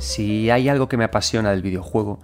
Si 0.00 0.48
hay 0.48 0.70
algo 0.70 0.88
que 0.88 0.96
me 0.96 1.04
apasiona 1.04 1.50
del 1.50 1.60
videojuego, 1.60 2.20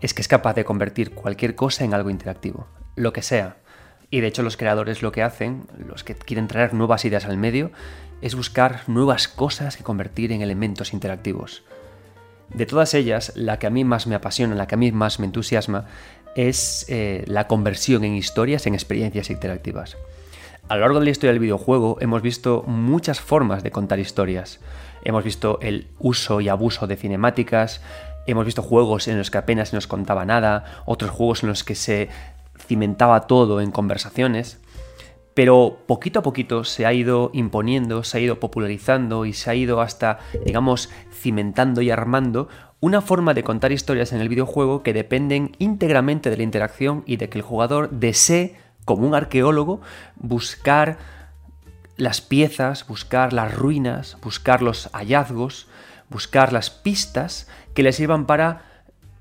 es 0.00 0.14
que 0.14 0.20
es 0.20 0.26
capaz 0.26 0.54
de 0.54 0.64
convertir 0.64 1.12
cualquier 1.12 1.54
cosa 1.54 1.84
en 1.84 1.94
algo 1.94 2.10
interactivo, 2.10 2.66
lo 2.96 3.12
que 3.12 3.22
sea. 3.22 3.58
Y 4.10 4.18
de 4.18 4.26
hecho 4.26 4.42
los 4.42 4.56
creadores 4.56 5.00
lo 5.00 5.12
que 5.12 5.22
hacen, 5.22 5.68
los 5.78 6.02
que 6.02 6.16
quieren 6.16 6.48
traer 6.48 6.74
nuevas 6.74 7.04
ideas 7.04 7.26
al 7.26 7.36
medio, 7.36 7.70
es 8.20 8.34
buscar 8.34 8.82
nuevas 8.88 9.28
cosas 9.28 9.76
que 9.76 9.84
convertir 9.84 10.32
en 10.32 10.42
elementos 10.42 10.92
interactivos. 10.92 11.62
De 12.52 12.66
todas 12.66 12.94
ellas, 12.94 13.30
la 13.36 13.60
que 13.60 13.68
a 13.68 13.70
mí 13.70 13.84
más 13.84 14.08
me 14.08 14.16
apasiona, 14.16 14.56
la 14.56 14.66
que 14.66 14.74
a 14.74 14.78
mí 14.78 14.90
más 14.90 15.20
me 15.20 15.26
entusiasma, 15.26 15.86
es 16.34 16.84
eh, 16.88 17.22
la 17.28 17.46
conversión 17.46 18.02
en 18.02 18.16
historias, 18.16 18.66
en 18.66 18.74
experiencias 18.74 19.30
interactivas. 19.30 19.96
A 20.68 20.74
lo 20.74 20.80
largo 20.80 20.98
de 20.98 21.04
la 21.04 21.10
historia 21.12 21.30
del 21.30 21.40
videojuego 21.40 21.96
hemos 22.00 22.22
visto 22.22 22.64
muchas 22.66 23.20
formas 23.20 23.62
de 23.62 23.70
contar 23.70 24.00
historias. 24.00 24.58
Hemos 25.04 25.24
visto 25.24 25.58
el 25.60 25.88
uso 25.98 26.40
y 26.40 26.48
abuso 26.48 26.86
de 26.86 26.96
cinemáticas, 26.96 27.82
hemos 28.26 28.44
visto 28.44 28.62
juegos 28.62 29.08
en 29.08 29.18
los 29.18 29.30
que 29.30 29.38
apenas 29.38 29.70
se 29.70 29.76
nos 29.76 29.86
contaba 29.86 30.24
nada, 30.24 30.82
otros 30.86 31.10
juegos 31.10 31.42
en 31.42 31.48
los 31.48 31.64
que 31.64 31.74
se 31.74 32.08
cimentaba 32.58 33.22
todo 33.26 33.60
en 33.60 33.70
conversaciones, 33.70 34.60
pero 35.34 35.78
poquito 35.86 36.18
a 36.18 36.22
poquito 36.22 36.64
se 36.64 36.86
ha 36.86 36.92
ido 36.92 37.30
imponiendo, 37.32 38.04
se 38.04 38.18
ha 38.18 38.20
ido 38.20 38.40
popularizando 38.40 39.24
y 39.24 39.32
se 39.32 39.50
ha 39.50 39.54
ido 39.54 39.80
hasta, 39.80 40.18
digamos, 40.44 40.90
cimentando 41.12 41.82
y 41.82 41.90
armando 41.90 42.48
una 42.80 43.00
forma 43.00 43.34
de 43.34 43.44
contar 43.44 43.72
historias 43.72 44.12
en 44.12 44.20
el 44.20 44.28
videojuego 44.28 44.82
que 44.82 44.92
dependen 44.92 45.52
íntegramente 45.58 46.30
de 46.30 46.36
la 46.38 46.42
interacción 46.42 47.04
y 47.06 47.16
de 47.16 47.28
que 47.28 47.38
el 47.38 47.42
jugador 47.42 47.90
desee, 47.90 48.56
como 48.84 49.06
un 49.06 49.14
arqueólogo, 49.14 49.80
buscar 50.16 50.98
las 52.00 52.20
piezas, 52.20 52.86
buscar 52.86 53.32
las 53.32 53.54
ruinas, 53.54 54.16
buscar 54.22 54.62
los 54.62 54.88
hallazgos, 54.92 55.68
buscar 56.08 56.52
las 56.52 56.70
pistas 56.70 57.46
que 57.74 57.82
le 57.82 57.92
sirvan 57.92 58.26
para 58.26 58.62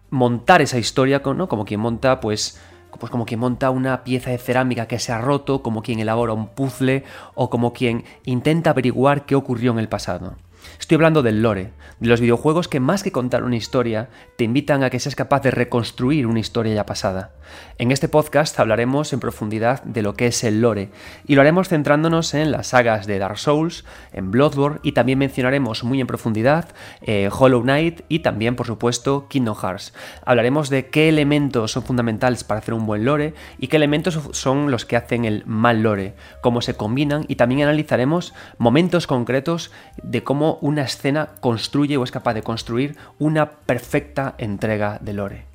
montar 0.10 0.62
esa 0.62 0.80
historia, 0.80 1.22
¿no? 1.24 1.50
como 1.50 1.66
quien 1.66 1.82
monta, 1.82 2.20
pues, 2.20 2.60
pues 2.98 3.12
como 3.12 3.26
quien 3.26 3.42
monta 3.42 3.70
una 3.70 4.04
pieza 4.04 4.32
de 4.32 4.38
cerámica 4.38 4.88
que 4.88 4.98
se 4.98 5.12
ha 5.12 5.20
roto, 5.20 5.62
como 5.62 5.84
quien 5.84 6.00
elabora 6.00 6.34
un 6.34 6.48
puzzle 6.48 7.04
o 7.36 7.50
como 7.50 7.74
quien 7.74 8.06
intenta 8.26 8.72
averiguar 8.72 9.26
qué 9.26 9.36
ocurrió 9.36 9.72
en 9.72 9.80
el 9.80 9.90
pasado. 9.90 10.36
Estoy 10.80 10.96
hablando 10.96 11.22
del 11.22 11.42
lore, 11.42 11.72
de 12.00 12.08
los 12.08 12.22
videojuegos 12.22 12.68
que 12.68 12.80
más 12.80 13.04
que 13.04 13.12
contar 13.12 13.44
una 13.44 13.56
historia, 13.56 14.10
te 14.38 14.44
invitan 14.44 14.84
a 14.84 14.90
que 14.90 15.00
seas 15.00 15.16
capaz 15.16 15.42
de 15.42 15.52
reconstruir 15.52 16.26
una 16.28 16.40
historia 16.40 16.74
ya 16.74 16.86
pasada. 16.86 17.32
En 17.78 17.92
este 17.92 18.08
podcast 18.08 18.60
hablaremos 18.60 19.12
en 19.14 19.20
profundidad 19.20 19.84
de 19.84 20.02
lo 20.02 20.14
que 20.14 20.28
es 20.28 20.44
el 20.44 20.62
lore, 20.62 20.90
y 21.26 21.36
lo 21.36 21.42
haremos 21.42 21.70
centrándonos 21.70 22.34
en 22.34 22.52
las 22.52 22.68
sagas 22.68 23.08
de 23.08 23.20
Dark 23.20 23.38
Souls, 23.38 23.86
en 24.14 24.32
Bloodborne, 24.32 24.80
y 24.84 24.92
también 24.94 25.20
mencionaremos 25.20 25.84
muy 25.84 26.02
en 26.02 26.08
profundidad 26.08 26.70
eh, 27.02 27.30
Hollow 27.32 27.62
Knight 27.62 28.02
y 28.08 28.20
también, 28.20 28.56
por 28.56 28.68
supuesto, 28.68 29.28
Kingdom 29.30 29.56
Hearts. 29.56 29.94
Hablaremos 30.26 30.70
de 30.70 30.88
qué 30.88 31.10
elementos 31.10 31.72
son 31.72 31.84
fundamentales 31.84 32.44
para 32.44 32.60
hacer 32.60 32.74
un 32.74 32.86
buen 32.86 33.06
lore 33.06 33.34
y 33.58 33.68
qué 33.68 33.78
elementos 33.78 34.20
son 34.32 34.72
los 34.72 34.86
que 34.86 34.96
hacen 34.96 35.26
el 35.26 35.44
mal 35.46 35.82
lore, 35.84 36.16
cómo 36.42 36.62
se 36.62 36.76
combinan, 36.76 37.26
y 37.28 37.36
también 37.36 37.64
analizaremos 37.64 38.34
momentos 38.58 39.08
concretos 39.08 39.72
de 40.02 40.24
cómo 40.24 40.49
una 40.58 40.84
escena 40.84 41.30
construye 41.40 41.98
o 41.98 42.04
es 42.04 42.12
capaz 42.12 42.34
de 42.34 42.44
construir 42.44 42.98
una 43.20 43.52
perfecta 43.52 44.36
entrega 44.38 44.98
de 45.02 45.14
lore. 45.14 45.46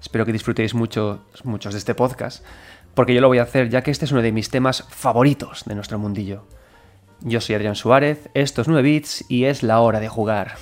Espero 0.00 0.24
que 0.26 0.32
disfrutéis 0.32 0.74
mucho, 0.74 1.24
muchos 1.44 1.72
de 1.72 1.78
este 1.78 1.94
podcast, 1.94 2.44
porque 2.94 3.14
yo 3.14 3.20
lo 3.20 3.28
voy 3.28 3.38
a 3.38 3.44
hacer 3.44 3.68
ya 3.68 3.82
que 3.82 3.90
este 3.90 4.04
es 4.04 4.12
uno 4.12 4.22
de 4.22 4.32
mis 4.32 4.50
temas 4.50 4.84
favoritos 4.90 5.64
de 5.66 5.74
nuestro 5.74 5.98
mundillo. 5.98 6.44
Yo 7.20 7.40
soy 7.40 7.56
Adrián 7.56 7.74
Suárez, 7.74 8.28
esto 8.34 8.62
es 8.62 8.68
9 8.68 8.82
bits 8.82 9.24
y 9.28 9.44
es 9.44 9.62
la 9.62 9.80
hora 9.80 9.98
de 9.98 10.08
jugar. 10.08 10.56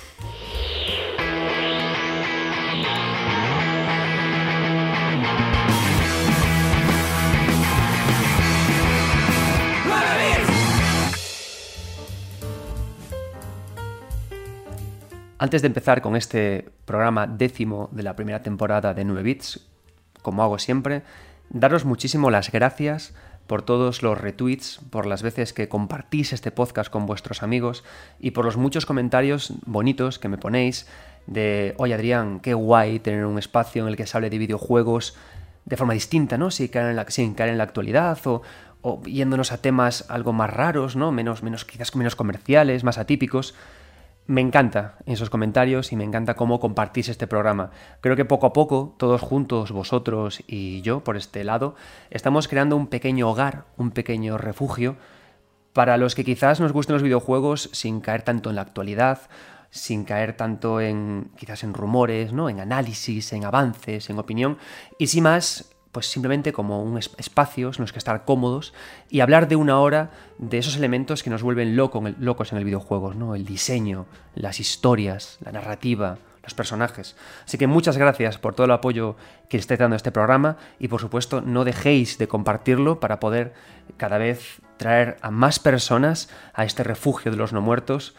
Antes 15.39 15.61
de 15.61 15.67
empezar 15.67 16.01
con 16.01 16.15
este 16.15 16.67
programa 16.85 17.27
décimo 17.27 17.89
de 17.91 18.01
la 18.01 18.15
primera 18.15 18.41
temporada 18.41 18.95
de 18.95 19.05
9 19.05 19.21
Bits, 19.21 19.67
como 20.23 20.41
hago 20.41 20.57
siempre, 20.57 21.03
daros 21.49 21.85
muchísimo 21.85 22.31
las 22.31 22.51
gracias 22.51 23.13
por 23.45 23.61
todos 23.61 24.01
los 24.01 24.19
retweets, 24.19 24.81
por 24.89 25.05
las 25.05 25.21
veces 25.21 25.53
que 25.53 25.69
compartís 25.69 26.33
este 26.33 26.51
podcast 26.51 26.89
con 26.89 27.05
vuestros 27.05 27.43
amigos 27.43 27.83
y 28.19 28.31
por 28.31 28.45
los 28.45 28.57
muchos 28.57 28.87
comentarios 28.87 29.53
bonitos 29.67 30.17
que 30.17 30.27
me 30.27 30.39
ponéis 30.39 30.87
de, 31.27 31.75
oye 31.77 31.93
Adrián, 31.93 32.39
qué 32.39 32.55
guay 32.55 32.99
tener 32.99 33.23
un 33.25 33.37
espacio 33.37 33.83
en 33.83 33.89
el 33.89 33.95
que 33.95 34.07
se 34.07 34.17
hable 34.17 34.31
de 34.31 34.39
videojuegos 34.39 35.15
de 35.65 35.77
forma 35.77 35.93
distinta, 35.93 36.39
¿no? 36.39 36.49
Sin 36.49 36.69
caer 36.69 36.89
en 36.89 36.95
la, 36.95 37.05
caer 37.05 37.49
en 37.51 37.57
la 37.59 37.63
actualidad 37.63 38.17
o, 38.25 38.41
o, 38.81 39.03
yéndonos 39.03 39.51
a 39.51 39.61
temas 39.61 40.05
algo 40.09 40.33
más 40.33 40.49
raros, 40.49 40.95
¿no? 40.95 41.11
Menos, 41.11 41.43
menos, 41.43 41.63
quizás 41.63 41.95
menos 41.95 42.15
comerciales, 42.15 42.83
más 42.83 42.97
atípicos. 42.97 43.53
Me 44.27 44.41
encanta 44.41 44.97
esos 45.05 45.29
comentarios 45.29 45.93
y 45.93 45.95
me 45.95 46.03
encanta 46.03 46.35
cómo 46.35 46.59
compartís 46.59 47.07
este 47.07 47.27
programa. 47.27 47.71
Creo 48.01 48.17
que 48.17 48.25
poco 48.25 48.45
a 48.45 48.51
poco, 48.51 48.93
todos 48.97 49.21
juntos, 49.21 49.71
vosotros 49.71 50.43
y 50.47 50.81
yo, 50.81 51.01
por 51.01 51.15
este 51.15 51.45
lado, 51.45 51.75
estamos 52.09 52.49
creando 52.49 52.75
un 52.75 52.87
pequeño 52.87 53.29
hogar, 53.29 53.63
un 53.77 53.91
pequeño 53.91 54.37
refugio 54.37 54.97
para 55.71 55.95
los 55.95 56.13
que 56.13 56.25
quizás 56.25 56.59
nos 56.59 56.73
gusten 56.73 56.95
los 56.95 57.03
videojuegos 57.03 57.69
sin 57.71 58.01
caer 58.01 58.23
tanto 58.23 58.49
en 58.49 58.57
la 58.57 58.63
actualidad, 58.63 59.21
sin 59.69 60.03
caer 60.03 60.35
tanto 60.35 60.81
en 60.81 61.31
quizás 61.37 61.63
en 61.63 61.73
rumores, 61.73 62.33
¿no? 62.33 62.49
en 62.49 62.59
análisis, 62.59 63.31
en 63.31 63.45
avances, 63.45 64.09
en 64.09 64.19
opinión, 64.19 64.57
y 64.97 65.07
sin 65.07 65.23
más 65.23 65.71
pues 65.97 66.11
simplemente 66.11 66.53
como 66.53 66.83
un 66.83 66.99
espacios 66.99 67.79
en 67.79 67.81
los 67.81 67.91
que 67.91 67.97
estar 67.97 68.23
cómodos 68.23 68.71
y 69.09 69.21
hablar 69.21 69.47
de 69.47 69.55
una 69.55 69.79
hora 69.79 70.11
de 70.37 70.59
esos 70.59 70.75
elementos 70.77 71.23
que 71.23 71.31
nos 71.31 71.41
vuelven 71.41 71.75
locos 71.75 72.51
en 72.51 72.59
el 72.59 72.65
videojuego, 72.65 73.15
¿no? 73.15 73.33
El 73.33 73.45
diseño, 73.45 74.05
las 74.35 74.59
historias, 74.59 75.39
la 75.43 75.51
narrativa, 75.51 76.19
los 76.43 76.53
personajes. 76.53 77.15
Así 77.45 77.57
que 77.57 77.65
muchas 77.65 77.97
gracias 77.97 78.37
por 78.37 78.53
todo 78.53 78.65
el 78.65 78.73
apoyo 78.73 79.15
que 79.49 79.57
estáis 79.57 79.79
dando 79.79 79.95
a 79.95 79.97
este 79.97 80.11
programa 80.11 80.57
y 80.77 80.87
por 80.87 81.01
supuesto 81.01 81.41
no 81.41 81.63
dejéis 81.63 82.19
de 82.19 82.27
compartirlo 82.27 82.99
para 82.99 83.19
poder 83.19 83.55
cada 83.97 84.19
vez 84.19 84.61
traer 84.77 85.17
a 85.23 85.31
más 85.31 85.57
personas 85.57 86.29
a 86.53 86.63
este 86.63 86.83
refugio 86.83 87.31
de 87.31 87.37
los 87.37 87.53
no 87.53 87.61
muertos 87.61 88.13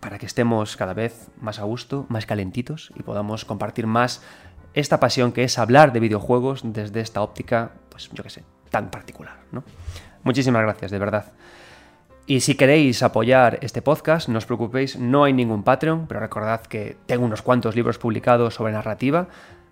para 0.00 0.18
que 0.18 0.24
estemos 0.24 0.78
cada 0.78 0.94
vez 0.94 1.28
más 1.38 1.58
a 1.58 1.64
gusto, 1.64 2.06
más 2.08 2.24
calentitos 2.24 2.90
y 2.96 3.02
podamos 3.02 3.44
compartir 3.44 3.86
más 3.86 4.22
esta 4.74 5.00
pasión 5.00 5.32
que 5.32 5.44
es 5.44 5.58
hablar 5.58 5.92
de 5.92 6.00
videojuegos 6.00 6.62
desde 6.64 7.00
esta 7.00 7.22
óptica, 7.22 7.72
pues 7.90 8.10
yo 8.12 8.22
qué 8.22 8.30
sé, 8.30 8.44
tan 8.70 8.90
particular, 8.90 9.36
¿no? 9.50 9.64
Muchísimas 10.24 10.62
gracias, 10.62 10.90
de 10.90 10.98
verdad. 10.98 11.32
Y 12.26 12.40
si 12.40 12.54
queréis 12.54 13.02
apoyar 13.02 13.58
este 13.62 13.82
podcast, 13.82 14.28
no 14.28 14.38
os 14.38 14.46
preocupéis, 14.46 14.96
no 14.96 15.24
hay 15.24 15.32
ningún 15.32 15.64
Patreon, 15.64 16.06
pero 16.06 16.20
recordad 16.20 16.62
que 16.62 16.96
tengo 17.06 17.24
unos 17.24 17.42
cuantos 17.42 17.74
libros 17.74 17.98
publicados 17.98 18.54
sobre 18.54 18.72
narrativa, 18.72 19.28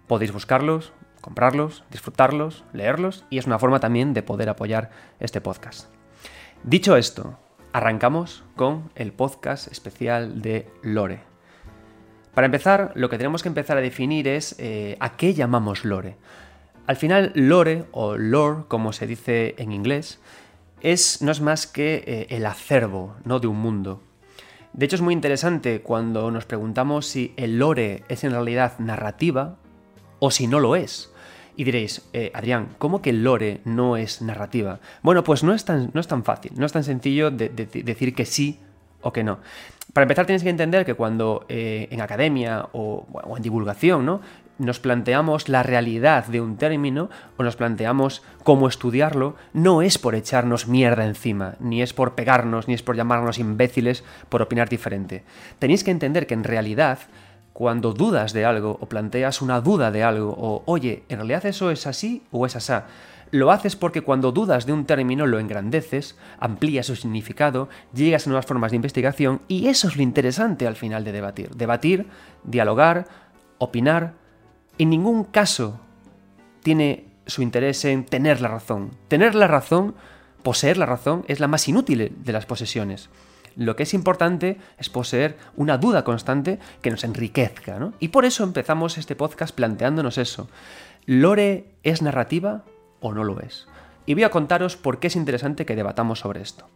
podéis 0.09 0.33
buscarlos, 0.33 0.93
comprarlos, 1.21 1.85
disfrutarlos, 1.91 2.65
leerlos, 2.73 3.25
y 3.31 3.39
es 3.39 3.47
una 3.47 3.59
forma 3.59 3.79
también 3.79 4.15
de 4.15 4.25
poder 4.25 4.49
apoyar 4.49 4.91
este 5.21 5.41
podcast. 5.41 5.89
Dicho 6.65 6.97
esto, 6.97 7.39
arrancamos 7.73 8.43
con 8.57 8.91
el 8.97 9.13
podcast 9.13 9.71
especial 9.71 10.43
de 10.43 10.69
Lore. 10.83 11.30
Para 12.35 12.47
empezar, 12.47 12.93
lo 12.95 13.09
que 13.09 13.17
tenemos 13.17 13.43
que 13.43 13.49
empezar 13.49 13.77
a 13.77 13.81
definir 13.81 14.29
es 14.29 14.55
eh, 14.59 14.97
a 15.01 15.17
qué 15.17 15.35
llamamos 15.35 15.85
lore. 15.85 16.17
Al 16.87 16.97
final, 16.97 17.33
lore 17.35 17.85
o 17.93 18.17
lore, 18.17 18.65
como 18.69 18.93
se 18.93 19.07
dice 19.07 19.55
en 19.59 19.73
inglés, 19.73 20.21
es, 20.81 21.23
no 21.23 21.33
es 21.33 21.41
más 21.41 21.67
que 21.67 22.03
eh, 22.07 22.27
el 22.31 22.47
acervo 22.47 23.17
¿no? 23.25 23.41
de 23.41 23.47
un 23.47 23.59
mundo. 23.59 24.03
De 24.73 24.87
hecho, 24.87 24.97
es 24.97 25.03
muy 25.03 25.15
interesante 25.15 25.81
cuando 25.81 26.31
nos 26.31 26.47
preguntamos 26.47 27.07
si 27.07 27.35
el 27.37 27.59
lore 27.59 28.05
es 28.09 28.23
en 28.23 28.31
realidad 28.31 28.79
narrativa 28.79 29.57
o 30.21 30.31
si 30.31 30.47
no 30.47 30.61
lo 30.61 30.77
es. 30.77 31.13
Y 31.57 31.65
diréis, 31.65 32.09
eh, 32.13 32.31
Adrián, 32.33 32.69
¿cómo 32.79 33.03
que 33.03 33.11
el 33.11 33.25
lore 33.25 33.61
no 33.65 33.97
es 33.97 34.23
narrativa? 34.23 34.79
Bueno, 35.03 35.25
pues 35.25 35.43
no 35.43 35.53
es 35.53 35.65
tan, 35.65 35.91
no 35.93 36.01
es 36.01 36.07
tan 36.07 36.25
fácil, 36.25 36.53
no 36.55 36.65
es 36.65 36.73
tan 36.73 36.85
sencillo 36.85 37.31
de 37.31 37.49
decir 37.49 38.15
que 38.15 38.25
sí 38.25 38.61
o 39.03 39.13
que 39.13 39.25
no. 39.25 39.41
Para 39.93 40.05
empezar 40.05 40.27
tienes 40.27 40.43
que 40.43 40.51
entender 40.51 40.85
que 40.85 40.95
cuando 40.95 41.45
eh, 41.49 41.89
en 41.91 42.01
academia 42.01 42.69
o, 42.73 43.07
en 43.37 43.43
divulgación 43.43 44.07
¿no? 44.07 44.21
nos 44.59 44.79
planteamos 44.79 45.49
la 45.49 45.63
realidad 45.63 46.27
de 46.27 46.41
un 46.41 46.57
término 46.57 47.09
o 47.37 47.43
nos 47.43 47.57
planteamos 47.57 48.23
cómo 48.45 48.69
estudiarlo, 48.69 49.35
no 49.53 49.83
es 49.83 49.99
por 49.99 50.15
echarnos 50.15 50.69
mierda 50.69 51.07
encima, 51.07 51.55
ni 51.61 51.81
es 51.83 51.95
por 51.95 52.15
pegarnos, 52.15 52.69
ni 52.69 52.75
es 52.75 52.83
por 52.83 52.95
llamarnos 52.95 53.39
imbéciles 53.39 54.05
por 54.29 54.43
opinar 54.43 54.69
diferente. 54.69 55.25
Tenéis 55.59 55.83
que 55.83 55.91
entender 55.91 56.27
que 56.27 56.35
en 56.35 56.45
realidad 56.45 56.99
cuando 57.55 57.93
dudas 57.93 58.33
de 58.33 58.45
algo 58.45 58.79
o 58.81 58.87
planteas 58.87 59.43
una 59.43 59.61
duda 59.61 59.91
de 59.91 60.05
algo 60.05 60.35
o 60.39 60.63
oye, 60.67 61.05
¿en 61.09 61.19
realidad 61.19 61.47
eso 61.47 61.71
es 61.71 61.87
así 61.87 62.23
o 62.31 62.47
es 62.47 62.55
así? 62.55 62.75
Lo 63.31 63.53
haces 63.53 63.77
porque 63.77 64.03
cuando 64.03 64.33
dudas 64.33 64.67
de 64.67 64.73
un 64.73 64.87
término 64.87 65.27
lo 65.27 65.39
engrandeces, 65.39 66.17
amplías 66.41 66.87
su 66.87 66.97
significado, 66.97 67.69
llegas 67.95 68.27
a 68.27 68.31
nuevas 68.31 68.47
formas 68.47 68.73
de 68.73 68.77
investigación 68.77 69.41
y 69.47 69.69
eso 69.69 69.89
es 69.89 69.97
lo 69.97 70.03
interesante 70.03 70.67
al 70.67 70.77
final 70.77 71.05
de 71.05 71.13
debatir. 71.13 71.51
Debatir, 71.51 72.07
dialogar, 72.43 73.07
opinar, 73.59 74.15
en 74.79 74.91
ningún 74.91 75.25
caso 75.25 75.79
tiene 76.63 77.05
su 77.27 77.43
interés 77.43 77.85
en 77.85 78.05
tener 78.05 78.41
la 78.41 78.49
razón. 78.49 78.91
Tener 79.07 79.37
la 79.37 79.47
razón, 79.47 79.95
poseer 80.43 80.77
la 80.77 80.87
razón, 80.87 81.25
es 81.29 81.39
la 81.39 81.49
más 81.49 81.69
inútil 81.69 82.13
de 82.25 82.33
las 82.33 82.47
posesiones. 82.47 83.11
Lo 83.57 83.77
que 83.77 83.85
es 83.85 83.95
importante 83.95 84.59
es 84.79 84.89
poseer 84.89 85.37
una 85.57 85.79
duda 85.79 86.03
constante 86.03 86.59
que 86.83 86.91
nos 86.91 87.05
enriquezca, 87.05 87.79
¿no? 87.79 87.93
Y 88.01 88.09
por 88.09 88.25
eso 88.25 88.43
empezamos 88.43 88.99
este 88.99 89.17
podcast 89.17 89.55
planteándonos 89.55 90.19
eso. 90.19 90.49
¿Lore 91.07 91.67
es 91.83 92.03
narrativa 92.03 92.65
o 93.01 93.13
no 93.13 93.25
lo 93.25 93.41
es? 93.41 93.67
Y 94.07 94.15
voy 94.15 94.25
a 94.25 94.31
contaros 94.31 94.77
por 94.77 94.99
qué 94.99 95.09
es 95.09 95.17
interesante 95.17 95.67
que 95.67 95.77
debatamos 95.77 96.21
sobre 96.21 96.43
esto. 96.43 96.69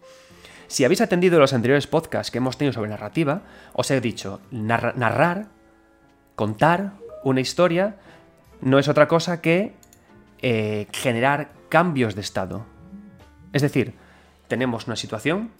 Si 0.66 0.84
habéis 0.84 1.00
atendido 1.00 1.38
los 1.38 1.52
anteriores 1.52 1.86
podcasts 1.86 2.30
que 2.30 2.38
hemos 2.38 2.56
tenido 2.56 2.72
sobre 2.72 2.90
narrativa, 2.90 3.42
os 3.74 3.90
he 3.90 4.00
dicho, 4.00 4.40
narrar, 4.50 5.46
contar 6.36 6.92
una 7.22 7.40
historia 7.40 7.96
no 8.60 8.78
es 8.78 8.88
otra 8.88 9.08
cosa 9.08 9.40
que 9.40 9.74
eh, 10.40 10.86
generar 10.92 11.52
cambios 11.68 12.14
de 12.14 12.22
estado. 12.22 12.64
Es 13.52 13.62
decir, 13.62 13.94
tenemos 14.48 14.86
una 14.86 14.96
situación, 14.96 15.50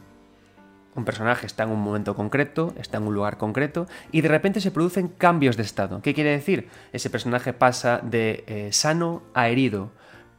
un 0.95 1.05
personaje 1.05 1.47
está 1.47 1.65
en 1.65 1.71
un 1.71 1.81
momento 1.81 2.15
concreto, 2.15 2.73
está 2.79 2.99
en 2.99 3.05
un 3.05 3.15
lugar 3.15 3.37
concreto, 3.37 3.87
y 4.13 4.21
de 4.21 4.29
repente 4.29 4.61
se 4.61 4.71
producen 4.71 5.09
cambios 5.09 5.57
de 5.57 5.65
estado. 5.65 6.01
¿Qué 6.03 6.15
quiere 6.15 6.31
decir? 6.31 6.69
Ese 6.93 7.11
personaje 7.11 7.53
pasa 7.53 8.01
de 8.03 8.45
eh, 8.47 8.69
sano 8.73 9.23
a 9.35 9.49
herido, 9.49 9.91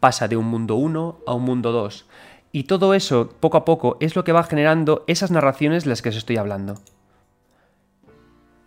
pasa 0.06 0.28
de 0.28 0.38
un 0.38 0.46
mundo 0.46 0.76
1 0.76 1.22
a 1.26 1.34
un 1.34 1.42
mundo 1.42 1.72
2. 1.72 2.06
Y 2.52 2.66
todo 2.66 2.94
eso, 2.94 3.32
poco 3.40 3.58
a 3.58 3.66
poco, 3.66 3.98
es 4.00 4.16
lo 4.16 4.24
que 4.24 4.34
va 4.34 4.44
generando 4.44 5.04
esas 5.08 5.32
narraciones 5.32 5.84
de 5.84 5.90
las 5.90 6.04
que 6.04 6.10
os 6.10 6.16
estoy 6.16 6.38
hablando. 6.38 6.76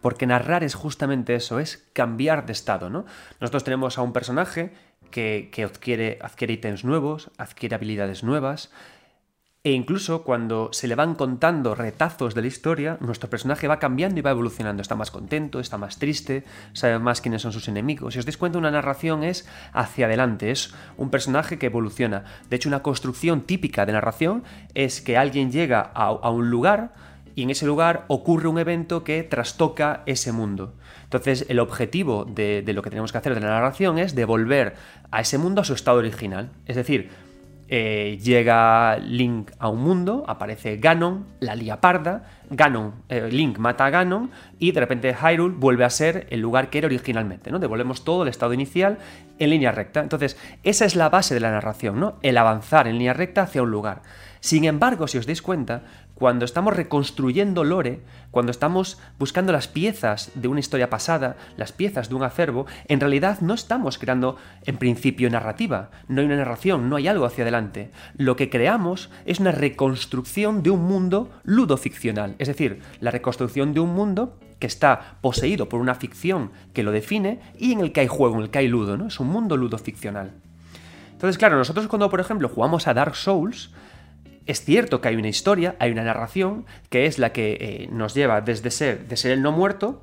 Porque 0.00 0.26
narrar 0.26 0.64
es 0.64 0.74
justamente 0.74 1.36
eso, 1.36 1.60
es 1.60 1.88
cambiar 1.92 2.44
de 2.44 2.54
estado, 2.54 2.90
¿no? 2.90 3.04
Nosotros 3.38 3.62
tenemos 3.62 3.98
a 3.98 4.02
un 4.02 4.12
personaje 4.12 4.72
que, 5.12 5.48
adquiere, 5.64 6.18
adquiere 6.20 6.54
ítems 6.54 6.82
nuevos, 6.84 7.30
adquiere 7.38 7.76
habilidades 7.76 8.24
nuevas, 8.24 8.72
e 9.64 9.72
incluso 9.72 10.22
cuando 10.22 10.70
se 10.72 10.86
le 10.86 10.94
van 10.94 11.16
contando 11.16 11.74
retazos 11.74 12.34
de 12.34 12.42
la 12.42 12.46
historia, 12.46 12.96
nuestro 13.00 13.28
personaje 13.28 13.66
va 13.66 13.80
cambiando 13.80 14.18
y 14.18 14.22
va 14.22 14.30
evolucionando. 14.30 14.82
Está 14.82 14.94
más 14.94 15.10
contento, 15.10 15.58
está 15.58 15.76
más 15.76 15.98
triste, 15.98 16.44
sabe 16.72 16.98
más 17.00 17.20
quiénes 17.20 17.42
son 17.42 17.52
sus 17.52 17.66
enemigos. 17.66 18.14
Si 18.14 18.20
os 18.20 18.24
dais 18.24 18.36
cuenta, 18.36 18.58
una 18.58 18.70
narración 18.70 19.24
es 19.24 19.48
hacia 19.72 20.06
adelante, 20.06 20.52
es 20.52 20.72
un 20.96 21.10
personaje 21.10 21.58
que 21.58 21.66
evoluciona. 21.66 22.24
De 22.48 22.54
hecho, 22.54 22.68
una 22.68 22.84
construcción 22.84 23.42
típica 23.42 23.84
de 23.84 23.92
narración 23.92 24.44
es 24.74 25.00
que 25.00 25.16
alguien 25.16 25.50
llega 25.50 25.80
a, 25.80 26.30
un 26.30 26.50
lugar 26.50 26.94
y 27.34 27.42
en 27.42 27.50
ese 27.50 27.66
lugar 27.66 28.04
ocurre 28.06 28.48
un 28.48 28.58
evento 28.58 29.02
que 29.02 29.24
trastoca 29.24 30.04
ese 30.06 30.30
mundo. 30.30 30.74
Entonces, 31.02 31.46
el 31.48 31.58
objetivo 31.58 32.24
de, 32.24 32.62
de 32.62 32.72
lo 32.72 32.82
que 32.82 32.90
tenemos 32.90 33.10
que 33.10 33.18
hacer 33.18 33.34
de 33.34 33.40
la 33.40 33.48
narración 33.48 33.98
es 33.98 34.14
devolver 34.14 34.76
a 35.10 35.20
ese 35.20 35.36
mundo 35.36 35.62
a 35.62 35.64
su 35.64 35.74
estado 35.74 35.98
original. 35.98 36.50
Es 36.66 36.76
decir, 36.76 37.10
eh, 37.70 38.18
llega 38.22 38.98
Link 38.98 39.50
a 39.58 39.68
un 39.68 39.80
mundo, 39.82 40.24
aparece 40.26 40.78
Ganon, 40.78 41.26
la 41.40 41.54
lía 41.54 41.80
parda, 41.80 42.24
Ganon, 42.48 42.94
eh, 43.10 43.28
Link 43.30 43.58
mata 43.58 43.84
a 43.84 43.90
Ganon 43.90 44.30
y 44.58 44.72
de 44.72 44.80
repente 44.80 45.14
Hyrule 45.14 45.54
vuelve 45.54 45.84
a 45.84 45.90
ser 45.90 46.26
el 46.30 46.40
lugar 46.40 46.70
que 46.70 46.78
era 46.78 46.86
originalmente, 46.86 47.50
¿no? 47.50 47.58
Devolvemos 47.58 48.04
todo 48.04 48.22
el 48.22 48.30
estado 48.30 48.54
inicial 48.54 48.98
en 49.38 49.50
línea 49.50 49.70
recta. 49.70 50.00
Entonces, 50.00 50.38
esa 50.62 50.86
es 50.86 50.96
la 50.96 51.10
base 51.10 51.34
de 51.34 51.40
la 51.40 51.50
narración, 51.50 52.00
¿no? 52.00 52.18
El 52.22 52.38
avanzar 52.38 52.88
en 52.88 52.94
línea 52.94 53.12
recta 53.12 53.42
hacia 53.42 53.62
un 53.62 53.70
lugar. 53.70 54.00
Sin 54.40 54.64
embargo, 54.64 55.06
si 55.06 55.18
os 55.18 55.26
dais 55.26 55.42
cuenta, 55.42 55.82
cuando 56.18 56.44
estamos 56.44 56.74
reconstruyendo 56.74 57.62
lore, 57.62 58.00
cuando 58.32 58.50
estamos 58.50 58.98
buscando 59.20 59.52
las 59.52 59.68
piezas 59.68 60.32
de 60.34 60.48
una 60.48 60.58
historia 60.58 60.90
pasada, 60.90 61.36
las 61.56 61.70
piezas 61.70 62.08
de 62.08 62.16
un 62.16 62.24
acervo, 62.24 62.66
en 62.88 62.98
realidad 62.98 63.38
no 63.40 63.54
estamos 63.54 63.98
creando 63.98 64.36
en 64.64 64.78
principio 64.78 65.30
narrativa, 65.30 65.92
no 66.08 66.20
hay 66.20 66.26
una 66.26 66.34
narración, 66.34 66.90
no 66.90 66.96
hay 66.96 67.06
algo 67.06 67.24
hacia 67.24 67.44
adelante. 67.44 67.92
Lo 68.16 68.34
que 68.34 68.50
creamos 68.50 69.10
es 69.26 69.38
una 69.38 69.52
reconstrucción 69.52 70.64
de 70.64 70.70
un 70.70 70.82
mundo 70.82 71.30
ludoficcional, 71.44 72.34
es 72.40 72.48
decir, 72.48 72.80
la 72.98 73.12
reconstrucción 73.12 73.72
de 73.72 73.78
un 73.78 73.94
mundo 73.94 74.40
que 74.58 74.66
está 74.66 75.18
poseído 75.20 75.68
por 75.68 75.80
una 75.80 75.94
ficción 75.94 76.50
que 76.72 76.82
lo 76.82 76.90
define 76.90 77.38
y 77.56 77.70
en 77.70 77.78
el 77.78 77.92
que 77.92 78.00
hay 78.00 78.08
juego, 78.08 78.34
en 78.38 78.42
el 78.42 78.50
que 78.50 78.58
hay 78.58 78.66
ludo, 78.66 78.96
¿no? 78.96 79.06
Es 79.06 79.20
un 79.20 79.28
mundo 79.28 79.56
ludoficcional. 79.56 80.32
Entonces, 81.12 81.38
claro, 81.38 81.56
nosotros 81.56 81.86
cuando, 81.86 82.10
por 82.10 82.18
ejemplo, 82.18 82.48
jugamos 82.48 82.88
a 82.88 82.94
Dark 82.94 83.14
Souls, 83.14 83.70
es 84.48 84.64
cierto 84.64 85.02
que 85.02 85.08
hay 85.08 85.16
una 85.16 85.28
historia, 85.28 85.76
hay 85.78 85.92
una 85.92 86.02
narración, 86.02 86.64
que 86.88 87.04
es 87.04 87.18
la 87.18 87.32
que 87.32 87.58
eh, 87.60 87.88
nos 87.92 88.14
lleva 88.14 88.40
desde 88.40 88.70
ser, 88.70 89.06
el 89.24 89.42
no 89.42 89.52
muerto, 89.52 90.02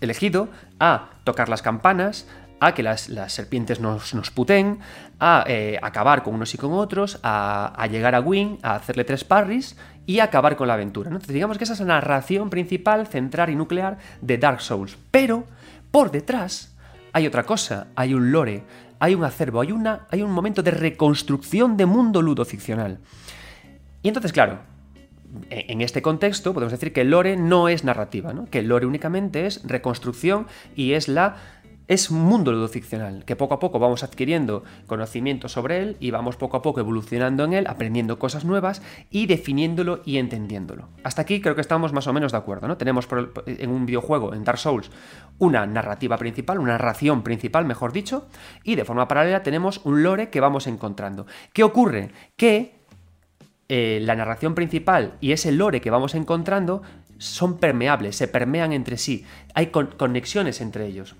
elegido, 0.00 0.48
a 0.80 1.10
tocar 1.24 1.50
las 1.50 1.60
campanas, 1.60 2.26
a 2.60 2.72
que 2.72 2.82
las, 2.82 3.10
serpientes 3.28 3.78
nos, 3.78 4.14
nos 4.14 4.30
puten, 4.30 4.78
a 5.20 5.44
eh, 5.46 5.78
acabar 5.82 6.22
con 6.22 6.34
unos 6.34 6.54
y 6.54 6.56
con 6.56 6.72
otros, 6.72 7.20
a, 7.22 7.86
llegar 7.90 8.14
a 8.14 8.20
Wing, 8.20 8.56
a 8.62 8.76
hacerle 8.76 9.04
tres 9.04 9.22
parries 9.22 9.76
y 10.06 10.20
a 10.20 10.24
acabar 10.24 10.56
con 10.56 10.66
la 10.66 10.74
aventura. 10.74 11.08
Entonces 11.08 11.34
digamos 11.34 11.58
que 11.58 11.64
esa 11.64 11.74
es 11.74 11.80
la 11.80 11.86
narración 11.86 12.48
principal, 12.48 13.06
central 13.06 13.50
y 13.50 13.54
nuclear 13.54 13.98
de 14.22 14.38
Dark 14.38 14.62
Souls. 14.62 14.96
Pero, 15.10 15.44
por 15.90 16.10
detrás, 16.10 16.74
hay 17.12 17.26
otra 17.26 17.42
cosa, 17.42 17.88
hay 17.96 18.14
un 18.14 18.32
lore, 18.32 18.64
hay 18.98 19.14
un 19.14 19.24
acervo, 19.24 19.60
hay, 19.60 19.72
una, 19.72 20.06
hay 20.10 20.22
un 20.22 20.30
momento 20.30 20.62
de 20.62 20.70
reconstrucción 20.70 21.76
de 21.76 21.84
mundo 21.84 22.22
ludoficcional. 22.22 22.98
Y 24.02 24.08
entonces, 24.08 24.32
claro, 24.32 24.60
e-, 25.50 25.66
en 25.68 25.80
este 25.80 26.02
contexto 26.02 26.54
podemos 26.54 26.72
decir 26.72 26.92
que 26.92 27.04
lore 27.04 27.36
no 27.36 27.68
es 27.68 27.84
narrativa, 27.84 28.32
¿no? 28.32 28.46
que 28.46 28.62
lore 28.62 28.86
únicamente 28.86 29.46
es 29.46 29.62
reconstrucción 29.64 30.46
y 30.74 30.92
es 30.92 31.08
la 31.08 31.36
es 31.88 32.10
mundo 32.10 32.52
ludoficcional, 32.52 33.24
que 33.24 33.34
poco 33.34 33.54
a 33.54 33.58
poco 33.58 33.78
vamos 33.78 34.04
adquiriendo 34.04 34.62
conocimiento 34.86 35.48
sobre 35.48 35.80
él 35.80 35.96
y 36.00 36.10
vamos 36.10 36.36
poco 36.36 36.58
a 36.58 36.62
poco 36.62 36.80
evolucionando 36.80 37.44
en 37.44 37.54
él, 37.54 37.66
aprendiendo 37.66 38.18
cosas 38.18 38.44
nuevas 38.44 38.82
y 39.10 39.24
definiéndolo 39.24 40.02
y 40.04 40.18
entendiéndolo. 40.18 40.90
Hasta 41.02 41.22
aquí 41.22 41.40
creo 41.40 41.54
que 41.54 41.62
estamos 41.62 41.94
más 41.94 42.06
o 42.06 42.12
menos 42.12 42.32
de 42.32 42.38
acuerdo, 42.38 42.68
¿no? 42.68 42.76
Tenemos 42.76 43.08
en 43.46 43.70
un 43.70 43.86
videojuego, 43.86 44.34
en 44.34 44.44
Dark 44.44 44.58
Souls, 44.58 44.90
una 45.38 45.66
narrativa 45.66 46.18
principal, 46.18 46.58
una 46.58 46.72
narración 46.72 47.22
principal, 47.22 47.64
mejor 47.64 47.92
dicho, 47.92 48.28
y 48.64 48.74
de 48.74 48.84
forma 48.84 49.08
paralela 49.08 49.42
tenemos 49.42 49.80
un 49.84 50.02
lore 50.02 50.28
que 50.28 50.40
vamos 50.40 50.66
encontrando. 50.66 51.26
¿Qué 51.54 51.64
ocurre? 51.64 52.10
Que 52.36 52.77
eh, 53.68 54.00
la 54.02 54.16
narración 54.16 54.54
principal 54.54 55.14
y 55.20 55.32
ese 55.32 55.52
lore 55.52 55.80
que 55.80 55.90
vamos 55.90 56.14
encontrando 56.14 56.82
son 57.18 57.58
permeables, 57.58 58.16
se 58.16 58.28
permean 58.28 58.72
entre 58.72 58.96
sí, 58.96 59.24
hay 59.54 59.66
conexiones 59.66 60.60
entre 60.60 60.86
ellos. 60.86 61.16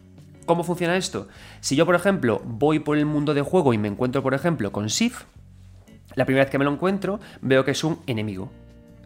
¿Cómo 0.47 0.65
funciona 0.65 0.97
esto? 0.97 1.29
Si 1.61 1.77
yo, 1.77 1.85
por 1.85 1.95
ejemplo, 1.95 2.41
voy 2.45 2.79
por 2.79 2.97
el 2.97 3.05
mundo 3.05 3.35
de 3.35 3.43
juego 3.43 3.75
y 3.75 3.79
me 3.79 3.89
encuentro, 3.89 4.23
por 4.23 4.33
ejemplo, 4.33 4.73
con 4.73 4.89
Sif, 4.89 5.25
la 6.15 6.25
primera 6.25 6.45
vez 6.45 6.51
que 6.51 6.59
me 6.59 6.65
lo 6.65 6.73
encuentro, 6.73 7.21
veo 7.43 7.67
que 7.67 7.73
es 7.73 7.85
un 7.85 7.99
enemigo. 8.07 8.51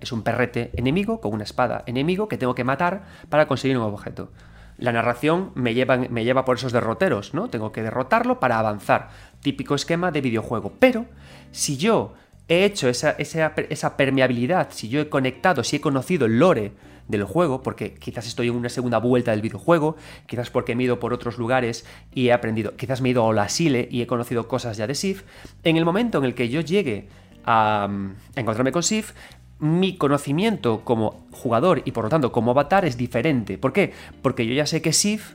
Es 0.00 0.12
un 0.12 0.22
perrete 0.22 0.70
enemigo 0.74 1.20
con 1.20 1.32
una 1.32 1.44
espada 1.44 1.82
enemigo 1.86 2.28
que 2.28 2.38
tengo 2.38 2.54
que 2.54 2.64
matar 2.64 3.02
para 3.28 3.46
conseguir 3.48 3.76
un 3.76 3.84
objeto. 3.84 4.30
La 4.78 4.92
narración 4.92 5.50
me 5.54 5.74
lleva, 5.74 5.96
me 5.96 6.24
lleva 6.24 6.44
por 6.44 6.56
esos 6.56 6.72
derroteros, 6.72 7.34
¿no? 7.34 7.48
Tengo 7.48 7.72
que 7.72 7.82
derrotarlo 7.82 8.40
para 8.40 8.58
avanzar. 8.58 9.10
Típico 9.40 9.74
esquema 9.74 10.10
de 10.12 10.20
videojuego. 10.20 10.72
Pero 10.78 11.06
si 11.50 11.76
yo 11.76 12.14
he 12.48 12.64
hecho 12.64 12.88
esa, 12.88 13.10
esa, 13.12 13.96
permeabilidad, 13.96 14.68
si 14.70 14.88
yo 14.88 15.00
he 15.00 15.08
conectado, 15.08 15.64
si 15.64 15.76
he 15.76 15.80
conocido 15.80 16.26
el 16.26 16.38
lore 16.38 16.72
del 17.08 17.24
juego, 17.24 17.62
porque 17.62 17.94
quizás 17.94 18.26
estoy 18.26 18.48
en 18.48 18.54
una 18.54 18.68
segunda 18.68 18.98
vuelta 18.98 19.30
del 19.32 19.40
videojuego, 19.40 19.96
quizás 20.26 20.50
porque 20.50 20.74
me 20.74 20.82
he 20.82 20.86
ido 20.86 20.98
por 20.98 21.12
otros 21.12 21.38
lugares 21.38 21.84
y 22.14 22.28
he 22.28 22.32
aprendido, 22.32 22.76
quizás 22.76 23.00
me 23.00 23.08
he 23.08 23.12
ido 23.12 23.28
a 23.28 23.32
la 23.34 23.48
Sile 23.48 23.88
y 23.90 24.02
he 24.02 24.06
conocido 24.06 24.48
cosas 24.48 24.76
ya 24.76 24.86
de 24.86 24.94
Sif, 24.94 25.22
en 25.64 25.76
el 25.76 25.84
momento 25.84 26.18
en 26.18 26.24
el 26.24 26.34
que 26.34 26.48
yo 26.48 26.60
llegue 26.60 27.08
a, 27.44 27.88
a 28.36 28.40
encontrarme 28.40 28.72
con 28.72 28.82
Sif, 28.82 29.12
mi 29.58 29.96
conocimiento 29.96 30.84
como 30.84 31.24
jugador 31.30 31.82
y 31.84 31.92
por 31.92 32.04
lo 32.04 32.10
tanto 32.10 32.32
como 32.32 32.50
avatar 32.50 32.84
es 32.84 32.96
diferente. 32.96 33.58
¿Por 33.58 33.72
qué? 33.72 33.92
Porque 34.20 34.44
yo 34.44 34.54
ya 34.54 34.66
sé 34.66 34.82
que 34.82 34.92
Sif 34.92 35.34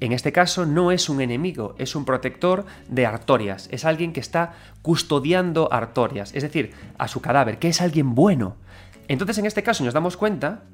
en 0.00 0.12
este 0.12 0.32
caso 0.32 0.64
no 0.64 0.92
es 0.92 1.08
un 1.08 1.20
enemigo, 1.20 1.74
es 1.78 1.96
un 1.96 2.04
protector 2.04 2.66
de 2.88 3.06
Artorias, 3.06 3.68
es 3.72 3.84
alguien 3.84 4.12
que 4.12 4.20
está 4.20 4.54
custodiando 4.82 5.72
Artorias, 5.72 6.34
es 6.34 6.42
decir, 6.42 6.72
a 6.98 7.08
su 7.08 7.20
cadáver, 7.20 7.58
que 7.58 7.68
es 7.68 7.80
alguien 7.80 8.14
bueno. 8.14 8.56
Entonces 9.08 9.38
en 9.38 9.46
este 9.46 9.62
caso 9.62 9.84
nos 9.84 9.94
damos 9.94 10.16
cuenta, 10.16 10.64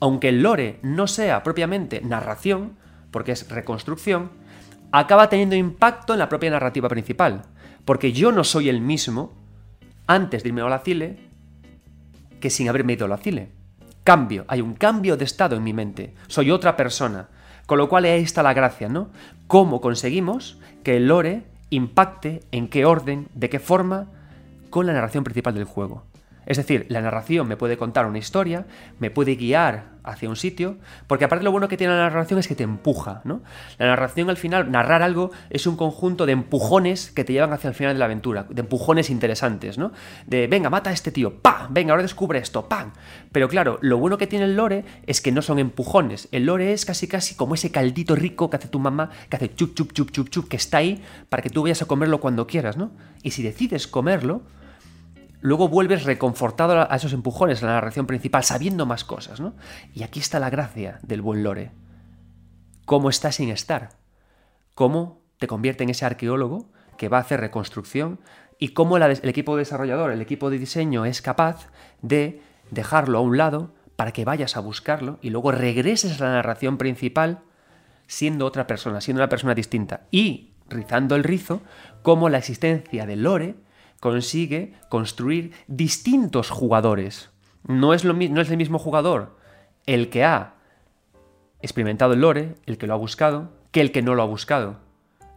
aunque 0.00 0.30
el 0.30 0.42
lore 0.42 0.78
no 0.82 1.06
sea 1.06 1.42
propiamente 1.42 2.00
narración, 2.00 2.76
porque 3.10 3.32
es 3.32 3.48
reconstrucción, 3.48 4.30
acaba 4.90 5.28
teniendo 5.28 5.54
impacto 5.54 6.12
en 6.12 6.18
la 6.18 6.28
propia 6.28 6.50
narrativa 6.50 6.88
principal, 6.88 7.42
porque 7.84 8.12
yo 8.12 8.32
no 8.32 8.44
soy 8.44 8.68
el 8.68 8.80
mismo 8.80 9.32
antes 10.06 10.42
de 10.42 10.48
irme 10.48 10.62
a 10.62 10.68
la 10.68 10.80
Cile 10.80 11.18
que 12.40 12.50
sin 12.50 12.68
haberme 12.68 12.94
ido 12.94 13.06
a 13.06 13.08
la 13.08 13.18
Cile. 13.18 13.50
Cambio, 14.04 14.44
hay 14.48 14.60
un 14.60 14.74
cambio 14.74 15.16
de 15.16 15.24
estado 15.24 15.54
en 15.54 15.62
mi 15.62 15.72
mente, 15.72 16.14
soy 16.26 16.50
otra 16.50 16.76
persona. 16.76 17.28
Con 17.66 17.78
lo 17.78 17.88
cual 17.88 18.04
ahí 18.04 18.22
está 18.22 18.42
la 18.42 18.54
gracia, 18.54 18.88
¿no? 18.88 19.08
¿Cómo 19.46 19.80
conseguimos 19.80 20.58
que 20.82 20.96
el 20.96 21.08
lore 21.08 21.44
impacte, 21.72 22.42
en 22.52 22.68
qué 22.68 22.84
orden, 22.84 23.28
de 23.34 23.48
qué 23.48 23.58
forma, 23.58 24.06
con 24.70 24.86
la 24.86 24.92
narración 24.92 25.24
principal 25.24 25.54
del 25.54 25.64
juego. 25.64 26.04
Es 26.46 26.56
decir, 26.56 26.86
la 26.88 27.00
narración 27.00 27.46
me 27.46 27.56
puede 27.56 27.76
contar 27.76 28.06
una 28.06 28.18
historia, 28.18 28.66
me 28.98 29.10
puede 29.10 29.36
guiar 29.36 29.92
hacia 30.04 30.28
un 30.28 30.36
sitio, 30.36 30.76
porque 31.06 31.24
aparte 31.24 31.44
lo 31.44 31.52
bueno 31.52 31.68
que 31.68 31.76
tiene 31.76 31.94
la 31.94 32.00
narración 32.00 32.40
es 32.40 32.48
que 32.48 32.54
te 32.54 32.64
empuja, 32.64 33.20
¿no? 33.24 33.42
La 33.78 33.86
narración 33.86 34.30
al 34.30 34.36
final, 34.36 34.70
narrar 34.70 35.02
algo 35.02 35.30
es 35.50 35.66
un 35.66 35.76
conjunto 35.76 36.26
de 36.26 36.32
empujones 36.32 37.10
que 37.10 37.24
te 37.24 37.32
llevan 37.32 37.52
hacia 37.52 37.68
el 37.68 37.74
final 37.74 37.94
de 37.94 37.98
la 38.00 38.06
aventura, 38.06 38.46
de 38.48 38.60
empujones 38.62 39.10
interesantes, 39.10 39.78
¿no? 39.78 39.92
De, 40.26 40.46
venga, 40.48 40.70
mata 40.70 40.90
a 40.90 40.92
este 40.92 41.12
tío, 41.12 41.40
¡pam! 41.40 41.68
Venga, 41.70 41.92
ahora 41.92 42.02
descubre 42.02 42.38
esto, 42.38 42.68
¡pam! 42.68 42.92
Pero 43.30 43.48
claro, 43.48 43.78
lo 43.80 43.98
bueno 43.98 44.18
que 44.18 44.26
tiene 44.26 44.46
el 44.46 44.56
lore 44.56 44.84
es 45.06 45.20
que 45.20 45.32
no 45.32 45.42
son 45.42 45.58
empujones, 45.58 46.28
el 46.32 46.46
lore 46.46 46.72
es 46.72 46.84
casi 46.84 47.06
casi 47.06 47.34
como 47.36 47.54
ese 47.54 47.70
caldito 47.70 48.16
rico 48.16 48.50
que 48.50 48.56
hace 48.56 48.68
tu 48.68 48.80
mamá, 48.80 49.10
que 49.28 49.36
hace 49.36 49.54
chup, 49.54 49.74
chup, 49.74 49.92
chup, 49.92 50.10
chup, 50.10 50.28
chup, 50.28 50.48
que 50.48 50.56
está 50.56 50.78
ahí 50.78 51.02
para 51.28 51.42
que 51.42 51.50
tú 51.50 51.62
vayas 51.62 51.82
a 51.82 51.86
comerlo 51.86 52.20
cuando 52.20 52.46
quieras, 52.46 52.76
¿no? 52.76 52.90
Y 53.22 53.30
si 53.30 53.42
decides 53.42 53.86
comerlo, 53.86 54.42
luego 55.42 55.68
vuelves 55.68 56.04
reconfortado 56.04 56.86
a 56.90 56.96
esos 56.96 57.12
empujones 57.12 57.60
en 57.60 57.66
la 57.68 57.74
narración 57.74 58.06
principal, 58.06 58.44
sabiendo 58.44 58.86
más 58.86 59.04
cosas, 59.04 59.40
¿no? 59.40 59.54
Y 59.92 60.04
aquí 60.04 60.20
está 60.20 60.38
la 60.38 60.50
gracia 60.50 61.00
del 61.02 61.20
buen 61.20 61.42
lore. 61.42 61.72
Cómo 62.86 63.10
está 63.10 63.32
sin 63.32 63.50
estar. 63.50 63.90
Cómo 64.74 65.20
te 65.38 65.48
convierte 65.48 65.82
en 65.82 65.90
ese 65.90 66.06
arqueólogo 66.06 66.70
que 66.96 67.08
va 67.08 67.18
a 67.18 67.22
hacer 67.22 67.40
reconstrucción 67.40 68.20
y 68.58 68.68
cómo 68.68 68.96
el 68.96 69.28
equipo 69.28 69.56
desarrollador, 69.56 70.12
el 70.12 70.20
equipo 70.20 70.48
de 70.48 70.58
diseño 70.58 71.04
es 71.04 71.20
capaz 71.20 71.68
de 72.00 72.40
dejarlo 72.70 73.18
a 73.18 73.22
un 73.22 73.36
lado 73.36 73.74
para 73.96 74.12
que 74.12 74.24
vayas 74.24 74.56
a 74.56 74.60
buscarlo 74.60 75.18
y 75.20 75.30
luego 75.30 75.50
regreses 75.50 76.20
a 76.20 76.24
la 76.24 76.32
narración 76.34 76.78
principal 76.78 77.40
siendo 78.06 78.46
otra 78.46 78.68
persona, 78.68 79.00
siendo 79.00 79.20
una 79.20 79.28
persona 79.28 79.56
distinta. 79.56 80.06
Y, 80.12 80.52
rizando 80.68 81.16
el 81.16 81.24
rizo, 81.24 81.62
cómo 82.02 82.28
la 82.28 82.38
existencia 82.38 83.06
del 83.06 83.24
lore 83.24 83.56
consigue 84.02 84.74
construir 84.88 85.52
distintos 85.68 86.50
jugadores. 86.50 87.30
No 87.62 87.94
es, 87.94 88.02
lo, 88.02 88.14
no 88.14 88.40
es 88.40 88.50
el 88.50 88.56
mismo 88.56 88.80
jugador 88.80 89.38
el 89.86 90.10
que 90.10 90.24
ha 90.24 90.54
experimentado 91.60 92.12
el 92.12 92.22
lore, 92.22 92.56
el 92.66 92.78
que 92.78 92.88
lo 92.88 92.94
ha 92.94 92.96
buscado, 92.96 93.52
que 93.70 93.80
el 93.80 93.92
que 93.92 94.02
no 94.02 94.16
lo 94.16 94.22
ha 94.24 94.26
buscado. 94.26 94.80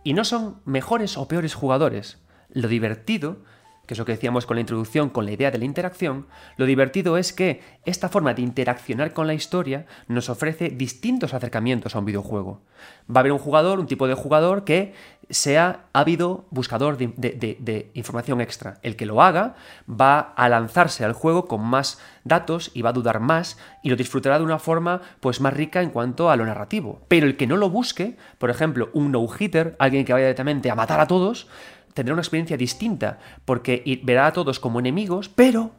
Y 0.04 0.14
no 0.14 0.26
son 0.26 0.62
mejores 0.66 1.16
o 1.16 1.28
peores 1.28 1.54
jugadores. 1.54 2.18
Lo 2.50 2.68
divertido 2.68 3.44
que 3.86 3.94
es 3.94 3.98
lo 3.98 4.06
que 4.06 4.14
decíamos 4.14 4.46
con 4.46 4.56
la 4.56 4.62
introducción, 4.62 5.10
con 5.10 5.26
la 5.26 5.32
idea 5.32 5.52
de 5.52 5.58
la 5.58 5.66
interacción, 5.66 6.28
lo 6.58 6.66
divertido 6.66 7.18
es 7.18 7.34
que 7.34 7.62
esta 7.86 8.10
forma 8.10 8.34
de 8.34 8.42
interaccionar 8.42 9.14
con 9.14 9.28
la 9.28 9.34
historia 9.34 9.86
nos 10.08 10.30
ofrece 10.30 10.70
distintos 10.70 11.34
acercamientos 11.34 11.96
a 11.96 12.00
un 12.00 12.06
videojuego. 12.06 12.62
Va 13.10 13.18
a 13.18 13.20
haber 13.20 13.32
un 13.32 13.40
jugador, 13.40 13.80
un 13.80 13.88
tipo 13.88 14.08
de 14.08 14.14
jugador 14.14 14.64
que 14.64 14.94
sea 15.30 15.86
ávido 15.94 16.46
buscador 16.52 16.98
de, 16.98 17.92
información 17.94 18.42
extra. 18.42 18.80
El 18.84 18.96
que 18.96 19.06
lo 19.06 19.22
haga 19.22 19.56
va 19.90 20.20
a 20.20 20.50
lanzarse 20.50 21.04
al 21.04 21.14
juego 21.14 21.48
con 21.48 21.62
más 21.62 22.00
datos 22.24 22.72
y 22.74 22.82
va 22.82 22.90
a 22.90 22.94
dudar 22.94 23.20
más 23.20 23.58
y 23.82 23.90
lo 23.90 23.96
disfrutará 23.96 24.38
de 24.38 24.46
una 24.46 24.60
forma 24.60 25.02
pues 25.20 25.42
más 25.42 25.54
rica 25.54 25.82
en 25.82 25.90
cuanto 25.90 26.30
a 26.30 26.36
lo 26.36 26.46
narrativo. 26.46 27.02
Pero 27.08 27.28
el 27.28 27.38
que 27.38 27.48
no 27.48 27.58
lo 27.58 27.70
busque, 27.70 28.18
por 28.38 28.50
ejemplo, 28.50 28.90
un 28.94 29.12
no-hitter, 29.12 29.76
alguien 29.80 30.06
que 30.06 30.14
vaya 30.14 30.26
directamente 30.26 30.70
a 30.70 30.76
matar 30.76 31.00
a 31.00 31.08
todos, 31.08 31.48
tendrá 31.96 32.14
una 32.14 32.22
experiencia 32.22 32.58
distinta, 32.58 33.18
porque 33.46 34.02
verá 34.04 34.28
a 34.28 34.34
todos 34.34 34.60
como 34.60 34.80
enemigos, 34.80 35.30
pero 35.30 35.72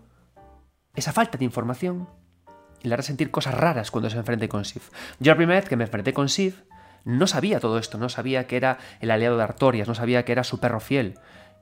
esa 0.97 1.13
falta 1.13 1.39
de 1.39 1.45
información 1.45 2.09
le 2.83 2.95
hará 2.95 3.03
sentir 3.03 3.31
cosas 3.31 3.55
raras 3.55 3.91
cuando 3.91 4.09
se 4.09 4.17
enfrente 4.17 4.49
con 4.49 4.65
Sif. 4.65 4.91
Yo 5.21 5.33
la 5.33 5.37
primera 5.37 5.61
vez 5.61 5.69
que 5.69 5.77
me 5.77 5.85
enfrenté 5.85 6.15
con 6.15 6.31
Sif, 6.31 6.63
no 7.05 7.27
sabía 7.27 7.61
todo 7.61 7.79
esto, 7.79 7.99
no 7.99 8.09
sabía 8.09 8.47
que 8.47 8.57
era 8.57 8.79
el 9.01 9.11
aliado 9.11 9.37
de 9.37 9.45
Artorias, 9.45 9.89
no 9.89 9.95
sabía 9.95 10.25
que 10.25 10.33
era 10.33 10.43
su 10.43 10.59
perro 10.59 10.81
fiel. 10.81 11.19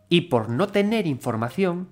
Y 0.08 0.22
por 0.22 0.48
no 0.48 0.68
tener 0.68 1.08
información, 1.08 1.88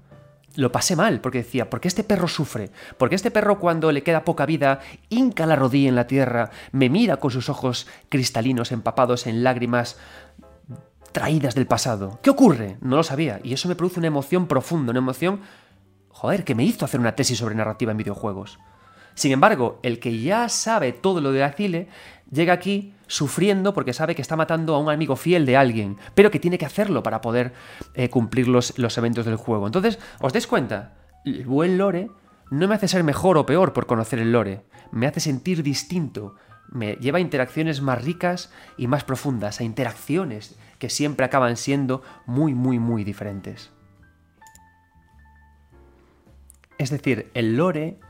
lo 0.55 0.71
pasé 0.71 0.95
mal, 0.95 1.21
porque 1.21 1.39
decía, 1.39 1.69
¿por 1.69 1.81
qué 1.81 1.89
este 1.89 2.05
perro 2.05 2.29
sufre? 2.29 2.71
¿Por 2.97 3.09
qué 3.09 3.17
este 3.17 3.31
perro 3.31 3.59
cuando 3.59 3.91
le 3.91 4.03
queda 4.03 4.25
poca 4.25 4.47
vida 4.47 4.81
hinca 5.09 5.47
la 5.47 5.57
rodilla 5.57 5.89
en 5.89 5.97
la 5.97 6.07
tierra, 6.07 6.51
me 6.71 6.89
mira 6.89 7.17
con 7.17 7.31
sus 7.31 7.49
ojos 7.49 7.89
cristalinos 8.09 8.71
empapados 8.71 9.27
en 9.27 9.43
lágrimas 9.43 9.99
traídas 11.13 11.55
del 11.55 11.67
pasado. 11.67 12.19
¿Qué 12.23 12.31
ocurre? 12.31 12.77
No 12.81 12.97
lo 12.97 13.03
sabía. 13.03 13.41
Y 13.43 13.53
eso 13.53 13.69
me 13.69 13.77
produce 13.77 14.01
una 14.01 14.09
emoción 14.09 14.47
profunda, 14.47 14.91
una 14.91 14.99
emoción, 14.99 15.41
joder, 16.09 16.45
que 16.45 16.55
me 16.55 16.65
hizo 16.65 16.85
hacer 16.85 17.01
una 17.01 17.15
tesis 17.15 17.39
sobre 17.39 17.55
narrativa 17.55 17.93
en 17.93 17.99
videojuegos. 17.99 18.59
Sin 19.15 19.33
embargo, 19.33 19.79
el 19.83 19.99
que 19.99 20.21
ya 20.21 20.49
sabe 20.49 20.93
todo 20.93 21.21
lo 21.21 21.33
de 21.33 21.45
Acile 21.45 21.89
llega 22.31 22.55
aquí 22.55 22.95
sufriendo 23.07 23.75
porque 23.75 23.93
sabe 23.93 24.15
que 24.15 24.23
está 24.23 24.37
matando 24.37 24.75
a 24.75 24.79
un 24.79 24.91
amigo 24.91 25.17
fiel 25.17 25.45
de 25.45 25.57
alguien, 25.57 25.99
pero 26.15 26.31
que 26.31 26.41
tiene 26.41 26.57
que 26.57 26.65
hacerlo 26.65 27.03
para 27.03 27.21
poder 27.21 27.53
eh, 27.95 28.09
cumplir 28.09 28.49
los, 28.49 28.79
los 28.79 28.97
eventos 28.97 29.27
del 29.27 29.37
juego. 29.37 29.67
Entonces, 29.67 29.99
¿os 30.21 30.33
dais 30.33 30.47
cuenta? 30.47 30.95
El 31.25 31.45
buen 31.45 31.77
lore 31.77 32.11
no 32.51 32.69
me 32.69 32.75
hace 32.75 32.89
ser 32.89 33.05
mejor 33.05 33.37
o 33.37 33.47
peor 33.47 33.73
por 33.73 33.87
conocer 33.87 34.19
el 34.19 34.33
lore, 34.33 34.65
me 34.91 35.07
hace 35.07 35.21
sentir 35.21 35.63
distinto, 35.63 36.35
me 36.71 36.95
lleva 36.95 37.19
a 37.19 37.21
interacciones 37.21 37.83
más 37.83 38.03
ricas 38.03 38.51
y 38.79 38.87
más 38.87 39.05
profundas, 39.05 39.61
a 39.61 39.65
interacciones 39.65 40.57
que 40.83 40.91
siempre 40.91 41.25
acaban 41.25 41.57
siendo 41.57 42.03
muy, 42.27 42.55
muy, 42.55 42.81
muy 42.81 43.05
diferentes. 43.05 43.71
Es 46.77 46.91
decir, 46.91 47.31
el 47.35 47.57
lore 47.57 48.01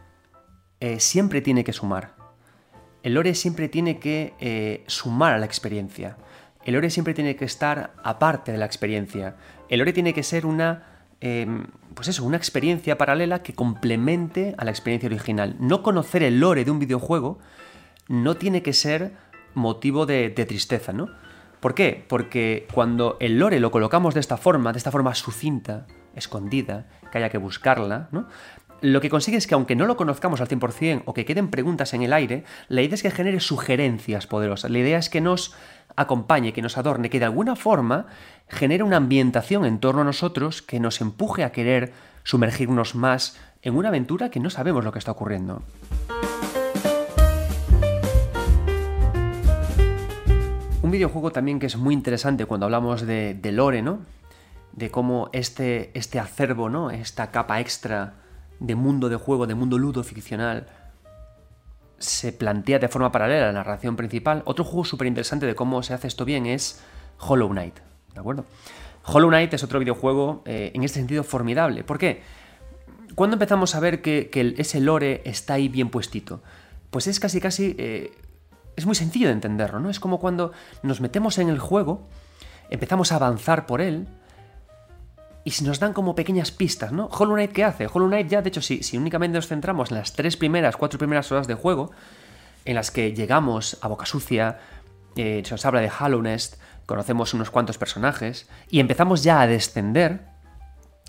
eh, 0.80 0.98
siempre 0.98 1.42
tiene 1.42 1.64
que 1.64 1.74
sumar. 1.74 2.14
El 3.02 3.12
lore 3.12 3.34
siempre 3.34 3.68
tiene 3.68 3.98
que 3.98 4.32
eh, 4.40 4.84
sumar 4.86 5.34
a 5.34 5.38
la 5.38 5.44
experiencia. 5.44 6.16
El 6.64 6.72
lore 6.72 6.88
siempre 6.88 7.12
tiene 7.12 7.36
que 7.36 7.44
estar 7.44 7.92
aparte 8.02 8.52
de 8.52 8.56
la 8.56 8.64
experiencia. 8.64 9.36
El 9.68 9.80
lore 9.80 9.92
tiene 9.92 10.14
que 10.14 10.22
ser 10.22 10.46
una, 10.46 11.04
em, 11.20 11.66
pues 11.92 12.08
eso, 12.08 12.24
una 12.24 12.38
experiencia 12.38 12.96
paralela 12.96 13.42
que 13.42 13.52
complemente 13.52 14.54
a 14.56 14.64
la 14.64 14.70
experiencia 14.70 15.08
original. 15.08 15.56
No 15.60 15.82
conocer 15.82 16.22
el 16.22 16.40
lore 16.40 16.64
de 16.64 16.70
un 16.70 16.78
videojuego 16.78 17.38
no 18.08 18.38
tiene 18.38 18.62
que 18.62 18.72
ser 18.72 19.12
motivo 19.52 20.06
de, 20.06 20.30
de 20.30 20.46
tristeza, 20.46 20.94
¿no? 20.94 21.10
¿Por 21.62 21.76
qué? 21.76 22.04
Porque 22.09 22.66
cuando 22.75 23.16
el 23.21 23.38
lore 23.38 23.61
lo 23.61 23.71
colocamos 23.71 24.14
de 24.14 24.21
esta 24.21 24.37
forma, 24.37 24.73
de 24.73 24.78
esta 24.78 24.90
forma 24.90 25.14
sucinta, 25.14 25.87
escondida, 26.16 26.88
que 27.12 27.19
haya 27.19 27.31
que 27.31 27.38
buscarla, 27.38 28.09
¿no? 28.11 28.26
Lo 28.81 29.00
que 29.00 29.09
consigue 29.09 29.37
es 29.37 29.47
que 29.47 29.54
aunque 29.54 29.76
no 29.76 29.87
lo 29.87 29.97
conozcamos 29.97 30.40
al 30.40 30.49
100% 30.49 31.02
o 31.04 31.14
que 31.14 31.25
queden 31.25 31.50
preguntas 31.50 31.95
en 31.95 32.02
el 32.02 32.12
aire, 32.14 32.42
la 32.66 32.83
idea 32.83 32.97
es 32.97 33.02
que 33.04 33.12
genere 33.12 33.38
sugerencias 33.38 34.26
poderosas. 34.26 34.73
La 34.73 34.78
idea 34.81 34.99
es 34.99 35.09
que 35.09 35.21
nos 35.21 35.54
acompañe, 35.95 36.52
que 36.52 36.62
nos 36.62 36.76
adorne, 36.78 37.11
que 37.11 37.21
de 37.21 37.26
alguna 37.26 37.54
forma 37.54 38.07
genere 38.49 38.83
una 38.83 38.97
ambientación 38.97 39.64
en 39.64 39.78
torno 39.78 40.00
a 40.00 40.04
nosotros 40.04 40.62
que 40.62 40.81
nos 40.81 41.00
empuje 41.00 41.45
a 41.45 41.52
querer 41.52 41.92
sumergirnos 42.25 42.97
más 42.97 43.38
en 43.62 43.76
una 43.76 43.90
aventura 43.90 44.31
que 44.31 44.40
no 44.40 44.50
sabemos 44.50 44.83
lo 44.83 44.90
que 44.90 44.99
está 44.99 45.12
ocurriendo. 45.12 45.62
Videojuego 50.92 51.32
también 51.32 51.58
que 51.58 51.66
es 51.66 51.76
muy 51.76 51.94
interesante 51.94 52.46
cuando 52.46 52.66
hablamos 52.66 53.06
de, 53.06 53.38
lore, 53.52 53.82
¿no? 53.82 54.00
De 54.72 54.90
cómo 54.90 55.28
este, 55.32 55.90
este 55.94 56.18
acervo, 56.18 56.68
¿no? 56.68 56.90
Esta 56.90 57.30
capa 57.30 57.61
extra 57.61 58.14
de 58.61 58.75
mundo 58.76 59.08
de 59.08 59.16
juego, 59.16 59.46
de 59.46 59.54
mundo 59.54 59.78
ludo 59.78 60.04
ficcional, 60.04 60.66
se 61.99 62.32
plantea 62.32 62.78
de 62.78 62.88
forma 62.88 63.12
paralela 63.12 63.44
a 63.44 63.46
la 63.49 63.52
narración 63.52 63.96
principal. 63.96 64.42
Otro 64.44 64.64
juego 64.64 64.84
súper 64.84 65.06
interesante 65.06 65.46
de 65.46 65.54
cómo 65.54 65.82
se 65.82 65.94
hace 65.94 66.06
esto 66.06 66.25
bien 66.25 66.46
es 66.46 66.82
Hollow 67.18 67.49
Knight, 67.49 67.78
¿de 68.14 68.20
acuerdo? 68.20 68.44
Hollow 69.04 69.28
Knight 69.28 69.52
es 69.54 69.64
otro 69.64 69.78
videojuego 69.78 70.42
eh, 70.44 70.70
en 70.75 70.84
este 70.84 71.00
sentido 71.00 71.25
formidable. 71.25 71.84
¿Por 71.84 71.99
qué? 71.99 72.22
Cuando 73.14 73.34
empezamos 73.34 73.75
a 73.75 73.80
ver 73.80 74.00
que, 74.00 74.30
ese 74.58 74.80
lore 74.80 75.22
está 75.25 75.54
ahí 75.54 75.68
bien 75.68 75.90
puestito? 75.90 76.42
Pues 76.90 77.06
es 77.06 77.20
casi 77.20 77.40
casi 77.40 77.75
eh, 77.78 78.12
es 78.76 78.86
muy 78.86 78.94
sencillo 78.94 79.28
de 79.28 79.34
entenderlo, 79.34 79.80
¿no? 79.80 79.90
Es 79.90 80.00
como 80.00 80.18
cuando 80.18 80.52
nos 80.82 81.00
metemos 81.00 81.38
en 81.38 81.48
el 81.48 81.58
juego, 81.58 82.08
empezamos 82.70 83.12
a 83.12 83.16
avanzar 83.16 83.66
por 83.66 83.80
él, 83.80 84.08
y 85.44 85.50
si 85.50 85.64
nos 85.64 85.80
dan 85.80 85.92
como 85.92 86.14
pequeñas 86.14 86.52
pistas, 86.52 86.92
¿no? 86.92 87.06
Hollow 87.06 87.34
Knight, 87.34 87.52
¿qué 87.52 87.64
hace? 87.64 87.88
Hollow 87.92 88.06
Knight 88.06 88.28
ya, 88.28 88.42
de 88.42 88.48
hecho, 88.48 88.62
si, 88.62 88.82
si 88.82 88.96
únicamente 88.96 89.36
nos 89.36 89.48
centramos 89.48 89.90
en 89.90 89.98
las 89.98 90.12
tres 90.12 90.36
primeras, 90.36 90.76
cuatro 90.76 90.98
primeras 90.98 91.30
horas 91.32 91.46
de 91.46 91.54
juego, 91.54 91.90
en 92.64 92.76
las 92.76 92.90
que 92.90 93.12
llegamos 93.12 93.76
a 93.80 93.88
Boca 93.88 94.06
Sucia, 94.06 94.60
eh, 95.16 95.42
se 95.44 95.50
nos 95.50 95.66
habla 95.66 95.80
de 95.80 95.90
Hallownest, 95.90 96.56
conocemos 96.86 97.34
unos 97.34 97.50
cuantos 97.50 97.76
personajes, 97.76 98.48
y 98.70 98.78
empezamos 98.78 99.24
ya 99.24 99.40
a 99.40 99.46
descender, 99.46 100.31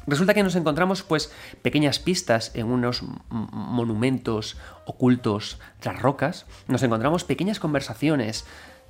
Resulta 0.05 0.33
que 0.33 0.43
nos 0.43 0.55
encontramos 0.55 1.03
pues 1.03 1.31
pequeñas 1.61 1.99
pistas 1.99 2.51
en 2.55 2.67
unos 2.67 3.03
monumentos 3.29 4.57
ocultos 4.85 5.59
tras 5.79 6.01
rocas, 6.01 6.45
nos 6.67 6.83
encontramos 6.83 7.23
pequeñas 7.23 7.59
conversaciones 7.59 8.45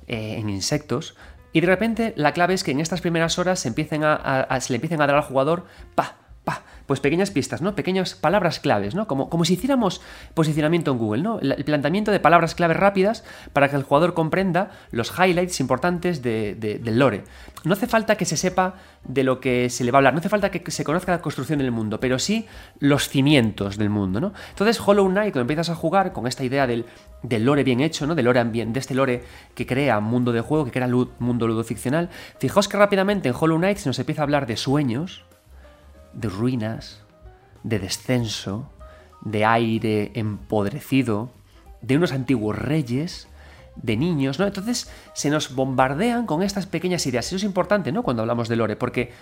eh, 0.06 0.36
en 0.38 0.50
insectos. 0.50 1.16
Y 1.52 1.60
de 1.60 1.68
repente 1.68 2.14
la 2.16 2.32
clave 2.32 2.54
es 2.54 2.64
que 2.64 2.72
en 2.72 2.80
estas 2.80 3.00
primeras 3.00 3.38
horas 3.38 3.60
se, 3.60 3.68
empiecen 3.68 4.02
a, 4.04 4.48
se 4.60 4.72
le 4.72 4.76
empiecen 4.76 5.00
a 5.00 5.06
dar 5.06 5.16
al 5.16 5.22
jugador 5.22 5.66
pa, 5.94 6.16
pa, 6.42 6.64
pues 6.86 7.00
pequeñas 7.00 7.30
pistas, 7.30 7.62
¿no? 7.62 7.74
Pequeñas 7.74 8.14
palabras 8.14 8.60
claves, 8.60 8.94
¿no? 8.94 9.06
Como, 9.06 9.28
como 9.28 9.44
si 9.44 9.54
hiciéramos 9.54 10.00
posicionamiento 10.34 10.92
en 10.92 10.98
Google, 10.98 11.22
¿no? 11.22 11.38
El, 11.40 11.64
planteamiento 11.64 12.10
de 12.10 12.20
palabras 12.20 12.54
claves 12.54 12.76
rápidas 12.76 13.24
para 13.52 13.68
que 13.68 13.76
el 13.76 13.82
jugador 13.82 14.14
comprenda 14.14 14.70
los 14.90 15.12
highlights 15.18 15.60
importantes 15.60 16.22
de, 16.22 16.54
del 16.54 16.98
lore. 16.98 17.24
No 17.64 17.72
hace 17.72 17.86
falta 17.86 18.16
que 18.16 18.24
se 18.24 18.36
sepa 18.36 18.74
de 19.04 19.24
lo 19.24 19.40
que 19.40 19.70
se 19.70 19.84
le 19.84 19.90
va 19.90 19.96
a 19.96 20.00
hablar, 20.00 20.14
no 20.14 20.20
hace 20.20 20.28
falta 20.28 20.50
que 20.50 20.70
se 20.70 20.84
conozca 20.84 21.12
la 21.12 21.22
construcción 21.22 21.58
del 21.58 21.70
mundo, 21.70 22.00
pero 22.00 22.18
sí 22.18 22.46
los 22.78 23.08
cimientos 23.08 23.78
del 23.78 23.90
mundo, 23.90 24.20
¿no? 24.20 24.32
Entonces 24.50 24.80
Hollow 24.84 25.08
Knight, 25.08 25.32
cuando 25.32 25.42
empiezas 25.42 25.70
a 25.70 25.74
jugar 25.74 26.12
con 26.12 26.26
esta 26.26 26.44
idea 26.44 26.66
del, 26.66 26.84
del 27.22 27.44
lore 27.44 27.64
bien 27.64 27.80
hecho, 27.80 28.06
¿no? 28.06 28.14
Del 28.14 28.26
lore 28.26 28.44
de 28.44 28.78
este 28.78 28.94
lore 28.94 29.24
que 29.54 29.66
crea 29.66 30.00
mundo 30.00 30.32
de 30.32 30.40
juego, 30.40 30.64
que 30.64 30.70
crea 30.70 30.88
mundo 31.18 31.46
ludoficcional, 31.46 32.10
fijaos 32.38 32.68
que 32.68 32.76
rápidamente 32.76 33.28
en 33.28 33.34
Hollow 33.38 33.58
Knight 33.58 33.78
se 33.78 33.88
nos 33.88 33.98
empieza 33.98 34.22
a 34.22 34.24
hablar 34.24 34.46
de 34.46 34.56
sueños, 34.56 35.24
de 36.14 36.28
ruinas, 36.28 37.02
de 37.62 37.78
descenso, 37.78 38.70
de 39.22 39.44
aire 39.44 40.12
empodrecido, 40.14 41.30
de 41.82 41.96
unos 41.96 42.12
antiguos 42.12 42.56
reyes, 42.58 43.28
de 43.76 43.96
niños, 43.96 44.38
¿no? 44.38 44.46
Entonces 44.46 44.90
se 45.14 45.30
nos 45.30 45.54
bombardean 45.54 46.26
con 46.26 46.42
estas 46.42 46.66
pequeñas 46.66 47.06
ideas. 47.06 47.26
Eso 47.26 47.36
es 47.36 47.44
importante, 47.44 47.92
¿no? 47.92 48.02
Cuando 48.02 48.22
hablamos 48.22 48.48
de 48.48 48.56
lore, 48.56 48.76
porque, 48.76 49.12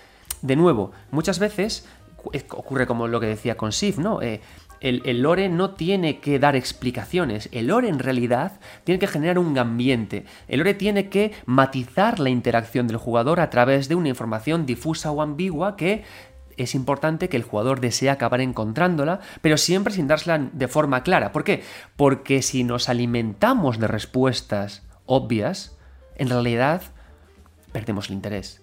de 0.43 0.57
nuevo, 0.57 0.93
muchas 1.11 1.39
veces 1.39 1.87
ocurre 2.51 2.87
como 2.87 3.09
lo 3.09 3.19
que 3.21 3.27
decía 3.27 3.57
con 3.57 3.73
Sif, 3.73 3.99
¿no? 3.99 4.23
Eh, 4.23 4.41
el, 4.83 5.23
lore 5.23 5.49
no 5.49 5.71
tiene 5.75 6.19
que 6.19 6.41
dar 6.41 6.57
explicaciones. 6.57 7.49
El 7.53 7.69
lore 7.69 7.89
en 7.89 8.01
realidad 8.01 8.59
tiene 8.83 8.99
que 8.99 9.07
generar 9.07 9.39
un 9.39 9.57
ambiente. 9.57 10.25
El 10.49 10.59
lore 10.59 10.75
tiene 10.75 11.09
que 11.09 11.33
matizar 11.47 12.19
la 12.19 12.31
interacción 12.31 12.89
del 12.89 12.97
jugador 12.97 13.39
a 13.39 13.49
través 13.49 13.89
de 13.89 13.95
una 13.95 14.09
información 14.09 14.67
difusa 14.67 15.13
o 15.13 15.23
ambigua 15.23 15.77
que 15.77 16.03
es 16.65 16.75
importante 16.75 17.29
que 17.29 17.37
el 17.37 17.43
jugador 17.43 17.81
desee 17.81 18.11
acabar 18.11 18.41
encontrándola, 18.41 19.21
pero 19.41 19.57
siempre 19.57 19.93
sin 19.93 20.07
dársela 20.07 20.39
de 20.39 20.69
forma 20.69 21.03
clara. 21.03 21.33
¿Por 21.33 21.45
qué? 21.45 21.63
Porque 21.97 22.43
si 22.43 22.65
nos 22.65 22.89
alimentamos 22.89 23.79
de 23.79 23.89
respuestas 23.89 24.83
obvias, 25.07 25.77
en 26.17 26.29
realidad 26.29 26.83
perdemos 27.73 28.09
el 28.09 28.15
interés. 28.15 28.62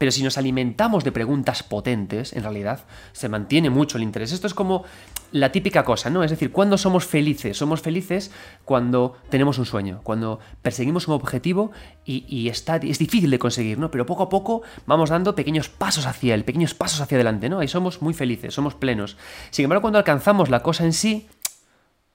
Pero 0.00 0.12
si 0.12 0.22
nos 0.22 0.38
alimentamos 0.38 1.04
de 1.04 1.12
preguntas 1.12 1.62
potentes, 1.62 2.32
en 2.32 2.42
realidad 2.42 2.84
se 3.12 3.28
mantiene 3.28 3.68
mucho 3.68 3.98
el 3.98 4.02
interés. 4.02 4.32
Esto 4.32 4.46
es 4.46 4.54
como 4.54 4.84
la 5.30 5.52
típica 5.52 5.84
cosa, 5.84 6.08
¿no? 6.08 6.24
Es 6.24 6.30
decir, 6.30 6.52
¿cuándo 6.52 6.78
somos 6.78 7.04
felices? 7.04 7.58
Somos 7.58 7.82
felices 7.82 8.30
cuando 8.64 9.18
tenemos 9.28 9.58
un 9.58 9.66
sueño, 9.66 10.00
cuando 10.02 10.40
perseguimos 10.62 11.06
un 11.06 11.16
objetivo 11.16 11.70
y, 12.06 12.48
está, 12.48 12.76
es 12.76 12.98
difícil 12.98 13.30
de 13.30 13.38
conseguir, 13.38 13.76
¿no? 13.78 13.90
Pero 13.90 14.06
poco 14.06 14.22
a 14.22 14.30
poco 14.30 14.62
vamos 14.86 15.10
dando 15.10 15.34
pequeños 15.34 15.68
pasos 15.68 16.06
hacia 16.06 16.34
él, 16.34 16.44
pequeños 16.44 16.72
pasos 16.72 17.02
hacia 17.02 17.16
adelante, 17.16 17.50
¿no? 17.50 17.62
Y 17.62 17.68
somos 17.68 18.00
muy 18.00 18.14
felices, 18.14 18.54
somos 18.54 18.74
plenos. 18.74 19.18
Sin 19.50 19.64
embargo, 19.64 19.82
cuando 19.82 19.98
alcanzamos 19.98 20.48
la 20.48 20.62
cosa 20.62 20.86
en 20.86 20.94
sí, 20.94 21.28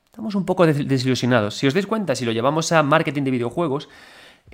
estamos 0.06 0.34
un 0.34 0.46
poco 0.46 0.66
desilusionados. 0.66 1.54
Si 1.54 1.68
os 1.68 1.76
dais 1.76 1.86
cuenta, 1.86 2.16
si 2.16 2.26
lo 2.26 2.32
llevamos 2.32 2.72
a 2.72 2.82
marketing 2.82 3.22
de 3.22 3.30
videojuegos, 3.32 3.90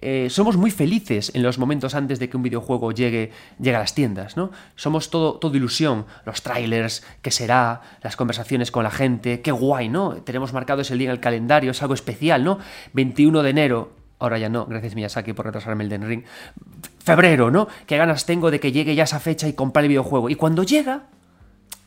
eh, 0.02 0.30
somos 0.32 0.58
muy 0.58 0.72
felices 0.72 1.32
en 1.36 1.44
los 1.44 1.60
momentos 1.60 1.94
antes 1.94 2.18
de 2.18 2.28
que 2.30 2.36
un 2.36 2.44
videojuego 2.44 2.92
llegue, 2.92 3.32
a 3.64 3.72
las 3.72 3.94
tiendas, 3.94 4.36
¿no? 4.36 4.52
Somos 4.76 5.12
todo, 5.12 5.36
todo 5.36 5.56
ilusión, 5.56 6.06
los 6.26 6.42
trailers, 6.42 7.04
qué 7.22 7.30
será, 7.30 7.82
las 8.02 8.16
conversaciones 8.16 8.72
con 8.72 8.84
la 8.84 8.90
gente, 8.90 9.42
qué 9.42 9.52
guay, 9.52 9.90
¿no? 9.90 10.16
Tenemos 10.16 10.54
marcado 10.54 10.82
ese 10.82 10.96
día 10.96 11.10
en 11.10 11.12
el 11.12 11.20
calendario, 11.20 11.72
es 11.72 11.82
algo 11.84 11.94
especial, 11.94 12.44
¿no? 12.44 12.58
21 12.94 13.44
de 13.44 13.50
enero, 13.52 13.92
ahora 14.18 14.40
ya 14.40 14.50
no, 14.50 14.66
gracias 14.66 14.96
Miyazaki 14.96 15.34
por 15.34 15.46
retrasarme 15.46 15.84
el 15.84 15.90
Den 15.90 16.08
Ring, 16.08 16.24
febrero, 17.00 17.52
¿no? 17.52 17.68
Qué 17.86 17.98
ganas 17.98 18.26
tengo 18.26 18.50
de 18.50 18.60
que 18.60 18.72
llegue 18.72 18.96
ya 18.96 19.04
esa 19.04 19.20
fecha 19.20 19.48
y 19.48 19.54
comprar 19.54 19.86
el 19.86 19.90
videojuego. 19.90 20.30
Y 20.30 20.36
cuando 20.36 20.64
llega, 20.64 21.04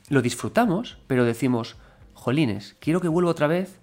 lo 0.08 0.22
disfrutamos, 0.22 0.98
pero 1.08 1.24
decimos, 1.24 1.76
jolines, 2.12 2.76
quiero 2.78 3.00
que 3.00 3.08
vuelva 3.08 3.30
otra 3.30 3.48
vez 3.48 3.80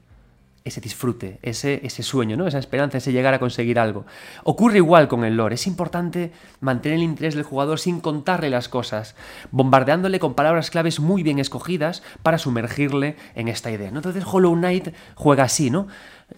ese 0.63 0.81
disfrute, 0.81 1.39
ese, 1.41 1.81
ese 1.83 2.03
sueño, 2.03 2.37
¿no? 2.37 2.47
esa 2.47 2.59
esperanza, 2.59 2.97
ese 2.97 3.11
llegar 3.11 3.33
a 3.33 3.39
conseguir 3.39 3.79
algo. 3.79 4.05
Ocurre 4.43 4.77
igual 4.77 5.07
con 5.07 5.23
el 5.23 5.35
lore. 5.35 5.55
Es 5.55 5.65
importante 5.67 6.31
mantener 6.59 6.99
el 6.99 7.03
interés 7.03 7.35
del 7.35 7.43
jugador 7.43 7.79
sin 7.79 7.99
contarle 7.99 8.49
las 8.49 8.69
cosas, 8.69 9.15
bombardeándole 9.51 10.19
con 10.19 10.35
palabras 10.35 10.69
claves 10.69 10.99
muy 10.99 11.23
bien 11.23 11.39
escogidas 11.39 12.03
para 12.21 12.37
sumergirle 12.37 13.15
en 13.35 13.47
esta 13.47 13.71
idea. 13.71 13.91
¿no? 13.91 13.97
Entonces 13.97 14.23
Hollow 14.25 14.53
Knight 14.55 14.89
juega 15.15 15.45
así, 15.45 15.69
¿no? 15.69 15.87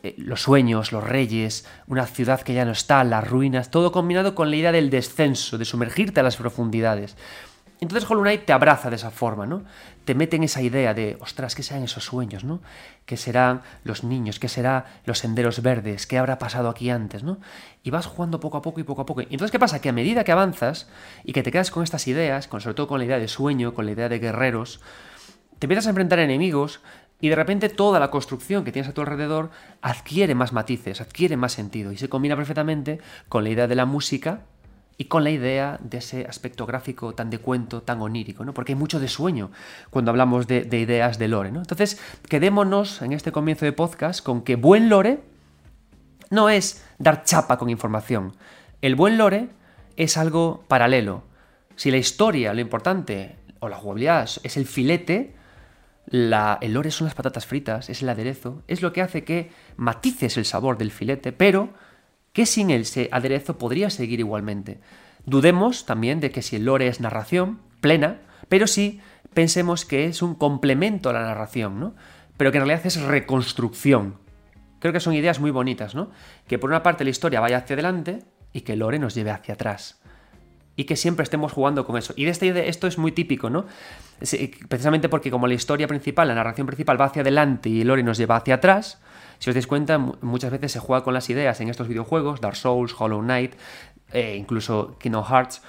Eh, 0.02 0.16
los 0.18 0.42
sueños, 0.42 0.92
los 0.92 1.04
reyes, 1.04 1.68
una 1.88 2.08
ciudad 2.08 2.42
que 2.42 2.54
ya 2.54 2.66
no 2.66 2.72
está, 2.72 3.04
las 3.04 3.28
ruinas, 3.28 3.70
todo 3.70 3.92
combinado 3.92 4.34
con 4.34 4.50
la 4.50 4.56
idea 4.56 4.72
del 4.72 4.90
descenso, 4.90 5.58
de 5.58 5.66
sumergirte 5.66 6.20
a 6.20 6.24
las 6.24 6.38
profundidades. 6.38 7.16
Entonces 7.84 8.10
Hollow 8.10 8.26
te 8.46 8.54
abraza 8.54 8.90
de 8.90 8.96
esa 8.96 9.12
forma, 9.12 9.46
¿no? 9.46 9.64
Te 10.06 10.16
mete 10.16 10.38
en 10.38 10.44
esa 10.44 10.62
idea 10.62 10.94
de, 10.94 11.18
ostras, 11.20 11.54
¿qué 11.54 11.64
serán 11.64 11.84
esos 11.84 12.06
sueños, 12.06 12.44
¿no? 12.46 12.62
¿Qué 13.06 13.18
serán 13.18 13.62
los 13.84 14.06
niños? 14.06 14.40
¿Qué 14.40 14.48
serán 14.48 14.86
los 15.06 15.20
senderos 15.20 15.62
verdes? 15.62 16.08
¿Qué 16.08 16.18
habrá 16.18 16.40
pasado 16.40 16.70
aquí 16.70 16.90
antes, 16.90 17.24
¿no? 17.24 17.40
Y 17.84 17.90
vas 17.90 18.06
jugando 18.06 18.40
poco 18.40 18.58
a 18.58 18.62
poco 18.62 18.80
y 18.80 18.84
poco 18.84 19.02
a 19.02 19.06
poco. 19.06 19.22
Y 19.22 19.28
entonces, 19.32 19.52
¿qué 19.52 19.60
pasa? 19.60 19.82
Que 19.82 19.90
a 19.90 19.94
medida 19.94 20.24
que 20.24 20.32
avanzas 20.32 20.88
y 21.26 21.34
que 21.34 21.44
te 21.44 21.52
quedas 21.52 21.72
con 21.72 21.84
estas 21.84 22.08
ideas, 22.08 22.48
con, 22.48 22.62
sobre 22.62 22.74
todo 22.74 22.88
con 22.88 23.00
la 23.00 23.06
idea 23.06 23.20
de 23.20 23.28
sueño, 23.28 23.74
con 23.74 23.86
la 23.86 23.92
idea 23.92 24.08
de 24.08 24.20
guerreros, 24.20 24.80
te 25.60 25.66
empiezas 25.66 25.88
a 25.88 25.90
enfrentar 25.90 26.20
a 26.20 26.24
enemigos 26.24 26.80
y 27.20 27.30
de 27.30 27.36
repente 27.36 27.68
toda 27.68 28.00
la 28.00 28.12
construcción 28.12 28.64
que 28.64 28.72
tienes 28.72 28.90
a 28.90 28.94
tu 28.94 29.02
alrededor 29.02 29.50
adquiere 29.82 30.36
más 30.36 30.54
matices, 30.54 31.02
adquiere 31.02 31.36
más 31.36 31.52
sentido 31.52 31.92
y 31.92 31.98
se 31.98 32.08
combina 32.08 32.38
perfectamente 32.38 33.00
con 33.28 33.44
la 33.44 33.50
idea 33.50 33.68
de 33.68 33.76
la 33.76 33.86
música 33.86 34.42
y 34.98 35.06
con 35.06 35.24
la 35.24 35.32
idea 35.32 35.80
de 35.82 35.98
ese 35.98 36.26
aspecto 36.26 36.66
gráfico 36.66 37.14
tan 37.14 37.30
de 37.30 37.40
cuento, 37.40 37.82
tan 37.82 38.02
onírico, 38.02 38.46
¿no? 38.46 38.54
Porque 38.54 38.74
hay 38.74 38.78
mucho 38.78 39.00
de 39.00 39.08
sueño 39.08 39.52
cuando 39.90 40.12
hablamos 40.12 40.48
de, 40.48 40.68
ideas 40.72 41.18
de 41.18 41.28
lore, 41.28 41.52
¿no? 41.52 41.60
Entonces, 41.60 42.00
quedémonos 42.30 43.02
en 43.02 43.14
este 43.14 43.32
comienzo 43.32 43.66
de 43.66 43.74
podcast 43.74 44.24
con 44.24 44.44
que 44.44 44.56
buen 44.56 44.90
lore 44.90 45.22
no 46.30 46.50
es 46.50 46.84
dar 47.00 47.24
chapa 47.24 47.58
con 47.58 47.70
información. 47.70 48.36
El 48.82 48.96
buen 48.96 49.18
lore 49.18 49.50
es 49.98 50.18
algo 50.18 50.64
paralelo. 50.68 51.24
Si 51.76 51.90
la 51.90 51.98
historia, 51.98 52.54
lo 52.54 52.62
importante, 52.62 53.36
o 53.60 53.70
la 53.70 53.78
jugabilidad 53.78 54.30
es 54.44 54.58
el 54.58 54.66
filete, 54.66 55.36
la, 56.06 56.60
el 56.62 56.74
lore 56.74 56.92
son 56.92 57.06
las 57.06 57.16
patatas 57.16 57.46
fritas, 57.46 57.90
es 57.90 58.02
el 58.02 58.10
aderezo, 58.10 58.62
es 58.68 58.82
lo 58.82 58.94
que 58.94 59.02
hace 59.02 59.24
que 59.24 59.52
matices 59.78 60.38
el 60.38 60.46
sabor 60.46 60.78
del 60.78 60.92
filete, 60.92 61.32
pero 61.32 61.70
que 62.34 62.46
sin 62.46 62.72
ese 62.72 63.08
aderezo 63.12 63.58
podría 63.58 63.90
seguir 63.90 64.20
igualmente. 64.20 64.82
Dudemos 65.26 65.86
también 65.86 66.20
de 66.20 66.32
que 66.32 66.42
si 66.42 66.58
el 66.58 66.66
lore 66.66 66.88
es 66.88 67.00
narración 67.00 67.62
plena, 67.80 68.22
pero 68.50 68.68
sí 68.68 69.00
pensemos 69.34 69.86
que 69.86 70.06
es 70.06 70.22
un 70.22 70.36
complemento 70.36 71.10
a 71.10 71.14
la 71.14 71.22
narración, 71.22 71.80
¿no? 71.80 71.96
Pero 72.36 72.52
que 72.52 72.58
en 72.58 72.66
realidad 72.66 72.86
es 72.86 73.02
reconstrucción. 73.02 74.18
Creo 74.80 74.92
que 74.92 75.00
son 75.00 75.14
ideas 75.14 75.40
muy 75.40 75.52
bonitas, 75.52 75.96
¿no? 75.96 76.12
Que 76.48 76.60
por 76.60 76.70
una 76.70 76.84
parte 76.84 77.04
la 77.04 77.12
historia 77.12 77.40
vaya 77.40 77.58
hacia 77.58 77.76
adelante 77.76 78.20
y 78.52 78.62
que 78.62 78.74
el 78.74 78.80
lore 78.80 79.00
nos 79.00 79.16
lleve 79.16 79.32
hacia 79.32 79.54
atrás. 79.54 80.03
Y 80.76 80.86
que 80.86 80.96
siempre 80.96 81.24
estemos 81.24 81.52
jugando 81.52 81.86
con 81.86 81.98
eso. 81.98 82.14
Y 82.16 82.26
de 82.26 82.32
esta 82.32 82.46
idea, 82.46 82.64
esto 82.64 82.88
es 82.88 82.98
muy 82.98 83.12
típico, 83.12 83.50
¿no? 83.50 83.66
Precisamente 84.68 85.08
porque 85.08 85.30
como 85.30 85.48
la 85.48 85.54
historia 85.54 85.88
principal, 85.88 86.28
la 86.28 86.36
narración 86.36 86.66
principal 86.66 87.00
va 87.00 87.06
hacia 87.06 87.22
adelante 87.22 87.70
y 87.70 87.84
lore 87.84 88.02
nos 88.02 88.18
lleva 88.18 88.38
hacia 88.38 88.56
atrás, 88.56 89.00
si 89.44 89.50
os 89.50 89.56
dais 89.56 89.68
cuenta, 89.68 89.98
muchas 89.98 90.52
veces 90.52 90.72
se 90.72 90.80
juega 90.80 91.04
con 91.04 91.14
las 91.14 91.30
ideas 91.30 91.60
en 91.60 91.68
estos 91.68 91.90
videojuegos, 91.90 92.40
Dark 92.40 92.56
Souls, 92.56 92.96
Hollow 92.98 93.22
Knight, 93.22 93.56
eh, 94.14 94.38
incluso 94.40 94.98
Kingdom 95.00 95.26
Hearts, 95.26 95.62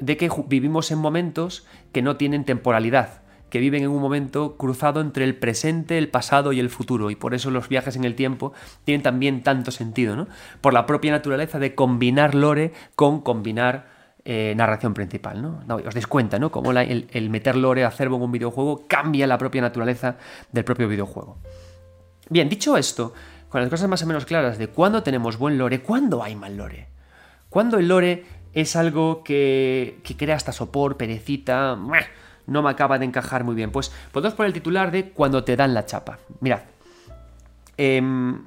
de 0.00 0.16
que 0.16 0.28
vivimos 0.48 0.90
en 0.90 0.98
momentos 0.98 1.64
que 1.92 2.02
no 2.02 2.16
tienen 2.16 2.44
temporalidad, 2.44 3.22
que 3.48 3.60
viven 3.60 3.84
en 3.84 3.90
un 3.90 4.02
momento 4.02 4.56
cruzado 4.56 5.00
entre 5.00 5.24
el 5.24 5.36
presente, 5.36 5.98
el 5.98 6.08
pasado 6.08 6.52
y 6.52 6.58
el 6.58 6.68
futuro, 6.68 7.10
y 7.10 7.14
por 7.14 7.34
eso 7.34 7.52
los 7.52 7.68
viajes 7.68 7.94
en 7.94 8.04
el 8.04 8.16
tiempo 8.16 8.54
tienen 8.84 9.02
también 9.02 9.42
tanto 9.44 9.70
sentido, 9.70 10.16
¿no? 10.16 10.26
Por 10.60 10.72
la 10.72 10.86
propia 10.86 11.12
naturaleza 11.12 11.60
de 11.60 11.76
combinar 11.76 12.34
lore 12.34 12.72
con 12.96 13.20
combinar 13.20 13.91
eh, 14.24 14.54
narración 14.56 14.94
principal, 14.94 15.42
¿no? 15.42 15.76
Os 15.76 15.94
dais 15.94 16.06
cuenta, 16.06 16.38
¿no? 16.38 16.52
Cómo 16.52 16.70
el, 16.70 17.30
meter 17.30 17.56
lore 17.56 17.84
acervo 17.84 18.16
en 18.16 18.22
un 18.22 18.30
videojuego 18.30 18.84
cambia 18.86 19.26
la 19.26 19.36
propia 19.36 19.60
naturaleza 19.62 20.16
del 20.52 20.64
propio 20.64 20.86
videojuego. 20.86 21.38
Bien, 22.30 22.48
dicho 22.48 22.76
esto, 22.76 23.12
con 23.48 23.60
las 23.60 23.68
cosas 23.68 23.88
más 23.88 24.02
o 24.04 24.06
menos 24.06 24.24
claras 24.24 24.58
de 24.58 24.68
cuándo 24.68 25.02
tenemos 25.02 25.38
buen 25.38 25.58
lore, 25.58 25.80
cuándo 25.80 26.22
hay 26.22 26.36
mal 26.36 26.56
lore. 26.56 26.86
Cuando 27.48 27.78
el 27.78 27.88
lore 27.88 28.24
es 28.52 28.76
algo 28.76 29.24
que, 29.24 29.98
que 30.04 30.16
crea 30.16 30.36
hasta 30.36 30.52
sopor, 30.52 30.96
perecita, 30.96 31.76
no 32.46 32.62
me 32.62 32.70
acaba 32.70 33.00
de 33.00 33.06
encajar 33.06 33.42
muy 33.42 33.56
bien. 33.56 33.72
Pues 33.72 33.92
podemos 34.12 34.34
poner 34.34 34.48
el 34.48 34.54
titular 34.54 34.92
de 34.92 35.10
cuando 35.10 35.42
te 35.42 35.56
dan 35.56 35.74
la 35.74 35.84
chapa. 35.84 36.18
Mirad, 36.40 36.60
em, 37.76 38.44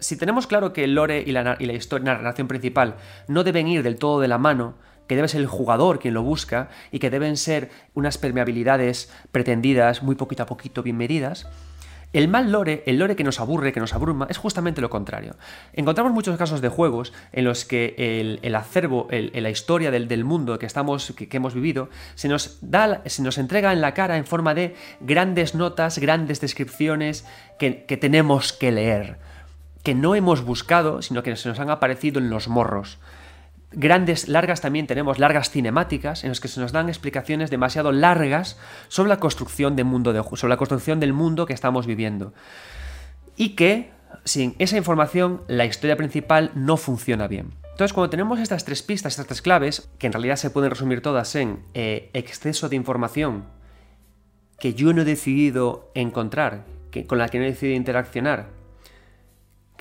si 0.00 0.16
tenemos 0.16 0.46
claro 0.46 0.72
que 0.72 0.84
el 0.84 0.94
lore 0.94 1.22
y 1.24 1.32
la, 1.32 1.56
historia, 1.72 2.12
la 2.12 2.18
narración 2.18 2.48
principal 2.48 2.96
no 3.28 3.44
deben 3.44 3.68
ir 3.68 3.82
del 3.82 3.96
todo 3.96 4.20
de 4.20 4.28
la 4.28 4.38
mano, 4.38 4.74
que 5.06 5.16
debe 5.16 5.28
ser 5.28 5.40
el 5.40 5.46
jugador 5.46 5.98
quien 5.98 6.14
lo 6.14 6.22
busca 6.22 6.68
y 6.92 7.00
que 7.00 7.10
deben 7.10 7.36
ser 7.36 7.70
unas 7.94 8.16
permeabilidades 8.16 9.12
pretendidas 9.32 10.02
muy 10.02 10.14
poquito 10.14 10.44
a 10.44 10.46
poquito 10.46 10.82
bien 10.82 10.96
medidas, 10.96 11.48
El 12.12 12.26
mal 12.26 12.50
lore, 12.50 12.82
el 12.86 12.98
lore 12.98 13.14
que 13.14 13.22
nos 13.22 13.38
aburre, 13.38 13.72
que 13.72 13.78
nos 13.78 13.94
abruma, 13.94 14.26
es 14.30 14.36
justamente 14.36 14.80
lo 14.80 14.90
contrario. 14.90 15.36
Encontramos 15.72 16.12
muchos 16.12 16.36
casos 16.36 16.60
de 16.60 16.68
juegos 16.68 17.12
en 17.32 17.44
los 17.44 17.64
que 17.64 17.94
el, 18.42 18.54
acervo, 18.54 19.06
la 19.10 19.50
historia 19.50 19.92
del, 19.92 20.24
mundo 20.24 20.58
que, 20.58 20.66
estamos, 20.66 21.12
que, 21.16 21.36
hemos 21.36 21.54
vivido, 21.54 21.88
se 22.16 22.28
nos, 22.28 22.58
da, 22.62 23.02
se 23.06 23.22
nos 23.22 23.38
entrega 23.38 23.72
en 23.72 23.80
la 23.80 23.94
cara 23.94 24.16
en 24.16 24.26
forma 24.26 24.54
de 24.54 24.74
grandes 25.00 25.54
notas, 25.54 25.98
grandes 25.98 26.40
descripciones 26.40 27.24
que, 27.60 27.84
que 27.84 27.96
tenemos 27.96 28.52
que 28.52 28.72
leer, 28.72 29.18
que 29.82 29.94
no 29.94 30.14
hemos 30.14 30.42
buscado, 30.42 31.02
sino 31.02 31.22
que 31.22 31.34
se 31.36 31.48
nos 31.48 31.58
han 31.60 31.70
aparecido 31.70 32.18
en 32.18 32.30
los 32.30 32.48
morros 32.48 32.98
grandes, 33.72 34.28
largas 34.28 34.60
también 34.60 34.86
tenemos 34.86 35.18
largas 35.18 35.50
cinemáticas 35.50 36.24
en 36.24 36.30
las 36.30 36.40
que 36.40 36.48
se 36.48 36.60
nos 36.60 36.72
dan 36.72 36.88
explicaciones 36.88 37.50
demasiado 37.50 37.92
largas 37.92 38.58
sobre 38.88 39.08
la 39.08 39.20
construcción 39.20 39.76
del 39.76 39.84
mundo, 39.84 40.12
de, 40.12 40.22
sobre 40.22 40.48
la 40.48 40.56
construcción 40.56 41.00
del 41.00 41.12
mundo 41.12 41.46
que 41.46 41.52
estamos 41.52 41.86
viviendo. 41.86 42.32
Y 43.36 43.50
que 43.50 43.90
sin 44.24 44.54
esa 44.58 44.76
información 44.76 45.42
la 45.46 45.64
historia 45.64 45.96
principal 45.96 46.50
no 46.54 46.76
funciona 46.76 47.28
bien. 47.28 47.54
Entonces, 47.70 47.94
cuando 47.94 48.10
tenemos 48.10 48.40
estas 48.40 48.64
tres 48.64 48.82
pistas, 48.82 49.12
estas 49.12 49.26
tres 49.26 49.40
claves, 49.40 49.88
que 49.98 50.06
en 50.06 50.12
realidad 50.12 50.36
se 50.36 50.50
pueden 50.50 50.70
resumir 50.70 51.00
todas 51.00 51.34
en 51.34 51.60
eh, 51.72 52.10
exceso 52.12 52.68
de 52.68 52.76
información 52.76 53.44
que 54.58 54.74
yo 54.74 54.92
no 54.92 55.02
he 55.02 55.06
decidido 55.06 55.90
encontrar, 55.94 56.66
que, 56.90 57.06
con 57.06 57.16
la 57.16 57.28
que 57.28 57.38
no 57.38 57.44
he 57.44 57.50
decidido 57.50 57.76
interaccionar, 57.76 58.48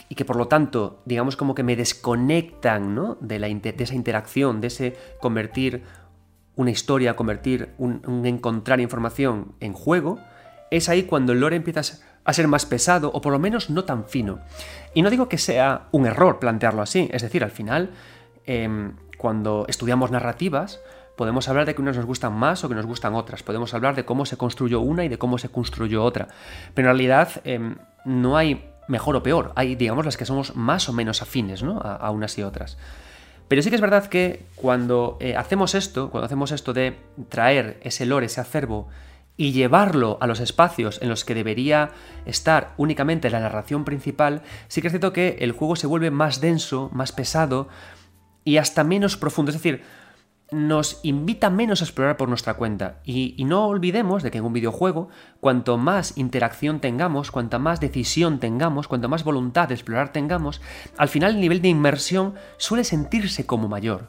y 0.10 0.16
que 0.16 0.26
por 0.26 0.36
lo 0.36 0.48
tanto, 0.48 1.02
digamos 1.06 1.38
como 1.38 1.54
que 1.54 1.64
me 1.64 1.76
desconectan 1.76 2.96
¿no? 2.96 3.18
de, 3.22 3.38
la, 3.38 3.48
de 3.48 3.76
esa 3.78 3.94
interacción, 3.94 4.60
de 4.60 4.68
ese 4.68 4.98
convertir 5.22 5.84
una 6.56 6.72
historia, 6.72 7.16
convertir 7.16 7.70
un, 7.78 8.26
encontrar 8.26 8.80
información 8.82 9.54
en 9.60 9.74
juego, 9.74 10.20
es 10.72 10.90
ahí 10.90 11.04
cuando 11.04 11.32
el 11.32 11.40
lore 11.40 11.56
empieza 11.56 11.82
a 12.26 12.34
ser 12.34 12.48
más 12.48 12.66
pesado 12.66 13.12
o 13.14 13.22
por 13.22 13.32
lo 13.32 13.40
menos 13.40 13.70
no 13.70 13.86
tan 13.86 14.06
fino. 14.06 14.40
Y 14.96 15.04
no 15.04 15.12
digo 15.12 15.30
que 15.30 15.38
sea 15.38 15.88
un 15.92 16.08
error 16.08 16.40
plantearlo 16.40 16.82
así, 16.82 17.10
es 17.14 17.22
decir, 17.22 17.44
al 17.44 17.52
final, 17.52 17.92
em, 18.46 18.94
cuando 19.18 19.66
estudiamos 19.70 20.12
narrativas, 20.12 20.82
podemos 21.16 21.48
hablar 21.48 21.66
de 21.66 21.76
que 21.76 21.82
unas 21.82 21.98
nos 21.98 22.06
gustan 22.06 22.34
más 22.34 22.64
o 22.64 22.70
que 22.70 22.76
nos 22.76 22.86
gustan 22.86 23.14
otras, 23.14 23.44
podemos 23.44 23.74
hablar 23.74 23.96
de 23.96 24.06
cómo 24.06 24.26
se 24.26 24.38
construyó 24.38 24.80
una 24.80 25.06
y 25.06 25.10
de 25.10 25.18
cómo 25.18 25.38
se 25.38 25.50
construyó 25.50 26.04
otra, 26.04 26.28
pero 26.74 26.90
en 26.90 26.96
realidad 26.98 27.30
em, 27.44 27.76
no 28.06 28.38
hay 28.38 28.69
mejor 28.90 29.16
o 29.16 29.24
peor. 29.24 29.54
Hay, 29.56 29.76
digamos, 29.76 30.04
las 30.04 30.18
que 30.18 30.26
somos 30.26 30.56
más 30.56 30.90
o 30.90 30.94
menos 30.94 31.22
afines 31.22 31.64
¿no? 31.64 31.80
a, 31.80 32.10
unas 32.12 32.38
y 32.38 32.44
otras. 32.44 32.78
Pero 33.48 33.62
sí 33.62 33.70
que 33.70 33.76
es 33.76 33.82
verdad 33.82 34.08
que 34.08 34.46
cuando 34.56 35.18
eh, 35.22 35.36
hacemos 35.36 35.76
esto, 35.76 36.10
cuando 36.10 36.26
hacemos 36.26 36.52
esto 36.52 36.74
de 36.74 36.98
traer 37.30 37.80
ese 37.84 38.06
lore, 38.06 38.26
ese 38.26 38.42
acervo, 38.42 38.90
y 39.38 39.54
llevarlo 39.54 40.18
a 40.20 40.28
los 40.28 40.42
espacios 40.42 41.02
en 41.02 41.08
los 41.08 41.24
que 41.24 41.34
debería 41.34 41.92
estar 42.26 42.74
únicamente 42.76 43.30
la 43.30 43.40
narración 43.40 43.86
principal, 43.86 44.42
sí 44.68 44.82
que 44.82 44.88
es 44.88 44.92
cierto 44.92 45.14
que 45.14 45.38
el 45.40 45.54
juego 45.54 45.78
se 45.78 45.88
vuelve 45.88 46.12
más 46.12 46.42
denso, 46.42 46.90
más 46.92 47.14
pesado 47.14 47.70
y 48.44 48.58
hasta 48.58 48.84
menos 48.84 49.16
profundo. 49.16 49.52
Es 49.52 49.56
decir, 49.56 49.82
nos 50.52 51.00
invita 51.04 51.50
menos 51.50 51.82
a 51.82 51.86
explorar 51.86 52.18
por 52.18 52.30
nuestra 52.30 52.56
cuenta. 52.56 52.96
Y, 53.04 53.44
no 53.46 53.68
olvidemos 53.68 54.24
de 54.24 54.32
que 54.32 54.40
en 54.40 54.46
un 54.46 54.54
videojuego, 54.54 55.10
cuanto 55.40 55.78
más 55.78 56.18
interacción 56.18 56.80
tengamos, 56.80 57.32
cuanta 57.32 57.60
más 57.60 57.80
decisión 57.80 58.40
tengamos, 58.40 58.88
cuanto 58.88 59.10
más 59.10 59.24
voluntad 59.24 59.68
de 59.68 59.76
explorar 59.76 60.12
tengamos, 60.12 60.62
al 60.98 61.10
final 61.10 61.36
el 61.36 61.42
nivel 61.42 61.62
de 61.62 61.70
inmersión 61.70 62.34
suele 62.58 62.84
sentirse 62.84 63.46
como 63.46 63.68
mayor. 63.68 64.08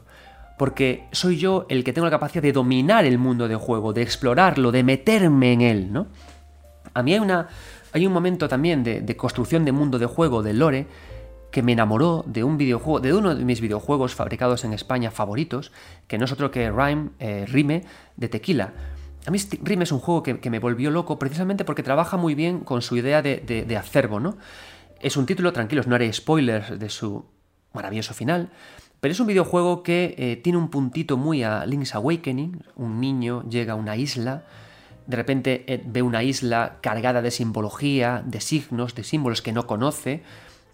Porque 0.57 1.07
soy 1.11 1.37
yo 1.37 1.65
el 1.69 1.83
que 1.83 1.93
tengo 1.93 2.05
la 2.05 2.11
capacidad 2.11 2.43
de 2.43 2.53
dominar 2.53 3.05
el 3.05 3.17
mundo 3.17 3.47
de 3.47 3.55
juego, 3.55 3.93
de 3.93 4.01
explorarlo, 4.01 4.71
de 4.71 4.83
meterme 4.83 5.53
en 5.53 5.61
él, 5.61 5.93
¿no? 5.93 6.07
A 6.93 7.03
mí 7.03 7.13
hay, 7.13 7.19
una, 7.19 7.47
hay 7.93 8.05
un 8.05 8.13
momento 8.13 8.47
también 8.47 8.83
de 8.83 9.17
construcción 9.17 9.65
de 9.65 9.71
mundo 9.71 9.97
de 9.97 10.05
juego, 10.05 10.43
de 10.43 10.53
lore, 10.53 10.87
que 11.51 11.61
me 11.61 11.73
enamoró 11.73 12.23
de 12.25 12.43
un 12.43 12.57
videojuego, 12.57 12.99
de 12.99 13.13
uno 13.13 13.35
de 13.35 13.43
mis 13.43 13.61
videojuegos 13.61 14.15
fabricados 14.15 14.63
en 14.63 14.73
España 14.73 15.11
favoritos, 15.11 15.71
que 16.07 16.17
no 16.17 16.25
es 16.25 16.31
otro 16.31 16.49
que 16.49 16.71
Rime, 16.71 17.09
eh, 17.19 17.45
Rime 17.47 17.83
de 18.15 18.29
Tequila. 18.29 18.73
A 19.25 19.31
mí 19.31 19.37
Rime 19.61 19.83
es 19.83 19.91
un 19.91 19.99
juego 19.99 20.23
que, 20.23 20.49
me 20.49 20.59
volvió 20.59 20.89
loco 20.89 21.19
precisamente 21.19 21.65
porque 21.65 21.83
trabaja 21.83 22.17
muy 22.17 22.33
bien 22.33 22.61
con 22.61 22.81
su 22.81 22.97
idea 22.97 23.21
de, 23.21 23.77
acervo, 23.77 24.19
¿no? 24.19 24.37
Es 24.99 25.17
un 25.17 25.25
título, 25.25 25.53
tranquilos, 25.53 25.87
no 25.87 25.95
haré 25.95 26.11
spoilers 26.11 26.79
de 26.79 26.89
su 26.89 27.25
maravilloso 27.73 28.13
final, 28.13 28.49
pero 28.99 29.11
es 29.11 29.19
un 29.19 29.27
videojuego 29.27 29.83
que 29.83 30.15
eh, 30.17 30.37
tiene 30.37 30.57
un 30.57 30.69
puntito 30.69 31.17
muy 31.17 31.43
a 31.43 31.65
Link's 31.65 31.95
Awakening. 31.95 32.63
Un 32.75 32.99
niño 32.99 33.43
llega 33.49 33.73
a 33.73 33.75
una 33.75 33.95
isla, 33.95 34.43
de 35.07 35.17
repente 35.17 35.65
eh, 35.67 35.83
ve 35.85 36.01
una 36.01 36.23
isla 36.23 36.77
cargada 36.81 37.21
de 37.21 37.31
simbología, 37.31 38.23
de 38.25 38.41
signos, 38.41 38.95
de 38.95 39.03
símbolos 39.03 39.41
que 39.41 39.51
no 39.51 39.67
conoce, 39.67 40.23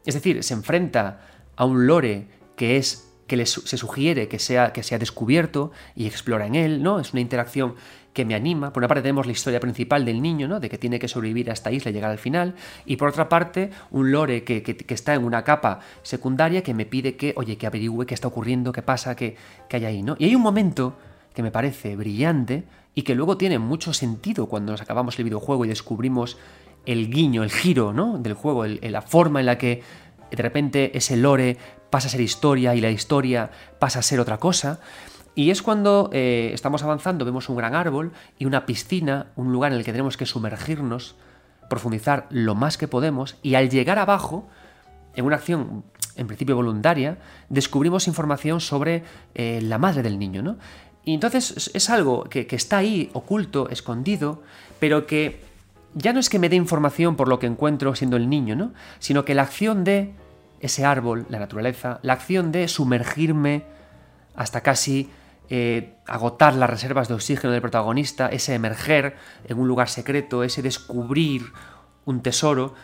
es 0.07 0.15
decir, 0.15 0.41
se 0.43 0.53
enfrenta 0.53 1.21
a 1.55 1.65
un 1.65 1.85
lore 1.85 2.27
que 2.55 2.77
es 2.77 3.07
que 3.27 3.45
se 3.45 3.77
sugiere 3.77 4.29
que 4.29 4.39
sea, 4.39 4.71
que 4.71 4.81
descubierto 4.97 5.71
y 5.95 6.07
explora 6.07 6.47
en 6.47 6.55
él, 6.55 6.81
¿no? 6.81 6.99
Es 6.99 7.11
una 7.11 7.19
interacción 7.19 7.75
que 8.13 8.25
me 8.25 8.33
anima. 8.33 8.71
Por 8.71 8.81
una 8.81 8.87
parte 8.87 9.01
tenemos 9.01 9.25
la 9.25 9.33
historia 9.33 9.59
principal 9.59 10.05
del 10.05 10.21
niño, 10.21 10.47
¿no? 10.47 10.59
De 10.59 10.69
que 10.69 10.77
tiene 10.77 10.97
que 10.97 11.09
sobrevivir 11.09 11.49
a 11.49 11.53
esta 11.53 11.71
isla 11.71 11.91
y 11.91 11.93
llegar 11.93 12.09
al 12.09 12.17
final. 12.17 12.55
Y 12.85 12.95
por 12.95 13.09
otra 13.09 13.27
parte, 13.27 13.69
un 13.91 14.11
lore 14.11 14.43
que, 14.43 14.63
está 14.87 15.13
en 15.13 15.25
una 15.25 15.43
capa 15.43 15.81
secundaria 16.03 16.63
que 16.63 16.73
me 16.73 16.85
pide 16.85 17.17
que, 17.17 17.33
oye, 17.35 17.57
que 17.57 17.67
averigüe 17.67 18.05
qué 18.05 18.13
está 18.13 18.29
ocurriendo, 18.29 18.71
qué 18.71 18.81
pasa, 18.81 19.15
qué, 19.15 19.35
qué 19.67 19.77
hay 19.77 19.85
ahí, 19.85 20.03
¿no? 20.03 20.15
Y 20.17 20.25
hay 20.25 20.35
un 20.35 20.41
momento 20.41 20.97
que 21.35 21.43
me 21.43 21.51
parece 21.51 21.97
brillante 21.97 22.63
y 22.95 23.03
que 23.03 23.13
luego 23.13 23.37
tiene 23.37 23.59
mucho 23.59 23.93
sentido 23.93 24.47
cuando 24.47 24.71
nos 24.71 24.81
acabamos 24.81 25.19
el 25.19 25.25
videojuego 25.25 25.65
y 25.65 25.67
descubrimos 25.67 26.37
el 26.87 27.09
guiño, 27.11 27.43
el 27.43 27.51
giro 27.51 27.93
¿no? 27.93 28.17
del 28.17 28.33
juego, 28.33 28.65
la 28.65 29.01
forma 29.01 29.41
en 29.41 29.45
la 29.45 29.57
que 29.57 29.83
de 30.31 30.41
repente 30.41 30.97
ese 30.97 31.17
lore 31.17 31.57
pasa 31.89 32.07
a 32.07 32.11
ser 32.11 32.21
historia 32.21 32.73
y 32.75 32.81
la 32.81 32.89
historia 32.89 33.51
pasa 33.77 33.99
a 33.99 34.01
ser 34.01 34.19
otra 34.19 34.37
cosa. 34.37 34.79
Y 35.35 35.51
es 35.51 35.61
cuando 35.61 36.09
eh, 36.13 36.51
estamos 36.53 36.81
avanzando, 36.83 37.25
vemos 37.25 37.49
un 37.49 37.57
gran 37.57 37.75
árbol 37.75 38.13
y 38.39 38.45
una 38.45 38.65
piscina, 38.65 39.27
un 39.35 39.51
lugar 39.51 39.71
en 39.71 39.77
el 39.77 39.85
que 39.85 39.91
tenemos 39.91 40.17
que 40.17 40.25
sumergirnos, 40.25 41.15
profundizar 41.69 42.25
lo 42.29 42.55
más 42.55 42.77
que 42.77 42.87
podemos, 42.87 43.35
y 43.43 43.55
al 43.55 43.69
llegar 43.69 43.99
abajo, 43.99 44.47
en 45.13 45.25
una 45.25 45.35
acción 45.35 45.83
en 46.15 46.25
principio 46.25 46.55
voluntaria, 46.55 47.17
descubrimos 47.49 48.07
información 48.07 48.61
sobre 48.61 49.03
eh, 49.35 49.59
la 49.61 49.77
madre 49.77 50.01
del 50.01 50.17
niño, 50.17 50.41
¿no? 50.41 50.57
Y 51.03 51.13
entonces 51.13 51.69
es 51.73 51.89
algo 51.89 52.23
que, 52.23 52.47
que 52.47 52.55
está 52.55 52.77
ahí, 52.77 53.09
oculto, 53.13 53.69
escondido, 53.69 54.41
pero 54.79 55.05
que 55.05 55.46
ya 55.97 56.13
no 56.13 56.19
es 56.19 56.29
que 56.29 56.39
me 56.39 56.49
dé 56.49 56.55
información 56.55 57.15
por 57.15 57.27
lo 57.27 57.39
que 57.39 57.47
encuentro 57.47 57.95
siendo 57.95 58.17
el 58.17 58.29
niño, 58.29 58.55
¿no? 58.55 58.73
Sino 58.99 59.25
que 59.25 59.33
la 59.33 59.43
acción 59.43 59.83
de 59.83 60.13
ese 60.59 60.85
árbol, 60.85 61.25
la 61.29 61.39
naturaleza, 61.39 61.99
la 62.03 62.13
acción 62.13 62.51
de 62.51 62.67
sumergirme 62.67 63.63
hasta 64.35 64.61
casi 64.61 65.09
eh, 65.49 65.95
agotar 66.05 66.53
las 66.53 66.69
reservas 66.69 67.07
de 67.07 67.15
oxígeno 67.15 67.51
del 67.51 67.61
protagonista, 67.61 68.27
ese 68.27 68.53
emerger 68.53 69.15
en 69.47 69.59
un 69.59 69.67
lugar 69.67 69.89
secreto, 69.89 70.43
ese 70.43 70.61
descubrir 70.61 71.51
un 72.05 72.21
tesoro, 72.21 72.75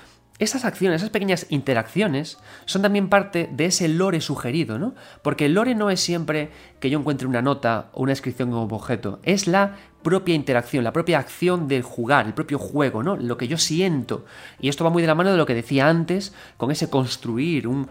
esas 0.44 0.66
acciones, 0.66 1.02
esas 1.02 1.10
pequeñas 1.10 1.46
interacciones, 1.50 2.38
son 2.66 2.82
también 2.82 3.10
parte 3.10 3.50
de 3.52 3.66
ese 3.66 3.88
lore 3.88 4.22
sugerido, 4.22 4.78
¿no? 4.78 4.94
Porque 5.22 5.46
el 5.46 5.54
lore 5.54 5.76
no 5.76 5.90
es 5.90 6.00
siempre 6.00 6.52
que 6.80 6.90
yo 6.90 7.00
encuentre 7.00 7.28
una 7.28 7.42
nota 7.42 7.90
o 7.94 8.04
una 8.04 8.12
descripción 8.12 8.52
como 8.52 8.76
objeto, 8.76 9.20
es 9.24 9.48
la 9.48 9.76
propia 10.04 10.36
interacción, 10.36 10.84
la 10.84 10.94
propia 10.94 11.18
acción 11.18 11.68
del 11.68 11.82
jugar, 11.82 12.28
el 12.28 12.34
propio 12.34 12.60
juego, 12.60 13.02
¿no? 13.04 13.16
Lo 13.16 13.38
que 13.38 13.48
yo 13.48 13.58
siento. 13.58 14.26
Y 14.60 14.70
esto 14.70 14.84
va 14.84 14.90
muy 14.90 15.02
de 15.02 15.08
la 15.08 15.16
mano 15.16 15.32
de 15.32 15.38
lo 15.38 15.46
que 15.46 15.56
decía 15.56 15.88
antes, 15.88 16.34
con 16.58 16.72
ese 16.72 16.90
construir 16.90 17.68
un, 17.68 17.88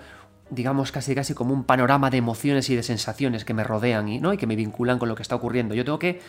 digamos, 0.50 0.92
casi 0.92 1.14
casi 1.14 1.34
como 1.34 1.54
un 1.54 1.64
panorama 1.64 2.10
de 2.10 2.18
emociones 2.18 2.68
y 2.70 2.76
de 2.76 2.82
sensaciones 2.82 3.44
que 3.44 3.54
me 3.54 3.64
rodean 3.64 4.08
y, 4.08 4.20
¿no? 4.20 4.32
y 4.32 4.36
que 4.36 4.46
me 4.46 4.56
vinculan 4.56 4.98
con 4.98 5.08
lo 5.08 5.14
que 5.14 5.22
está 5.22 5.34
ocurriendo. 5.34 5.74
Yo 5.74 5.84
tengo 5.84 5.98
que 5.98 6.20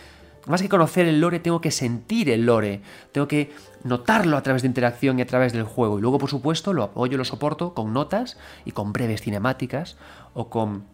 más 0.45 0.61
que 0.61 0.69
conocer 0.69 1.07
el 1.07 1.21
lore, 1.21 1.39
tengo 1.39 1.61
que 1.61 1.71
sentir 1.71 2.29
el 2.29 2.45
lore, 2.45 2.81
tengo 3.11 3.27
que 3.27 3.51
notarlo 3.83 4.37
a 4.37 4.43
través 4.43 4.61
de 4.61 4.67
interacción 4.67 5.19
y 5.19 5.21
a 5.21 5.27
través 5.27 5.53
del 5.53 5.63
juego. 5.63 5.99
Y 5.99 6.01
luego, 6.01 6.17
por 6.17 6.29
supuesto, 6.29 6.73
lo 6.73 6.83
apoyo, 6.83 7.17
lo 7.17 7.25
soporto 7.25 7.73
con 7.73 7.93
notas 7.93 8.37
y 8.65 8.71
con 8.71 8.93
breves 8.93 9.21
cinemáticas 9.21 9.97
o 10.33 10.49
con 10.49 10.85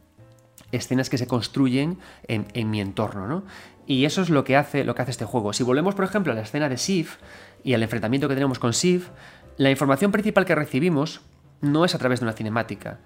escenas 0.71 1.09
que 1.09 1.17
se 1.17 1.27
construyen 1.27 1.97
en, 2.27 2.69
mi 2.69 2.79
entorno, 2.79 3.27
¿no? 3.27 3.43
Y 3.87 4.05
eso 4.05 4.21
es 4.21 4.29
lo 4.29 4.43
que, 4.43 4.55
hace, 4.55 4.83
lo 4.83 4.93
que 4.93 5.01
hace 5.01 5.11
este 5.11 5.25
juego. 5.25 5.51
Si 5.51 5.63
volvemos, 5.63 5.95
por 5.95 6.05
ejemplo, 6.05 6.31
a 6.31 6.35
la 6.35 6.41
escena 6.41 6.69
de 6.69 6.77
Sif 6.77 7.17
y 7.63 7.73
al 7.73 7.81
enfrentamiento 7.81 8.27
que 8.27 8.35
tenemos 8.35 8.59
con 8.59 8.73
Sif, 8.73 9.09
la 9.57 9.71
información 9.71 10.11
principal 10.11 10.45
que 10.45 10.53
recibimos 10.53 11.21
no 11.61 11.85
es 11.85 11.95
a 11.95 11.97
través 11.97 12.19
de 12.19 12.27
una 12.27 12.33
cinemática. 12.33 12.99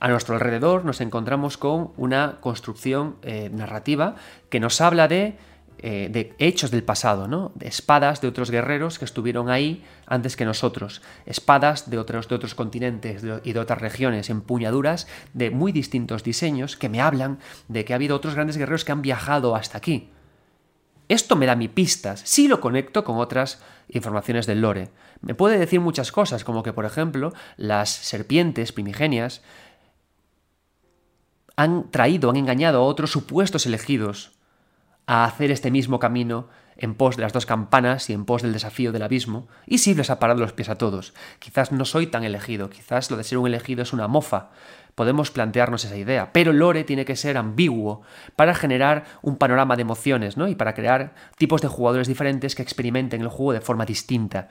A 0.00 0.08
nuestro 0.08 0.34
alrededor 0.34 0.84
nos 0.84 1.00
encontramos 1.00 1.58
con 1.58 1.90
una 1.96 2.36
construcción 2.40 3.16
eh, 3.22 3.50
narrativa 3.52 4.14
que 4.48 4.60
nos 4.60 4.80
habla 4.80 5.08
de 5.08 5.36
eh, 5.80 6.08
de 6.10 6.34
hechos 6.38 6.70
del 6.70 6.82
pasado, 6.82 7.28
¿no? 7.28 7.52
De 7.54 7.68
espadas 7.68 8.20
de 8.20 8.26
otros 8.28 8.50
guerreros 8.50 8.98
que 8.98 9.04
estuvieron 9.04 9.48
ahí 9.48 9.84
antes 10.06 10.36
que 10.36 10.44
nosotros, 10.44 11.02
espadas 11.24 11.88
de 11.88 11.98
otros, 11.98 12.28
de 12.28 12.34
otros 12.34 12.54
continentes 12.56 13.22
y 13.44 13.52
de 13.52 13.60
otras 13.60 13.80
regiones, 13.80 14.28
empuñaduras 14.28 15.06
de 15.34 15.50
muy 15.50 15.70
distintos 15.70 16.24
diseños 16.24 16.76
que 16.76 16.88
me 16.88 17.00
hablan 17.00 17.38
de 17.68 17.84
que 17.84 17.92
ha 17.92 17.96
habido 17.96 18.16
otros 18.16 18.34
grandes 18.34 18.56
guerreros 18.56 18.84
que 18.84 18.90
han 18.90 19.02
viajado 19.02 19.54
hasta 19.54 19.78
aquí. 19.78 20.10
Esto 21.08 21.36
me 21.36 21.46
da 21.46 21.54
mi 21.54 21.68
pistas, 21.68 22.22
si 22.24 22.48
lo 22.48 22.60
conecto 22.60 23.04
con 23.04 23.18
otras 23.18 23.62
informaciones 23.88 24.46
del 24.46 24.60
lore. 24.60 24.90
Me 25.20 25.34
puede 25.34 25.58
decir 25.58 25.80
muchas 25.80 26.12
cosas, 26.12 26.44
como 26.44 26.62
que, 26.62 26.72
por 26.72 26.84
ejemplo, 26.86 27.32
las 27.56 27.88
serpientes 27.88 28.72
primigenias 28.72 29.42
han 31.56 31.90
traído, 31.90 32.30
han 32.30 32.36
engañado 32.36 32.80
a 32.80 32.84
otros 32.84 33.10
supuestos 33.10 33.64
elegidos 33.64 34.37
a 35.08 35.24
hacer 35.24 35.50
este 35.50 35.70
mismo 35.70 35.98
camino 35.98 36.48
en 36.76 36.94
pos 36.94 37.16
de 37.16 37.22
las 37.22 37.32
dos 37.32 37.46
campanas 37.46 38.10
y 38.10 38.12
en 38.12 38.26
pos 38.26 38.42
del 38.42 38.52
desafío 38.52 38.92
del 38.92 39.02
abismo, 39.02 39.48
y 39.66 39.78
sí 39.78 39.94
les 39.94 40.10
ha 40.10 40.18
parado 40.18 40.40
los 40.40 40.52
pies 40.52 40.68
a 40.68 40.76
todos. 40.76 41.14
Quizás 41.38 41.72
no 41.72 41.86
soy 41.86 42.08
tan 42.08 42.24
elegido, 42.24 42.68
quizás 42.68 43.10
lo 43.10 43.16
de 43.16 43.24
ser 43.24 43.38
un 43.38 43.46
elegido 43.46 43.82
es 43.82 43.94
una 43.94 44.06
mofa. 44.06 44.50
Podemos 44.94 45.30
plantearnos 45.30 45.82
esa 45.86 45.96
idea, 45.96 46.30
pero 46.34 46.52
Lore 46.52 46.84
tiene 46.84 47.06
que 47.06 47.16
ser 47.16 47.38
ambiguo 47.38 48.02
para 48.36 48.54
generar 48.54 49.06
un 49.22 49.36
panorama 49.36 49.76
de 49.76 49.82
emociones, 49.82 50.36
¿no? 50.36 50.46
Y 50.46 50.54
para 50.54 50.74
crear 50.74 51.14
tipos 51.38 51.62
de 51.62 51.68
jugadores 51.68 52.06
diferentes 52.06 52.54
que 52.54 52.62
experimenten 52.62 53.22
el 53.22 53.28
juego 53.28 53.54
de 53.54 53.62
forma 53.62 53.86
distinta. 53.86 54.50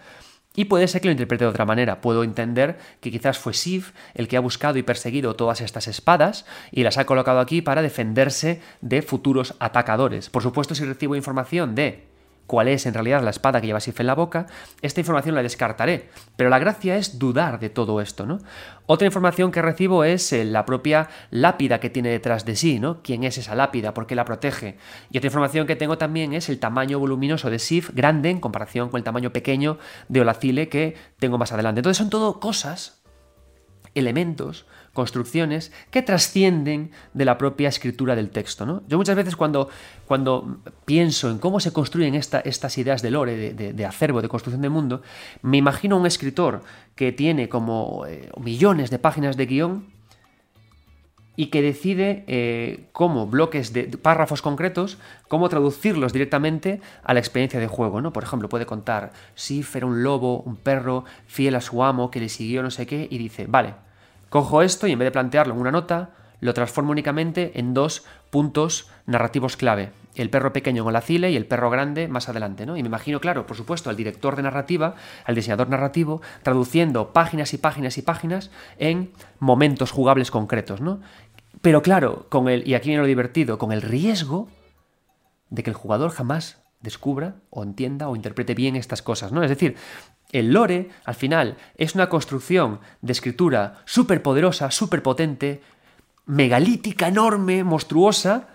Y 0.58 0.66
puede 0.66 0.88
ser 0.88 1.02
que 1.02 1.08
lo 1.08 1.12
interprete 1.12 1.46
de 1.46 1.52
otra 1.52 1.66
manera. 1.66 2.02
Puedo 2.02 2.24
entender 2.24 2.80
que 3.00 3.12
quizás 3.12 3.38
fue 3.38 3.54
Sif 3.54 3.92
el 4.16 4.28
que 4.28 4.38
ha 4.38 4.40
buscado 4.40 4.80
y 4.80 4.84
perseguido 4.84 5.36
todas 5.36 5.62
estas 5.62 5.88
espadas 5.88 6.48
y 6.72 6.82
las 6.82 6.98
ha 6.98 7.06
colocado 7.06 7.40
aquí 7.40 7.62
para 7.62 7.84
defenderse 7.84 8.60
de 8.82 9.04
futuros 9.04 9.54
atacadores. 9.60 10.32
Por 10.32 10.42
supuesto, 10.42 10.74
si 10.74 10.84
recibo 10.84 11.16
información 11.16 11.76
de 11.76 12.07
cuál 12.48 12.70
es 12.70 12.86
en 12.86 12.94
realidad 12.94 13.22
la 13.22 13.30
espada 13.30 13.62
que 13.62 13.68
lleva 13.68 13.80
Sif 13.80 14.00
en 14.00 14.08
la 14.08 14.16
boca, 14.16 14.48
esta 14.82 15.02
información 15.02 15.36
la 15.36 15.44
descartaré. 15.44 16.10
Pero 16.36 16.50
la 16.50 16.60
gracia 16.60 16.96
es 16.96 17.20
dudar 17.20 17.60
de 17.60 17.70
todo 17.70 18.02
esto, 18.02 18.26
¿no? 18.26 18.40
Otra 18.86 19.06
información 19.06 19.52
que 19.52 19.62
recibo 19.62 20.06
es 20.06 20.32
eh, 20.32 20.46
la 20.46 20.66
propia 20.66 21.10
lápida 21.30 21.80
que 21.80 21.90
tiene 21.90 22.10
detrás 22.10 22.46
de 22.46 22.56
sí, 22.56 22.80
¿no? 22.80 23.04
¿Quién 23.04 23.26
es 23.26 23.38
esa 23.38 23.54
lápida? 23.54 23.94
¿Por 23.94 24.08
qué 24.08 24.16
la 24.16 24.26
protege? 24.26 24.78
Y 25.12 25.18
otra 25.18 25.28
información 25.28 25.68
que 25.68 25.76
tengo 25.76 25.98
también 25.98 26.34
es 26.34 26.48
el 26.50 26.58
tamaño 26.58 26.98
voluminoso 26.98 27.50
de 27.50 27.60
Sif, 27.60 27.92
grande 27.94 28.30
en 28.30 28.40
comparación 28.40 28.90
con 28.90 28.98
el 28.98 29.04
tamaño 29.04 29.32
pequeño 29.32 29.78
de 30.08 30.22
Olacile 30.22 30.70
que 30.70 30.96
tengo 31.20 31.38
más 31.38 31.52
adelante. 31.52 31.80
Entonces 31.80 31.98
son 31.98 32.10
todo 32.10 32.40
cosas, 32.40 33.04
elementos 33.94 34.66
construcciones 34.98 35.72
que 35.92 36.02
trascienden 36.02 36.90
de 37.14 37.24
la 37.24 37.38
propia 37.38 37.70
escritura 37.70 38.16
del 38.16 38.32
texto. 38.32 38.66
¿no? 38.66 38.82
Yo 38.88 38.98
muchas 38.98 39.16
veces 39.16 39.36
cuando, 39.36 39.70
cuando 40.08 40.58
pienso 40.86 41.30
en 41.30 41.38
cómo 41.38 41.60
se 41.60 41.72
construyen 41.72 42.16
estas 42.16 42.78
ideas 42.80 43.04
de 43.04 43.12
lore, 43.12 43.54
de, 43.54 43.86
acervo, 43.86 44.24
de 44.24 44.28
construcción 44.28 44.64
de 44.64 44.70
mundo, 44.70 45.04
me 45.44 45.58
imagino 45.58 45.98
un 45.98 46.08
escritor 46.08 46.64
que 46.96 47.12
tiene 47.12 47.48
como 47.48 48.08
eh, 48.08 48.32
millones 48.42 48.90
de 48.90 48.98
páginas 48.98 49.38
de 49.38 49.46
guion 49.46 49.86
y 51.36 51.52
que 51.52 51.62
decide 51.62 52.24
eh, 52.26 52.88
cómo 52.92 53.28
bloques 53.28 53.74
de 53.74 53.84
párrafos 54.00 54.42
concretos, 54.42 54.98
cómo 55.28 55.48
traducirlos 55.48 56.12
directamente 56.12 56.82
a 57.04 57.14
la 57.14 57.20
experiencia 57.20 57.60
de 57.60 57.68
juego, 57.68 58.02
¿no? 58.02 58.14
Por 58.14 58.24
ejemplo, 58.24 58.50
puede 58.50 58.66
contar 58.66 59.14
si 59.36 59.64
era 59.76 59.86
un 59.86 60.02
lobo, 60.02 60.40
un 60.40 60.56
perro, 60.56 61.06
fiel 61.28 61.54
a 61.54 61.62
su 61.62 61.84
amo, 61.84 62.10
que 62.10 62.20
le 62.20 62.30
siguió 62.30 62.64
no 62.64 62.72
sé 62.72 62.88
qué, 62.88 63.08
y 63.12 63.20
dice, 63.20 63.46
vale, 63.48 63.76
Cojo 64.30 64.62
esto 64.62 64.88
y 64.88 64.92
en 64.92 65.00
vez 65.00 65.08
de 65.08 65.12
plantearlo 65.12 65.54
en 65.54 65.60
una 65.62 65.72
nota, 65.72 66.12
lo 66.40 66.54
transformo 66.54 66.92
únicamente 66.92 67.60
en 67.60 67.74
dos 67.74 68.06
puntos 68.30 68.90
narrativos 69.06 69.58
clave. 69.58 69.92
El 70.16 70.30
perro 70.30 70.54
pequeño 70.54 70.84
en 70.84 70.90
Olacile 70.90 71.32
y 71.32 71.36
el 71.36 71.46
perro 71.46 71.70
grande 71.70 72.08
más 72.08 72.30
adelante, 72.30 72.66
¿no? 72.66 72.76
Y 72.78 72.82
me 72.82 72.88
imagino, 72.88 73.20
claro, 73.20 73.46
por 73.46 73.56
supuesto, 73.56 73.90
al 73.90 73.96
director 73.96 74.36
de 74.36 74.44
narrativa, 74.44 74.96
al 75.26 75.36
diseñador 75.36 75.70
narrativo, 75.70 76.22
traduciendo 76.44 77.14
páginas 77.14 77.54
y 77.54 77.58
páginas 77.58 77.98
y 77.98 78.02
páginas 78.02 78.52
en 78.78 79.12
momentos 79.40 79.92
jugables 79.92 80.32
concretos, 80.32 80.82
¿no? 80.82 81.02
Pero 81.62 81.82
claro, 81.82 82.28
con 82.30 82.50
el, 82.50 82.68
y 82.68 82.76
aquí 82.76 82.90
viene 82.90 83.02
lo 83.02 83.08
divertido, 83.08 83.58
con 83.58 83.72
el 83.72 83.82
riesgo 83.82 84.48
de 85.50 85.64
que 85.64 85.70
el 85.70 85.76
jugador 85.76 86.12
jamás 86.12 86.62
descubra 86.82 87.36
o 87.50 87.64
entienda 87.64 88.08
o 88.08 88.16
interprete 88.16 88.54
bien 88.54 88.76
estas 88.76 89.02
cosas, 89.02 89.32
¿no? 89.32 89.44
Es 89.44 89.50
decir, 89.50 89.76
el 90.32 90.52
lore, 90.52 90.90
al 91.06 91.16
final, 91.16 91.58
es 91.78 91.96
una 91.96 92.10
construcción 92.10 92.80
de 93.02 93.14
escritura 93.14 93.82
súper 93.86 94.22
poderosa, 94.22 94.72
súper 94.72 95.02
potente, 95.02 95.62
megalítica, 96.26 97.08
enorme, 97.08 97.64
monstruosa, 97.64 98.50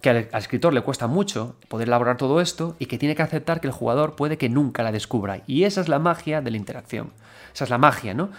que 0.00 0.10
al, 0.10 0.28
escritor 0.32 0.72
le 0.72 0.80
cuesta 0.80 1.06
mucho 1.06 1.56
poder 1.68 1.88
elaborar 1.88 2.16
todo 2.16 2.40
esto 2.40 2.74
y 2.78 2.86
que 2.86 2.98
tiene 2.98 3.14
que 3.14 3.22
aceptar 3.22 3.60
que 3.60 3.68
el 3.68 3.72
jugador 3.72 4.16
puede 4.16 4.38
que 4.38 4.48
nunca 4.48 4.82
la 4.82 4.92
descubra. 4.92 5.42
Y 5.46 5.64
esa 5.64 5.80
es 5.80 5.88
la 5.88 5.98
magia 5.98 6.40
de 6.40 6.50
la 6.50 6.56
interacción. 6.56 7.12
Esa 7.54 7.64
es 7.64 7.70
la 7.70 7.78
magia, 7.78 8.14
¿no? 8.14 8.30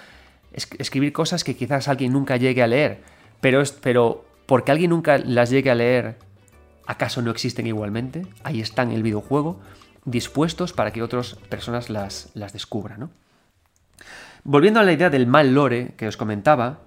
escribir 0.54 1.13
cosas 1.13 1.43
que 1.43 1.56
quizás 1.56 1.88
alguien 1.88 2.13
nunca 2.13 2.38
llegue 2.38 2.62
a 2.62 2.67
leer, 2.67 3.02
pero, 3.41 3.63
pero 3.82 4.24
porque 4.46 4.72
alguien 4.72 4.91
nunca 4.91 5.17
las 5.17 5.50
llegue 5.50 5.72
a 5.72 5.76
leer, 5.76 6.17
¿acaso 6.86 7.22
no 7.22 7.32
existen 7.32 7.67
igualmente? 7.67 8.28
Ahí 8.43 8.62
están 8.62 8.91
el 8.91 9.04
videojuego 9.04 9.60
dispuestos 10.06 10.74
para 10.74 10.91
que 10.91 11.02
otras 11.02 11.36
personas 11.50 11.89
las, 11.89 12.32
las 12.34 12.54
descubran. 12.54 13.10
Volviendo 14.43 14.80
a 14.80 14.84
la 14.84 14.91
idea 14.91 15.10
del 15.10 15.28
mal 15.28 15.54
lore 15.54 15.93
que 15.96 16.08
os 16.08 16.17
comentaba, 16.17 16.80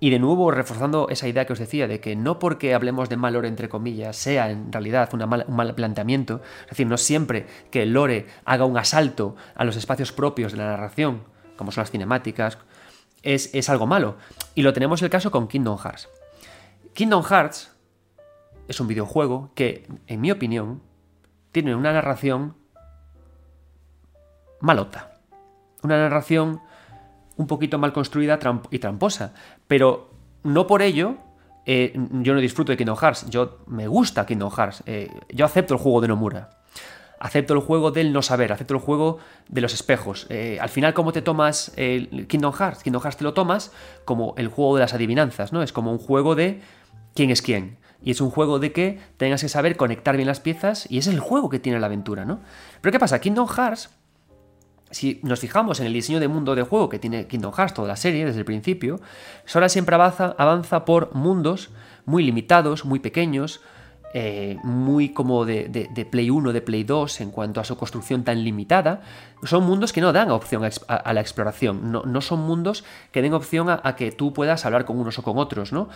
y 0.00 0.10
de 0.10 0.18
nuevo 0.18 0.50
reforzando 0.50 1.08
esa 1.08 1.28
idea 1.28 1.46
que 1.46 1.52
os 1.52 1.58
decía 1.58 1.86
de 1.86 2.00
que 2.00 2.16
no 2.16 2.38
porque 2.38 2.74
hablemos 2.74 3.08
de 3.08 3.16
mal 3.16 3.34
lore 3.34 3.48
entre 3.48 3.68
comillas 3.68 4.16
sea 4.16 4.50
en 4.50 4.72
realidad 4.72 5.08
un 5.14 5.54
mal 5.54 5.74
planteamiento, 5.74 6.42
es 6.64 6.70
decir, 6.70 6.86
no 6.86 6.98
siempre 6.98 7.46
que 7.70 7.82
el 7.82 7.92
lore 7.92 8.26
haga 8.44 8.64
un 8.64 8.76
asalto 8.76 9.36
a 9.54 9.64
los 9.64 9.76
espacios 9.76 10.12
propios 10.12 10.52
de 10.52 10.58
la 10.58 10.66
narración, 10.66 11.22
como 11.56 11.72
son 11.72 11.82
las 11.82 11.90
cinemáticas, 11.90 12.58
es, 13.22 13.54
es 13.54 13.70
algo 13.70 13.86
malo. 13.86 14.16
Y 14.54 14.62
lo 14.62 14.72
tenemos 14.72 15.00
el 15.00 15.10
caso 15.10 15.30
con 15.30 15.48
Kingdom 15.48 15.78
Hearts. 15.78 16.08
Kingdom 16.92 17.22
Hearts 17.22 17.73
es 18.68 18.80
un 18.80 18.88
videojuego 18.88 19.50
que, 19.54 19.86
en 20.06 20.20
mi 20.20 20.30
opinión, 20.30 20.82
tiene 21.52 21.74
una 21.74 21.92
narración 21.92 22.54
malota. 24.60 25.12
Una 25.82 25.98
narración 25.98 26.60
un 27.36 27.46
poquito 27.46 27.78
mal 27.78 27.92
construida 27.92 28.38
y 28.70 28.78
tramposa. 28.78 29.34
Pero 29.66 30.10
no 30.42 30.66
por 30.66 30.82
ello 30.82 31.18
eh, 31.66 31.92
yo 32.20 32.34
no 32.34 32.40
disfruto 32.40 32.72
de 32.72 32.76
Kingdom 32.76 32.96
Hearts. 32.96 33.28
Yo 33.30 33.58
me 33.66 33.88
gusta 33.88 34.26
Kingdom 34.26 34.50
Hearts. 34.50 34.82
Eh, 34.86 35.10
yo 35.30 35.44
acepto 35.44 35.74
el 35.74 35.80
juego 35.80 36.00
de 36.00 36.08
Nomura. 36.08 36.50
Acepto 37.20 37.54
el 37.54 37.60
juego 37.60 37.90
del 37.90 38.12
no 38.12 38.20
saber, 38.20 38.52
acepto 38.52 38.74
el 38.74 38.80
juego 38.80 39.18
de 39.48 39.62
los 39.62 39.72
espejos. 39.72 40.26
Eh, 40.28 40.58
al 40.60 40.68
final, 40.68 40.92
¿cómo 40.92 41.12
te 41.12 41.22
tomas 41.22 41.72
Kingdom 41.74 42.52
Hearts? 42.52 42.82
Kingdom 42.82 43.00
Hearts 43.00 43.16
te 43.16 43.24
lo 43.24 43.32
tomas 43.32 43.72
como 44.04 44.34
el 44.36 44.48
juego 44.48 44.74
de 44.74 44.80
las 44.80 44.92
adivinanzas, 44.92 45.52
¿no? 45.52 45.62
Es 45.62 45.72
como 45.72 45.90
un 45.90 45.98
juego 45.98 46.34
de 46.34 46.60
quién 47.14 47.30
es 47.30 47.40
quién. 47.40 47.78
Y 48.04 48.12
es 48.12 48.20
un 48.20 48.30
juego 48.30 48.60
de 48.60 48.72
que 48.72 49.00
tengas 49.16 49.40
que 49.40 49.48
saber 49.48 49.76
conectar 49.76 50.14
bien 50.16 50.28
las 50.28 50.40
piezas 50.40 50.86
y 50.88 50.98
es 50.98 51.08
el 51.08 51.18
juego 51.18 51.48
que 51.48 51.58
tiene 51.58 51.80
la 51.80 51.86
aventura, 51.86 52.24
¿no? 52.24 52.40
Pero 52.80 52.92
¿qué 52.92 52.98
pasa? 53.00 53.20
Kingdom 53.20 53.48
Hearts 53.48 53.90
si 54.94 55.20
nos 55.22 55.40
fijamos 55.40 55.80
en 55.80 55.86
el 55.86 55.92
diseño 55.92 56.20
de 56.20 56.28
mundo 56.28 56.54
de 56.54 56.62
juego 56.62 56.88
que 56.88 56.98
tiene 56.98 57.26
Kingdom 57.26 57.52
Hearts, 57.52 57.74
toda 57.74 57.88
la 57.88 57.96
serie, 57.96 58.24
desde 58.24 58.38
el 58.38 58.44
principio, 58.44 59.00
Sora 59.44 59.68
siempre 59.68 59.94
avanza, 59.96 60.34
avanza 60.38 60.84
por 60.84 61.14
mundos 61.14 61.70
muy 62.06 62.22
limitados, 62.22 62.84
muy 62.84 63.00
pequeños, 63.00 63.60
eh, 64.16 64.58
muy 64.62 65.08
como 65.08 65.44
de, 65.44 66.06
Play 66.08 66.30
1, 66.30 66.52
de 66.52 66.60
Play 66.62 66.84
2 66.84 67.20
en 67.20 67.32
cuanto 67.32 67.60
a 67.60 67.64
su 67.64 67.76
construcción 67.76 68.22
tan 68.22 68.44
limitada, 68.44 69.00
son 69.42 69.64
mundos 69.64 69.92
que 69.92 70.00
no 70.00 70.12
dan 70.12 70.30
opción 70.30 70.62
a, 70.62 71.12
la 71.12 71.20
exploración, 71.20 71.90
no, 71.90 72.20
son 72.20 72.38
mundos 72.46 72.84
que 73.10 73.22
den 73.22 73.34
opción 73.34 73.68
a, 73.68 73.96
que 73.96 74.12
tú 74.12 74.32
puedas 74.32 74.64
hablar 74.66 74.84
con 74.84 75.00
unos 75.00 75.18
o 75.18 75.22
con 75.22 75.36
otros, 75.36 75.72
¿no? 75.72 75.88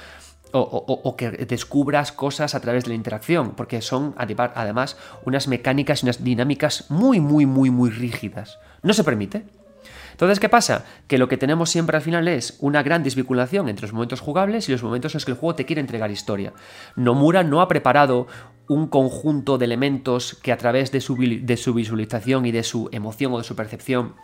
O, 0.51 1.15
que 1.17 1.31
descubras 1.31 2.11
cosas 2.11 2.57
a 2.57 2.61
través 2.61 2.85
de 2.85 2.89
la 2.89 2.97
interacción, 2.97 3.53
porque 3.53 3.83
son 3.83 4.17
además 4.17 4.97
unas 5.25 5.47
mecánicas 5.47 6.03
y 6.03 6.07
unas 6.07 6.25
dinámicas 6.25 6.91
muy, 6.91 7.21
muy, 7.21 7.47
muy, 7.47 7.71
muy 7.71 7.91
rígidas. 7.91 8.59
No 8.83 8.95
se 8.95 9.05
permite. 9.05 9.45
Entonces, 10.19 10.41
¿qué 10.41 10.49
pasa? 10.49 10.85
Que 11.07 11.17
lo 11.17 11.29
que 11.29 11.37
tenemos 11.37 11.71
siempre 11.71 11.97
al 11.97 12.03
final 12.03 12.27
es 12.27 12.57
una 12.59 12.83
gran 12.83 13.05
desvinculación 13.05 13.69
entre 13.69 13.83
los 13.83 13.93
momentos 13.93 14.19
jugables 14.19 14.69
y 14.69 14.73
los 14.73 14.83
momentos 14.83 15.15
en 15.15 15.19
los 15.19 15.25
que 15.25 15.31
el 15.31 15.39
juego 15.39 15.55
te 15.55 15.65
quiere 15.65 15.81
entregar 15.81 16.11
historia. 16.11 16.53
Nomura 16.97 17.45
no 17.45 17.61
ha 17.61 17.69
preparado 17.69 18.27
un 18.67 18.89
conjunto 18.89 19.59
de 19.59 19.67
elementos 19.67 20.37
que 20.43 20.51
a 20.51 20.57
través 20.57 20.91
de 20.91 21.01
su, 21.01 21.15
visualización 21.15 22.47
y 22.47 22.51
de 22.51 22.65
su 22.65 22.89
emoción 22.91 23.33
o 23.33 23.39
de 23.39 23.45
su 23.45 23.55
percepción 23.55 24.17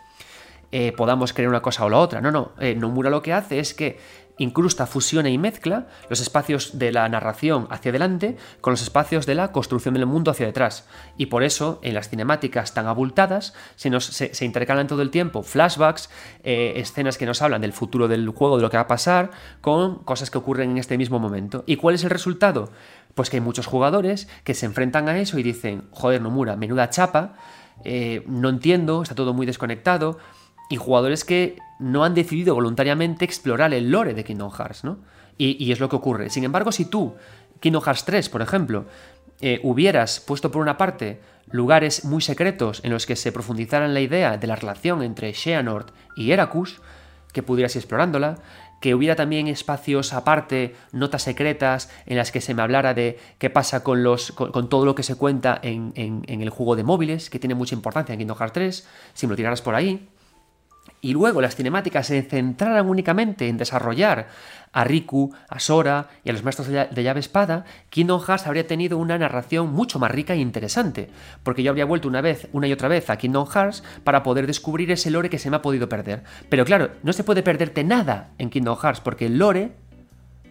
eh, 0.73 0.91
podamos 0.91 1.31
creer 1.31 1.47
una 1.47 1.61
cosa 1.61 1.85
o 1.85 1.89
la 1.89 1.99
otra. 1.99 2.19
No, 2.19 2.29
no. 2.29 2.51
Eh, 2.59 2.75
Nomura 2.75 3.09
lo 3.09 3.21
que 3.21 3.31
hace 3.31 3.59
es 3.59 3.73
que 3.73 3.97
incrusta, 4.37 4.85
fusiona 4.85 5.29
y 5.29 5.37
mezcla 5.37 5.87
los 6.09 6.19
espacios 6.19 6.77
de 6.77 6.91
la 6.91 7.07
narración 7.07 7.67
hacia 7.69 7.89
adelante 7.89 8.37
con 8.61 8.71
los 8.71 8.81
espacios 8.81 9.25
de 9.25 9.35
la 9.35 9.51
construcción 9.51 9.93
del 9.93 10.05
mundo 10.05 10.31
hacia 10.31 10.45
detrás. 10.45 10.87
Y 11.17 11.27
por 11.27 11.43
eso, 11.43 11.79
en 11.83 11.93
las 11.93 12.09
cinemáticas 12.09 12.73
tan 12.73 12.87
abultadas, 12.87 13.53
se, 13.75 13.89
nos, 13.89 14.05
se, 14.05 14.45
intercalan 14.45 14.87
todo 14.87 15.01
el 15.01 15.11
tiempo 15.11 15.43
flashbacks, 15.43 16.09
eh, 16.43 16.73
escenas 16.77 17.17
que 17.17 17.25
nos 17.25 17.41
hablan 17.41 17.61
del 17.61 17.73
futuro 17.73 18.07
del 18.07 18.27
juego, 18.29 18.57
de 18.57 18.63
lo 18.63 18.69
que 18.69 18.77
va 18.77 18.83
a 18.83 18.87
pasar, 18.87 19.31
con 19.61 19.99
cosas 20.03 20.29
que 20.29 20.37
ocurren 20.37 20.71
en 20.71 20.77
este 20.77 20.97
mismo 20.97 21.19
momento. 21.19 21.63
¿Y 21.65 21.77
cuál 21.77 21.95
es 21.95 22.03
el 22.03 22.09
resultado? 22.09 22.71
Pues 23.13 23.29
que 23.29 23.37
hay 23.37 23.41
muchos 23.41 23.65
jugadores 23.65 24.27
que 24.43 24.53
se 24.53 24.65
enfrentan 24.65 25.07
a 25.07 25.17
eso 25.17 25.39
y 25.39 25.43
dicen, 25.43 25.87
joder, 25.91 26.21
Nomura, 26.21 26.57
menuda 26.57 26.89
chapa, 26.89 27.35
eh, 27.83 28.23
no 28.27 28.49
entiendo, 28.49 29.01
está 29.01 29.15
todo 29.15 29.33
muy 29.33 29.45
desconectado, 29.45 30.17
y 30.69 30.77
jugadores 30.77 31.23
que 31.23 31.57
no 31.79 32.03
han 32.03 32.13
decidido 32.13 32.55
voluntariamente 32.55 33.25
explorar 33.25 33.73
el 33.73 33.91
lore 33.91 34.13
de 34.13 34.23
Kingdom 34.23 34.51
Hearts, 34.51 34.83
¿no? 34.83 34.97
Y, 35.37 35.71
es 35.71 35.81
lo 35.81 35.89
que 35.89 35.97
ocurre. 35.97 36.29
Sin 36.29 36.45
embargo, 36.45 36.71
si 36.71 36.85
tú, 36.85 37.15
Kingdom 37.59 37.83
Hearts 37.83 38.05
3, 38.05 38.29
por 38.29 38.41
ejemplo, 38.41 38.85
eh, 39.41 39.59
hubieras 39.63 40.21
puesto 40.21 40.49
por 40.49 40.61
una 40.61 40.77
parte 40.77 41.19
lugares 41.51 42.05
muy 42.05 42.21
secretos 42.21 42.79
en 42.85 42.91
los 42.91 43.05
que 43.05 43.17
se 43.17 43.33
profundizara 43.33 43.85
en 43.85 43.93
la 43.93 43.99
idea 43.99 44.37
de 44.37 44.47
la 44.47 44.55
relación 44.55 45.03
entre 45.03 45.33
Xehanort 45.33 45.91
y 46.15 46.31
Heracus, 46.31 46.81
que 47.33 47.43
pudieras 47.43 47.75
ir 47.75 47.81
explorándola, 47.81 48.37
que 48.79 48.95
hubiera 48.95 49.17
también 49.17 49.47
espacios 49.47 50.13
aparte, 50.13 50.73
notas 50.93 51.23
secretas, 51.23 51.91
en 52.05 52.15
las 52.15 52.31
que 52.31 52.39
se 52.39 52.53
me 52.53 52.61
hablara 52.61 52.93
de 52.93 53.19
qué 53.37 53.49
pasa 53.49 53.83
con, 53.83 54.03
los, 54.03 54.31
con, 54.31 54.69
todo 54.69 54.85
lo 54.85 54.95
que 54.95 55.03
se 55.03 55.15
cuenta 55.15 55.59
en, 55.61 55.91
en, 55.95 56.41
el 56.41 56.49
juego 56.49 56.77
de 56.77 56.83
móviles, 56.83 57.29
que 57.29 57.39
tiene 57.39 57.55
mucha 57.55 57.75
importancia 57.75 58.13
en 58.13 58.19
Kingdom 58.19 58.37
Hearts 58.37 58.53
3, 58.53 58.87
si 59.13 59.27
me 59.27 59.31
lo 59.31 59.35
tiraras 59.35 59.61
por 59.61 59.75
ahí 59.75 60.07
y 61.01 61.13
luego 61.13 61.41
las 61.41 61.55
cinemáticas 61.55 62.07
se 62.07 62.21
centraran 62.23 62.89
únicamente 62.89 63.47
en 63.47 63.57
desarrollar 63.57 64.27
a 64.75 64.83
Riku, 64.83 65.33
a 65.47 65.59
Sora 65.59 66.09
y 66.23 66.29
a 66.29 66.33
los 66.33 66.43
maestros 66.43 66.67
de 66.67 67.03
llave 67.03 67.21
espada, 67.21 67.63
Kingdom 67.89 68.19
Hearts 68.21 68.45
habría 68.45 68.67
tenido 68.67 68.97
una 68.97 69.17
narración 69.17 69.71
mucho 69.71 69.99
más 69.99 70.11
rica 70.11 70.33
e 70.33 70.39
interesante, 70.39 71.09
porque 71.43 71.63
yo 71.63 71.69
habría 71.71 71.85
vuelto 71.85 72.09
una 72.09 72.19
vez, 72.19 72.49
una 72.51 72.67
y 72.67 72.73
otra 72.73 72.89
vez 72.89 73.09
a 73.09 73.17
Kingdom 73.17 73.47
Hearts 73.47 73.83
para 74.03 74.21
poder 74.21 74.47
descubrir 74.47 74.91
ese 74.91 75.11
lore 75.11 75.29
que 75.29 75.39
se 75.39 75.49
me 75.49 75.55
ha 75.55 75.61
podido 75.61 75.87
perder. 75.87 76.23
Pero 76.49 76.65
claro, 76.65 76.89
no 77.03 77.13
se 77.13 77.23
puede 77.23 77.41
perderte 77.41 77.85
nada 77.85 78.31
en 78.37 78.49
Kingdom 78.49 78.77
Hearts, 78.77 78.99
porque 78.99 79.27
el 79.27 79.37
lore, 79.37 79.71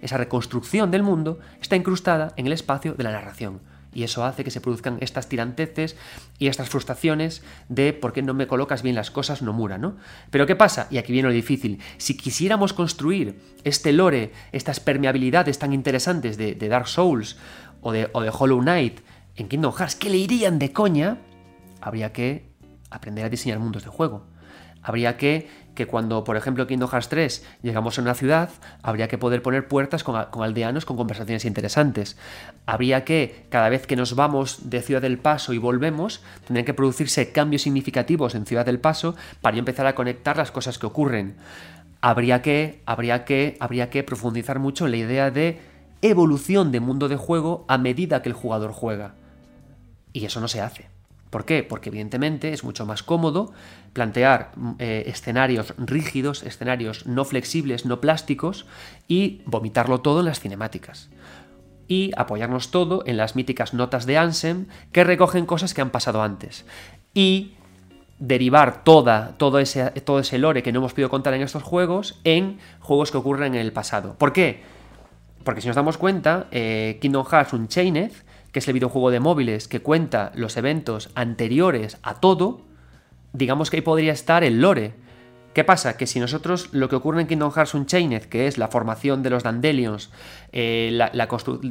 esa 0.01 0.17
reconstrucción 0.17 0.91
del 0.91 1.03
mundo, 1.03 1.39
está 1.61 1.77
incrustada 1.77 2.33
en 2.37 2.47
el 2.47 2.55
espacio 2.55 2.95
de 2.95 3.05
la 3.05 3.13
narración 3.13 3.61
y 3.95 4.03
eso 4.03 4.25
hace 4.25 4.45
que 4.45 4.51
se 4.51 4.61
produzcan 4.61 4.99
estas 5.01 5.29
tiranteces 5.29 5.97
y 6.39 6.49
estas 6.49 6.69
frustraciones 6.69 7.43
de 7.69 7.93
por 7.93 8.13
qué 8.13 8.23
no 8.23 8.35
me 8.35 8.47
colocas 8.47 8.83
bien 8.83 8.97
las 8.97 9.11
cosas, 9.11 9.41
no 9.43 9.53
mura, 9.53 9.79
¿no? 9.79 9.97
Pero 10.31 10.47
¿qué 10.47 10.57
pasa? 10.57 10.89
Y 10.91 10.99
aquí 10.99 11.13
viene 11.13 11.29
lo 11.29 11.35
difícil. 11.35 11.81
Si 11.97 12.17
quisiéramos 12.17 12.73
construir 12.73 13.41
este 13.63 13.93
lore, 13.93 14.33
estas 14.53 14.81
permeabilidades 14.81 15.59
tan 15.59 15.73
interesantes 15.73 16.37
de, 16.37 16.55
Dark 16.55 16.89
Souls 16.89 17.37
o 17.81 17.93
de, 17.93 18.09
o 18.13 18.21
de 18.21 18.31
Hollow 18.31 18.61
Knight 18.61 19.01
en 19.37 19.49
Kingdom 19.49 19.73
Hearts, 19.73 19.95
que 19.95 20.11
le 20.11 20.17
irían 20.17 20.59
de 20.59 20.73
coña, 20.73 21.19
habría 21.81 22.13
que 22.13 22.49
aprender 22.91 23.25
a 23.25 23.29
diseñar 23.29 23.59
mundos 23.59 23.85
de 23.85 23.91
juego. 23.91 24.27
Habría 24.83 25.17
que 25.17 25.49
que 25.75 25.87
cuando, 25.87 26.25
por 26.25 26.37
ejemplo, 26.37 26.67
Kingdom 26.67 26.89
Hearts 26.89 27.09
3 27.09 27.47
llegamos 27.63 27.99
a 27.99 28.03
una 28.03 28.15
ciudad, 28.15 28.51
habría 28.83 29.09
que 29.09 29.19
poder 29.19 29.43
poner 29.43 29.69
puertas 29.69 30.05
con, 30.05 30.17
aldeanos 30.17 30.85
con 30.85 30.97
conversaciones 30.97 31.45
interesantes. 31.45 32.17
Habría 32.67 33.05
que, 33.05 33.47
cada 33.49 33.69
vez 33.69 33.87
que 33.87 33.97
nos 33.97 34.15
vamos 34.15 34.71
de 34.71 34.83
Ciudad 34.83 35.03
del 35.03 35.19
Paso 35.19 35.53
y 35.53 35.59
volvemos, 35.59 36.23
tendrían 36.47 36.65
que 36.65 36.75
producirse 36.75 37.33
cambios 37.33 37.63
significativos 37.63 38.35
en 38.35 38.47
Ciudad 38.47 38.67
del 38.67 38.81
Paso 38.81 39.17
para 39.41 39.59
empezar 39.59 39.87
a 39.87 39.95
conectar 39.95 40.37
las 40.37 40.51
cosas 40.51 40.79
que 40.79 40.87
ocurren. 40.87 41.37
Habría 42.01 42.43
que, 42.43 42.83
habría 42.87 43.25
que, 43.25 43.57
habría 43.61 43.91
que 43.91 44.03
profundizar 44.03 44.59
mucho 44.59 44.85
en 44.85 44.91
la 44.93 44.99
idea 44.99 45.31
de 45.31 45.61
evolución 46.03 46.71
de 46.71 46.81
mundo 46.81 47.09
de 47.09 47.17
juego 47.17 47.65
a 47.67 47.79
medida 47.79 48.23
que 48.23 48.29
el 48.29 48.35
jugador 48.35 48.73
juega. 48.73 49.15
Y 50.13 50.27
eso 50.27 50.41
no 50.41 50.49
se 50.49 50.61
hace. 50.61 50.94
¿Por 51.35 51.47
qué? 51.47 51.64
Porque 51.64 51.88
evidentemente 51.88 52.53
es 52.53 52.62
mucho 52.62 52.87
más 52.87 53.03
cómodo 53.03 53.53
plantear 53.92 54.53
mm, 54.55 54.70
eh, 54.79 55.03
escenarios 55.09 55.75
rígidos, 55.79 56.44
escenarios 56.44 57.07
no 57.07 57.25
flexibles, 57.25 57.85
no 57.87 58.01
plásticos, 58.01 58.66
y 59.09 59.42
vomitarlo 59.44 60.01
todo 60.01 60.20
en 60.20 60.27
las 60.27 60.38
cinemáticas. 60.38 61.11
Y 61.88 62.12
apoyarnos 62.16 62.70
todo 62.70 63.03
en 63.05 63.16
las 63.16 63.35
míticas 63.35 63.75
notas 63.75 64.07
de 64.07 64.16
Ansem 64.16 64.66
que 64.92 65.03
recogen 65.03 65.44
cosas 65.44 65.75
que 65.75 65.81
han 65.81 65.90
pasado 65.90 66.23
antes. 66.23 66.66
Y 67.14 67.55
derivar 68.20 68.85
toda, 68.85 69.37
todo, 69.37 69.59
ese, 69.59 69.90
todo 70.03 70.20
ese 70.20 70.38
lore 70.38 70.62
que 70.62 70.70
no 70.70 70.79
hemos 70.79 70.92
podido 70.92 71.11
contar 71.11 71.35
en 71.35 71.42
estos 71.42 71.64
juegos 71.64 72.20
en 72.23 72.61
juegos 72.79 73.11
que 73.11 73.16
ocurren 73.16 73.57
en 73.57 73.61
el 73.61 73.73
pasado. 73.73 74.14
¿Por 74.18 74.33
qué? 74.33 74.62
Porque 75.42 75.61
si 75.61 75.66
nos 75.66 75.75
damos 75.75 75.99
cuenta, 75.99 76.47
eh, 76.53 76.97
Kingdom 77.01 77.27
Hearts 77.27 77.55
Unchained 77.55 78.12
que 78.55 78.61
es 78.61 78.69
el 78.69 78.75
videojuego 78.75 79.11
de 79.11 79.19
móviles 79.19 79.67
que 79.67 79.83
cuenta 79.83 80.31
los 80.37 80.57
eventos 80.57 81.11
anteriores 81.17 81.99
a 82.05 82.21
todo, 82.21 82.61
digamos 83.33 83.69
que 83.69 83.79
ahí 83.79 83.81
podría 83.83 84.12
estar 84.12 84.45
el 84.45 84.61
lore. 84.61 84.95
¿Qué 85.55 85.64
pasa? 85.64 85.97
Que 85.97 86.07
si 86.07 86.21
nosotros 86.21 86.69
lo 86.71 86.88
que 86.88 86.95
ocurre 86.95 87.21
en 87.21 87.27
Kingdom 87.27 87.51
Hearts 87.51 87.75
Unchained, 87.75 88.27
que 88.27 88.47
es 88.47 88.57
la 88.57 88.69
formación 88.69 89.25
de 89.25 89.31
los 89.31 89.43
Dandelions, 89.43 90.11
eh, 90.53 90.97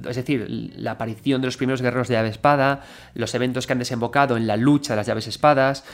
es 0.10 0.16
decir, 0.18 0.46
la 0.76 0.92
aparición 0.92 1.40
de 1.40 1.48
los 1.48 1.56
primeros 1.56 1.82
guerreros 1.82 2.10
de 2.10 2.16
llave 2.16 2.28
espada, 2.28 2.82
los 3.14 3.34
eventos 3.34 3.66
que 3.66 3.72
han 3.72 3.80
desembocado 3.80 4.36
en 4.36 4.46
la 4.46 4.58
lucha 4.58 4.92
de 4.92 4.98
las 4.98 5.08
llaves 5.08 5.28
espadas, 5.28 5.86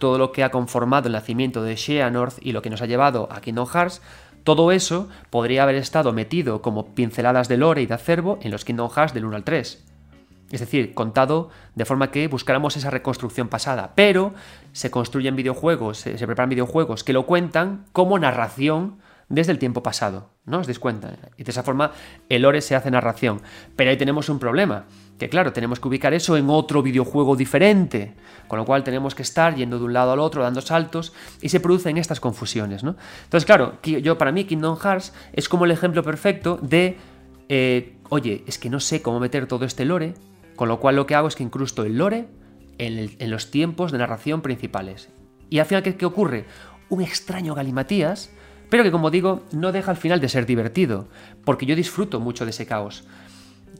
todo 0.00 0.18
lo 0.18 0.32
que 0.32 0.42
ha 0.42 0.50
conformado 0.50 1.06
el 1.06 1.12
nacimiento 1.12 1.62
de 1.62 1.76
Xehanort 1.76 2.44
y 2.44 2.50
lo 2.50 2.62
que 2.62 2.70
nos 2.70 2.82
ha 2.82 2.86
llevado 2.86 3.28
a 3.30 3.40
Kingdom 3.40 3.68
Hearts, 3.68 4.02
todo 4.42 4.72
eso 4.72 5.08
podría 5.30 5.62
haber 5.62 5.76
estado 5.76 6.12
metido 6.12 6.62
como 6.62 6.96
pinceladas 6.96 7.46
de 7.46 7.58
lore 7.58 7.82
y 7.82 7.86
de 7.86 7.94
acervo 7.94 8.40
en 8.42 8.50
los 8.50 8.64
Kingdom 8.64 8.90
Hearts 8.90 9.14
del 9.14 9.24
1 9.24 9.36
al 9.36 9.44
3. 9.44 9.86
Es 10.50 10.60
decir, 10.60 10.94
contado 10.94 11.50
de 11.74 11.84
forma 11.84 12.10
que 12.10 12.28
buscáramos 12.28 12.76
esa 12.76 12.90
reconstrucción 12.90 13.48
pasada. 13.48 13.92
Pero 13.96 14.34
se 14.72 14.90
construyen 14.90 15.34
videojuegos, 15.34 15.98
se, 15.98 16.14
preparan 16.26 16.50
videojuegos 16.50 17.02
que 17.02 17.12
lo 17.12 17.26
cuentan 17.26 17.84
como 17.92 18.18
narración 18.18 18.98
desde 19.28 19.50
el 19.50 19.58
tiempo 19.58 19.82
pasado. 19.82 20.30
¿No 20.44 20.58
os 20.60 20.68
dais 20.68 20.78
cuenta? 20.78 21.16
Y 21.36 21.42
de 21.42 21.50
esa 21.50 21.64
forma 21.64 21.90
el 22.28 22.42
lore 22.42 22.60
se 22.60 22.76
hace 22.76 22.92
narración. 22.92 23.42
Pero 23.74 23.90
ahí 23.90 23.96
tenemos 23.96 24.28
un 24.28 24.38
problema. 24.38 24.84
Que 25.18 25.28
claro, 25.28 25.52
tenemos 25.52 25.80
que 25.80 25.88
ubicar 25.88 26.14
eso 26.14 26.36
en 26.36 26.48
otro 26.48 26.80
videojuego 26.80 27.34
diferente. 27.34 28.14
Con 28.46 28.60
lo 28.60 28.64
cual 28.64 28.84
tenemos 28.84 29.16
que 29.16 29.22
estar 29.22 29.56
yendo 29.56 29.80
de 29.80 29.84
un 29.86 29.92
lado 29.92 30.12
al 30.12 30.20
otro, 30.20 30.44
dando 30.44 30.60
saltos, 30.60 31.12
y 31.40 31.48
se 31.48 31.58
producen 31.58 31.96
estas 31.96 32.20
confusiones. 32.20 32.84
¿no? 32.84 32.94
Entonces, 33.24 33.44
claro, 33.44 33.78
yo 33.82 34.16
para 34.16 34.30
mí 34.30 34.44
Kingdom 34.44 34.76
Hearts 34.76 35.12
es 35.32 35.48
como 35.48 35.64
el 35.64 35.72
ejemplo 35.72 36.04
perfecto 36.04 36.60
de, 36.62 36.96
eh, 37.48 37.96
oye, 38.10 38.44
es 38.46 38.58
que 38.58 38.70
no 38.70 38.78
sé 38.78 39.02
cómo 39.02 39.18
meter 39.18 39.48
todo 39.48 39.64
este 39.64 39.84
lore 39.84 40.14
con 40.56 40.68
lo 40.68 40.80
cual 40.80 40.96
lo 40.96 41.06
que 41.06 41.14
hago 41.14 41.28
es 41.28 41.36
que 41.36 41.42
incrusto 41.42 41.84
el 41.84 41.98
lore 41.98 42.26
en, 42.78 43.30
los 43.30 43.50
tiempos 43.50 43.92
de 43.92 43.98
narración 43.98 44.42
principales. 44.42 45.08
Y 45.48 45.58
al 45.58 45.66
final, 45.66 45.82
¿qué, 45.82 45.96
¿qué, 45.96 46.06
ocurre? 46.06 46.44
Un 46.88 47.02
extraño 47.02 47.54
galimatías, 47.54 48.30
pero 48.68 48.82
que 48.82 48.90
como 48.90 49.10
digo, 49.10 49.44
no 49.52 49.72
deja 49.72 49.90
al 49.90 49.96
final 49.96 50.20
de 50.20 50.28
ser 50.28 50.46
divertido, 50.46 51.08
porque 51.44 51.66
yo 51.66 51.76
disfruto 51.76 52.20
mucho 52.20 52.44
de 52.44 52.50
ese 52.50 52.66
caos. 52.66 53.04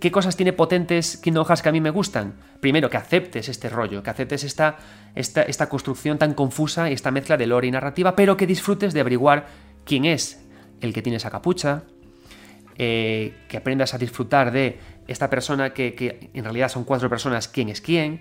¿Qué 0.00 0.12
cosas 0.12 0.36
tiene 0.36 0.52
potentes 0.52 1.16
Kingdom 1.16 1.46
Hearts 1.46 1.62
que 1.62 1.70
a 1.70 1.72
mí 1.72 1.80
me 1.80 1.90
gustan? 1.90 2.34
Primero, 2.60 2.90
que 2.90 2.98
aceptes 2.98 3.48
este 3.48 3.70
rollo, 3.70 4.02
que 4.02 4.10
aceptes 4.10 4.44
esta, 4.44 4.76
esta, 5.14 5.42
esta 5.42 5.68
construcción 5.68 6.18
tan 6.18 6.34
confusa 6.34 6.90
y 6.90 6.92
esta 6.92 7.10
mezcla 7.10 7.38
de 7.38 7.46
lore 7.46 7.68
y 7.68 7.70
narrativa, 7.70 8.14
pero 8.14 8.36
que 8.36 8.46
disfrutes 8.46 8.92
de 8.92 9.00
averiguar 9.00 9.46
quién 9.84 10.04
es 10.04 10.44
el 10.82 10.92
que 10.92 11.00
tiene 11.00 11.16
esa 11.16 11.30
capucha, 11.30 11.84
eh, 12.76 13.34
que 13.48 13.56
aprendas 13.56 13.94
a 13.94 13.98
disfrutar 13.98 14.52
de 14.52 14.78
esta 15.08 15.30
persona 15.30 15.72
que, 15.72 16.30
en 16.32 16.44
realidad 16.44 16.68
son 16.68 16.84
cuatro 16.84 17.08
personas, 17.08 17.48
quién 17.48 17.68
es 17.68 17.80
quién, 17.80 18.20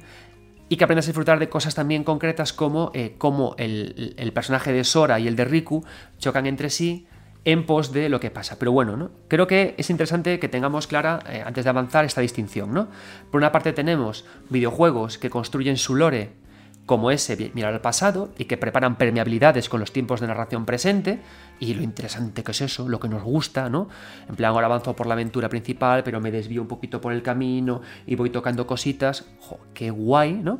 y 0.69 0.77
que 0.77 0.83
aprendas 0.83 1.05
a 1.05 1.09
disfrutar 1.09 1.39
de 1.39 1.49
cosas 1.49 1.75
también 1.75 2.03
concretas 2.03 2.53
como 2.53 2.91
eh, 2.93 3.15
cómo 3.17 3.55
el, 3.57 4.31
personaje 4.33 4.71
de 4.71 4.83
Sora 4.83 5.19
y 5.19 5.27
el 5.27 5.35
de 5.35 5.45
Riku 5.45 5.85
chocan 6.17 6.47
entre 6.47 6.69
sí 6.69 7.07
en 7.43 7.67
pos 7.67 7.91
de 7.91 8.09
lo 8.09 8.19
que 8.19 8.31
pasa. 8.31 8.57
Pero 8.57 8.71
bueno, 8.71 8.97
¿no? 8.97 9.11
creo 9.27 9.45
que 9.45 9.75
es 9.77 9.89
interesante 9.91 10.39
que 10.39 10.49
tengamos 10.49 10.87
clara, 10.87 11.19
eh, 11.29 11.43
antes 11.45 11.63
de 11.63 11.69
avanzar, 11.69 12.03
esta 12.03 12.21
distinción. 12.21 12.73
¿no? 12.73 12.87
Por 13.29 13.39
una 13.39 13.51
parte 13.51 13.73
tenemos 13.73 14.25
videojuegos 14.49 15.19
que 15.19 15.29
construyen 15.29 15.77
su 15.77 15.95
lore 15.95 16.44
como 16.85 17.09
ese 17.09 17.51
mirar 17.53 17.73
al 17.73 17.81
pasado 17.81 18.29
y 18.37 18.45
que 18.45 18.57
preparan 18.57 18.97
permeabilidades 18.97 19.69
con 19.69 19.79
los 19.79 19.91
tiempos 19.91 20.21
de 20.21 20.27
narración 20.27 20.65
presente 20.65 21.19
y 21.59 21.73
lo 21.73 21.81
interesante 21.81 22.43
que 22.43 22.51
es 22.51 22.61
eso, 22.61 22.87
lo 22.87 22.99
que 22.99 23.07
nos 23.07 23.23
gusta, 23.23 23.69
¿no? 23.69 23.89
En 24.29 24.35
plan, 24.35 24.51
ahora 24.51 24.67
avanzo 24.67 24.95
por 24.95 25.07
la 25.07 25.13
aventura 25.13 25.49
principal, 25.49 26.03
pero 26.03 26.21
me 26.21 26.31
desvío 26.31 26.61
un 26.61 26.67
poquito 26.67 27.01
por 27.01 27.13
el 27.13 27.23
camino 27.23 27.81
y 28.05 28.15
voy 28.15 28.29
tocando 28.29 28.67
cositas, 28.67 29.25
¡jo, 29.39 29.59
qué 29.73 29.89
guay, 29.89 30.33
¿no? 30.33 30.59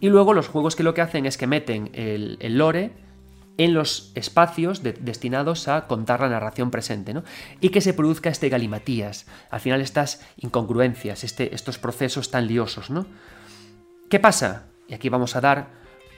Y 0.00 0.08
luego 0.08 0.34
los 0.34 0.48
juegos 0.48 0.74
que 0.74 0.82
lo 0.82 0.94
que 0.94 1.00
hacen 1.00 1.26
es 1.26 1.38
que 1.38 1.46
meten 1.46 1.90
el, 1.92 2.38
lore 2.58 2.90
en 3.56 3.72
los 3.72 4.10
espacios 4.16 4.82
destinados 4.82 5.68
a 5.68 5.86
contar 5.86 6.20
la 6.22 6.28
narración 6.28 6.72
presente, 6.72 7.14
¿no? 7.14 7.22
Y 7.60 7.68
que 7.68 7.80
se 7.80 7.94
produzca 7.94 8.30
este 8.30 8.48
galimatías, 8.48 9.26
al 9.50 9.60
final 9.60 9.80
estas 9.80 10.26
incongruencias, 10.38 11.22
este, 11.22 11.54
estos 11.54 11.78
procesos 11.78 12.32
tan 12.32 12.48
liosos, 12.48 12.90
¿no? 12.90 13.06
¿Qué 14.08 14.18
pasa? 14.18 14.71
Y 14.88 14.94
aquí 14.94 15.08
vamos 15.08 15.36
a 15.36 15.40
dar 15.40 15.68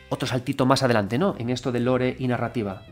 otro 0.09 0.27
saltito 0.27 0.67
más 0.67 0.83
adelante, 0.83 1.19
¿no? 1.19 1.35
En 1.39 1.51
esto 1.51 1.73
de 1.73 1.81
lore 1.81 2.17
y 2.19 2.29
narrativa. 2.29 2.83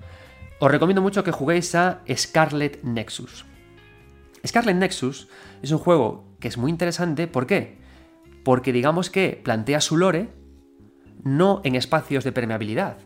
Os 0.61 0.70
recomiendo 0.70 1.02
mucho 1.02 1.24
que 1.24 1.32
juguéis 1.32 1.74
a 1.74 2.02
Scarlet 2.14 2.82
Nexus. 2.82 3.44
Scarlet 4.46 4.76
Nexus 4.76 5.28
es 5.62 5.70
un 5.70 5.78
juego 5.78 6.24
que 6.40 6.48
es 6.48 6.58
muy 6.58 6.70
interesante, 6.70 7.26
¿por 7.26 7.46
qué? 7.46 7.78
Porque 8.44 8.72
digamos 8.72 9.11
que 9.11 9.40
plantea 9.42 9.80
su 9.80 9.96
lore 9.96 10.30
no 11.22 11.61
en 11.64 11.76
espacios 11.76 12.24
de 12.24 12.32
permeabilidad, 12.32 12.98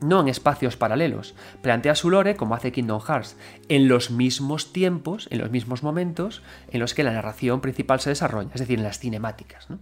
no 0.00 0.20
en 0.20 0.28
espacios 0.28 0.76
paralelos. 0.76 1.34
Plantea 1.62 1.94
su 1.94 2.10
lore, 2.10 2.36
como 2.36 2.54
hace 2.54 2.72
Kingdom 2.72 3.00
Hearts, 3.00 3.36
en 3.68 3.88
los 3.88 4.10
mismos 4.10 4.72
tiempos, 4.72 5.28
en 5.30 5.38
los 5.38 5.50
mismos 5.50 5.82
momentos 5.82 6.42
en 6.68 6.80
los 6.80 6.94
que 6.94 7.04
la 7.04 7.12
narración 7.12 7.60
principal 7.60 8.00
se 8.00 8.10
desarrolla, 8.10 8.50
es 8.54 8.60
decir, 8.60 8.78
en 8.78 8.84
las 8.84 8.98
cinemáticas. 8.98 9.70
¿no? 9.70 9.78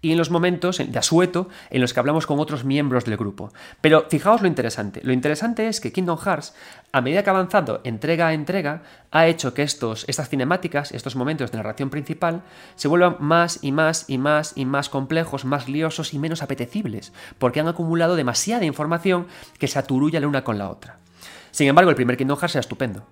Y 0.00 0.12
en 0.12 0.18
los 0.18 0.30
momentos 0.30 0.78
de 0.78 0.98
asueto 0.98 1.48
en 1.70 1.80
los 1.80 1.92
que 1.92 2.00
hablamos 2.00 2.26
con 2.26 2.38
otros 2.38 2.64
miembros 2.64 3.04
del 3.04 3.16
grupo. 3.16 3.52
Pero 3.80 4.06
fijaos 4.08 4.42
lo 4.42 4.48
interesante. 4.48 5.00
Lo 5.02 5.12
interesante 5.12 5.68
es 5.68 5.80
que 5.80 5.92
Kingdom 5.92 6.18
Hearts, 6.18 6.54
a 6.92 7.00
medida 7.00 7.22
que 7.22 7.30
ha 7.30 7.32
avanzado 7.32 7.80
entrega 7.84 8.28
a 8.28 8.34
entrega, 8.34 8.82
ha 9.10 9.26
hecho 9.26 9.54
que 9.54 9.62
estos, 9.62 10.04
estas 10.08 10.28
cinemáticas, 10.28 10.92
estos 10.92 11.16
momentos 11.16 11.50
de 11.50 11.58
narración 11.58 11.90
principal, 11.90 12.42
se 12.74 12.88
vuelvan 12.88 13.16
más 13.20 13.58
y 13.62 13.72
más 13.72 14.04
y 14.08 14.18
más 14.18 14.52
y 14.54 14.64
más 14.64 14.88
complejos, 14.88 15.44
más 15.44 15.68
liosos 15.68 16.14
y 16.14 16.18
menos 16.18 16.42
apetecibles, 16.42 17.12
porque 17.38 17.60
han 17.60 17.68
acumulado 17.68 18.16
demasiada 18.16 18.64
información 18.64 19.26
que 19.58 19.68
se 19.68 19.78
aturulla 19.78 20.20
la 20.20 20.28
una 20.28 20.44
con 20.44 20.58
la 20.58 20.70
otra. 20.70 20.98
Sin 21.50 21.68
embargo, 21.68 21.90
el 21.90 21.96
primer 21.96 22.16
Kingdom 22.16 22.38
Hearts 22.38 22.54
era 22.54 22.60
estupendo. 22.60 23.06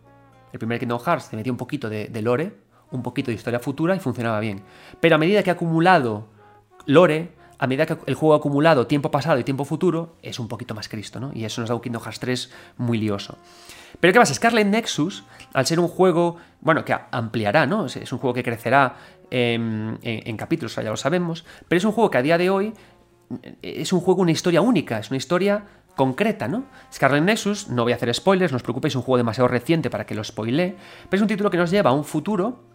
El 0.52 0.58
primer 0.58 0.78
Kingdom 0.78 1.00
Hearts 1.00 1.30
te 1.30 1.36
metía 1.36 1.52
un 1.52 1.58
poquito 1.58 1.88
de, 1.88 2.08
de 2.08 2.22
lore, 2.22 2.54
un 2.90 3.02
poquito 3.02 3.30
de 3.30 3.36
historia 3.36 3.58
futura 3.58 3.96
y 3.96 4.00
funcionaba 4.00 4.38
bien. 4.38 4.62
Pero 5.00 5.16
a 5.16 5.18
medida 5.18 5.42
que 5.42 5.50
ha 5.50 5.54
acumulado 5.54 6.33
lore, 6.86 7.32
a 7.58 7.66
medida 7.66 7.86
que 7.86 7.96
el 8.06 8.14
juego 8.14 8.34
ha 8.34 8.38
acumulado 8.38 8.86
tiempo 8.86 9.10
pasado 9.10 9.38
y 9.38 9.44
tiempo 9.44 9.64
futuro, 9.64 10.16
es 10.22 10.38
un 10.38 10.48
poquito 10.48 10.74
más 10.74 10.88
Cristo, 10.88 11.20
¿no? 11.20 11.30
Y 11.34 11.44
eso 11.44 11.60
nos 11.60 11.68
da 11.68 11.74
un 11.74 11.80
Kingdom 11.80 12.02
Hearts 12.02 12.20
3 12.20 12.52
muy 12.78 12.98
lioso. 12.98 13.38
Pero 14.00 14.12
¿qué 14.12 14.18
pasa? 14.18 14.34
Scarlet 14.34 14.66
Nexus, 14.66 15.24
al 15.52 15.66
ser 15.66 15.78
un 15.80 15.88
juego, 15.88 16.36
bueno, 16.60 16.84
que 16.84 16.94
ampliará, 17.10 17.66
¿no? 17.66 17.86
Es 17.86 18.12
un 18.12 18.18
juego 18.18 18.34
que 18.34 18.42
crecerá 18.42 18.96
en, 19.30 19.98
en 20.02 20.36
capítulos, 20.36 20.74
ya 20.74 20.82
lo 20.82 20.96
sabemos, 20.96 21.44
pero 21.68 21.78
es 21.78 21.84
un 21.84 21.92
juego 21.92 22.10
que 22.10 22.18
a 22.18 22.22
día 22.22 22.38
de 22.38 22.50
hoy 22.50 22.74
es 23.62 23.92
un 23.92 24.00
juego, 24.00 24.22
una 24.22 24.32
historia 24.32 24.60
única, 24.60 24.98
es 24.98 25.10
una 25.10 25.16
historia 25.16 25.64
concreta, 25.96 26.48
¿no? 26.48 26.64
Scarlet 26.92 27.22
Nexus, 27.22 27.68
no 27.68 27.84
voy 27.84 27.92
a 27.92 27.96
hacer 27.96 28.12
spoilers, 28.12 28.52
no 28.52 28.56
os 28.56 28.62
preocupéis, 28.62 28.92
es 28.92 28.96
un 28.96 29.02
juego 29.02 29.18
demasiado 29.18 29.48
reciente 29.48 29.90
para 29.90 30.06
que 30.06 30.14
lo 30.14 30.24
spoile, 30.24 30.76
pero 31.08 31.18
es 31.18 31.22
un 31.22 31.28
título 31.28 31.50
que 31.50 31.56
nos 31.56 31.70
lleva 31.70 31.90
a 31.90 31.92
un 31.92 32.04
futuro 32.04 32.73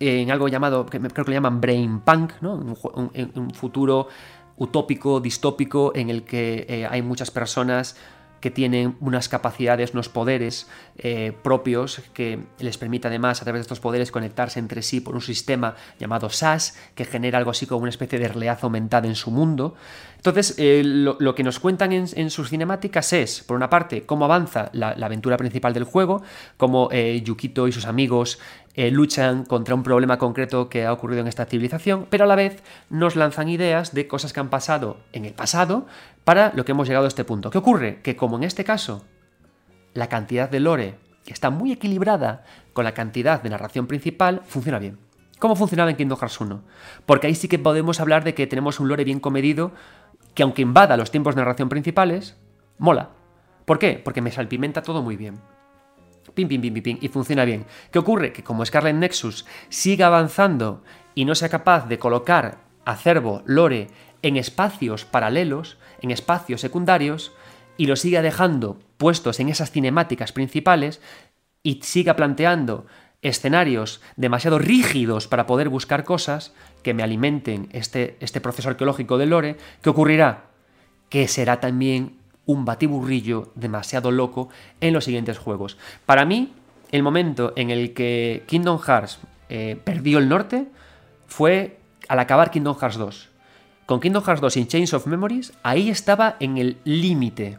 en 0.00 0.30
algo 0.30 0.48
llamado, 0.48 0.86
creo 0.86 1.02
que 1.08 1.22
lo 1.24 1.32
llaman 1.32 1.60
Brain 1.60 2.00
Punk, 2.00 2.32
¿no? 2.40 2.54
un, 2.54 3.50
futuro 3.54 4.08
utópico, 4.56 5.20
distópico, 5.20 5.92
en 5.94 6.10
el 6.10 6.24
que 6.24 6.66
eh, 6.68 6.86
hay 6.88 7.02
muchas 7.02 7.30
personas 7.30 7.96
que 8.40 8.50
tienen 8.50 8.98
unas 9.00 9.30
capacidades, 9.30 9.94
unos 9.94 10.10
poderes 10.10 10.68
eh, 10.98 11.32
propios 11.42 12.02
que 12.12 12.40
les 12.58 12.76
permite 12.76 13.08
además 13.08 13.40
a 13.40 13.44
través 13.44 13.60
de 13.60 13.62
estos 13.62 13.80
poderes 13.80 14.10
conectarse 14.12 14.58
entre 14.58 14.82
sí 14.82 15.00
por 15.00 15.14
un 15.14 15.22
sistema 15.22 15.76
llamado 15.98 16.28
SAS 16.28 16.76
que 16.94 17.06
genera 17.06 17.38
algo 17.38 17.52
así 17.52 17.64
como 17.64 17.80
una 17.80 17.88
especie 17.88 18.18
de 18.18 18.28
realidad 18.28 18.58
aumentada 18.60 19.08
en 19.08 19.14
su 19.14 19.30
mundo. 19.30 19.76
Entonces, 20.16 20.56
eh, 20.58 20.82
lo, 20.84 21.34
que 21.34 21.42
nos 21.42 21.58
cuentan 21.58 21.92
en, 21.92 22.30
sus 22.30 22.50
cinemáticas 22.50 23.14
es, 23.14 23.42
por 23.42 23.56
una 23.56 23.70
parte, 23.70 24.04
cómo 24.04 24.26
avanza 24.26 24.68
la, 24.74 24.90
aventura 24.90 25.38
principal 25.38 25.72
del 25.72 25.84
juego, 25.84 26.22
cómo 26.58 26.90
Yukito 26.90 27.66
y 27.66 27.72
sus 27.72 27.86
amigos 27.86 28.38
eh, 28.74 28.90
luchan 28.90 29.44
contra 29.44 29.74
un 29.74 29.82
problema 29.82 30.18
concreto 30.18 30.68
que 30.68 30.84
ha 30.84 30.92
ocurrido 30.92 31.20
en 31.20 31.28
esta 31.28 31.46
civilización, 31.46 32.06
pero 32.10 32.24
a 32.24 32.26
la 32.26 32.34
vez 32.34 32.62
nos 32.90 33.16
lanzan 33.16 33.48
ideas 33.48 33.94
de 33.94 34.08
cosas 34.08 34.32
que 34.32 34.40
han 34.40 34.50
pasado 34.50 34.98
en 35.12 35.24
el 35.24 35.32
pasado 35.32 35.86
para 36.24 36.52
lo 36.54 36.64
que 36.64 36.72
hemos 36.72 36.88
llegado 36.88 37.04
a 37.04 37.08
este 37.08 37.24
punto. 37.24 37.50
¿Qué 37.50 37.58
ocurre? 37.58 38.00
Que 38.02 38.16
como 38.16 38.36
en 38.36 38.44
este 38.44 38.64
caso, 38.64 39.04
la 39.92 40.08
cantidad 40.08 40.50
de 40.50 40.60
lore 40.60 40.94
está 41.26 41.50
muy 41.50 41.72
equilibrada 41.72 42.44
con 42.72 42.84
la 42.84 42.94
cantidad 42.94 43.42
de 43.42 43.50
narración 43.50 43.86
principal, 43.86 44.42
funciona 44.44 44.78
bien. 44.78 44.98
¿Cómo 45.38 45.56
funcionaba 45.56 45.90
en 45.90 45.96
Kingdom 45.96 46.18
Hearts 46.18 46.40
1? 46.40 46.62
Porque 47.06 47.26
ahí 47.26 47.34
sí 47.34 47.48
que 47.48 47.58
podemos 47.58 48.00
hablar 48.00 48.24
de 48.24 48.34
que 48.34 48.46
tenemos 48.46 48.80
un 48.80 48.88
lore 48.88 49.04
bien 49.04 49.20
comedido 49.20 49.72
que 50.34 50.42
aunque 50.42 50.62
invada 50.62 50.96
los 50.96 51.10
tiempos 51.10 51.34
de 51.34 51.42
narración 51.42 51.68
principales, 51.68 52.36
mola. 52.78 53.10
¿Por 53.64 53.78
qué? 53.78 54.00
Porque 54.04 54.20
me 54.20 54.32
salpimenta 54.32 54.82
todo 54.82 55.02
muy 55.02 55.16
bien. 55.16 55.40
Pim, 56.34 56.48
pim, 56.48 56.60
pim, 56.60 56.74
pim, 56.74 56.82
pim, 56.82 56.98
y 57.00 57.08
funciona 57.08 57.44
bien. 57.44 57.66
¿Qué 57.90 57.98
ocurre? 57.98 58.32
Que 58.32 58.42
como 58.42 58.64
Scarlet 58.64 58.96
Nexus 58.96 59.46
siga 59.68 60.08
avanzando 60.08 60.82
y 61.14 61.24
no 61.24 61.34
sea 61.34 61.48
capaz 61.48 61.86
de 61.88 61.98
colocar 61.98 62.58
acervo, 62.84 63.42
lore, 63.46 63.88
en 64.22 64.36
espacios 64.36 65.04
paralelos, 65.04 65.78
en 66.00 66.10
espacios 66.10 66.60
secundarios, 66.60 67.32
y 67.76 67.86
lo 67.86 67.96
siga 67.96 68.22
dejando 68.22 68.78
puestos 68.96 69.40
en 69.40 69.48
esas 69.48 69.70
cinemáticas 69.70 70.32
principales, 70.32 71.00
y 71.62 71.80
siga 71.82 72.16
planteando 72.16 72.86
escenarios 73.22 74.02
demasiado 74.16 74.58
rígidos 74.58 75.28
para 75.28 75.46
poder 75.46 75.68
buscar 75.70 76.04
cosas 76.04 76.52
que 76.82 76.94
me 76.94 77.02
alimenten 77.02 77.68
este, 77.72 78.16
este 78.20 78.40
proceso 78.40 78.68
arqueológico 78.68 79.18
del 79.18 79.30
lore, 79.30 79.56
¿qué 79.82 79.90
ocurrirá? 79.90 80.50
Que 81.08 81.26
será 81.26 81.58
también 81.58 82.18
un 82.46 82.64
batiburrillo 82.64 83.52
demasiado 83.54 84.10
loco 84.10 84.48
en 84.80 84.92
los 84.92 85.04
siguientes 85.04 85.38
juegos. 85.38 85.76
Para 86.06 86.24
mí, 86.24 86.52
el 86.92 87.02
momento 87.02 87.52
en 87.56 87.70
el 87.70 87.94
que 87.94 88.44
Kingdom 88.46 88.78
Hearts 88.78 89.18
eh, 89.48 89.78
perdió 89.82 90.18
el 90.18 90.28
norte 90.28 90.66
fue 91.26 91.78
al 92.08 92.18
acabar 92.18 92.50
Kingdom 92.50 92.76
Hearts 92.76 92.96
2. 92.96 93.28
Con 93.86 94.00
Kingdom 94.00 94.22
Hearts 94.22 94.40
2 94.40 94.56
en 94.56 94.68
Chains 94.68 94.94
of 94.94 95.06
Memories, 95.06 95.52
ahí 95.62 95.90
estaba 95.90 96.36
en 96.40 96.58
el 96.58 96.78
límite. 96.84 97.58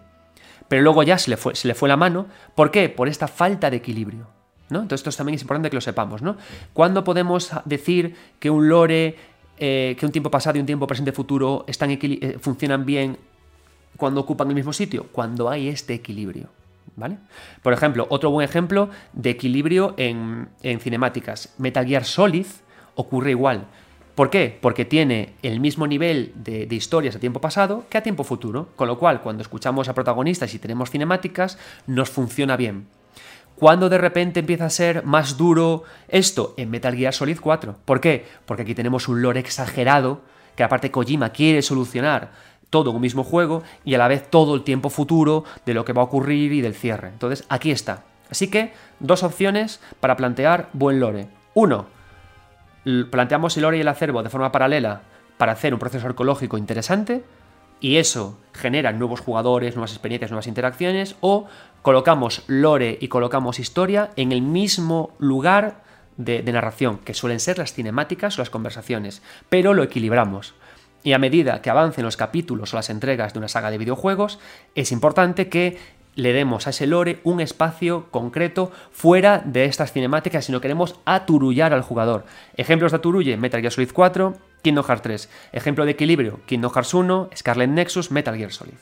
Pero 0.67 0.81
luego 0.81 1.03
ya 1.03 1.17
se 1.17 1.29
le, 1.29 1.37
fue, 1.37 1.55
se 1.55 1.67
le 1.67 1.75
fue 1.75 1.89
la 1.89 1.97
mano. 1.97 2.27
¿Por 2.55 2.71
qué? 2.71 2.89
Por 2.89 3.07
esta 3.07 3.27
falta 3.27 3.69
de 3.69 3.77
equilibrio. 3.77 4.27
Entonces 4.69 5.07
esto 5.07 5.17
también 5.17 5.35
es 5.35 5.41
importante 5.41 5.69
que 5.69 5.75
lo 5.75 5.81
sepamos, 5.81 6.21
¿no? 6.21 6.37
¿Cuándo 6.73 7.03
podemos 7.03 7.51
decir 7.65 8.15
que 8.39 8.49
un 8.49 8.67
lore, 8.67 9.15
eh, 9.57 9.95
que 9.99 10.05
un 10.05 10.11
tiempo 10.11 10.31
pasado 10.31 10.57
y 10.57 10.61
un 10.61 10.65
tiempo 10.65 10.87
presente 10.87 11.11
futuro 11.11 11.65
eh, 11.67 12.37
funcionan 12.39 12.85
bien 12.85 13.17
cuando 13.97 14.21
ocupan 14.21 14.49
el 14.49 14.55
mismo 14.55 14.73
sitio? 14.73 15.07
Cuando 15.11 15.49
hay 15.49 15.67
este 15.67 15.93
equilibrio. 15.93 16.49
¿Vale? 16.97 17.17
Por 17.61 17.73
ejemplo, 17.73 18.07
otro 18.09 18.29
buen 18.29 18.47
ejemplo 18.47 18.89
de 19.11 19.31
equilibrio 19.31 19.95
en, 19.97 20.47
cinemáticas. 20.79 21.53
Metal 21.57 21.85
Gear 21.85 22.05
Solid 22.05 22.45
ocurre 22.95 23.31
igual. 23.31 23.65
¿Por 24.15 24.29
qué? 24.29 24.57
Porque 24.61 24.85
tiene 24.85 25.33
el 25.41 25.59
mismo 25.59 25.87
nivel 25.87 26.31
de, 26.35 26.65
de, 26.65 26.75
historias 26.75 27.17
a 27.17 27.19
tiempo 27.19 27.41
pasado 27.41 27.83
que 27.89 27.97
a 27.97 28.03
tiempo 28.03 28.23
futuro. 28.23 28.69
Con 28.77 28.87
lo 28.87 28.97
cual, 28.97 29.21
cuando 29.21 29.41
escuchamos 29.41 29.89
a 29.89 29.93
protagonistas 29.93 30.53
y 30.53 30.59
tenemos 30.59 30.89
cinemáticas, 30.89 31.57
nos 31.85 32.09
funciona 32.09 32.55
bien. 32.55 32.87
¿Cuándo 33.55 33.87
de 33.87 33.97
repente 33.97 34.41
empieza 34.41 34.65
a 34.65 34.69
ser 34.69 35.05
más 35.05 35.37
duro 35.37 35.83
esto? 36.09 36.53
En 36.57 36.69
Metal 36.69 36.93
Gear 36.93 37.13
Solid 37.13 37.39
4. 37.39 37.77
¿Por 37.85 38.01
qué? 38.01 38.25
Porque 38.45 38.63
aquí 38.63 38.75
tenemos 38.75 39.07
un 39.07 39.21
lore 39.21 39.39
exagerado 39.39 40.21
que 40.57 40.63
aparte 40.63 40.91
Kojima 40.91 41.29
quiere 41.29 41.61
solucionar 41.61 42.31
todo 42.75 42.89
en 42.89 42.97
un 42.97 43.01
mismo 43.01 43.23
juego 43.23 43.63
y 43.85 43.93
a 43.93 43.97
la 43.97 44.09
vez 44.09 44.29
todo 44.29 44.53
el 44.53 44.63
tiempo 44.63 44.89
futuro 44.89 45.45
de 45.65 45.73
lo 45.73 45.85
que 45.85 45.93
va 45.93 46.01
a 46.01 46.05
ocurrir 46.05 46.51
y 46.51 46.59
del 46.59 46.75
cierre. 46.75 47.07
Entonces, 47.07 47.45
aquí 47.47 47.71
está. 47.71 48.03
Así 48.29 48.49
que, 48.49 48.73
dos 48.99 49.23
opciones 49.23 49.79
para 50.01 50.17
plantear 50.17 50.67
buen 50.73 50.99
lore. 50.99 51.29
Uno, 51.53 51.85
planteamos 53.09 53.55
el 53.55 53.63
lore 53.63 53.77
y 53.77 53.79
el 53.79 53.87
acervo 53.87 54.23
de 54.23 54.29
forma 54.29 54.51
paralela 54.51 55.03
para 55.37 55.53
hacer 55.53 55.73
un 55.73 55.79
proceso 55.79 56.05
arqueológico 56.05 56.57
interesante 56.57 57.23
y 57.79 57.95
eso 57.95 58.37
genera 58.51 58.91
nuevos 58.91 59.21
jugadores, 59.21 59.75
nuevas 59.75 59.91
experiencias, 59.91 60.31
nuevas 60.31 60.47
interacciones, 60.47 61.15
o 61.21 61.45
colocamos 61.81 62.43
lore 62.47 62.97
y 62.99 63.07
colocamos 63.07 63.57
historia 63.57 64.11
en 64.17 64.33
el 64.33 64.41
mismo 64.41 65.13
lugar 65.17 65.81
de, 66.17 66.43
narración, 66.43 66.97
que 66.97 67.13
suelen 67.13 67.39
ser 67.39 67.57
las 67.57 67.71
cinemáticas 67.71 68.37
o 68.37 68.41
las 68.41 68.49
conversaciones, 68.49 69.21
pero 69.47 69.73
lo 69.73 69.83
equilibramos. 69.83 70.55
Y 71.05 71.13
a 71.13 71.19
medida 71.19 71.61
que 71.61 71.69
avancen 71.69 72.03
los 72.03 72.17
capítulos 72.17 72.73
o 72.73 72.77
las 72.77 72.89
entregas 72.89 73.31
de 73.31 73.37
una 73.37 73.47
saga 73.47 73.69
de 73.69 73.77
videojuegos, 73.77 74.39
es 74.73 74.91
importante 74.91 75.49
que 75.49 75.77
le 76.15 76.33
demos 76.33 76.65
a 76.65 76.71
ese 76.71 76.87
lore 76.87 77.19
un 77.23 77.41
espacio 77.41 78.09
concreto 78.09 78.71
fuera 78.91 79.37
de 79.45 79.65
estas 79.65 79.91
cinemáticas 79.91 80.45
si 80.45 80.51
no 80.51 80.61
queremos 80.61 80.99
aturullar 81.05 81.73
al 81.73 81.83
jugador. 81.83 82.25
Ejemplos 82.57 82.91
de 82.91 82.97
aturulle, 82.97 83.37
Metal 83.37 83.61
Gear 83.61 83.71
Solid 83.71 83.91
4, 83.93 84.33
Kingdom 84.63 84.83
Hearts 84.83 85.03
3. 85.03 85.29
Ejemplo 85.51 85.85
de 85.85 85.91
equilibrio, 85.91 86.39
Kingdom 86.47 86.71
Hearts 86.73 86.95
1, 86.95 87.29
Scarlet 87.37 87.69
Nexus, 87.69 88.09
Metal 88.09 88.35
Gear 88.35 88.51
Solid. 88.51 88.73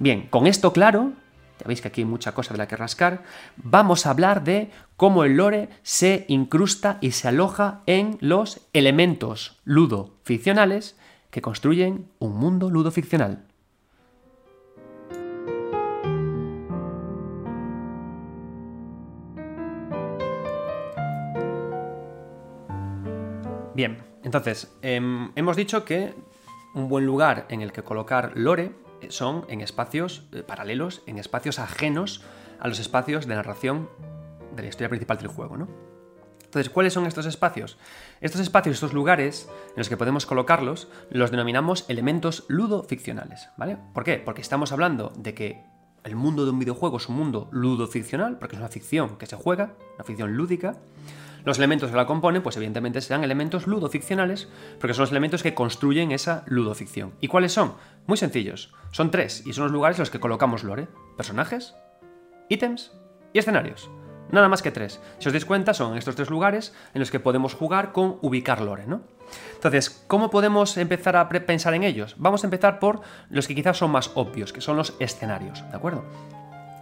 Bien, 0.00 0.22
con 0.22 0.48
esto 0.48 0.72
claro, 0.72 1.12
ya 1.60 1.68
veis 1.68 1.80
que 1.80 1.86
aquí 1.86 2.00
hay 2.00 2.06
mucha 2.06 2.32
cosa 2.32 2.52
de 2.52 2.58
la 2.58 2.66
que 2.66 2.74
rascar, 2.74 3.22
vamos 3.58 4.06
a 4.06 4.10
hablar 4.10 4.42
de 4.42 4.72
cómo 4.96 5.22
el 5.22 5.36
lore 5.36 5.68
se 5.84 6.24
incrusta 6.26 6.98
y 7.00 7.12
se 7.12 7.28
aloja 7.28 7.82
en 7.86 8.18
los 8.20 8.66
elementos 8.72 9.60
ludo-ficcionales 9.64 10.96
que 11.32 11.40
construyen 11.40 12.10
un 12.18 12.36
mundo 12.36 12.70
ludo-ficcional. 12.70 13.46
Bien, 23.74 24.04
entonces, 24.22 24.70
em, 24.82 25.32
hemos 25.34 25.56
dicho 25.56 25.86
que 25.86 26.14
un 26.74 26.88
buen 26.90 27.06
lugar 27.06 27.46
en 27.48 27.62
el 27.62 27.72
que 27.72 27.82
colocar 27.82 28.32
lore 28.36 28.72
son 29.08 29.46
en 29.48 29.62
espacios 29.62 30.28
eh, 30.32 30.42
paralelos, 30.42 31.02
en 31.06 31.18
espacios 31.18 31.58
ajenos 31.58 32.22
a 32.60 32.68
los 32.68 32.78
espacios 32.78 33.26
de 33.26 33.34
narración 33.34 33.88
de 34.54 34.62
la 34.64 34.68
historia 34.68 34.90
principal 34.90 35.16
del 35.16 35.28
juego, 35.28 35.56
¿no? 35.56 35.91
Entonces, 36.52 36.68
¿cuáles 36.68 36.92
son 36.92 37.06
estos 37.06 37.24
espacios? 37.24 37.78
Estos 38.20 38.42
espacios, 38.42 38.74
estos 38.74 38.92
lugares 38.92 39.48
en 39.68 39.78
los 39.78 39.88
que 39.88 39.96
podemos 39.96 40.26
colocarlos, 40.26 40.86
los 41.08 41.30
denominamos 41.30 41.86
elementos 41.88 42.44
ludo-ficcionales, 42.48 43.48
¿vale? 43.56 43.78
¿Por 43.94 44.04
qué? 44.04 44.18
Porque 44.18 44.42
estamos 44.42 44.70
hablando 44.70 45.14
de 45.16 45.32
que 45.32 45.64
el 46.04 46.14
mundo 46.14 46.44
de 46.44 46.50
un 46.50 46.58
videojuego 46.58 46.98
es 46.98 47.08
un 47.08 47.16
mundo 47.16 47.48
ludoficcional, 47.52 48.38
porque 48.38 48.56
es 48.56 48.60
una 48.60 48.68
ficción 48.68 49.16
que 49.16 49.24
se 49.24 49.34
juega, 49.34 49.76
una 49.94 50.04
ficción 50.04 50.36
lúdica. 50.36 50.76
Los 51.46 51.56
elementos 51.56 51.90
que 51.90 51.96
la 51.96 52.06
componen, 52.06 52.42
pues 52.42 52.58
evidentemente 52.58 53.00
serán 53.00 53.24
elementos 53.24 53.66
ludoficcionales, 53.66 54.46
porque 54.78 54.92
son 54.92 55.04
los 55.04 55.10
elementos 55.10 55.42
que 55.42 55.54
construyen 55.54 56.12
esa 56.12 56.44
ludoficción. 56.48 57.14
¿Y 57.22 57.28
cuáles 57.28 57.54
son? 57.54 57.76
Muy 58.06 58.18
sencillos. 58.18 58.74
Son 58.90 59.10
tres, 59.10 59.42
y 59.46 59.54
son 59.54 59.64
los 59.64 59.72
lugares 59.72 59.96
en 59.96 60.02
los 60.02 60.10
que 60.10 60.20
colocamos 60.20 60.64
lore. 60.64 60.88
Personajes, 61.16 61.74
ítems 62.50 62.92
y 63.32 63.38
escenarios. 63.38 63.88
Nada 64.32 64.48
más 64.48 64.62
que 64.62 64.72
tres. 64.72 64.98
Si 65.18 65.28
os 65.28 65.32
dais 65.32 65.44
cuenta, 65.44 65.74
son 65.74 65.96
estos 65.96 66.16
tres 66.16 66.30
lugares 66.30 66.74
en 66.94 67.00
los 67.00 67.10
que 67.10 67.20
podemos 67.20 67.54
jugar 67.54 67.92
con 67.92 68.18
ubicar 68.22 68.60
lore, 68.60 68.86
¿no? 68.86 69.02
Entonces, 69.54 70.04
¿cómo 70.08 70.30
podemos 70.30 70.76
empezar 70.76 71.16
a 71.16 71.28
pensar 71.28 71.74
en 71.74 71.84
ellos? 71.84 72.16
Vamos 72.18 72.42
a 72.42 72.46
empezar 72.46 72.78
por 72.78 73.02
los 73.30 73.46
que 73.46 73.54
quizás 73.54 73.76
son 73.76 73.90
más 73.90 74.10
obvios, 74.14 74.52
que 74.52 74.60
son 74.60 74.76
los 74.76 74.96
escenarios, 74.98 75.62
¿de 75.70 75.76
acuerdo? 75.76 76.04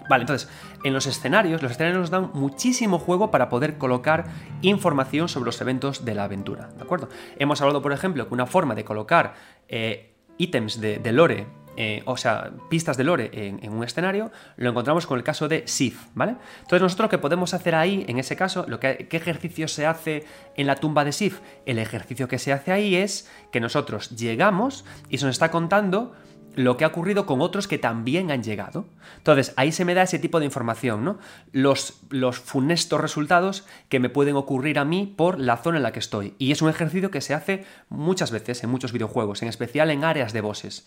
Vale, 0.08 0.22
entonces, 0.22 0.48
en 0.82 0.92
los 0.92 1.06
escenarios, 1.06 1.62
los 1.62 1.70
escenarios 1.70 2.00
nos 2.00 2.10
dan 2.10 2.30
muchísimo 2.34 2.98
juego 2.98 3.30
para 3.30 3.48
poder 3.48 3.78
colocar 3.78 4.24
información 4.62 5.28
sobre 5.28 5.46
los 5.46 5.60
eventos 5.60 6.04
de 6.04 6.14
la 6.14 6.24
aventura, 6.24 6.68
¿de 6.76 6.82
acuerdo? 6.82 7.08
Hemos 7.36 7.60
hablado, 7.60 7.80
por 7.82 7.92
ejemplo, 7.92 8.26
que 8.26 8.34
una 8.34 8.46
forma 8.46 8.74
de 8.74 8.84
colocar 8.84 9.34
eh, 9.68 10.14
ítems 10.40 10.80
de, 10.80 11.12
lore 11.12 11.46
eh, 11.76 12.02
o 12.04 12.16
sea, 12.16 12.50
pistas 12.68 12.96
de 12.96 13.04
lore 13.04 13.30
en, 13.32 13.72
un 13.72 13.84
escenario, 13.84 14.30
lo 14.56 14.70
encontramos 14.70 15.06
con 15.06 15.18
el 15.18 15.24
caso 15.24 15.48
de 15.48 15.64
Sith, 15.66 15.96
¿vale? 16.14 16.36
Entonces 16.58 16.82
nosotros 16.82 17.06
lo 17.06 17.10
que 17.10 17.18
podemos 17.18 17.54
hacer 17.54 17.74
ahí, 17.74 18.04
en 18.08 18.18
ese 18.18 18.36
caso, 18.36 18.66
¿qué 18.80 19.08
ejercicio 19.10 19.68
se 19.68 19.86
hace 19.86 20.24
en 20.56 20.66
la 20.66 20.76
tumba 20.76 21.04
de 21.04 21.12
Sith? 21.12 21.36
El 21.66 21.78
ejercicio 21.78 22.28
que 22.28 22.38
se 22.38 22.52
hace 22.52 22.72
ahí 22.72 22.96
es 22.96 23.30
que 23.52 23.60
nosotros 23.60 24.10
llegamos 24.16 24.84
y 25.08 25.18
se 25.18 25.26
nos 25.26 25.36
está 25.36 25.50
contando 25.50 26.12
lo 26.54 26.76
que 26.76 26.84
ha 26.84 26.88
ocurrido 26.88 27.26
con 27.26 27.40
otros 27.40 27.68
que 27.68 27.78
también 27.78 28.30
han 28.30 28.42
llegado. 28.42 28.86
Entonces, 29.18 29.52
ahí 29.56 29.72
se 29.72 29.84
me 29.84 29.94
da 29.94 30.02
ese 30.02 30.18
tipo 30.18 30.40
de 30.40 30.46
información, 30.46 31.04
¿no? 31.04 31.18
Los, 31.52 32.00
los 32.10 32.38
funestos 32.38 33.00
resultados 33.00 33.66
que 33.88 34.00
me 34.00 34.08
pueden 34.08 34.36
ocurrir 34.36 34.78
a 34.78 34.84
mí 34.84 35.12
por 35.16 35.38
la 35.38 35.56
zona 35.56 35.78
en 35.78 35.84
la 35.84 35.92
que 35.92 36.00
estoy. 36.00 36.34
Y 36.38 36.52
es 36.52 36.62
un 36.62 36.68
ejercicio 36.68 37.10
que 37.10 37.20
se 37.20 37.34
hace 37.34 37.64
muchas 37.88 38.30
veces 38.30 38.62
en 38.64 38.70
muchos 38.70 38.92
videojuegos, 38.92 39.42
en 39.42 39.48
especial 39.48 39.90
en 39.90 40.04
áreas 40.04 40.32
de 40.32 40.40
bosses. 40.40 40.86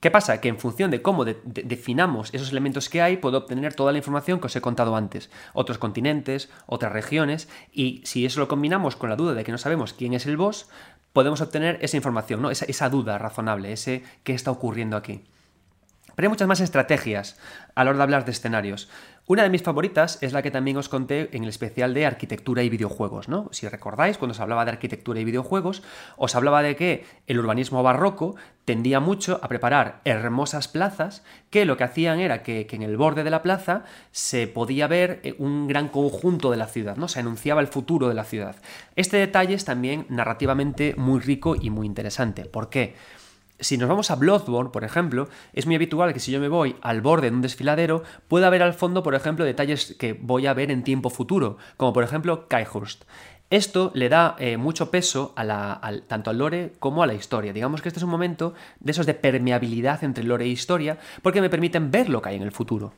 ¿Qué 0.00 0.12
pasa? 0.12 0.40
Que 0.40 0.48
en 0.48 0.58
función 0.58 0.92
de 0.92 1.02
cómo 1.02 1.24
definamos 1.24 2.32
esos 2.32 2.52
elementos 2.52 2.88
que 2.88 3.02
hay, 3.02 3.16
puedo 3.16 3.38
obtener 3.38 3.74
toda 3.74 3.90
la 3.90 3.98
información 3.98 4.38
que 4.38 4.46
os 4.46 4.54
he 4.54 4.60
contado 4.60 4.94
antes. 4.94 5.28
Otros 5.54 5.78
continentes, 5.78 6.50
otras 6.66 6.92
regiones, 6.92 7.48
y 7.72 8.02
si 8.04 8.24
eso 8.24 8.38
lo 8.38 8.46
combinamos 8.46 8.94
con 8.94 9.10
la 9.10 9.16
duda 9.16 9.34
de 9.34 9.42
que 9.42 9.50
no 9.50 9.58
sabemos 9.58 9.94
quién 9.94 10.14
es 10.14 10.26
el 10.26 10.36
boss, 10.36 10.68
podemos 11.12 11.40
obtener 11.40 11.78
esa 11.80 11.96
información, 11.96 12.40
¿no? 12.40 12.50
esa, 12.50 12.66
esa 12.66 12.88
duda 12.90 13.18
razonable, 13.18 13.72
ese 13.72 14.04
qué 14.22 14.34
está 14.34 14.52
ocurriendo 14.52 14.96
aquí. 14.96 15.24
Pero 16.14 16.26
hay 16.26 16.30
muchas 16.30 16.48
más 16.48 16.60
estrategias 16.60 17.38
a 17.74 17.82
la 17.82 17.90
hora 17.90 17.98
de 17.98 18.02
hablar 18.02 18.24
de 18.24 18.32
escenarios. 18.32 18.88
Una 19.28 19.42
de 19.42 19.50
mis 19.50 19.62
favoritas 19.62 20.16
es 20.22 20.32
la 20.32 20.40
que 20.40 20.50
también 20.50 20.78
os 20.78 20.88
conté 20.88 21.28
en 21.36 21.42
el 21.42 21.50
especial 21.50 21.92
de 21.92 22.06
arquitectura 22.06 22.62
y 22.62 22.70
videojuegos, 22.70 23.28
¿no? 23.28 23.50
Si 23.52 23.68
recordáis, 23.68 24.16
cuando 24.16 24.32
os 24.32 24.40
hablaba 24.40 24.64
de 24.64 24.70
arquitectura 24.70 25.20
y 25.20 25.24
videojuegos, 25.24 25.82
os 26.16 26.34
hablaba 26.34 26.62
de 26.62 26.76
que 26.76 27.04
el 27.26 27.38
urbanismo 27.38 27.82
barroco 27.82 28.36
tendía 28.64 29.00
mucho 29.00 29.38
a 29.42 29.48
preparar 29.48 30.00
hermosas 30.06 30.66
plazas 30.66 31.24
que 31.50 31.66
lo 31.66 31.76
que 31.76 31.84
hacían 31.84 32.20
era 32.20 32.42
que, 32.42 32.66
que 32.66 32.76
en 32.76 32.82
el 32.82 32.96
borde 32.96 33.22
de 33.22 33.28
la 33.28 33.42
plaza 33.42 33.84
se 34.12 34.46
podía 34.46 34.86
ver 34.86 35.20
eh, 35.22 35.34
un 35.38 35.68
gran 35.68 35.88
conjunto 35.90 36.50
de 36.50 36.56
la 36.56 36.66
ciudad, 36.66 36.96
¿no? 36.96 37.06
Se 37.06 37.20
anunciaba 37.20 37.60
el 37.60 37.66
futuro 37.66 38.08
de 38.08 38.14
la 38.14 38.24
ciudad. 38.24 38.56
Este 38.96 39.18
detalle 39.18 39.52
es 39.52 39.66
también 39.66 40.06
narrativamente 40.08 40.94
muy 40.96 41.20
rico 41.20 41.54
y 41.54 41.68
muy 41.68 41.86
interesante. 41.86 42.46
¿Por 42.46 42.70
qué? 42.70 42.94
Si 43.60 43.76
nos 43.76 43.88
vamos 43.88 44.10
a 44.12 44.16
Bloodborne, 44.16 44.70
por 44.70 44.84
ejemplo, 44.84 45.28
es 45.52 45.66
muy 45.66 45.74
habitual 45.74 46.12
que 46.12 46.20
si 46.20 46.30
yo 46.30 46.38
me 46.38 46.48
voy 46.48 46.76
al 46.80 47.00
borde 47.00 47.28
de 47.28 47.34
un 47.34 47.42
desfiladero, 47.42 48.04
pueda 48.28 48.50
ver 48.50 48.62
al 48.62 48.72
fondo, 48.72 49.02
por 49.02 49.16
ejemplo, 49.16 49.44
detalles 49.44 49.96
que 49.98 50.12
voy 50.12 50.46
a 50.46 50.54
ver 50.54 50.70
en 50.70 50.84
tiempo 50.84 51.10
futuro, 51.10 51.56
como 51.76 51.92
por 51.92 52.04
ejemplo 52.04 52.46
Kaihurst. 52.46 53.04
Esto 53.50 53.90
le 53.94 54.08
da 54.08 54.36
eh, 54.38 54.58
mucho 54.58 54.90
peso 54.92 55.34
tanto 56.06 56.30
al 56.30 56.38
lore 56.38 56.74
como 56.78 57.02
a 57.02 57.06
la 57.06 57.14
historia. 57.14 57.52
Digamos 57.52 57.82
que 57.82 57.88
este 57.88 57.98
es 57.98 58.04
un 58.04 58.10
momento 58.10 58.54
de 58.78 58.92
esos 58.92 59.06
de 59.06 59.14
permeabilidad 59.14 60.04
entre 60.04 60.22
lore 60.22 60.44
e 60.44 60.48
historia, 60.48 60.98
porque 61.22 61.40
me 61.40 61.50
permiten 61.50 61.90
ver 61.90 62.10
lo 62.10 62.22
que 62.22 62.28
hay 62.28 62.36
en 62.36 62.42
el 62.42 62.52
futuro 62.52 62.92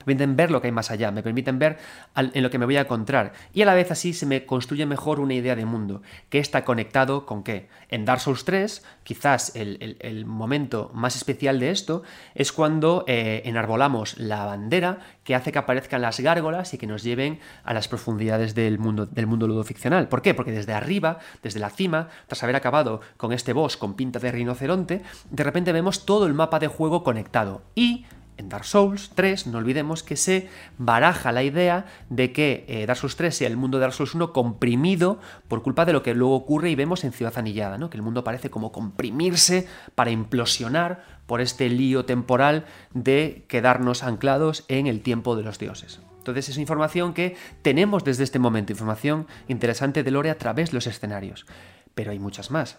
me 0.00 0.04
permiten 0.04 0.36
ver 0.36 0.50
lo 0.50 0.60
que 0.60 0.68
hay 0.68 0.72
más 0.72 0.90
allá, 0.90 1.10
me 1.10 1.22
permiten 1.22 1.58
ver 1.58 1.78
en 2.16 2.42
lo 2.42 2.50
que 2.50 2.58
me 2.58 2.64
voy 2.64 2.76
a 2.76 2.82
encontrar 2.82 3.32
y 3.52 3.62
a 3.62 3.66
la 3.66 3.74
vez 3.74 3.90
así 3.90 4.12
se 4.12 4.26
me 4.26 4.46
construye 4.46 4.86
mejor 4.86 5.20
una 5.20 5.34
idea 5.34 5.56
de 5.56 5.64
mundo, 5.64 6.02
que 6.28 6.38
está 6.38 6.64
conectado 6.64 7.26
con 7.26 7.42
qué. 7.42 7.68
En 7.88 8.04
Dark 8.04 8.20
Souls 8.20 8.44
3, 8.44 8.84
quizás 9.02 9.52
el, 9.54 10.24
momento 10.26 10.90
más 10.94 11.16
especial 11.16 11.58
de 11.60 11.70
esto 11.70 12.02
es 12.34 12.52
cuando 12.52 13.04
eh, 13.06 13.42
enarbolamos 13.44 14.18
la 14.18 14.44
bandera 14.44 14.98
que 15.24 15.34
hace 15.34 15.52
que 15.52 15.58
aparezcan 15.58 16.02
las 16.02 16.20
gárgolas 16.20 16.74
y 16.74 16.78
que 16.78 16.86
nos 16.86 17.02
lleven 17.02 17.40
a 17.64 17.74
las 17.74 17.88
profundidades 17.88 18.54
del 18.54 18.78
mundo, 18.78 19.06
del 19.06 19.26
mundo 19.26 19.46
ludoficcional. 19.46 20.08
¿Por 20.08 20.22
qué? 20.22 20.34
Porque 20.34 20.52
desde 20.52 20.72
arriba, 20.72 21.18
desde 21.42 21.60
la 21.60 21.70
cima, 21.70 22.08
tras 22.26 22.42
haber 22.42 22.56
acabado 22.56 23.00
con 23.16 23.32
este 23.32 23.52
boss 23.52 23.76
con 23.76 23.94
pinta 23.94 24.18
de 24.18 24.32
rinoceronte, 24.32 25.02
de 25.30 25.44
repente 25.44 25.72
vemos 25.72 26.06
todo 26.06 26.26
el 26.26 26.34
mapa 26.34 26.58
de 26.58 26.68
juego 26.68 27.02
conectado 27.02 27.62
y 27.74 28.06
en 28.40 28.48
Dark 28.48 28.64
Souls 28.64 29.12
3, 29.14 29.46
no 29.46 29.58
olvidemos 29.58 30.02
que 30.02 30.16
se 30.16 30.48
baraja 30.78 31.30
la 31.30 31.42
idea 31.42 31.86
de 32.08 32.32
que 32.32 32.64
eh, 32.68 32.86
Dark 32.86 32.98
Souls 32.98 33.16
3 33.16 33.34
sea 33.34 33.48
el 33.48 33.56
mundo 33.56 33.78
de 33.78 33.82
Dark 33.82 33.94
Souls 33.94 34.14
1 34.14 34.32
comprimido 34.32 35.20
por 35.46 35.62
culpa 35.62 35.84
de 35.84 35.92
lo 35.92 36.02
que 36.02 36.14
luego 36.14 36.34
ocurre 36.34 36.70
y 36.70 36.74
vemos 36.74 37.04
en 37.04 37.12
Ciudad 37.12 37.34
Anillada, 37.36 37.78
¿no? 37.78 37.90
que 37.90 37.96
el 37.96 38.02
mundo 38.02 38.24
parece 38.24 38.50
como 38.50 38.72
comprimirse 38.72 39.68
para 39.94 40.10
implosionar 40.10 41.04
por 41.26 41.40
este 41.40 41.68
lío 41.68 42.04
temporal 42.04 42.64
de 42.92 43.44
quedarnos 43.46 44.02
anclados 44.02 44.64
en 44.68 44.86
el 44.86 45.02
tiempo 45.02 45.36
de 45.36 45.44
los 45.44 45.58
dioses. 45.58 46.00
Entonces 46.18 46.48
es 46.48 46.58
información 46.58 47.14
que 47.14 47.36
tenemos 47.62 48.04
desde 48.04 48.24
este 48.24 48.38
momento, 48.38 48.72
información 48.72 49.26
interesante 49.48 50.02
de 50.02 50.10
Lore 50.10 50.30
a 50.30 50.38
través 50.38 50.70
de 50.70 50.74
los 50.74 50.86
escenarios. 50.86 51.46
Pero 51.94 52.10
hay 52.10 52.18
muchas 52.18 52.50
más. 52.50 52.78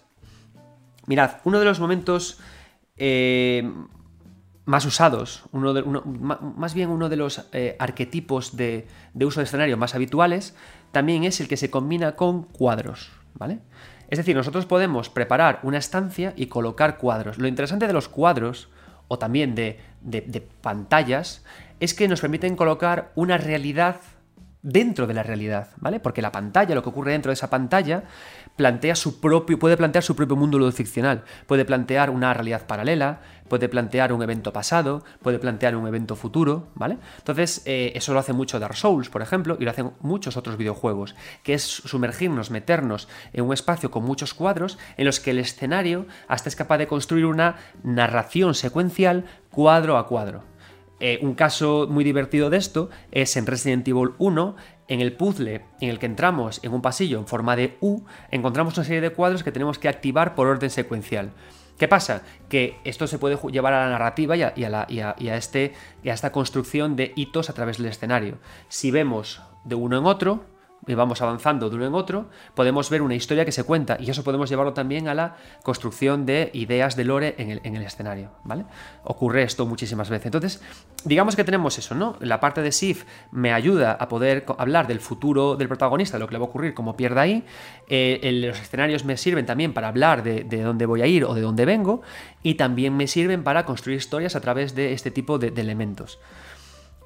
Mirad, 1.08 1.38
uno 1.44 1.60
de 1.60 1.66
los 1.66 1.80
momentos 1.80 2.40
eh, 2.98 3.72
más 4.66 4.86
usados, 4.86 5.44
de, 5.52 5.84
más 6.56 6.74
bien 6.74 6.90
uno 6.90 7.10
de 7.10 7.16
los 7.16 7.48
eh, 7.52 7.76
arquetipos 7.80 8.56
de, 8.56 8.88
uso 9.16 9.40
de 9.40 9.46
escenario 9.46 9.78
más 9.78 9.96
habituales, 9.96 10.56
también 10.92 11.24
es 11.24 11.40
el 11.40 11.48
que 11.48 11.58
se 11.58 11.72
combina 11.72 12.16
con 12.16 12.44
cuadros, 12.44 13.12
¿vale? 13.34 13.60
Es 14.10 14.18
decir, 14.18 14.36
nosotros 14.36 14.66
podemos 14.66 15.10
preparar 15.10 15.60
una 15.64 15.78
estancia 15.78 16.34
y 16.36 16.48
colocar 16.48 16.98
cuadros. 16.98 17.38
Lo 17.38 17.48
interesante 17.48 17.88
de 17.88 17.94
los 17.94 18.10
cuadros, 18.10 18.70
o 19.08 19.18
también 19.18 19.56
de, 19.56 19.80
de 20.02 20.42
pantallas, 20.62 21.44
es 21.80 21.94
que 21.94 22.08
nos 22.08 22.22
permiten 22.22 22.56
colocar 22.56 23.12
una 23.16 23.38
realidad 23.38 24.02
dentro 24.64 25.08
de 25.08 25.14
la 25.14 25.24
realidad, 25.24 25.70
¿vale? 25.78 26.00
Porque 26.00 26.22
la 26.22 26.32
pantalla, 26.32 26.76
lo 26.76 26.84
que 26.84 26.90
ocurre 26.90 27.14
dentro 27.14 27.30
de 27.30 27.34
esa 27.34 27.50
pantalla, 27.50 28.04
plantea 28.56 28.96
su 28.96 29.20
propio, 29.20 29.58
puede 29.58 29.78
plantear 29.78 30.04
su 30.04 30.16
propio 30.16 30.36
mundo 30.36 30.72
ficcional, 30.72 31.24
puede 31.48 31.66
plantear 31.66 32.10
una 32.10 32.34
realidad 32.34 32.68
paralela, 32.68 33.22
puede 33.52 33.68
plantear 33.68 34.14
un 34.14 34.24
evento 34.24 34.54
pasado, 34.54 35.04
puede 35.22 35.38
plantear 35.38 35.76
un 35.76 35.86
evento 35.86 36.16
futuro, 36.16 36.70
¿vale? 36.74 36.98
Entonces, 37.18 37.62
eh, 37.66 37.92
eso 37.96 38.14
lo 38.14 38.20
hace 38.20 38.32
mucho 38.32 38.62
Dark 38.62 38.78
Souls, 38.78 39.10
por 39.10 39.22
ejemplo, 39.22 39.58
y 39.60 39.66
lo 39.66 39.72
hacen 39.72 39.92
muchos 40.00 40.38
otros 40.38 40.56
videojuegos, 40.56 41.16
que 41.44 41.56
es 41.56 41.62
sumergirnos, 41.62 42.50
meternos 42.50 43.10
en 43.34 43.44
un 43.44 43.52
espacio 43.52 43.92
con 43.92 44.06
muchos 44.06 44.34
cuadros 44.34 44.80
en 44.96 45.04
los 45.04 45.20
que 45.20 45.32
el 45.32 45.40
escenario 45.40 46.06
hasta 46.30 46.48
es 46.48 46.56
capaz 46.56 46.78
de 46.78 46.88
construir 46.88 47.26
una 47.26 47.58
narración 47.84 48.56
secuencial 48.56 49.26
cuadro 49.50 49.98
a 49.98 50.08
cuadro. 50.08 50.46
Eh, 51.02 51.20
un 51.22 51.34
caso 51.34 51.88
muy 51.90 52.06
divertido 52.06 52.50
de 52.50 52.56
esto 52.56 52.90
es 53.12 53.36
en 53.36 53.48
Resident 53.48 53.86
Evil 53.86 54.12
1, 54.18 54.56
en 54.88 55.02
el 55.02 55.12
puzzle 55.12 55.66
en 55.82 55.90
el 55.90 56.00
que 56.00 56.06
entramos 56.06 56.62
en 56.64 56.72
un 56.72 56.82
pasillo 56.82 57.20
en 57.20 57.28
forma 57.28 57.58
de 57.58 57.76
U, 57.82 58.04
encontramos 58.30 58.78
una 58.78 58.86
serie 58.86 59.02
de 59.02 59.10
cuadros 59.10 59.44
que 59.44 59.52
tenemos 59.52 59.78
que 59.78 59.90
activar 59.90 60.36
por 60.36 60.48
orden 60.48 60.70
secuencial. 60.70 61.34
¿Qué 61.82 61.88
pasa? 61.88 62.22
Que 62.48 62.78
esto 62.84 63.08
se 63.08 63.18
puede 63.18 63.40
llevar 63.52 63.74
a 63.74 63.86
la 63.86 63.90
narrativa 63.90 64.38
y 64.38 64.44
a, 64.44 65.36
este, 65.36 65.74
y 66.04 66.10
a 66.10 66.14
esta 66.14 66.32
construcción 66.32 66.96
de 66.96 67.12
hitos 67.16 67.50
a 67.50 67.54
través 67.54 67.80
del 67.80 67.88
escenario. 67.88 68.38
Si 68.70 68.92
vemos 68.92 69.42
de 69.64 69.74
uno 69.74 69.98
en 69.98 70.06
otro, 70.06 70.46
y 70.88 70.96
vamos 70.96 71.22
avanzando 71.22 71.70
de 71.70 71.76
uno 71.76 71.86
en 71.86 71.94
otro, 71.94 72.30
podemos 72.56 72.90
ver 72.90 73.02
una 73.02 73.14
historia 73.14 73.46
que 73.46 73.52
se 73.52 73.64
cuenta 73.64 73.98
y 74.00 74.10
eso 74.10 74.24
podemos 74.24 74.50
llevarlo 74.50 74.74
también 74.74 75.08
a 75.08 75.14
la 75.14 75.36
construcción 75.64 76.26
de 76.26 76.50
ideas 76.54 76.96
de 76.96 77.06
lore 77.06 77.36
en 77.38 77.76
el, 77.76 77.82
escenario, 77.84 78.32
¿vale? 78.44 78.66
Ocurre 79.04 79.44
esto 79.44 79.66
muchísimas 79.66 80.10
veces. 80.10 80.28
Entonces, 80.28 80.62
digamos 81.06 81.36
que 81.36 81.44
tenemos 81.44 81.78
eso, 81.78 81.94
¿no? 81.94 82.18
La 82.20 82.40
parte 82.40 82.62
de 82.62 82.72
Sif 82.72 83.06
me 83.32 83.54
ayuda 83.54 83.94
a 83.94 84.08
poder 84.08 84.46
hablar 84.58 84.88
del 84.88 85.00
futuro 85.00 85.56
del 85.56 85.68
protagonista, 85.68 86.18
lo 86.18 86.28
que 86.28 86.34
le 86.34 86.40
va 86.40 86.46
a 86.46 86.50
ocurrir, 86.50 86.74
como 86.74 86.96
pierda 86.96 87.22
ahí. 87.22 87.44
Eh, 87.88 88.20
los 88.46 88.60
escenarios 88.60 89.06
me 89.06 89.18
sirven 89.18 89.46
también 89.46 89.74
para 89.74 89.88
hablar 89.88 90.24
de, 90.24 90.44
dónde 90.44 90.86
voy 90.86 91.02
a 91.02 91.08
ir 91.08 91.26
o 91.26 91.34
de 91.34 91.42
dónde 91.42 91.66
vengo 91.66 92.02
y 92.42 92.56
también 92.56 92.98
me 92.98 93.08
sirven 93.08 93.44
para 93.44 93.66
construir 93.66 93.98
historias 93.98 94.36
a 94.36 94.42
través 94.42 94.74
de 94.74 94.94
este 94.94 95.12
tipo 95.12 95.38
de 95.38 95.50
elementos. 95.62 96.20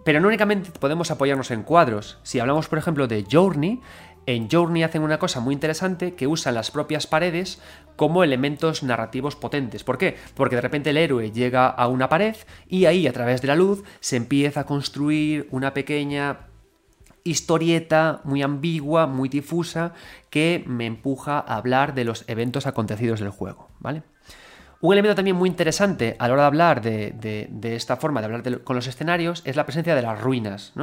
Pero 0.05 0.21
no 0.21 0.27
únicamente 0.27 0.69
podemos 0.69 1.11
apoyarnos 1.11 1.51
en 1.51 1.63
cuadros. 1.63 2.19
Si 2.23 2.39
hablamos, 2.39 2.69
por 2.69 2.77
ejemplo, 2.77 3.07
de 3.07 3.25
Journey, 3.29 3.81
En 4.27 4.49
Journey 4.49 4.83
hacen 4.83 5.03
una 5.03 5.19
cosa 5.19 5.39
muy 5.39 5.53
interesante 5.53 6.15
que 6.15 6.25
usan 6.25 6.55
las 6.55 6.71
propias 6.71 7.05
paredes 7.05 7.61
como 7.95 8.23
elementos 8.23 8.81
narrativos 8.81 9.35
potentes. 9.35 9.83
¿Por 9.83 9.97
qué? 9.97 10.15
Porque 10.33 10.55
de 10.55 10.61
repente 10.61 10.89
el 10.89 10.97
héroe 10.97 11.31
llega 11.31 11.67
a 11.67 11.87
una 11.87 12.09
pared 12.09 12.35
y 12.67 12.85
ahí 12.85 13.05
a 13.05 13.13
través 13.13 13.41
de 13.41 13.47
la 13.49 13.55
luz 13.55 13.83
se 13.99 14.15
empieza 14.15 14.61
a 14.61 14.65
construir 14.65 15.47
una 15.51 15.73
pequeña 15.73 16.47
historieta 17.23 18.21
muy 18.23 18.41
ambigua, 18.41 19.07
muy 19.07 19.29
difusa, 19.29 19.93
que 20.29 20.63
me 20.67 20.85
empuja 20.85 21.39
a 21.39 21.57
hablar 21.57 21.93
de 21.93 22.05
los 22.05 22.23
eventos 22.27 22.65
acontecidos 22.67 23.19
del 23.19 23.29
juego, 23.29 23.69
¿vale? 23.79 24.03
Un 24.85 24.93
elemento 24.93 25.15
también 25.15 25.35
muy 25.35 25.49
interesante 25.49 26.15
a 26.19 26.27
la 26.27 26.33
hora 26.35 26.43
de 26.43 26.47
hablar 26.47 26.81
de, 26.83 27.49
esta 27.63 27.97
forma 27.97 28.21
de 28.21 28.25
hablar 28.25 28.61
con 28.63 28.75
los 28.75 28.85
escenarios 28.85 29.41
es 29.43 29.55
la 29.55 29.65
presencia 29.65 29.95
de 29.95 30.03
las 30.03 30.21
ruinas. 30.21 30.73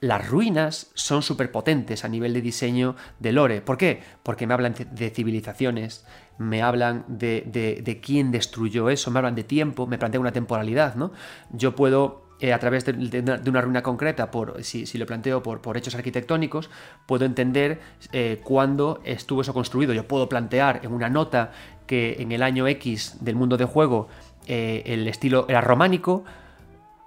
Las 0.00 0.28
ruinas 0.28 0.90
son 0.94 1.22
súper 1.22 1.52
potentes 1.52 2.04
a 2.04 2.08
nivel 2.08 2.34
de 2.34 2.40
diseño 2.40 2.96
de 3.20 3.30
lore. 3.30 3.60
¿Por 3.60 3.78
qué? 3.78 4.02
Porque 4.24 4.48
me 4.48 4.54
hablan 4.54 4.74
de 4.90 5.10
civilizaciones, 5.10 6.04
me 6.36 6.62
hablan 6.62 7.04
de, 7.06 8.00
quién 8.02 8.32
destruyó 8.32 8.90
eso, 8.90 9.12
me 9.12 9.20
hablan 9.20 9.36
de 9.36 9.44
tiempo, 9.44 9.86
me 9.86 9.98
plantean 9.98 10.22
una 10.22 10.32
temporalidad. 10.32 10.96
¿no? 10.96 11.12
Yo 11.52 11.76
puedo 11.76 12.26
eh, 12.40 12.52
a 12.52 12.58
través 12.58 12.84
de, 12.84 13.40
una 13.48 13.60
ruina 13.60 13.84
concreta, 13.84 14.32
por, 14.32 14.64
si, 14.64 14.98
lo 14.98 15.06
planteo 15.06 15.44
por, 15.44 15.60
por, 15.60 15.76
hechos 15.76 15.94
arquitectónicos, 15.94 16.70
puedo 17.06 17.24
entender 17.24 17.80
eh, 18.10 18.40
cuándo 18.42 19.00
estuvo 19.04 19.42
eso 19.42 19.54
construido. 19.54 19.92
Yo 19.92 20.08
puedo 20.08 20.28
plantear 20.28 20.80
en 20.84 20.92
una 20.92 21.08
nota 21.08 21.52
que 21.88 22.18
en 22.20 22.30
el 22.30 22.44
año 22.44 22.68
X 22.68 23.16
del 23.20 23.34
mundo 23.34 23.56
de 23.56 23.64
juego 23.64 24.06
eh, 24.46 24.84
el 24.86 25.08
estilo 25.08 25.46
era 25.48 25.60
románico 25.60 26.24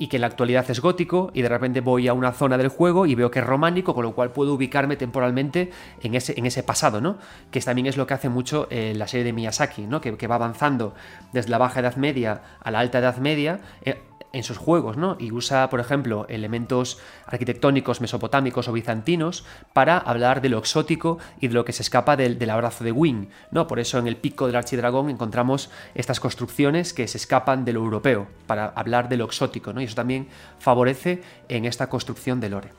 y 0.02 0.08
que 0.08 0.18
en 0.18 0.22
la 0.22 0.28
actualidad 0.28 0.66
es 0.68 0.82
gótico 0.82 1.30
y 1.32 1.44
de 1.44 1.50
repente 1.50 1.80
voy 1.80 2.08
a 2.08 2.14
una 2.14 2.32
zona 2.32 2.58
del 2.58 2.70
juego 2.70 3.06
y 3.06 3.14
veo 3.14 3.30
que 3.30 3.38
es 3.38 3.46
románico, 3.46 3.94
con 3.94 4.04
lo 4.04 4.16
cual 4.16 4.32
puedo 4.32 4.56
ubicarme 4.56 4.96
temporalmente 4.96 5.70
en 6.02 6.16
ese, 6.16 6.34
en 6.38 6.48
ese 6.48 6.64
pasado, 6.64 7.02
¿no? 7.02 7.20
Que 7.52 7.62
también 7.62 7.86
es 7.86 7.98
lo 7.98 8.08
que 8.08 8.16
hace 8.16 8.28
mucho 8.28 8.68
eh, 8.72 8.94
la 8.96 9.08
serie 9.08 9.24
de 9.24 9.32
Miyazaki, 9.32 9.84
¿no? 9.84 10.02
Que, 10.02 10.28
va 10.28 10.36
avanzando 10.36 10.96
desde 11.34 11.52
la 11.52 11.60
Baja 11.60 11.82
Edad 11.82 11.98
Media 11.98 12.42
a 12.64 12.72
la 12.72 12.80
Alta 12.80 12.98
Edad 12.98 13.18
Media. 13.18 13.60
Eh, 13.84 14.02
en 14.34 14.44
sus 14.44 14.58
juegos, 14.58 14.98
¿no? 14.98 15.18
Y 15.20 15.32
usa, 15.32 15.70
por 15.70 15.80
ejemplo, 15.80 16.26
elementos 16.30 17.00
arquitectónicos 17.26 18.02
mesopotámicos 18.02 18.68
o 18.68 18.74
bizantinos 18.74 19.46
para 19.74 19.98
hablar 19.98 20.42
de 20.42 20.50
lo 20.50 20.58
exótico 20.58 21.18
y 21.40 21.48
de 21.48 21.54
lo 21.54 21.66
que 21.66 21.74
se 21.74 21.82
escapa 21.82 22.16
del, 22.16 22.50
abrazo 22.50 22.84
de 22.84 22.92
Wing, 22.92 23.28
¿no? 23.52 23.68
Por 23.68 23.80
eso 23.80 23.98
en 24.00 24.08
el 24.08 24.18
pico 24.18 24.48
del 24.48 24.56
archidragón 24.56 25.10
encontramos 25.10 25.70
estas 25.96 26.20
construcciones 26.20 26.94
que 26.94 27.08
se 27.08 27.18
escapan 27.18 27.66
de 27.66 27.74
lo 27.74 27.82
europeo, 27.82 28.28
para 28.48 28.68
hablar 28.68 29.10
de 29.10 29.18
lo 29.18 29.26
exótico, 29.26 29.74
¿no? 29.74 29.82
Y 29.82 29.86
eso 29.86 29.96
también 29.96 30.28
favorece 30.60 31.22
en 31.50 31.66
esta 31.66 31.90
construcción 31.90 32.40
de 32.40 32.50
lore. 32.50 32.70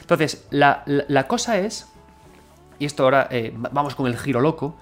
Entonces, 0.00 0.46
la, 0.50 0.84
cosa 1.28 1.58
es, 1.58 1.88
y 2.78 2.84
esto 2.84 3.04
ahora 3.04 3.28
eh, 3.30 3.52
vamos 3.54 3.94
con 3.94 4.06
el 4.06 4.18
giro 4.18 4.40
loco, 4.40 4.76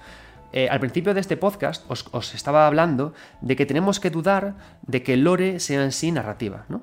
eh, 0.52 0.68
al 0.70 0.80
principio 0.80 1.14
de 1.14 1.20
este 1.20 1.36
podcast 1.36 1.84
os, 1.88 2.34
estaba 2.34 2.66
hablando 2.66 3.12
de 3.40 3.56
que 3.56 3.66
tenemos 3.66 4.00
que 4.00 4.10
dudar 4.10 4.54
de 4.82 5.02
que 5.02 5.14
el 5.14 5.24
lore 5.24 5.60
sea 5.60 5.84
en 5.84 5.92
sí 5.92 6.10
narrativa, 6.10 6.64
¿no? 6.68 6.82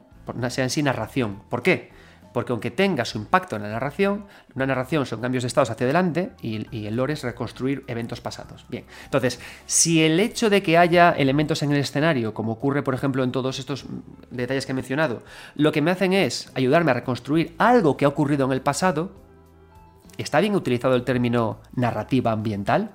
sea 0.50 0.64
en 0.64 0.70
sí 0.70 0.84
narración. 0.84 1.42
¿Por 1.50 1.64
qué? 1.64 1.92
Porque 2.32 2.52
aunque 2.52 2.70
tenga 2.70 3.06
su 3.06 3.18
impacto 3.18 3.56
en 3.56 3.64
la 3.64 3.70
narración, 3.70 4.26
una 4.56 4.66
narración 4.66 5.06
son 5.06 5.22
cambios 5.22 5.44
de 5.44 5.48
estados 5.48 5.70
hacia 5.70 5.86
adelante 5.86 6.32
y, 6.42 6.86
el 6.86 6.96
lore 6.96 7.14
es 7.14 7.24
reconstruir 7.24 7.86
eventos 7.88 8.20
pasados. 8.20 8.66
Bien, 8.68 8.86
entonces, 9.06 9.40
si 9.66 10.04
el 10.04 10.20
hecho 10.20 10.50
de 10.50 10.62
que 10.62 10.78
haya 10.78 11.12
elementos 11.12 11.64
en 11.64 11.72
el 11.72 11.78
escenario, 11.78 12.34
como 12.34 12.52
ocurre 12.52 12.84
por 12.84 12.94
ejemplo 12.94 13.24
en 13.24 13.32
todos 13.32 13.58
estos 13.58 13.86
detalles 14.32 14.66
que 14.66 14.74
he 14.74 14.76
mencionado, 14.76 15.24
lo 15.56 15.72
que 15.72 15.82
me 15.82 15.92
hacen 15.92 16.12
es 16.12 16.52
ayudarme 16.56 16.92
a 16.92 16.96
reconstruir 16.96 17.56
algo 17.58 17.96
que 17.96 18.06
ha 18.06 18.10
ocurrido 18.10 18.46
en 18.46 18.52
el 18.52 18.62
pasado, 18.62 19.12
¿está 20.18 20.42
bien 20.42 20.56
utilizado 20.56 20.96
el 20.96 21.06
término 21.06 21.62
narrativa 21.74 22.32
ambiental? 22.34 22.92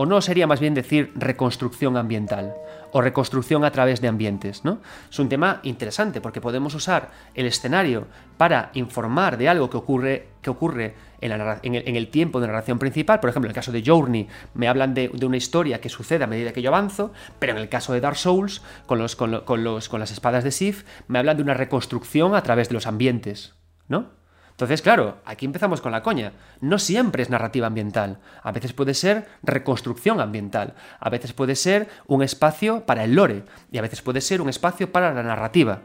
¿O 0.00 0.06
no 0.06 0.22
sería 0.22 0.46
más 0.46 0.60
bien 0.60 0.72
decir 0.72 1.12
reconstrucción 1.14 1.98
ambiental? 1.98 2.54
O 2.92 3.02
reconstrucción 3.02 3.66
a 3.66 3.70
través 3.70 4.00
de 4.00 4.08
ambientes, 4.08 4.64
¿no? 4.64 4.80
Es 5.10 5.18
un 5.18 5.28
tema 5.28 5.60
interesante 5.62 6.22
porque 6.22 6.40
podemos 6.40 6.74
usar 6.74 7.10
el 7.34 7.44
escenario 7.44 8.06
para 8.38 8.70
informar 8.72 9.36
de 9.36 9.50
algo 9.50 9.68
que 9.68 9.76
ocurre, 9.76 10.28
que 10.40 10.48
ocurre 10.48 10.94
en, 11.20 11.74
el, 11.74 12.08
tiempo 12.08 12.40
de 12.40 12.46
narración 12.46 12.78
principal. 12.78 13.20
Por 13.20 13.28
ejemplo, 13.28 13.48
en 13.48 13.50
el 13.50 13.54
caso 13.54 13.72
de 13.72 13.82
Journey 13.84 14.26
me 14.54 14.68
hablan 14.68 14.94
de, 14.94 15.10
una 15.22 15.36
historia 15.36 15.82
que 15.82 15.90
sucede 15.90 16.24
a 16.24 16.26
medida 16.26 16.54
que 16.54 16.62
yo 16.62 16.70
avanzo, 16.70 17.12
pero 17.38 17.52
en 17.52 17.58
el 17.58 17.68
caso 17.68 17.92
de 17.92 18.00
Dark 18.00 18.16
Souls, 18.16 18.62
con, 18.86 18.98
los, 18.98 19.16
con, 19.16 19.32
los, 19.32 19.88
con 19.90 20.00
las 20.00 20.12
espadas 20.12 20.44
de 20.44 20.50
Sif, 20.50 20.84
me 21.08 21.18
hablan 21.18 21.36
de 21.36 21.42
una 21.42 21.52
reconstrucción 21.52 22.34
a 22.34 22.42
través 22.42 22.68
de 22.68 22.72
los 22.74 22.86
ambientes, 22.86 23.52
¿no? 23.86 24.18
Entonces, 24.60 24.82
claro, 24.82 25.16
aquí 25.24 25.46
empezamos 25.46 25.80
con 25.80 25.90
la 25.90 26.02
coña. 26.02 26.34
No 26.60 26.78
siempre 26.78 27.22
es 27.22 27.30
narrativa 27.30 27.66
ambiental. 27.66 28.18
A 28.42 28.52
veces 28.52 28.74
puede 28.74 28.92
ser 28.92 29.26
reconstrucción 29.42 30.20
ambiental. 30.20 30.74
A 30.98 31.08
veces 31.08 31.32
puede 31.32 31.56
ser 31.56 31.88
un 32.06 32.22
espacio 32.22 32.84
para 32.84 33.04
el 33.04 33.14
lore. 33.14 33.44
Y 33.72 33.78
a 33.78 33.80
veces 33.80 34.02
puede 34.02 34.20
ser 34.20 34.42
un 34.42 34.50
espacio 34.50 34.92
para 34.92 35.14
la 35.14 35.22
narrativa. 35.22 35.80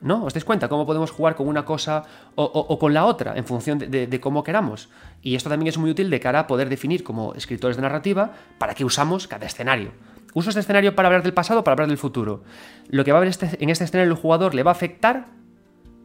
¿No? 0.00 0.24
¿Os 0.24 0.34
dais 0.34 0.44
cuenta 0.44 0.68
cómo 0.68 0.86
podemos 0.86 1.12
jugar 1.12 1.36
con 1.36 1.46
una 1.46 1.64
cosa 1.64 2.02
o, 2.34 2.78
con 2.80 2.92
la 2.92 3.04
otra 3.04 3.36
en 3.36 3.44
función 3.44 3.78
de, 3.78 4.20
cómo 4.20 4.42
queramos? 4.42 4.88
Y 5.22 5.36
esto 5.36 5.48
también 5.48 5.68
es 5.68 5.78
muy 5.78 5.90
útil 5.90 6.10
de 6.10 6.18
cara 6.18 6.40
a 6.40 6.46
poder 6.48 6.68
definir 6.68 7.04
como 7.04 7.32
escritores 7.34 7.76
de 7.76 7.82
narrativa 7.82 8.32
para 8.58 8.74
qué 8.74 8.84
usamos 8.84 9.28
cada 9.28 9.46
escenario. 9.46 9.92
¿Uso 10.34 10.48
este 10.48 10.60
escenario 10.60 10.96
para 10.96 11.06
hablar 11.06 11.22
del 11.22 11.32
pasado 11.32 11.60
o 11.60 11.64
para 11.64 11.74
hablar 11.74 11.88
del 11.88 11.96
futuro? 11.96 12.42
Lo 12.88 13.04
que 13.04 13.12
va 13.12 13.18
a 13.18 13.20
ver 13.20 13.28
este, 13.28 13.50
en 13.60 13.70
este 13.70 13.84
escenario 13.84 14.12
el 14.12 14.18
jugador 14.18 14.52
le 14.52 14.64
va 14.64 14.72
a 14.72 14.74
afectar 14.74 15.28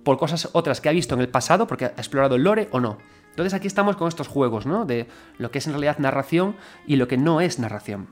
por 0.04 0.18
cosas 0.18 0.50
otras 0.54 0.82
que 0.82 0.90
ha 0.90 0.94
visto 0.94 1.16
en 1.16 1.22
el 1.22 1.30
pasado, 1.30 1.68
porque 1.68 1.86
ha 1.86 1.90
explorado 1.90 2.36
el 2.36 2.44
lore 2.44 2.68
o 2.72 2.80
no. 2.80 2.98
Entonces 3.30 3.54
aquí 3.54 3.68
estamos 3.68 3.96
con 3.96 4.08
estos 4.08 4.28
juegos, 4.28 4.66
¿no? 4.66 4.86
De 4.86 5.08
lo 5.38 5.52
que 5.52 5.60
es 5.60 5.68
en 5.68 5.74
realidad 5.74 6.00
narración 6.00 6.56
y 6.86 6.98
lo 6.98 7.08
que 7.08 7.18
no 7.18 7.42
es 7.42 7.60
narración. 7.60 8.08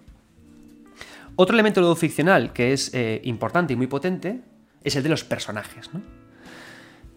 Otro 1.36 1.56
elemento 1.56 1.96
ficcional 1.96 2.54
que 2.54 2.74
es 2.74 2.94
eh, 2.94 3.22
importante 3.24 3.74
y 3.74 3.76
muy 3.76 3.88
potente 3.88 4.42
es 4.84 4.96
el 4.96 5.04
de 5.04 5.10
los 5.10 5.24
personajes. 5.24 5.90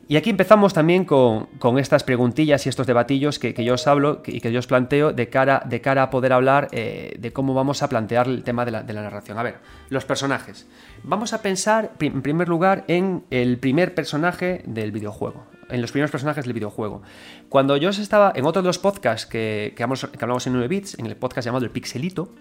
Y 0.09 0.17
aquí 0.17 0.31
empezamos 0.31 0.75
también 0.75 1.05
con, 1.05 1.49
estas 1.79 2.05
preguntillas 2.05 2.67
y 2.67 2.69
estos 2.69 2.87
debatillos 2.87 3.39
que, 3.39 3.53
yo 3.65 3.75
os 3.75 3.87
hablo 3.87 4.23
y 4.27 4.41
que 4.41 4.53
yo 4.53 4.59
os 4.59 4.67
planteo 4.67 5.13
de 5.13 5.29
cara, 5.29 5.63
de 5.65 5.81
cara 5.81 6.05
a 6.05 6.11
poder 6.11 6.33
hablar 6.33 6.69
eh, 6.73 7.17
de 7.19 7.33
cómo 7.33 7.55
vamos 7.55 7.83
a 7.83 7.89
plantear 7.89 8.27
el 8.27 8.43
tema 8.43 8.65
de 8.65 8.73
la, 8.73 8.83
narración. 8.83 9.39
A 9.39 9.43
ver, 9.43 9.57
los 9.89 10.05
personajes. 10.05 10.67
Vamos 11.05 11.33
a 11.33 11.43
pensar 11.43 11.93
en 11.99 12.23
primer 12.23 12.49
lugar 12.49 12.85
en 12.87 13.25
el 13.31 13.59
primer 13.59 13.95
personaje 13.95 14.63
del 14.67 14.93
videojuego 14.93 15.47
en 15.69 15.81
los 15.81 15.91
primeros 15.91 16.11
personajes 16.11 16.45
del 16.45 16.53
videojuego. 16.53 17.01
Cuando 17.49 17.79
yo 17.79 17.89
estaba 17.89 18.31
en 18.35 18.45
otro 18.45 18.61
de 18.61 18.67
los 18.67 18.79
podcasts 18.79 19.27
que, 19.27 19.75
hablamos, 19.79 20.47
en 20.47 20.53
9 20.53 20.69
bits, 20.69 20.99
en 20.99 21.07
el 21.07 21.17
podcast 21.17 21.47
llamado 21.47 21.65
El 21.65 21.71
Pixelito, 21.71 22.35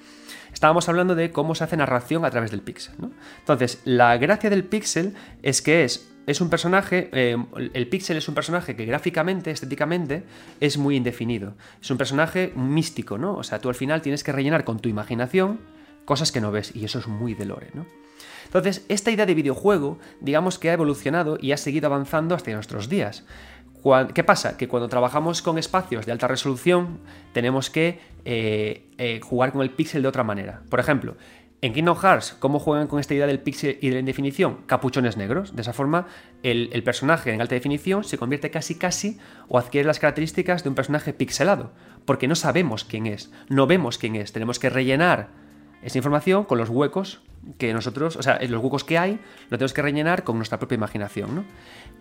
estábamos 0.51 0.89
hablando 0.89 1.15
de 1.15 1.31
cómo 1.31 1.55
se 1.55 1.63
hace 1.63 1.77
narración 1.77 2.25
a 2.25 2.29
través 2.29 2.51
del 2.51 2.61
pixel. 2.61 2.93
Entonces, 3.39 3.81
la 3.85 4.17
gracia 4.17 4.49
del 4.49 4.65
pixel 4.65 5.15
es 5.41 5.61
que 5.61 5.85
es 5.85 6.09
es 6.27 6.39
un 6.39 6.51
personaje, 6.51 7.09
eh, 7.13 7.35
el 7.73 7.87
Pixel 7.87 8.15
es 8.15 8.27
un 8.29 8.35
personaje 8.35 8.75
que 8.75 8.85
gráficamente, 8.85 9.49
estéticamente, 9.49 10.23
es 10.59 10.77
muy 10.77 10.95
indefinido. 10.95 11.55
Es 11.81 11.89
un 11.89 11.97
personaje 11.97 12.53
místico, 12.55 13.17
¿no? 13.17 13.33
O 13.33 13.43
sea, 13.43 13.59
tú 13.59 13.69
al 13.69 13.75
final 13.75 14.03
tienes 14.03 14.23
que 14.23 14.31
rellenar 14.31 14.63
con 14.63 14.79
tu 14.79 14.87
imaginación 14.87 15.59
cosas 16.05 16.31
que 16.31 16.41
no 16.41 16.51
ves, 16.51 16.75
y 16.75 16.85
eso 16.85 16.99
es 16.99 17.07
muy 17.07 17.33
de 17.33 17.45
lore, 17.45 17.69
¿no? 17.73 17.85
Entonces, 18.45 18.85
esta 18.89 19.11
idea 19.11 19.25
de 19.25 19.33
videojuego, 19.33 19.97
digamos 20.19 20.59
que 20.59 20.69
ha 20.69 20.73
evolucionado 20.73 21.37
y 21.39 21.53
ha 21.53 21.57
seguido 21.57 21.87
avanzando 21.87 22.35
hasta 22.35 22.51
nuestros 22.51 22.89
días. 22.89 23.23
¿Qué 24.13 24.23
pasa? 24.23 24.57
Que 24.57 24.67
cuando 24.67 24.89
trabajamos 24.89 25.41
con 25.41 25.57
espacios 25.57 26.05
de 26.05 26.11
alta 26.11 26.27
resolución, 26.27 26.99
tenemos 27.33 27.69
que 27.69 27.99
eh, 28.25 28.89
eh, 28.97 29.19
jugar 29.23 29.53
con 29.53 29.61
el 29.61 29.71
píxel 29.71 30.03
de 30.03 30.07
otra 30.07 30.23
manera. 30.23 30.61
Por 30.69 30.79
ejemplo, 30.79 31.15
en 31.63 31.73
Kingdom 31.73 31.95
Hearts, 31.95 32.35
¿cómo 32.39 32.59
juegan 32.59 32.87
con 32.87 32.99
esta 32.99 33.13
idea 33.13 33.27
del 33.27 33.39
pixel 33.39 33.77
y 33.81 33.89
de 33.89 33.93
la 33.93 33.99
indefinición? 33.99 34.63
Capuchones 34.65 35.15
negros. 35.15 35.55
De 35.55 35.61
esa 35.61 35.73
forma, 35.73 36.07
el, 36.43 36.69
personaje 36.83 37.31
en 37.31 37.39
alta 37.39 37.55
definición 37.55 38.03
se 38.03 38.17
convierte 38.17 38.51
casi 38.51 38.75
casi 38.75 39.19
o 39.47 39.57
adquiere 39.57 39.87
las 39.87 39.99
características 39.99 40.63
de 40.63 40.69
un 40.69 40.75
personaje 40.75 41.13
pixelado, 41.13 41.71
porque 42.05 42.27
no 42.27 42.35
sabemos 42.35 42.83
quién 42.83 43.05
es, 43.05 43.31
no 43.47 43.67
vemos 43.67 43.97
quién 43.97 44.15
es. 44.15 44.31
Tenemos 44.31 44.57
que 44.57 44.69
rellenar 44.69 45.29
esa 45.81 45.97
información 45.97 46.43
con 46.43 46.57
los 46.57 46.69
huecos 46.69 47.21
que 47.57 47.73
nosotros, 47.73 48.15
o 48.15 48.23
sea, 48.23 48.39
los 48.47 48.63
huecos 48.63 48.83
que 48.83 48.97
hay, 48.97 49.19
lo 49.49 49.57
tenemos 49.57 49.73
que 49.73 49.81
rellenar 49.81 50.23
con 50.23 50.37
nuestra 50.37 50.59
propia 50.59 50.75
imaginación, 50.75 51.35
¿no? 51.35 51.43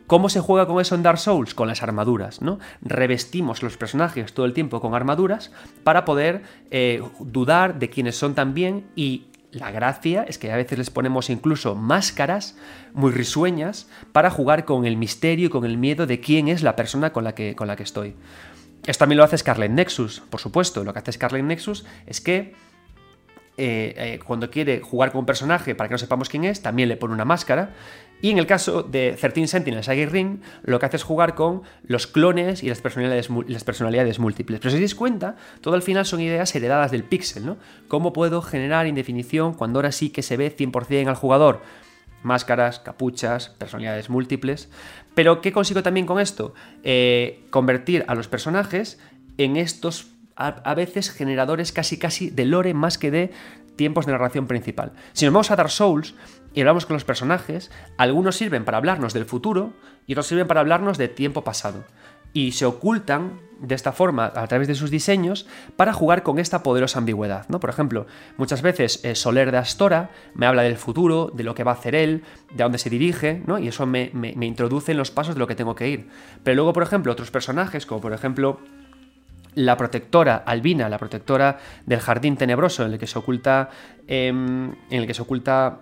¿Cómo 0.07 0.29
se 0.29 0.41
juega 0.41 0.67
con 0.67 0.81
eso 0.81 0.97
en 0.97 1.05
Dark 1.05 1.19
Souls? 1.19 1.55
Con 1.55 1.69
las 1.69 1.85
armaduras, 1.85 2.43
¿no? 2.43 2.59
Revestimos 2.83 3.63
los 3.63 3.77
personajes 3.77 4.33
todo 4.33 4.45
el 4.45 4.53
tiempo 4.53 4.81
con 4.81 4.95
armaduras 4.95 5.53
para 5.85 6.05
poder 6.05 6.43
eh, 6.73 7.01
dudar 7.21 7.79
de 7.79 7.91
quiénes 7.91 8.17
son 8.17 8.35
también 8.35 8.87
y 8.97 9.27
la 9.53 9.71
gracia 9.71 10.25
es 10.25 10.39
que 10.39 10.53
a 10.53 10.57
veces 10.57 10.79
les 10.79 10.91
ponemos 10.91 11.31
incluso 11.31 11.75
máscaras 11.75 12.57
muy 12.93 13.13
risueñas 13.13 13.89
para 14.13 14.31
jugar 14.31 14.65
con 14.65 14.85
el 14.85 14.97
misterio 14.97 15.47
y 15.47 15.51
con 15.51 15.65
el 15.65 15.79
miedo 15.79 16.07
de 16.07 16.21
quién 16.21 16.49
es 16.49 16.63
la 16.63 16.77
persona 16.77 17.13
con 17.13 17.25
la 17.25 17.35
que, 17.35 17.55
con 17.55 17.67
la 17.67 17.77
que 17.77 17.83
estoy. 17.83 18.15
Esto 18.87 19.03
también 19.03 19.19
lo 19.19 19.25
hace 19.25 19.39
Scarlet 19.39 19.71
Nexus, 19.71 20.21
por 20.31 20.41
supuesto. 20.41 20.85
Lo 20.85 20.93
que 20.93 21.01
hace 21.01 21.13
Scarlet 21.13 21.45
Nexus 21.45 21.85
es 22.07 22.21
que 22.21 22.55
eh, 23.63 23.95
eh, 23.95 24.21
cuando 24.25 24.51
quiere 24.51 24.81
jugar 24.81 25.13
con 25.13 25.19
un 25.19 25.27
personaje 25.27 25.75
para 25.75 25.87
que 25.87 25.93
no 25.93 25.99
sepamos 25.99 26.31
quién 26.31 26.45
es, 26.45 26.63
también 26.63 26.89
le 26.89 26.97
pone 26.97 27.13
una 27.13 27.27
máscara 27.27 27.75
Y 28.23 28.31
en 28.31 28.39
el 28.39 28.47
caso 28.47 28.83
de 28.83 29.13
13 29.13 29.47
Sentinels 29.47 29.85
Sage 29.85 30.07
Ring, 30.07 30.41
lo 30.63 30.79
que 30.79 30.87
hace 30.87 30.97
es 30.97 31.03
jugar 31.03 31.35
con 31.35 31.63
los 31.83 32.07
clones 32.07 32.63
y 32.63 32.71
las 32.71 32.81
personalidades, 32.81 33.29
las 33.49 33.65
personalidades 33.65 34.19
múltiples. 34.19 34.61
Pero 34.61 34.71
si 34.71 34.77
os 34.77 34.81
dais 34.81 34.95
cuenta, 34.95 35.37
todo 35.61 35.75
al 35.75 35.83
final 35.83 36.07
son 36.07 36.23
ideas 36.23 36.55
heredadas 36.55 36.91
del 36.91 37.05
pixel, 37.05 37.45
¿no? 37.45 37.59
¿Cómo 37.89 38.15
puedo 38.15 38.41
generar 38.41 38.87
indefinición 38.87 39.53
cuando 39.53 39.79
ahora 39.79 39.93
sí 39.93 40.09
que 40.09 40.23
se 40.23 40.39
ve 40.39 40.55
100% 40.57 41.09
al 41.09 41.15
jugador? 41.15 41.61
Máscaras, 42.23 42.79
capuchas, 42.79 43.51
personalidades 43.51 44.09
múltiples. 44.09 44.71
Pero 45.15 45.43
¿qué 45.43 45.53
consigo 45.53 45.83
también 45.83 46.07
con 46.07 46.19
esto? 46.19 46.55
Eh, 46.83 47.45
convertir 47.51 48.05
a 48.09 48.15
los 48.15 48.27
personajes 48.27 48.99
en 49.37 49.57
estos 49.57 50.09
a, 50.41 50.75
veces 50.75 51.11
generadores 51.11 51.73
casi 51.73 51.99
casi 51.99 52.31
de 52.31 52.47
lore 52.47 52.75
más 52.75 52.99
que 52.99 53.11
de 53.11 53.31
tiempos 53.77 54.07
de 54.07 54.13
narración 54.13 54.47
principal. 54.47 54.93
Si 55.13 55.25
nos 55.25 55.35
vamos 55.35 55.51
a 55.51 55.57
Dark 55.57 55.71
Souls 55.71 56.15
y 56.55 56.61
hablamos 56.61 56.87
con 56.87 56.95
los 56.95 57.05
personajes, 57.05 57.71
algunos 57.99 58.37
sirven 58.37 58.65
para 58.65 58.79
hablarnos 58.79 59.13
del 59.13 59.25
futuro 59.25 59.73
y 60.07 60.13
otros 60.13 60.27
sirven 60.27 60.47
para 60.47 60.61
hablarnos 60.61 60.99
de 60.99 61.09
tiempo 61.09 61.45
pasado. 61.45 61.85
Y 62.33 62.53
se 62.53 62.65
ocultan 62.65 63.41
de 63.61 63.75
esta 63.75 63.93
forma 63.93 64.33
a 64.35 64.47
través 64.47 64.69
de 64.69 64.75
sus 64.75 64.91
diseños 64.91 65.47
para 65.77 65.93
jugar 65.93 66.23
con 66.23 66.39
esta 66.39 66.63
poderosa 66.63 66.99
ambigüedad. 66.99 67.47
¿no? 67.49 67.59
Por 67.59 67.71
ejemplo, 67.71 68.07
muchas 68.37 68.63
veces 68.63 69.05
eh, 69.05 69.15
Soler 69.15 69.51
de 69.51 69.59
Astora 69.59 70.11
me 70.35 70.47
habla 70.47 70.63
del 70.63 70.77
futuro, 70.77 71.31
de 71.35 71.43
lo 71.43 71.55
que 71.55 71.65
va 71.65 71.73
a 71.73 71.75
hacer 71.75 71.95
él, 71.95 72.23
de 72.55 72.63
a 72.63 72.67
dónde 72.67 72.79
se 72.79 72.89
dirige, 72.89 73.43
¿no? 73.47 73.59
y 73.59 73.69
eso 73.69 73.85
me, 73.85 74.11
me 74.15 74.47
introduce 74.47 74.93
en 74.93 74.99
los 74.99 75.11
pasos 75.11 75.35
de 75.35 75.41
lo 75.41 75.47
que 75.47 75.57
tengo 75.57 75.75
que 75.75 75.89
ir. 75.89 76.09
Pero 76.45 76.55
luego, 76.55 76.73
por 76.73 76.83
ejemplo, 76.83 77.13
otros 77.13 77.31
personajes, 77.31 77.85
como 77.85 78.01
por 78.01 78.13
ejemplo 78.13 78.61
la 79.55 79.77
protectora 79.77 80.37
albina, 80.37 80.89
la 80.89 80.99
protectora 80.99 81.59
del 81.87 82.01
jardín 82.01 82.37
tenebroso 82.37 82.85
en 82.85 82.93
el 82.93 82.99
que 82.99 83.07
se 83.07 83.19
oculta, 83.19 83.71
em, 84.07 84.73
en 84.91 85.01
el 85.01 85.07
que 85.07 85.15
se 85.15 85.23
oculta 85.23 85.81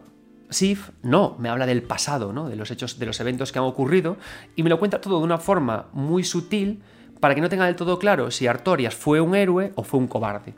Sif, 0.50 0.90
no, 1.02 1.36
me 1.38 1.50
habla 1.50 1.66
del 1.66 1.82
pasado, 1.82 2.32
¿no? 2.32 2.48
de 2.48 2.56
los 2.56 2.70
hechos, 2.70 2.98
de 2.98 3.04
los 3.04 3.20
eventos 3.20 3.52
que 3.52 3.58
han 3.58 3.66
ocurrido 3.66 4.16
y 4.56 4.62
me 4.62 4.70
lo 4.70 4.78
cuenta 4.78 5.00
todo 5.00 5.18
de 5.18 5.24
una 5.24 5.38
forma 5.38 5.88
muy 5.92 6.24
sutil 6.24 6.82
para 7.20 7.34
que 7.34 7.40
no 7.40 7.48
tenga 7.48 7.66
del 7.66 7.76
todo 7.76 7.98
claro 7.98 8.30
si 8.30 8.46
Artorias 8.46 8.94
fue 8.94 9.20
un 9.20 9.34
héroe 9.34 9.72
o 9.74 9.82
fue 9.82 10.00
un 10.00 10.08
cobarde. 10.08 10.54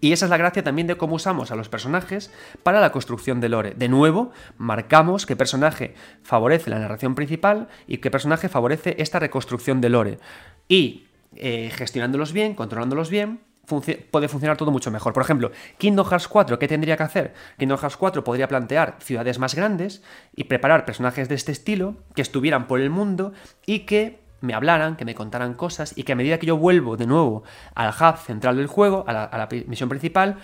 Y 0.00 0.12
esa 0.12 0.26
es 0.26 0.30
la 0.30 0.36
gracia 0.36 0.64
también 0.64 0.88
de 0.88 0.96
cómo 0.96 1.14
usamos 1.14 1.52
a 1.52 1.56
los 1.56 1.68
personajes 1.68 2.32
para 2.64 2.80
la 2.80 2.90
construcción 2.90 3.40
de 3.40 3.48
lore. 3.48 3.74
De 3.76 3.88
nuevo, 3.88 4.32
marcamos 4.58 5.26
qué 5.26 5.36
personaje 5.36 5.94
favorece 6.24 6.70
la 6.70 6.80
narración 6.80 7.14
principal 7.14 7.68
y 7.86 7.98
qué 7.98 8.10
personaje 8.10 8.48
favorece 8.48 8.96
esta 8.98 9.20
reconstrucción 9.20 9.80
de 9.80 9.88
lore. 9.90 10.18
Y 10.68 11.04
eh, 11.36 11.70
gestionándolos 11.74 12.32
bien, 12.32 12.54
controlándolos 12.54 13.10
bien, 13.10 13.40
puede 14.10 14.28
funcionar 14.28 14.56
todo 14.56 14.70
mucho 14.70 14.90
mejor. 14.90 15.12
Por 15.12 15.22
ejemplo, 15.22 15.50
Kingdom 15.78 16.06
Hearts 16.06 16.28
4, 16.28 16.58
¿qué 16.58 16.68
tendría 16.68 16.96
que 16.96 17.02
hacer? 17.02 17.34
Kingdom 17.58 17.78
Hearts 17.78 17.96
4 17.96 18.24
podría 18.24 18.48
plantear 18.48 18.96
ciudades 19.00 19.38
más 19.38 19.54
grandes 19.54 20.02
y 20.34 20.44
preparar 20.44 20.84
personajes 20.84 21.28
de 21.28 21.34
este 21.34 21.52
estilo 21.52 21.96
que 22.14 22.22
estuvieran 22.22 22.66
por 22.66 22.80
el 22.80 22.90
mundo 22.90 23.32
y 23.66 23.80
que 23.80 24.20
me 24.40 24.54
hablaran, 24.54 24.96
que 24.96 25.04
me 25.04 25.14
contaran 25.14 25.54
cosas 25.54 25.96
y 25.96 26.02
que 26.02 26.12
a 26.12 26.16
medida 26.16 26.38
que 26.38 26.46
yo 26.46 26.56
vuelvo 26.56 26.96
de 26.96 27.06
nuevo 27.06 27.44
al 27.74 27.90
hub 27.90 28.18
central 28.18 28.56
del 28.56 28.66
juego, 28.66 29.04
a 29.06 29.12
la 29.12 29.48
misión 29.66 29.88
principal, 29.88 30.38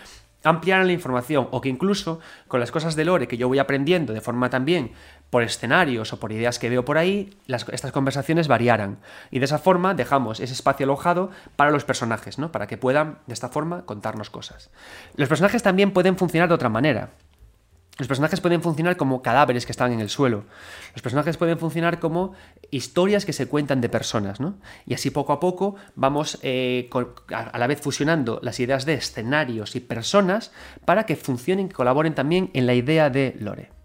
ampliaran 0.45 0.87
la 0.87 0.93
información 0.93 1.49
o 1.51 1.61
que 1.61 1.69
incluso 1.69 2.21
con 2.47 2.61
las 2.61 2.71
cosas 2.71 2.95
de 2.95 3.05
lore 3.05 3.27
que 3.27 3.37
yo 3.37 3.49
voy 3.49 3.59
aprendiendo 3.59 4.13
de 4.13 4.21
forma 4.21 4.51
también 4.51 4.93
por 5.31 5.43
escenarios 5.43 6.13
o 6.13 6.21
por 6.21 6.33
ideas 6.33 6.59
que 6.59 6.69
veo 6.69 6.85
por 6.85 6.99
ahí, 6.99 7.37
estas 7.47 7.93
conversaciones 7.93 8.49
variaran. 8.49 8.99
Y 9.31 9.39
de 9.39 9.45
esa 9.45 9.59
forma 9.59 9.95
dejamos 9.95 10.41
ese 10.41 10.55
espacio 10.55 10.85
alojado 10.85 11.31
para 11.57 11.71
los 11.71 11.85
personajes, 11.85 12.39
¿no? 12.39 12.51
Para 12.51 12.67
que 12.67 12.79
puedan, 12.79 13.19
de 13.27 13.35
esta 13.35 13.49
forma, 13.49 13.85
contarnos 13.85 14.31
cosas. 14.31 14.71
Los 15.17 15.29
personajes 15.29 15.63
también 15.63 15.93
pueden 15.93 16.17
funcionar 16.17 16.49
de 16.49 16.55
otra 16.55 16.69
manera. 16.69 17.11
Los 17.99 18.07
personajes 18.07 18.41
pueden 18.41 18.63
funcionar 18.63 18.97
como 18.97 19.23
cadáveres 19.23 19.67
que 19.67 19.73
están 19.73 19.93
en 19.93 19.99
el 19.99 20.09
suelo. 20.09 20.45
Los 20.95 21.03
personajes 21.03 21.37
pueden 21.37 21.59
funcionar 21.59 21.99
como 21.99 22.33
historias 22.71 23.25
que 23.25 23.33
se 23.33 23.49
cuentan 23.49 23.81
de 23.81 23.89
personas, 23.89 24.39
¿no? 24.39 24.55
Y 24.87 24.95
así 24.95 25.11
poco 25.11 25.33
a 25.33 25.41
poco 25.41 25.75
vamos 25.97 26.39
eh, 26.43 26.89
a 27.33 27.59
la 27.59 27.67
vez 27.67 27.81
fusionando 27.81 28.39
las 28.41 28.61
ideas 28.61 28.87
de 28.87 28.95
escenarios 28.95 29.75
y 29.75 29.81
personas 29.81 30.53
para 30.85 31.07
que 31.07 31.17
funcionen 31.17 31.67
y 31.67 31.71
colaboren 31.71 32.15
también 32.15 32.51
en 32.55 32.67
la 32.67 32.75
idea 32.75 33.11
de 33.11 33.35
Lore. 33.41 33.78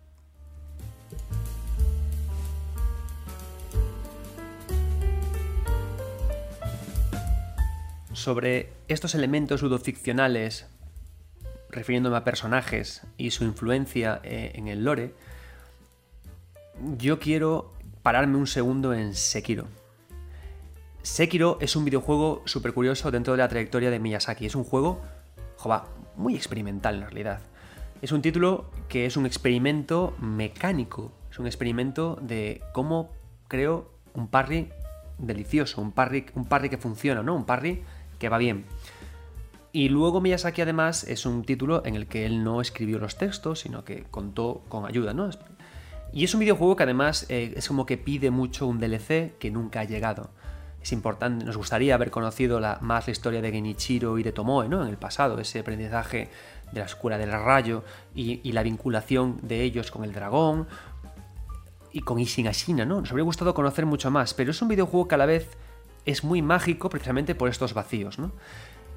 Sobre 8.23 8.71
estos 8.87 9.15
elementos 9.15 9.61
ludoficcionales, 9.61 10.65
refiriéndome 11.69 12.15
a 12.15 12.23
personajes 12.23 13.01
y 13.17 13.31
su 13.31 13.43
influencia 13.43 14.21
eh, 14.23 14.53
en 14.55 14.69
el 14.69 14.85
lore, 14.85 15.13
yo 16.97 17.19
quiero 17.19 17.73
pararme 18.01 18.37
un 18.37 18.47
segundo 18.47 18.93
en 18.93 19.13
Sekiro. 19.13 19.67
Sekiro 21.01 21.57
es 21.59 21.75
un 21.75 21.83
videojuego 21.83 22.41
súper 22.45 22.73
curioso 22.73 23.11
dentro 23.11 23.33
de 23.33 23.39
la 23.39 23.49
trayectoria 23.49 23.91
de 23.91 23.99
Miyazaki. 23.99 24.45
Es 24.45 24.55
un 24.55 24.63
juego, 24.63 25.01
jova, 25.57 25.89
muy 26.15 26.35
experimental 26.35 26.95
en 26.95 27.01
realidad. 27.01 27.41
Es 28.01 28.13
un 28.13 28.21
título 28.21 28.71
que 28.87 29.05
es 29.05 29.17
un 29.17 29.25
experimento 29.25 30.15
mecánico. 30.19 31.11
Es 31.29 31.39
un 31.39 31.45
experimento 31.45 32.17
de 32.21 32.61
cómo 32.71 33.11
creo 33.49 33.91
un 34.13 34.29
parry 34.29 34.69
delicioso, 35.17 35.81
un 35.81 35.91
parry, 35.91 36.25
un 36.35 36.45
parry 36.45 36.69
que 36.69 36.77
funciona, 36.77 37.21
¿no? 37.21 37.35
Un 37.35 37.45
parry 37.45 37.83
que 38.23 38.29
va 38.29 38.37
bien. 38.37 38.63
Y 39.73 39.89
luego 39.89 40.21
Miyazaki 40.21 40.61
además 40.61 41.03
es 41.03 41.25
un 41.25 41.43
título 41.43 41.83
en 41.85 41.95
el 41.95 42.07
que 42.07 42.25
él 42.25 42.41
no 42.41 42.61
escribió 42.61 42.99
los 42.99 43.17
textos, 43.17 43.59
sino 43.59 43.83
que 43.83 44.03
contó 44.03 44.63
con 44.69 44.85
ayuda, 44.85 45.13
¿no? 45.13 45.29
Y 46.13 46.23
es 46.23 46.33
un 46.33 46.39
videojuego 46.39 46.77
que 46.77 46.83
además 46.83 47.25
eh, 47.27 47.53
es 47.57 47.67
como 47.67 47.85
que 47.85 47.97
pide 47.97 48.31
mucho 48.31 48.65
un 48.65 48.79
DLC 48.79 49.37
que 49.39 49.51
nunca 49.51 49.81
ha 49.81 49.83
llegado. 49.83 50.29
Es 50.81 50.93
importante, 50.93 51.43
nos 51.43 51.57
gustaría 51.57 51.95
haber 51.95 52.11
conocido 52.11 52.61
la, 52.61 52.77
más 52.79 53.07
la 53.07 53.11
historia 53.11 53.41
de 53.41 53.51
Genichiro 53.51 54.17
y 54.17 54.23
de 54.23 54.31
Tomoe, 54.31 54.69
¿no? 54.69 54.83
En 54.83 54.87
el 54.87 54.97
pasado, 54.97 55.37
ese 55.39 55.59
aprendizaje 55.59 56.29
de 56.71 56.79
la 56.79 56.85
escuela 56.85 57.17
del 57.17 57.31
rayo 57.31 57.83
y, 58.15 58.49
la 58.53 58.63
vinculación 58.63 59.39
de 59.41 59.63
ellos 59.63 59.91
con 59.91 60.05
el 60.05 60.13
dragón 60.13 60.67
y 61.91 61.99
con 62.01 62.19
Ishin 62.19 62.47
Ashina, 62.47 62.85
¿no? 62.85 63.01
Nos 63.01 63.09
habría 63.09 63.25
gustado 63.25 63.53
conocer 63.53 63.85
mucho 63.85 64.11
más, 64.11 64.33
pero 64.33 64.51
es 64.51 64.61
un 64.61 64.69
videojuego 64.69 65.09
que 65.09 65.15
a 65.15 65.17
la 65.17 65.25
vez 65.25 65.57
es 66.05 66.23
muy 66.23 66.41
mágico 66.41 66.89
precisamente 66.89 67.35
por 67.35 67.49
estos 67.49 67.73
vacíos, 67.73 68.19
¿no? 68.19 68.31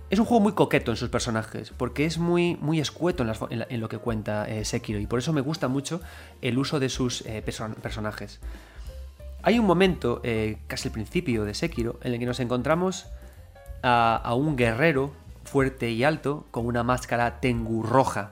Es 0.09 0.21
un 0.21 0.25
juego 0.25 0.41
muy 0.41 0.53
coqueto 0.53 0.93
en 0.93 0.97
sus 0.97 1.09
personajes, 1.09 1.73
porque 1.77 2.05
es 2.05 2.19
muy, 2.19 2.57
muy 2.61 2.79
escueto 2.79 3.25
en, 3.51 3.81
lo 3.81 3.89
que 3.89 3.99
cuenta 3.99 4.49
eh, 4.49 4.65
Sekiro, 4.65 5.01
y 5.01 5.07
por 5.07 5.19
eso 5.19 5.33
me 5.33 5.41
gusta 5.41 5.67
mucho 5.67 6.01
el 6.43 6.59
uso 6.59 6.79
de 6.79 6.89
sus 6.89 7.23
eh, 7.27 7.43
personajes. 7.43 8.39
Hay 9.43 9.59
un 9.59 9.67
momento, 9.67 10.21
eh, 10.23 10.59
casi 10.69 10.89
el 10.89 10.93
principio 10.93 11.45
de 11.45 11.55
Sekiro, 11.55 11.99
en 12.03 12.13
el 12.13 12.21
que 12.21 12.27
nos 12.27 12.39
encontramos 12.39 13.07
a, 13.83 14.17
a, 14.17 14.35
un 14.35 14.57
guerrero 14.57 15.13
fuerte 15.43 15.91
y 15.91 16.05
alto 16.05 16.47
con 16.53 16.67
una 16.67 16.85
máscara 16.85 17.41
Tengu 17.41 17.83
roja, 17.83 18.31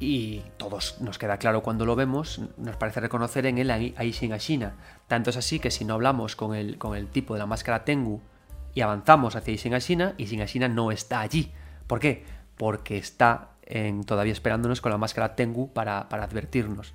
y 0.00 0.42
todos 0.56 1.00
nos 1.00 1.18
queda 1.18 1.36
claro 1.36 1.62
cuando 1.62 1.84
lo 1.84 1.94
vemos, 1.94 2.40
nos 2.56 2.76
parece 2.76 3.00
reconocer 3.00 3.44
en 3.44 3.58
él 3.58 3.70
a 3.70 4.02
Ishin 4.02 4.32
Ashina. 4.32 4.74
Tanto 5.06 5.28
es 5.28 5.36
así 5.36 5.60
que 5.60 5.70
si 5.70 5.84
no 5.84 5.94
hablamos 5.94 6.34
con 6.34 6.54
el, 6.54 6.78
con 6.78 6.96
el 6.96 7.08
tipo 7.08 7.34
de 7.34 7.40
la 7.40 7.46
máscara 7.46 7.84
Tengu 7.84 8.22
y 8.74 8.80
avanzamos 8.80 9.36
hacia 9.36 9.52
Ishin 9.52 9.74
Ashina, 9.74 10.14
Ishin 10.16 10.40
Ashina 10.40 10.68
no 10.68 10.90
está 10.90 11.20
allí. 11.20 11.52
¿Por 11.86 12.00
qué? 12.00 12.24
Porque 12.56 12.96
está 12.96 13.50
todavía 14.06 14.32
esperándonos 14.32 14.80
con 14.80 14.90
la 14.90 14.98
máscara 14.98 15.36
Tengu 15.36 15.72
para, 15.72 16.08
para 16.08 16.24
advertirnos. 16.24 16.94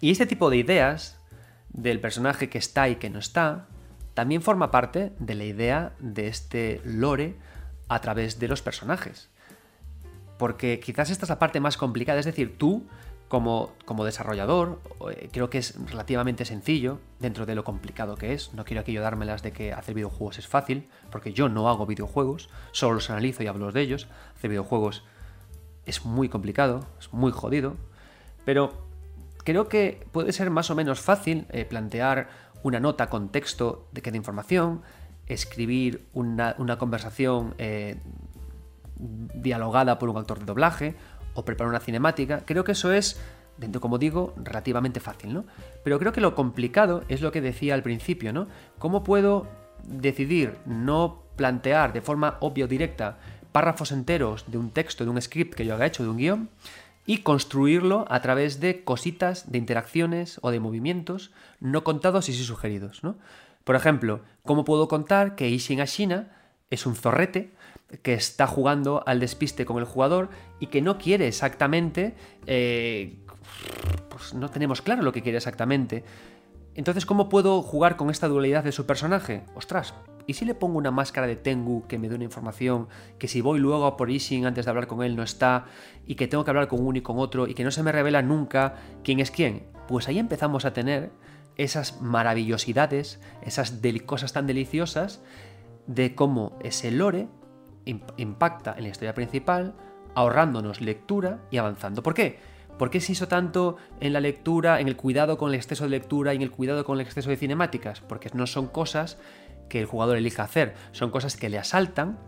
Y 0.00 0.10
este 0.10 0.26
tipo 0.26 0.50
de 0.50 0.56
ideas 0.56 1.20
del 1.68 2.00
personaje 2.00 2.48
que 2.48 2.58
está 2.58 2.88
y 2.88 2.96
que 2.96 3.10
no 3.10 3.18
está, 3.18 3.66
también 4.14 4.40
forma 4.40 4.70
parte 4.70 5.12
de 5.18 5.34
la 5.34 5.44
idea 5.44 5.92
de 5.98 6.28
este 6.28 6.80
lore 6.84 7.36
a 7.88 8.00
través 8.00 8.38
de 8.38 8.48
los 8.48 8.62
personajes. 8.62 9.28
Porque 10.38 10.80
quizás 10.80 11.10
esta 11.10 11.24
es 11.24 11.30
la 11.30 11.38
parte 11.38 11.60
más 11.60 11.76
complicada, 11.76 12.18
es 12.18 12.26
decir, 12.26 12.56
tú 12.58 12.86
como, 13.28 13.72
como, 13.84 14.04
desarrollador, 14.04 14.80
eh, 15.10 15.28
creo 15.32 15.50
que 15.50 15.58
es 15.58 15.74
relativamente 15.90 16.44
sencillo 16.44 17.00
dentro 17.18 17.44
de 17.44 17.54
lo 17.54 17.64
complicado 17.64 18.14
que 18.16 18.32
es. 18.32 18.54
No 18.54 18.64
quiero 18.64 18.82
aquí 18.82 18.92
yo 18.92 19.02
dármelas 19.02 19.42
de 19.42 19.52
que 19.52 19.72
hacer 19.72 19.94
videojuegos 19.94 20.38
es 20.38 20.46
fácil, 20.46 20.88
porque 21.10 21.32
yo 21.32 21.48
no 21.48 21.68
hago 21.68 21.86
videojuegos, 21.86 22.48
solo 22.72 22.94
los 22.94 23.10
analizo 23.10 23.42
y 23.42 23.48
hablo 23.48 23.72
de 23.72 23.80
ellos. 23.80 24.06
Hacer 24.36 24.50
videojuegos 24.50 25.02
es 25.86 26.04
muy 26.04 26.28
complicado, 26.28 26.86
es 27.00 27.12
muy 27.12 27.32
jodido, 27.32 27.76
pero 28.44 28.86
creo 29.44 29.68
que 29.68 30.06
puede 30.12 30.32
ser 30.32 30.50
más 30.50 30.70
o 30.70 30.74
menos 30.74 31.00
fácil 31.00 31.46
eh, 31.50 31.64
plantear 31.64 32.28
una 32.62 32.80
nota 32.80 33.08
con 33.08 33.30
texto 33.30 33.88
de 33.92 34.02
de 34.02 34.16
información, 34.16 34.82
escribir 35.26 36.06
una, 36.12 36.54
conversación 36.78 37.54
eh, 37.58 37.96
dialogada 38.96 39.98
por 39.98 40.08
un 40.08 40.16
actor 40.16 40.38
de 40.38 40.46
doblaje 40.46 40.94
o 41.34 41.44
preparar 41.44 41.70
una 41.70 41.80
cinemática. 41.80 42.42
Creo 42.44 42.64
que 42.64 42.72
eso 42.72 42.92
es, 42.92 43.20
dentro, 43.58 43.80
como 43.80 43.98
digo, 43.98 44.34
relativamente 44.36 45.00
fácil, 45.00 45.34
¿no? 45.34 45.44
Pero 45.84 45.98
creo 45.98 46.12
que 46.12 46.20
lo 46.20 46.34
complicado 46.34 47.04
es 47.08 47.20
lo 47.20 47.32
que 47.32 47.40
decía 47.40 47.74
al 47.74 47.82
principio, 47.82 48.32
¿no? 48.32 48.48
¿Cómo 48.78 49.04
puedo 49.04 49.46
decidir 49.84 50.56
no 50.64 51.22
plantear 51.36 51.92
de 51.92 52.00
forma 52.00 52.38
obvio 52.40 52.66
directa 52.66 53.18
párrafos 53.52 53.92
enteros 53.92 54.44
de 54.50 54.58
un 54.58 54.70
texto, 54.70 55.04
de 55.04 55.10
un 55.10 55.20
script 55.20 55.54
que 55.54 55.64
yo 55.64 55.74
haya 55.74 55.86
hecho, 55.86 56.02
de 56.02 56.10
un 56.10 56.16
guion, 56.16 56.50
y 57.06 57.18
construirlo 57.18 58.04
a 58.10 58.20
través 58.20 58.60
de 58.60 58.82
cositas, 58.84 59.50
de 59.50 59.58
interacciones 59.58 60.38
o 60.42 60.50
de 60.50 60.60
movimientos 60.60 61.30
no 61.60 61.84
contados 61.84 62.28
y 62.28 62.32
sí 62.32 62.44
sugeridos. 62.44 63.04
¿no? 63.04 63.16
Por 63.64 63.76
ejemplo, 63.76 64.20
¿cómo 64.44 64.64
puedo 64.64 64.88
contar 64.88 65.36
que 65.36 65.48
Ishin 65.48 65.80
Ashina 65.80 66.36
es 66.68 66.84
un 66.84 66.96
zorrete 66.96 67.52
que 68.02 68.14
está 68.14 68.46
jugando 68.46 69.02
al 69.06 69.20
despiste 69.20 69.64
con 69.64 69.78
el 69.78 69.84
jugador 69.84 70.28
y 70.60 70.66
que 70.66 70.82
no 70.82 70.98
quiere 70.98 71.28
exactamente... 71.28 72.14
Eh, 72.46 73.16
pues 74.08 74.34
no 74.34 74.50
tenemos 74.50 74.82
claro 74.82 75.02
lo 75.02 75.12
que 75.12 75.22
quiere 75.22 75.38
exactamente. 75.38 76.04
Entonces, 76.74 77.06
¿cómo 77.06 77.28
puedo 77.28 77.62
jugar 77.62 77.96
con 77.96 78.10
esta 78.10 78.28
dualidad 78.28 78.64
de 78.64 78.72
su 78.72 78.84
personaje? 78.84 79.44
Ostras, 79.54 79.94
¿y 80.26 80.34
si 80.34 80.44
le 80.44 80.54
pongo 80.54 80.76
una 80.76 80.90
máscara 80.90 81.26
de 81.26 81.36
Tengu 81.36 81.86
que 81.86 81.98
me 81.98 82.08
dé 82.08 82.14
una 82.14 82.24
información, 82.24 82.88
que 83.18 83.28
si 83.28 83.40
voy 83.40 83.60
luego 83.60 83.86
a 83.86 83.96
por 83.96 84.10
Ishin 84.10 84.44
antes 84.44 84.66
de 84.66 84.70
hablar 84.70 84.86
con 84.86 85.02
él 85.02 85.16
no 85.16 85.22
está, 85.22 85.66
y 86.06 86.16
que 86.16 86.28
tengo 86.28 86.44
que 86.44 86.50
hablar 86.50 86.68
con 86.68 86.84
uno 86.84 86.98
y 86.98 87.02
con 87.02 87.18
otro, 87.18 87.46
y 87.46 87.54
que 87.54 87.64
no 87.64 87.70
se 87.70 87.82
me 87.82 87.92
revela 87.92 88.20
nunca 88.20 88.74
quién 89.02 89.20
es 89.20 89.30
quién? 89.30 89.62
Pues 89.88 90.08
ahí 90.08 90.18
empezamos 90.18 90.66
a 90.66 90.74
tener 90.74 91.12
esas 91.56 92.02
maravillosidades, 92.02 93.20
esas 93.40 93.72
cosas 94.04 94.34
tan 94.34 94.46
deliciosas 94.46 95.22
de 95.86 96.14
cómo 96.14 96.58
ese 96.62 96.90
lore 96.90 97.28
impacta 97.86 98.74
en 98.76 98.84
la 98.84 98.90
historia 98.90 99.14
principal, 99.14 99.74
ahorrándonos 100.14 100.80
lectura 100.80 101.40
y 101.50 101.58
avanzando. 101.58 102.02
¿Por 102.02 102.14
qué? 102.14 102.38
¿Por 102.78 102.90
qué 102.90 103.00
se 103.00 103.12
hizo 103.12 103.26
tanto 103.26 103.76
en 104.00 104.12
la 104.12 104.20
lectura, 104.20 104.80
en 104.80 104.88
el 104.88 104.96
cuidado 104.96 105.38
con 105.38 105.48
el 105.48 105.54
exceso 105.54 105.84
de 105.84 105.90
lectura 105.90 106.34
y 106.34 106.36
en 106.36 106.42
el 106.42 106.50
cuidado 106.50 106.84
con 106.84 107.00
el 107.00 107.06
exceso 107.06 107.30
de 107.30 107.36
cinemáticas? 107.36 108.00
Porque 108.00 108.30
no 108.34 108.46
son 108.46 108.66
cosas 108.66 109.18
que 109.68 109.80
el 109.80 109.86
jugador 109.86 110.16
elija 110.16 110.42
hacer, 110.42 110.74
son 110.92 111.10
cosas 111.10 111.36
que 111.36 111.48
le 111.48 111.58
asaltan 111.58 112.18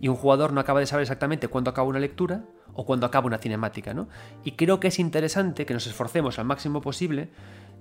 y 0.00 0.08
un 0.08 0.16
jugador 0.16 0.52
no 0.52 0.60
acaba 0.60 0.80
de 0.80 0.86
saber 0.86 1.02
exactamente 1.02 1.48
cuándo 1.48 1.70
acaba 1.70 1.88
una 1.88 2.00
lectura 2.00 2.44
o 2.72 2.86
cuándo 2.86 3.06
acaba 3.06 3.26
una 3.26 3.38
cinemática, 3.38 3.94
¿no? 3.94 4.08
Y 4.44 4.52
creo 4.52 4.80
que 4.80 4.88
es 4.88 4.98
interesante 4.98 5.66
que 5.66 5.74
nos 5.74 5.86
esforcemos 5.86 6.38
al 6.38 6.46
máximo 6.46 6.80
posible 6.80 7.30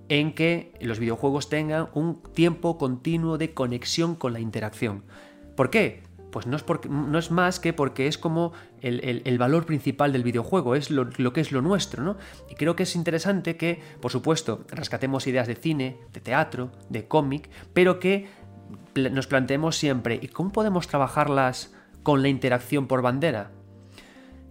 en 0.09 0.33
que 0.33 0.73
los 0.81 0.99
videojuegos 0.99 1.49
tengan 1.49 1.89
un 1.93 2.21
tiempo 2.21 2.77
continuo 2.77 3.37
de 3.37 3.53
conexión 3.53 4.15
con 4.15 4.33
la 4.33 4.39
interacción. 4.39 5.03
¿Por 5.55 5.69
qué? 5.69 6.03
Pues 6.37 6.45
no 6.45 6.55
es, 6.55 6.63
no 6.87 7.17
es 7.17 7.31
más 7.31 7.59
que 7.59 7.73
porque 7.73 8.05
es 8.05 8.19
como 8.19 8.53
el, 8.81 9.37
valor 9.39 9.65
principal 9.65 10.13
del 10.13 10.21
videojuego, 10.21 10.75
es 10.75 10.91
lo, 10.91 11.09
que 11.33 11.41
es 11.41 11.51
lo 11.51 11.63
nuestro, 11.63 12.03
¿no? 12.03 12.15
Y 12.47 12.53
creo 12.53 12.75
que 12.75 12.83
es 12.83 12.95
interesante 12.95 13.57
que, 13.57 13.81
por 13.99 14.11
supuesto, 14.11 14.63
rescatemos 14.69 15.25
ideas 15.25 15.47
de 15.47 15.55
cine, 15.55 15.97
de 16.13 16.21
teatro, 16.21 16.69
de 16.89 17.07
cómic, 17.07 17.49
pero 17.73 17.99
que 17.99 18.27
nos 18.93 19.25
planteemos 19.25 19.77
siempre, 19.77 20.19
¿y 20.21 20.27
cómo 20.27 20.51
podemos 20.51 20.87
trabajarlas 20.87 21.73
con 22.03 22.21
la 22.21 22.29
interacción 22.29 22.85
por 22.85 23.01
bandera? 23.01 23.49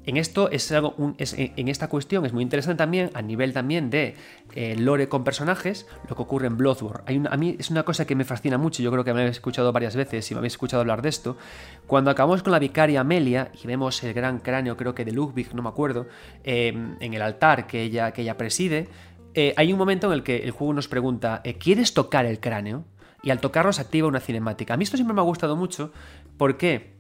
En 0.07 0.17
esto 0.17 0.49
es 0.53 0.71
algo, 0.71 0.95
en 1.19 1.69
esta 1.69 1.89
cuestión 1.89 2.25
es 2.25 2.33
muy 2.33 2.45
interesante 2.45 2.79
también 2.79 3.11
a 3.15 3.23
nivel 3.23 3.53
también 3.53 3.91
de 3.91 4.15
eh, 4.55 4.77
lore 4.77 5.09
con 5.09 5.25
personajes, 5.25 5.87
lo 6.09 6.15
que 6.15 6.23
ocurre 6.23 6.47
en 6.47 6.57
Bloodborne. 6.57 7.29
A 7.29 7.37
mí 7.37 7.57
es 7.59 7.71
una 7.71 7.83
cosa 7.83 8.07
que 8.07 8.15
me 8.15 8.25
fascina 8.25 8.57
mucho, 8.57 8.85
yo 8.85 8.93
creo 8.93 9.03
que 9.03 9.13
me 9.13 9.23
habéis 9.23 9.39
escuchado 9.39 9.73
varias 9.73 9.97
veces 9.97 10.31
y 10.31 10.35
me 10.35 10.39
habéis 10.39 10.53
escuchado 10.53 10.81
hablar 10.81 11.03
de 11.03 11.09
esto. 11.09 11.37
Cuando 11.89 12.13
acabamos 12.13 12.45
con 12.45 12.53
la 12.53 12.61
vicaria 12.61 13.01
Amelia 13.01 13.51
y 13.61 13.67
vemos 13.67 14.01
el 14.05 14.15
gran 14.15 14.39
cráneo, 14.39 14.77
creo 14.77 14.95
que 14.95 15.05
de 15.05 15.11
Ludwig, 15.11 15.53
no 15.55 15.63
me 15.63 15.69
acuerdo, 15.69 16.07
em, 16.45 16.97
en 17.01 17.15
el 17.15 17.23
altar 17.23 17.67
que 17.67 17.83
ella, 17.83 18.13
que 18.13 18.23
ella 18.23 18.37
preside, 18.37 18.89
eh, 19.35 19.55
hay 19.57 19.73
un 19.73 19.79
momento 19.79 20.07
en 20.07 20.13
el 20.13 20.23
que 20.23 20.37
el 20.37 20.53
juego 20.53 20.73
nos 20.73 20.87
pregunta, 20.87 21.41
eh, 21.43 21.59
¿quieres 21.59 21.95
tocar 21.95 22.27
el 22.27 22.39
cráneo? 22.39 22.85
Y 23.25 23.31
al 23.31 23.41
tocarlo 23.41 23.73
se 23.73 23.83
activa 23.83 24.07
una 24.07 24.21
cinemática. 24.21 24.75
A 24.75 24.77
mí 24.77 24.85
esto 24.85 24.97
siempre 24.97 25.15
me 25.15 25.21
ha 25.21 25.25
gustado 25.25 25.57
mucho 25.57 25.93
porque 26.39 26.96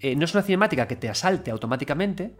eh, 0.00 0.14
no 0.16 0.24
es 0.24 0.34
una 0.34 0.42
cinemática 0.42 0.86
que 0.86 0.96
te 0.96 1.08
asalte 1.08 1.50
automáticamente, 1.50 2.34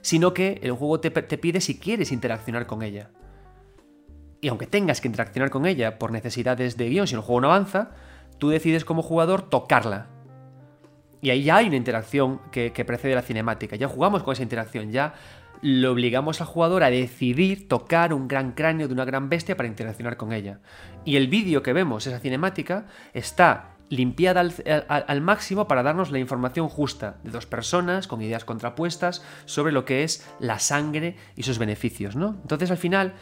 sino 0.00 0.32
que 0.32 0.60
el 0.62 0.72
juego 0.72 1.00
te, 1.00 1.10
pide 1.10 1.60
si 1.60 1.78
quieres 1.78 2.12
interaccionar 2.12 2.66
con 2.66 2.82
ella. 2.82 3.10
Y 4.40 4.48
aunque 4.48 4.66
tengas 4.66 5.00
que 5.00 5.08
interaccionar 5.08 5.50
con 5.50 5.66
ella 5.66 5.98
por 5.98 6.12
necesidades 6.12 6.76
de 6.76 6.88
guion, 6.88 7.06
si 7.06 7.14
el 7.14 7.20
juego 7.20 7.40
no 7.40 7.48
avanza, 7.48 7.90
tú 8.38 8.48
decides 8.50 8.84
como 8.84 9.02
jugador 9.02 9.42
tocarla. 9.48 10.08
Y 11.20 11.30
ahí 11.30 11.42
ya 11.42 11.56
hay 11.56 11.66
una 11.66 11.76
interacción 11.76 12.40
que, 12.52 12.72
que, 12.72 12.84
precede 12.84 13.14
la 13.14 13.22
cinemática. 13.22 13.76
Ya 13.76 13.88
jugamos 13.88 14.22
con 14.22 14.32
esa 14.32 14.42
interacción, 14.42 14.92
ya 14.92 15.14
lo 15.62 15.92
obligamos 15.92 16.40
al 16.40 16.46
jugador 16.46 16.84
a 16.84 16.90
decidir 16.90 17.66
tocar 17.66 18.12
un 18.12 18.28
gran 18.28 18.52
cráneo 18.52 18.86
de 18.86 18.94
una 18.94 19.04
gran 19.04 19.28
bestia 19.28 19.56
para 19.56 19.68
interaccionar 19.68 20.16
con 20.16 20.32
ella. 20.32 20.60
Y 21.04 21.16
el 21.16 21.28
vídeo 21.28 21.62
que 21.62 21.72
vemos, 21.72 22.06
esa 22.06 22.20
cinemática, 22.20 22.86
está 23.12 23.75
limpiada 23.88 24.40
al, 24.88 25.20
máximo 25.20 25.68
para 25.68 25.82
darnos 25.82 26.10
la 26.10 26.18
información 26.18 26.68
justa 26.68 27.18
de 27.22 27.30
dos 27.30 27.46
personas 27.46 28.08
con 28.08 28.20
ideas 28.20 28.44
contrapuestas 28.44 29.22
sobre 29.44 29.72
lo 29.72 29.84
que 29.84 30.02
es 30.02 30.26
la 30.40 30.58
sangre 30.58 31.16
y 31.36 31.44
sus 31.44 31.58
beneficios, 31.58 32.16
¿no? 32.16 32.36
Entonces 32.42 32.70
al 32.70 32.78
final 32.78 33.14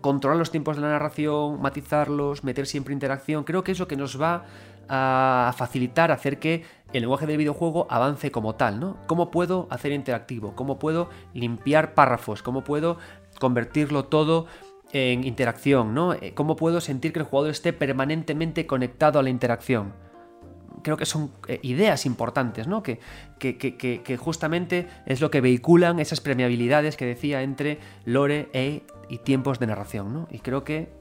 controlar 0.00 0.38
los 0.38 0.50
tiempos 0.50 0.76
de 0.76 0.82
la 0.82 0.88
narración, 0.88 1.60
matizarlos, 1.60 2.42
meter 2.42 2.66
siempre 2.66 2.92
interacción, 2.92 3.44
creo 3.44 3.62
que 3.62 3.72
es 3.72 3.78
lo 3.78 3.86
que 3.86 3.96
nos 3.96 4.20
va 4.20 4.44
a 4.88 5.54
facilitar 5.56 6.10
hacer 6.10 6.38
que 6.38 6.64
el 6.92 7.02
lenguaje 7.02 7.26
del 7.26 7.38
videojuego 7.38 7.86
avance 7.88 8.30
como 8.30 8.56
tal, 8.56 8.80
¿no? 8.80 8.98
¿Cómo 9.06 9.30
puedo 9.30 9.66
hacer 9.70 9.92
interactivo? 9.92 10.54
¿Cómo 10.54 10.78
puedo 10.78 11.08
limpiar 11.32 11.94
párrafos? 11.94 12.42
¿Cómo 12.42 12.64
puedo 12.64 12.98
convertirlo 13.38 14.04
todo 14.04 14.46
en 14.92 15.24
interacción, 15.24 15.94
¿no? 15.94 16.12
Eh, 16.12 16.32
¿Cómo 16.34 16.56
puedo 16.56 16.80
sentir 16.80 17.12
que 17.12 17.20
el 17.20 17.24
jugador 17.24 17.50
esté 17.50 17.72
permanentemente 17.72 18.66
conectado 18.66 19.18
a 19.18 19.22
la 19.22 19.30
interacción? 19.30 19.94
Creo 20.82 20.96
que 20.96 21.06
son 21.06 21.30
eh, 21.48 21.58
ideas 21.62 22.06
importantes, 22.06 22.66
¿no? 22.66 22.82
Que, 22.82 22.98
que, 23.38 24.16
justamente 24.18 24.86
es 25.06 25.20
lo 25.20 25.30
que 25.30 25.40
vehiculan 25.40 25.98
esas 25.98 26.20
premiabilidades 26.20 26.96
que 26.96 27.06
decía 27.06 27.42
entre 27.42 27.78
lore 28.04 28.48
e, 28.52 28.82
y 29.08 29.18
tiempos 29.18 29.58
de 29.58 29.66
narración, 29.66 30.12
¿no? 30.12 30.28
Y 30.30 30.40
creo 30.40 30.64
que 30.64 30.92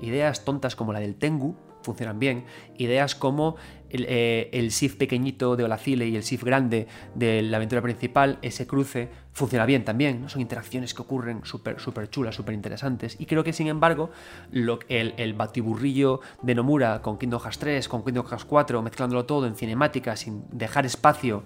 ideas 0.00 0.44
tontas 0.44 0.76
como 0.76 0.92
la 0.92 1.00
del 1.00 1.14
Tengu, 1.14 1.56
funcionan 1.84 2.18
bien. 2.18 2.44
Ideas 2.76 3.14
como 3.14 3.56
el, 3.94 4.06
eh, 4.08 4.90
pequeñito 4.98 5.56
de 5.56 5.64
Olacile 5.64 6.06
y 6.06 6.16
el 6.16 6.22
SIF 6.22 6.42
grande 6.42 6.88
de 7.14 7.42
la 7.42 7.58
aventura 7.58 7.80
principal, 7.80 8.38
ese 8.42 8.66
cruce, 8.66 9.08
funciona 9.32 9.66
bien 9.66 9.84
también. 9.84 10.28
Son 10.28 10.40
interacciones 10.40 10.94
que 10.94 11.02
ocurren 11.02 11.44
súper 11.44 11.80
super 11.80 12.10
chulas, 12.10 12.34
súper 12.34 12.54
interesantes. 12.54 13.16
Y 13.18 13.26
creo 13.26 13.44
que, 13.44 13.52
sin 13.52 13.68
embargo, 13.68 14.10
lo, 14.50 14.80
el, 14.88 15.14
el, 15.16 15.34
batiburrillo 15.34 16.20
de 16.42 16.54
Nomura 16.54 17.02
con 17.02 17.18
Kingdom 17.18 17.40
Hearts 17.40 17.58
3, 17.58 17.88
con 17.88 18.04
Kingdom 18.04 18.26
Hearts 18.26 18.44
4, 18.44 18.82
mezclándolo 18.82 19.24
todo 19.24 19.46
en 19.46 19.54
cinemática 19.54 20.16
sin 20.16 20.44
dejar 20.50 20.86
espacio 20.86 21.44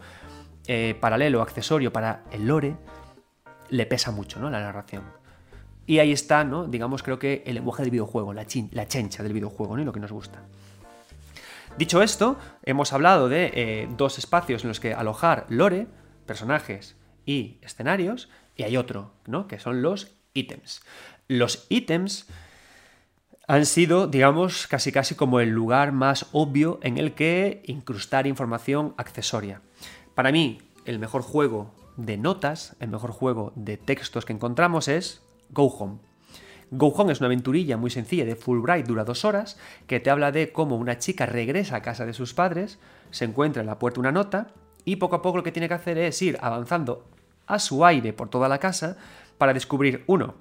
eh, 0.67 0.95
paralelo, 1.01 1.41
accesorio 1.43 1.93
para 1.93 2.25
el 2.31 2.47
lore, 2.47 2.77
le 3.71 3.87
pesa 3.87 4.11
mucho, 4.11 4.39
¿no? 4.39 4.51
La 4.51 4.61
narración. 4.61 5.03
Y 5.87 5.99
ahí 6.01 6.13
está, 6.13 6.45
¿no? 6.45 6.67
Digamos, 6.67 7.03
creo 7.03 7.19
que 7.19 7.43
el 7.47 7.55
lenguaje 7.55 7.83
del 7.83 7.91
videojuego, 7.91 8.35
la, 8.35 8.47
la 8.73 8.87
chencha 8.87 9.23
del 9.23 9.33
videojuego, 9.33 9.77
¿no? 9.77 9.85
Lo 9.85 9.93
que 9.93 10.01
nos 10.01 10.13
gusta. 10.13 10.43
Dicho 11.79 12.03
esto, 12.03 12.37
hemos 12.65 12.93
hablado 12.93 13.29
de 13.29 13.53
eh, 13.55 13.89
dos 13.97 14.19
espacios 14.19 14.65
en 14.65 14.69
los 14.69 14.81
que 14.81 14.95
alojar 14.95 15.47
lore, 15.49 15.87
personajes 16.27 16.97
y 17.25 17.59
escenarios, 17.63 18.29
y 18.57 18.65
hay 18.65 18.77
otro, 18.77 19.13
¿no? 19.27 19.47
Que 19.47 19.61
son 19.61 19.81
los 19.81 20.17
ítems. 20.35 20.83
Los 21.29 21.67
ítems 21.69 22.27
han 23.47 23.65
sido, 23.65 24.09
digamos, 24.09 24.67
casi 24.67 24.91
casi 24.91 25.15
como 25.15 25.39
el 25.39 25.51
lugar 25.51 25.93
más 25.93 26.27
obvio 26.33 26.81
en 26.83 26.99
el 26.99 27.15
que 27.15 27.63
incrustar 27.67 28.27
información 28.27 28.95
accesoria. 28.97 29.63
Para 30.17 30.33
mí, 30.33 30.59
el 30.85 30.99
mejor 30.99 31.23
juego 31.23 31.73
de 31.97 32.17
notas, 32.17 32.75
el 32.81 32.89
mejor 32.89 33.13
juego 33.13 33.53
de 33.55 33.77
textos 33.77 34.25
que 34.25 34.33
encontramos 34.33 34.89
es 34.89 35.23
Go 35.51 35.67
Home. 35.67 36.08
Go 36.71 36.89
Home 36.89 37.13
es 37.13 37.21
una 37.21 37.27
aventurilla 37.27 37.77
muy 37.77 37.91
sencilla 37.91 38.25
de 38.25 38.37
Fulbright, 38.37 38.87
dura 38.87 39.05
dos 39.05 39.25
horas, 39.25 39.59
que 39.87 40.01
te 40.01 40.11
habla 40.11 40.33
de 40.33 40.53
cómo 40.53 40.77
una 40.77 40.99
chica 40.99 41.27
regresa 41.27 41.77
a 41.77 41.83
casa 41.83 42.05
de 42.05 42.13
sus 42.13 42.35
padres, 42.35 42.79
se 43.11 43.25
encuentra 43.25 43.61
en 43.63 43.67
la 43.67 43.79
puerta 43.79 44.01
una 44.01 44.13
nota 44.13 44.49
y 44.85 44.97
poco 44.97 45.17
a 45.17 45.23
poco 45.23 45.39
lo 45.39 45.43
que 45.43 45.53
tiene 45.53 45.69
que 45.69 45.75
hacer 45.75 45.99
es 45.99 46.21
ir 46.21 46.39
avanzando 46.41 47.09
a 47.47 47.59
su 47.59 47.85
aire 47.85 48.13
por 48.13 48.29
toda 48.29 48.49
la 48.49 48.59
casa 48.59 48.97
para 49.39 49.55
descubrir, 49.55 50.05
uno, 50.07 50.35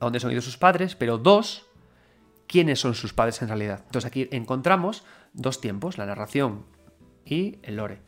a 0.00 0.06
dónde 0.06 0.20
son 0.20 0.32
ido 0.32 0.42
sus 0.42 0.56
padres, 0.56 0.96
pero 0.96 1.18
dos, 1.18 1.66
quiénes 2.46 2.80
son 2.80 2.94
sus 2.94 3.12
padres 3.12 3.40
en 3.42 3.48
realidad. 3.48 3.82
Entonces 3.86 4.06
aquí 4.06 4.28
encontramos 4.32 5.04
dos 5.34 5.60
tiempos, 5.60 5.98
la 5.98 6.06
narración 6.06 6.64
y 7.24 7.58
el 7.62 7.76
lore. 7.76 8.00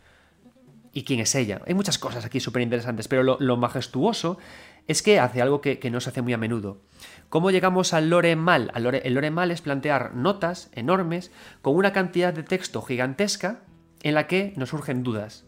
¿Y 0.93 1.05
quién 1.05 1.21
es 1.21 1.35
ella? 1.35 1.61
Hay 1.67 1.75
muchas 1.75 1.99
cosas 1.99 2.25
aquí 2.25 2.41
súper 2.41 2.63
interesantes, 2.63 3.07
pero 3.07 3.39
lo 3.39 3.57
majestuoso 3.57 4.39
es 4.87 5.03
que 5.03 5.21
hace 5.21 5.41
algo 5.41 5.61
que, 5.61 5.79
no 5.91 6.01
se 6.01 6.11
hace 6.11 6.23
muy 6.23 6.33
a 6.33 6.39
menudo. 6.39 6.83
¿Cómo 7.29 7.53
llegamos 7.53 7.95
al 7.95 8.11
lore 8.11 8.35
mal? 8.35 8.73
el 8.75 9.15
lore 9.15 9.31
mal 9.31 9.53
es 9.53 9.61
plantear 9.61 10.15
notas 10.15 10.71
enormes 10.75 11.31
con 11.63 11.77
una 11.77 11.93
cantidad 11.93 12.35
de 12.35 12.43
texto 12.43 12.83
gigantesca 12.83 13.61
en 14.03 14.15
la 14.15 14.27
que 14.27 14.53
nos 14.57 14.71
surgen 14.71 15.05
dudas. 15.05 15.45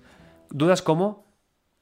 Dudas 0.51 0.81
como 0.81 1.27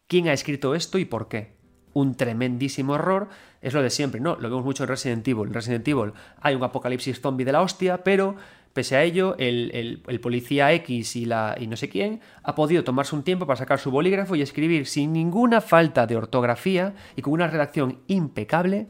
¿quién 0.07 0.29
ha 0.29 0.33
escrito 0.33 0.75
esto 0.75 0.99
y 0.99 1.05
por 1.05 1.29
qué? 1.29 1.59
Un 1.93 2.15
tremendísimo 2.15 2.95
error 2.95 3.29
es 3.61 3.75
lo 3.75 3.83
de 3.83 3.91
siempre, 3.91 4.21
¿no? 4.21 4.37
Lo 4.37 4.49
vemos 4.49 4.65
mucho 4.65 4.85
en 4.85 4.89
Resident 4.89 5.27
Evil. 5.27 5.49
En 5.49 5.55
Resident 5.55 5.87
Evil 5.87 6.13
hay 6.41 6.55
un 6.55 6.63
apocalipsis 6.63 7.21
zombie 7.21 7.45
de 7.45 7.53
la 7.53 7.61
hostia, 7.61 8.05
pero 8.05 8.37
Pese 8.73 8.97
a 8.97 9.03
ello, 9.03 9.35
el, 9.39 10.01
policía 10.23 10.73
X 10.75 11.17
y, 11.17 11.25
la, 11.25 11.57
y 11.59 11.67
no 11.67 11.77
sé 11.77 11.89
quién 11.89 12.21
ha 12.45 12.55
podido 12.55 12.85
tomarse 12.85 13.17
un 13.17 13.25
tiempo 13.25 13.47
para 13.47 13.57
sacar 13.57 13.81
su 13.81 13.91
bolígrafo 13.91 14.37
y 14.37 14.43
escribir 14.43 14.87
sin 14.87 15.13
ninguna 15.13 15.61
falta 15.61 16.07
de 16.07 16.17
ortografía 16.17 16.95
y 17.17 17.23
con 17.23 17.33
una 17.33 17.49
redacción 17.49 17.99
impecable 18.07 18.89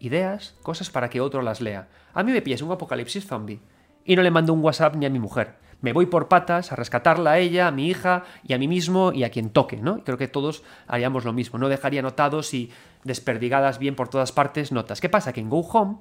ideas, 0.00 0.54
cosas 0.62 0.90
para 0.90 1.10
que 1.10 1.20
otro 1.20 1.42
las 1.42 1.60
lea. 1.60 1.88
A 2.14 2.22
mí 2.22 2.32
me 2.32 2.42
pillas 2.42 2.62
un 2.62 2.70
apocalipsis 2.70 3.26
zombie 3.26 3.60
y 4.04 4.16
no 4.16 4.22
le 4.22 4.30
mando 4.30 4.52
un 4.52 4.62
WhatsApp 4.62 4.94
ni 4.94 5.06
a 5.06 5.10
mi 5.10 5.18
mujer. 5.18 5.56
Me 5.80 5.92
voy 5.92 6.06
por 6.06 6.28
patas 6.28 6.72
a 6.72 6.76
rescatarla 6.76 7.32
a 7.32 7.38
ella, 7.38 7.68
a 7.68 7.70
mi 7.70 7.88
hija 7.88 8.24
y 8.42 8.52
a 8.52 8.58
mí 8.58 8.66
mismo 8.66 9.12
y 9.12 9.22
a 9.22 9.30
quien 9.30 9.50
toque, 9.50 9.76
¿no? 9.76 10.02
Creo 10.02 10.18
que 10.18 10.26
todos 10.26 10.64
haríamos 10.88 11.24
lo 11.24 11.32
mismo. 11.32 11.58
No 11.58 11.68
dejaría 11.68 12.00
anotados 12.00 12.52
y 12.52 12.70
desperdigadas 13.04 13.78
bien 13.78 13.94
por 13.94 14.08
todas 14.08 14.32
partes 14.32 14.72
notas. 14.72 15.00
¿Qué 15.00 15.08
pasa? 15.08 15.32
Que 15.32 15.40
en 15.40 15.50
Go 15.50 15.60
Home 15.60 15.98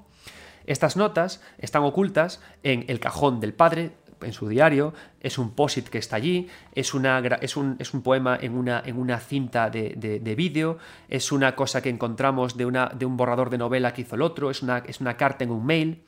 estas 0.67 0.97
notas 0.97 1.41
están 1.57 1.83
ocultas 1.83 2.41
en 2.61 2.85
el 2.87 2.99
cajón 2.99 3.39
del 3.39 3.53
padre, 3.53 3.93
en 4.21 4.33
su 4.33 4.47
diario, 4.47 4.93
es 5.21 5.37
un 5.37 5.51
posit 5.51 5.89
que 5.89 5.97
está 5.97 6.15
allí, 6.15 6.47
es, 6.73 6.93
una, 6.93 7.19
es, 7.41 7.57
un, 7.57 7.75
es 7.79 7.93
un 7.93 8.01
poema 8.01 8.37
en 8.39 8.55
una, 8.55 8.81
en 8.85 8.97
una 8.97 9.19
cinta 9.19 9.69
de, 9.69 9.93
de, 9.95 10.35
vídeo, 10.35 10.77
es 11.09 11.31
una 11.31 11.55
cosa 11.55 11.81
que 11.81 11.89
encontramos 11.89 12.57
de, 12.57 12.65
una, 12.65 12.87
de 12.87 13.05
un 13.05 13.17
borrador 13.17 13.49
de 13.49 13.57
novela 13.57 13.93
que 13.93 14.01
hizo 14.01 14.15
el 14.15 14.21
otro, 14.21 14.49
es 14.49 14.61
una, 14.61 14.79
es 14.79 15.01
una 15.01 15.17
carta 15.17 15.43
en 15.43 15.51
un 15.51 15.65
mail. 15.65 16.03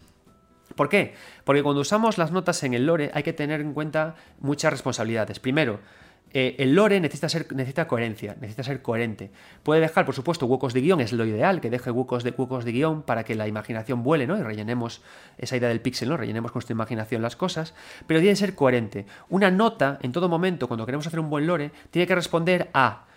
¿Por 0.75 0.89
qué? 0.89 1.13
Porque 1.43 1.63
cuando 1.63 1.81
usamos 1.81 2.17
las 2.17 2.31
notas 2.31 2.63
en 2.63 2.73
el 2.73 2.85
lore 2.85 3.11
hay 3.13 3.23
que 3.23 3.33
tener 3.33 3.59
en 3.61 3.73
cuenta 3.73 4.15
muchas 4.39 4.71
responsabilidades. 4.71 5.39
Primero, 5.39 5.79
eh, 6.31 6.55
el 6.59 6.75
lore 6.75 6.99
necesita, 6.99 7.27
ser, 7.27 7.51
necesita 7.55 7.87
coherencia, 7.87 8.35
necesita 8.39 8.63
ser 8.63 8.81
coherente. 8.81 9.31
Puede 9.63 9.81
dejar, 9.81 10.05
por 10.05 10.13
supuesto, 10.13 10.45
huecos 10.45 10.73
de 10.73 10.81
guion, 10.81 11.01
es 11.01 11.11
lo 11.11 11.25
ideal, 11.25 11.59
que 11.59 11.69
deje 11.69 11.89
huecos 11.89 12.23
de, 12.23 12.31
huecos 12.37 12.65
de 12.65 12.71
guion 12.71 13.01
para 13.01 13.23
que 13.23 13.35
la 13.35 13.47
imaginación 13.47 14.03
vuele, 14.03 14.27
¿no? 14.27 14.37
Y 14.37 14.43
rellenemos 14.43 15.01
esa 15.37 15.57
idea 15.57 15.69
del 15.69 15.81
píxel, 15.81 16.09
¿no? 16.09 16.17
Rellenemos 16.17 16.51
con 16.51 16.59
nuestra 16.59 16.73
imaginación 16.73 17.21
las 17.21 17.35
cosas, 17.35 17.73
pero 18.05 18.19
tiene 18.19 18.33
que 18.33 18.37
ser 18.37 18.55
coherente. 18.55 19.05
Una 19.29 19.49
nota, 19.49 19.97
en 20.01 20.11
todo 20.11 20.29
momento, 20.29 20.67
cuando 20.67 20.85
queremos 20.85 21.07
hacer 21.07 21.19
un 21.19 21.29
buen 21.29 21.47
lore, 21.47 21.71
tiene 21.89 22.05
que 22.05 22.15
responder 22.15 22.69
a 22.73 23.07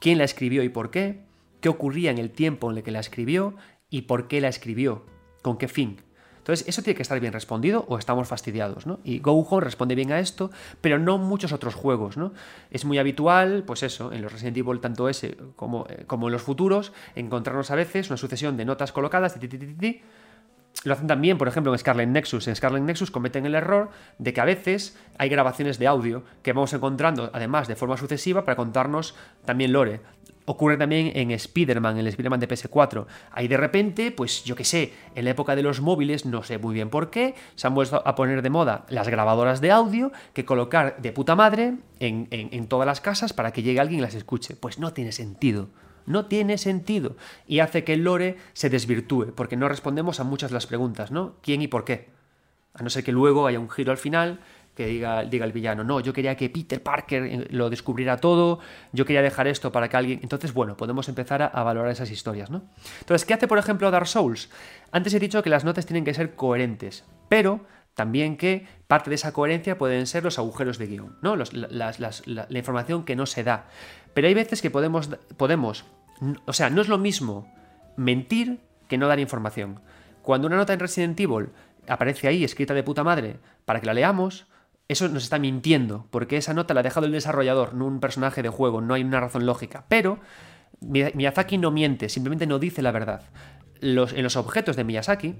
quién 0.00 0.18
la 0.18 0.24
escribió 0.24 0.62
y 0.62 0.68
por 0.68 0.90
qué, 0.90 1.20
qué 1.60 1.70
ocurría 1.70 2.10
en 2.10 2.18
el 2.18 2.30
tiempo 2.30 2.70
en 2.70 2.76
el 2.76 2.82
que 2.82 2.90
la 2.90 3.00
escribió 3.00 3.54
y 3.88 4.02
por 4.02 4.28
qué 4.28 4.40
la 4.40 4.48
escribió, 4.48 5.06
con 5.42 5.56
qué 5.56 5.68
fin. 5.68 6.02
Entonces, 6.40 6.66
eso 6.66 6.82
tiene 6.82 6.96
que 6.96 7.02
estar 7.02 7.20
bien 7.20 7.32
respondido 7.32 7.84
o 7.88 7.98
estamos 7.98 8.26
fastidiados, 8.26 8.86
¿no? 8.86 8.98
Y 9.04 9.20
Go 9.20 9.32
Home 9.32 9.64
responde 9.64 9.94
bien 9.94 10.10
a 10.10 10.18
esto, 10.18 10.50
pero 10.80 10.98
no 10.98 11.18
muchos 11.18 11.52
otros 11.52 11.74
juegos, 11.74 12.16
¿no? 12.16 12.32
Es 12.70 12.84
muy 12.84 12.98
habitual, 12.98 13.62
pues 13.66 13.82
eso, 13.82 14.12
en 14.12 14.22
los 14.22 14.32
Resident 14.32 14.56
Evil, 14.56 14.80
tanto 14.80 15.08
ese 15.08 15.36
como, 15.54 15.86
eh, 15.88 16.04
como 16.06 16.28
en 16.28 16.32
los 16.32 16.42
futuros, 16.42 16.92
encontrarnos 17.14 17.70
a 17.70 17.74
veces 17.74 18.08
una 18.08 18.16
sucesión 18.16 18.56
de 18.56 18.64
notas 18.64 18.90
colocadas, 18.92 19.38
lo 20.84 20.94
hacen 20.94 21.06
también, 21.06 21.36
por 21.36 21.46
ejemplo, 21.46 21.72
en 21.72 21.78
Scarlet 21.78 22.08
Nexus. 22.08 22.48
En 22.48 22.56
Scarlet 22.56 22.82
Nexus 22.82 23.10
cometen 23.10 23.44
el 23.44 23.54
error 23.54 23.90
de 24.18 24.32
que 24.32 24.40
a 24.40 24.46
veces 24.46 24.96
hay 25.18 25.28
grabaciones 25.28 25.78
de 25.78 25.86
audio 25.86 26.24
que 26.42 26.52
vamos 26.54 26.72
encontrando, 26.72 27.30
además, 27.34 27.68
de 27.68 27.76
forma 27.76 27.98
sucesiva 27.98 28.44
para 28.44 28.56
contarnos 28.56 29.14
también 29.44 29.72
lore. 29.72 30.00
Ocurre 30.46 30.76
también 30.76 31.12
en 31.14 31.30
Spider-Man, 31.30 31.98
el 31.98 32.06
Spider-Man 32.08 32.40
de 32.40 32.48
PS4. 32.48 33.06
Ahí 33.30 33.46
de 33.46 33.56
repente, 33.56 34.10
pues 34.10 34.42
yo 34.44 34.56
qué 34.56 34.64
sé, 34.64 34.92
en 35.14 35.24
la 35.24 35.30
época 35.30 35.54
de 35.54 35.62
los 35.62 35.80
móviles, 35.80 36.26
no 36.26 36.42
sé 36.42 36.58
muy 36.58 36.74
bien 36.74 36.90
por 36.90 37.10
qué, 37.10 37.34
se 37.54 37.66
han 37.66 37.74
vuelto 37.74 38.02
a 38.04 38.14
poner 38.14 38.42
de 38.42 38.50
moda 38.50 38.86
las 38.88 39.08
grabadoras 39.08 39.60
de 39.60 39.70
audio 39.70 40.12
que 40.32 40.44
colocar 40.44 41.00
de 41.00 41.12
puta 41.12 41.36
madre 41.36 41.74
en, 42.00 42.28
en 42.30 42.66
todas 42.66 42.86
las 42.86 43.00
casas 43.00 43.32
para 43.32 43.52
que 43.52 43.62
llegue 43.62 43.80
alguien 43.80 44.00
y 44.00 44.02
las 44.02 44.14
escuche. 44.14 44.56
Pues 44.56 44.78
no 44.78 44.92
tiene 44.92 45.12
sentido. 45.12 45.68
No 46.06 46.26
tiene 46.26 46.58
sentido. 46.58 47.16
Y 47.46 47.60
hace 47.60 47.84
que 47.84 47.92
el 47.92 48.04
lore 48.04 48.36
se 48.52 48.70
desvirtúe, 48.70 49.32
porque 49.34 49.56
no 49.56 49.68
respondemos 49.68 50.18
a 50.20 50.24
muchas 50.24 50.50
las 50.50 50.66
preguntas, 50.66 51.10
¿no? 51.10 51.36
¿Quién 51.42 51.62
y 51.62 51.68
por 51.68 51.84
qué? 51.84 52.08
A 52.74 52.82
no 52.82 52.90
ser 52.90 53.04
que 53.04 53.12
luego 53.12 53.46
haya 53.46 53.60
un 53.60 53.70
giro 53.70 53.92
al 53.92 53.98
final 53.98 54.40
que 54.80 54.86
diga, 54.86 55.24
diga 55.24 55.44
el 55.44 55.52
villano, 55.52 55.84
no, 55.84 56.00
yo 56.00 56.14
quería 56.14 56.34
que 56.36 56.48
Peter 56.48 56.82
Parker 56.82 57.22
eh, 57.22 57.46
lo 57.50 57.68
descubriera 57.68 58.16
todo, 58.16 58.60
yo 58.92 59.04
quería 59.04 59.20
dejar 59.20 59.46
esto 59.46 59.70
para 59.70 59.90
que 59.90 59.96
alguien... 59.98 60.20
Entonces, 60.22 60.54
bueno, 60.54 60.74
podemos 60.74 61.06
empezar 61.10 61.42
a, 61.42 61.62
valorar 61.62 61.90
esas 61.92 62.10
historias, 62.10 62.48
¿no? 62.48 62.62
Entonces, 63.00 63.26
¿qué 63.26 63.34
hace, 63.34 63.46
por 63.46 63.58
ejemplo, 63.58 63.90
Dark 63.90 64.06
Souls? 64.06 64.48
Antes 64.90 65.12
he 65.12 65.20
dicho 65.20 65.42
que 65.42 65.50
las 65.50 65.64
notas 65.64 65.84
tienen 65.84 66.06
que 66.06 66.14
ser 66.14 66.34
coherentes, 66.34 67.04
pero 67.28 67.60
también 67.94 68.38
que 68.38 68.66
parte 68.86 69.10
de 69.10 69.16
esa 69.16 69.32
coherencia 69.32 69.76
pueden 69.76 70.06
ser 70.06 70.24
los 70.24 70.38
agujeros 70.38 70.78
de 70.78 70.86
guion, 70.86 71.18
¿no? 71.20 71.36
la, 71.36 71.44
la, 71.92 72.58
información 72.58 73.04
que 73.04 73.16
no 73.16 73.26
se 73.26 73.44
da. 73.44 73.66
Pero 74.14 74.28
hay 74.28 74.34
veces 74.34 74.62
que 74.62 74.70
podemos, 74.70 75.10
podemos, 75.36 75.84
o 76.46 76.54
sea, 76.54 76.70
no 76.70 76.80
es 76.80 76.88
lo 76.88 76.96
mismo 76.96 77.52
mentir 77.98 78.60
que 78.88 78.96
no 78.96 79.08
dar 79.08 79.20
información. 79.20 79.80
Cuando 80.22 80.46
una 80.46 80.56
nota 80.56 80.72
en 80.72 80.80
Resident 80.80 81.20
Evil 81.20 81.50
aparece 81.86 82.28
ahí 82.28 82.44
escrita 82.44 82.72
de 82.72 82.82
puta 82.82 83.04
madre 83.04 83.36
para 83.66 83.78
que 83.78 83.86
la 83.86 83.92
leamos, 83.92 84.46
eso 84.90 85.08
nos 85.08 85.22
está 85.22 85.38
mintiendo, 85.38 86.08
porque 86.10 86.36
esa 86.36 86.52
nota 86.52 86.74
la 86.74 86.80
ha 86.80 86.82
dejado 86.82 87.06
el 87.06 87.12
desarrollador, 87.12 87.74
no 87.74 87.86
un 87.86 88.00
personaje 88.00 88.42
de 88.42 88.48
juego, 88.48 88.80
no 88.80 88.94
hay 88.94 89.04
una 89.04 89.20
razón 89.20 89.46
lógica. 89.46 89.84
Pero 89.88 90.18
Miyazaki 90.80 91.58
no 91.58 91.70
miente, 91.70 92.08
simplemente 92.08 92.48
no 92.48 92.58
dice 92.58 92.82
la 92.82 92.90
verdad. 92.90 93.22
En 93.80 93.94
los 93.94 94.36
objetos 94.36 94.74
de 94.74 94.82
Miyazaki, 94.82 95.36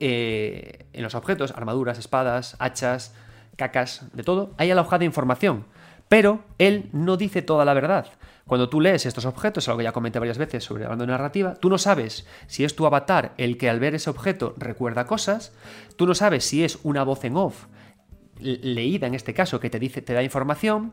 eh, 0.00 0.86
en 0.94 1.02
los 1.02 1.14
objetos, 1.14 1.52
armaduras, 1.54 1.98
espadas, 1.98 2.56
hachas, 2.58 3.14
cacas, 3.56 4.06
de 4.14 4.22
todo, 4.22 4.54
hay 4.56 4.70
alojada 4.70 5.04
información. 5.04 5.66
Pero 6.08 6.42
él 6.56 6.88
no 6.92 7.18
dice 7.18 7.42
toda 7.42 7.66
la 7.66 7.74
verdad. 7.74 8.06
Cuando 8.46 8.70
tú 8.70 8.80
lees 8.80 9.04
estos 9.04 9.26
objetos, 9.26 9.68
algo 9.68 9.78
que 9.78 9.84
ya 9.84 9.92
comenté 9.92 10.18
varias 10.18 10.38
veces 10.38 10.64
sobre 10.64 10.84
hablando 10.84 11.04
de 11.04 11.12
narrativa, 11.12 11.56
tú 11.56 11.68
no 11.68 11.76
sabes 11.76 12.26
si 12.46 12.64
es 12.64 12.74
tu 12.74 12.86
avatar 12.86 13.34
el 13.36 13.58
que 13.58 13.68
al 13.68 13.80
ver 13.80 13.94
ese 13.94 14.08
objeto 14.08 14.54
recuerda 14.56 15.06
cosas, 15.06 15.52
tú 15.96 16.06
no 16.06 16.14
sabes 16.14 16.46
si 16.46 16.64
es 16.64 16.78
una 16.82 17.04
voz 17.04 17.22
en 17.24 17.36
off 17.36 17.66
leída 18.40 19.06
en 19.06 19.14
este 19.14 19.34
caso 19.34 19.60
que 19.60 19.70
te 19.70 19.78
dice 19.78 20.02
te 20.02 20.14
da 20.14 20.22
información 20.22 20.92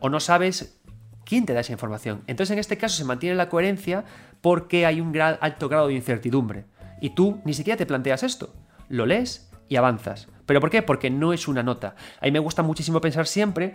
o 0.00 0.08
no 0.08 0.20
sabes 0.20 0.80
quién 1.24 1.44
te 1.44 1.52
da 1.52 1.60
esa 1.60 1.72
información. 1.72 2.22
Entonces 2.26 2.52
en 2.52 2.58
este 2.58 2.78
caso 2.78 2.96
se 2.96 3.04
mantiene 3.04 3.36
la 3.36 3.48
coherencia 3.48 4.04
porque 4.40 4.86
hay 4.86 5.00
un 5.00 5.18
alto 5.20 5.68
grado 5.68 5.88
de 5.88 5.94
incertidumbre 5.94 6.64
y 7.00 7.10
tú 7.10 7.40
ni 7.44 7.54
siquiera 7.54 7.76
te 7.76 7.86
planteas 7.86 8.22
esto. 8.22 8.54
Lo 8.88 9.06
lees 9.06 9.50
y 9.68 9.76
avanzas. 9.76 10.28
¿Pero 10.46 10.60
por 10.60 10.70
qué? 10.70 10.82
Porque 10.82 11.10
no 11.10 11.32
es 11.32 11.48
una 11.48 11.62
nota. 11.62 11.96
A 12.20 12.26
mí 12.26 12.30
me 12.30 12.38
gusta 12.38 12.62
muchísimo 12.62 13.00
pensar 13.00 13.26
siempre 13.26 13.74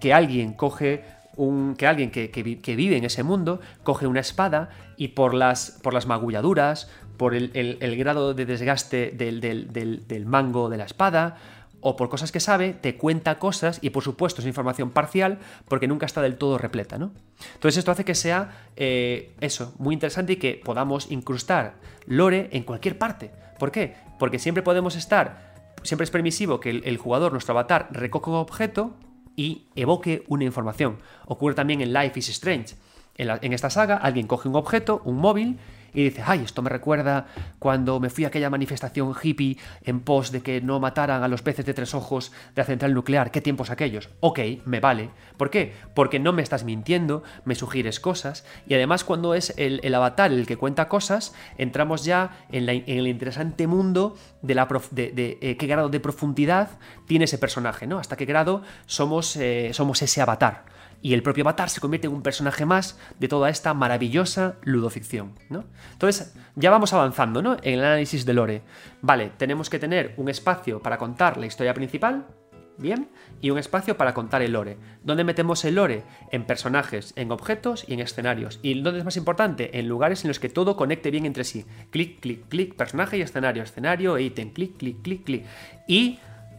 que 0.00 0.14
alguien 0.14 0.54
coge 0.54 1.04
un, 1.36 1.76
que 1.76 1.86
alguien 1.86 2.10
que, 2.10 2.28
vive 2.76 2.96
en 2.96 3.04
ese 3.04 3.22
mundo 3.22 3.60
coge 3.84 4.06
una 4.06 4.20
espada 4.20 4.70
y 4.96 5.08
por 5.08 5.34
las, 5.34 5.78
por 5.82 5.94
las 5.94 6.06
magulladuras, 6.06 6.90
por 7.16 7.34
el, 7.34 7.96
grado 7.96 8.34
de 8.34 8.46
desgaste 8.46 9.12
del, 9.12 9.40
del 9.40 10.26
mango 10.26 10.68
de 10.68 10.78
la 10.78 10.84
espada, 10.84 11.36
o 11.80 11.96
por 11.96 12.08
cosas 12.08 12.32
que 12.32 12.40
sabe, 12.40 12.72
te 12.72 12.96
cuenta 12.96 13.38
cosas 13.38 13.78
y 13.82 13.90
por 13.90 14.02
supuesto 14.02 14.40
es 14.40 14.46
información 14.46 14.90
parcial 14.90 15.38
porque 15.68 15.86
nunca 15.86 16.06
está 16.06 16.22
del 16.22 16.36
todo 16.36 16.58
repleta, 16.58 16.98
¿no? 16.98 17.12
Entonces 17.54 17.78
esto 17.78 17.90
hace 17.90 18.04
que 18.04 18.14
sea 18.14 18.68
eh, 18.76 19.34
eso, 19.40 19.74
muy 19.78 19.94
interesante 19.94 20.34
y 20.34 20.36
que 20.36 20.60
podamos 20.62 21.10
incrustar 21.10 21.74
lore 22.06 22.48
en 22.52 22.64
cualquier 22.64 22.98
parte. 22.98 23.30
¿Por 23.58 23.70
qué? 23.70 23.94
Porque 24.18 24.38
siempre 24.38 24.62
podemos 24.62 24.96
estar, 24.96 25.74
siempre 25.82 26.04
es 26.04 26.10
permisivo 26.10 26.60
que 26.60 26.70
el, 26.70 26.96
jugador, 26.96 27.32
nuestro 27.32 27.52
avatar, 27.52 27.88
recoja 27.92 28.30
un 28.30 28.36
objeto 28.36 28.96
y 29.36 29.66
evoque 29.76 30.24
una 30.28 30.44
información. 30.44 30.98
Ocurre 31.26 31.54
también 31.54 31.80
en 31.80 31.92
Life 31.92 32.18
is 32.18 32.28
Strange. 32.28 32.74
en 33.16 33.52
esta 33.52 33.70
saga, 33.70 33.96
alguien 33.96 34.26
coge 34.26 34.48
un 34.48 34.56
objeto, 34.56 35.02
un 35.04 35.16
móvil, 35.16 35.58
y 35.92 36.04
dice, 36.04 36.22
ay, 36.24 36.42
esto 36.44 36.62
me 36.62 36.70
recuerda 36.70 37.26
cuando 37.58 38.00
me 38.00 38.10
fui 38.10 38.24
a 38.24 38.28
aquella 38.28 38.50
manifestación 38.50 39.14
hippie 39.20 39.56
en 39.82 40.00
pos 40.00 40.32
de 40.32 40.42
que 40.42 40.60
no 40.60 40.80
mataran 40.80 41.22
a 41.22 41.28
los 41.28 41.42
peces 41.42 41.64
de 41.66 41.74
tres 41.74 41.94
ojos 41.94 42.32
de 42.54 42.62
la 42.62 42.64
central 42.64 42.94
nuclear. 42.94 43.30
¿Qué 43.30 43.40
tiempos 43.40 43.70
aquellos? 43.70 44.10
Ok, 44.20 44.40
me 44.64 44.80
vale. 44.80 45.10
¿Por 45.36 45.50
qué? 45.50 45.74
Porque 45.94 46.18
no 46.18 46.32
me 46.32 46.42
estás 46.42 46.64
mintiendo, 46.64 47.22
me 47.44 47.54
sugieres 47.54 48.00
cosas 48.00 48.44
y 48.66 48.74
además 48.74 49.04
cuando 49.04 49.34
es 49.34 49.54
el, 49.56 49.94
avatar 49.94 50.32
el 50.32 50.46
que 50.46 50.56
cuenta 50.56 50.88
cosas, 50.88 51.34
entramos 51.56 52.04
ya 52.04 52.44
en, 52.50 52.68
el 52.68 53.06
interesante 53.06 53.66
mundo 53.66 54.16
de, 54.42 54.54
la 54.54 54.68
de, 54.90 55.38
eh, 55.40 55.56
qué 55.56 55.66
grado 55.66 55.88
de 55.88 56.00
profundidad 56.00 56.70
tiene 57.06 57.24
ese 57.24 57.38
personaje, 57.38 57.86
¿no? 57.86 57.98
Hasta 57.98 58.16
qué 58.16 58.24
grado 58.24 58.62
somos, 58.86 59.36
eh, 59.36 59.70
somos 59.72 60.02
ese 60.02 60.20
avatar 60.20 60.77
y 61.02 61.14
el 61.14 61.22
propio 61.22 61.44
Avatar 61.44 61.70
se 61.70 61.80
convierte 61.80 62.06
en 62.06 62.14
un 62.14 62.22
personaje 62.22 62.66
más 62.66 62.98
de 63.18 63.28
toda 63.28 63.50
esta 63.50 63.74
maravillosa 63.74 64.56
ludoficción. 64.62 65.34
¿no? 65.48 65.64
Entonces, 65.92 66.34
ya 66.56 66.70
vamos 66.70 66.92
avanzando 66.92 67.42
¿no? 67.42 67.56
en 67.62 67.74
el 67.74 67.84
análisis 67.84 68.24
de 68.24 68.34
lore. 68.34 68.62
Vale, 69.00 69.32
tenemos 69.36 69.70
que 69.70 69.78
tener 69.78 70.14
un 70.16 70.28
espacio 70.28 70.80
para 70.80 70.98
contar 70.98 71.36
la 71.36 71.46
historia 71.46 71.74
principal, 71.74 72.26
bien, 72.78 73.08
y 73.40 73.50
un 73.50 73.58
espacio 73.58 73.96
para 73.96 74.14
contar 74.14 74.42
el 74.42 74.52
lore. 74.52 74.78
¿Dónde 75.02 75.24
metemos 75.24 75.64
el 75.64 75.74
lore? 75.74 76.04
En 76.30 76.44
personajes, 76.44 77.12
en 77.16 77.30
objetos 77.30 77.84
y 77.86 77.94
en 77.94 78.00
escenarios. 78.00 78.60
¿Y 78.62 78.80
dónde 78.80 79.00
es 79.00 79.04
más 79.04 79.16
importante? 79.16 79.78
En 79.78 79.88
lugares 79.88 80.24
en 80.24 80.28
los 80.28 80.40
que 80.40 80.48
todo 80.48 80.76
conecte 80.76 81.10
bien 81.10 81.26
entre 81.26 81.44
sí. 81.44 81.66
Clic, 81.90 82.20
clic, 82.20 82.48
clic, 82.48 82.74
personaje 82.74 83.18
y 83.18 83.22
escenario, 83.22 83.62
escenario 83.62 84.18
ítem, 84.18 84.50
clic, 84.52 84.76
clic, 84.76 85.02
clic, 85.02 85.24
clic. 85.24 85.44
Y 85.86 86.18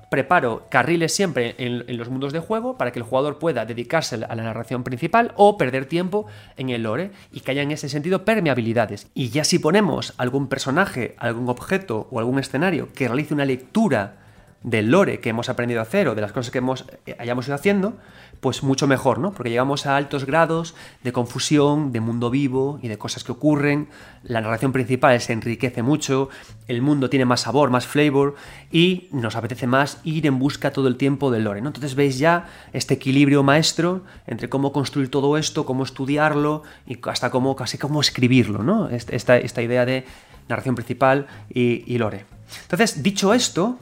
preparo 0.10 0.68
carriles 0.70 1.14
siempre 1.14 1.55
en, 1.57 1.97
los 1.97 2.10
mundos 2.10 2.34
de 2.34 2.39
juego 2.39 2.78
para 2.78 2.91
que 2.91 2.99
el 2.99 3.05
jugador 3.05 3.39
pueda 3.39 3.66
dedicarse 3.66 4.16
a 4.16 4.36
la 4.36 4.43
narración 4.43 4.84
principal 4.84 5.34
o 5.36 5.57
perder 5.57 5.86
tiempo 5.86 6.26
en 6.57 6.70
el 6.70 6.84
lore 6.84 7.12
y 7.32 7.41
que 7.41 7.51
haya 7.51 7.62
en 7.62 7.72
ese 7.72 7.89
sentido 7.89 8.26
permeabilidades. 8.26 9.07
Y 9.14 9.30
ya 9.30 9.43
si 9.43 9.60
ponemos 9.60 10.14
algún 10.18 10.47
personaje, 10.47 11.16
algún 11.18 11.49
objeto 11.49 12.07
o 12.12 12.20
algún 12.20 12.39
escenario 12.39 12.89
que 12.93 13.07
realice 13.07 13.34
una 13.34 13.45
lectura 13.45 14.18
del 14.64 14.91
lore 14.91 15.20
que 15.20 15.30
hemos 15.30 15.47
aprendido 15.47 15.80
a 15.80 15.84
hacer 15.84 16.07
o 16.10 16.16
de 16.16 16.22
las 16.22 16.32
cosas 16.32 16.51
que 16.51 16.57
hemos, 16.57 16.86
eh, 17.05 17.16
hayamos 17.20 17.47
ido 17.47 17.55
haciendo, 17.55 17.93
pues 18.39 18.64
mucho 18.64 18.88
mejor, 18.88 19.20
¿no? 19.20 19.32
Porque 19.32 19.49
llegamos 19.49 19.86
a 19.86 19.95
altos 19.95 20.26
grados 20.26 20.76
de 21.03 21.12
confusión, 21.12 21.91
de 21.91 21.99
mundo 21.99 22.30
vivo 22.30 22.80
y 22.82 22.88
de 22.88 22.97
cosas 22.97 23.24
que 23.24 23.32
ocurren, 23.32 23.89
la 24.24 24.41
narración 24.41 24.72
principal 24.72 25.20
se 25.22 25.34
enriquece 25.34 25.82
mucho, 25.84 26.30
el 26.68 26.82
mundo 26.82 27.10
tiene 27.10 27.26
más 27.26 27.41
sabor, 27.41 27.70
más 27.70 27.88
flavor 27.88 28.36
y 28.72 29.07
nos 29.12 29.36
apetece 29.36 29.68
más 29.68 29.99
ir 30.03 30.26
en 30.28 30.39
busca 30.39 30.72
todo 30.72 30.88
el 30.88 30.97
tiempo 30.97 31.32
del 31.32 31.43
lore. 31.43 31.60
Entonces 31.60 31.95
veis 31.95 32.18
ya 32.18 32.47
este 32.74 32.95
equilibrio 32.95 33.43
maestro 33.43 34.03
entre 34.28 34.49
cómo 34.49 34.72
construir 34.72 35.10
todo 35.10 35.38
esto, 35.38 35.66
cómo 35.66 35.84
estudiarlo 35.84 36.64
y 36.86 36.97
hasta 37.07 37.30
cómo, 37.30 37.55
casi 37.55 37.78
cómo 37.78 38.01
escribirlo, 38.01 38.64
¿no? 38.64 38.89
Esta, 38.89 39.38
esta 39.38 39.62
idea 39.62 39.86
de 39.86 40.05
narración 40.49 40.76
principal 40.76 41.28
y, 41.49 41.97
lore. 41.97 42.26
Entonces, 42.64 43.03
dicho 43.03 43.34
esto, 43.34 43.80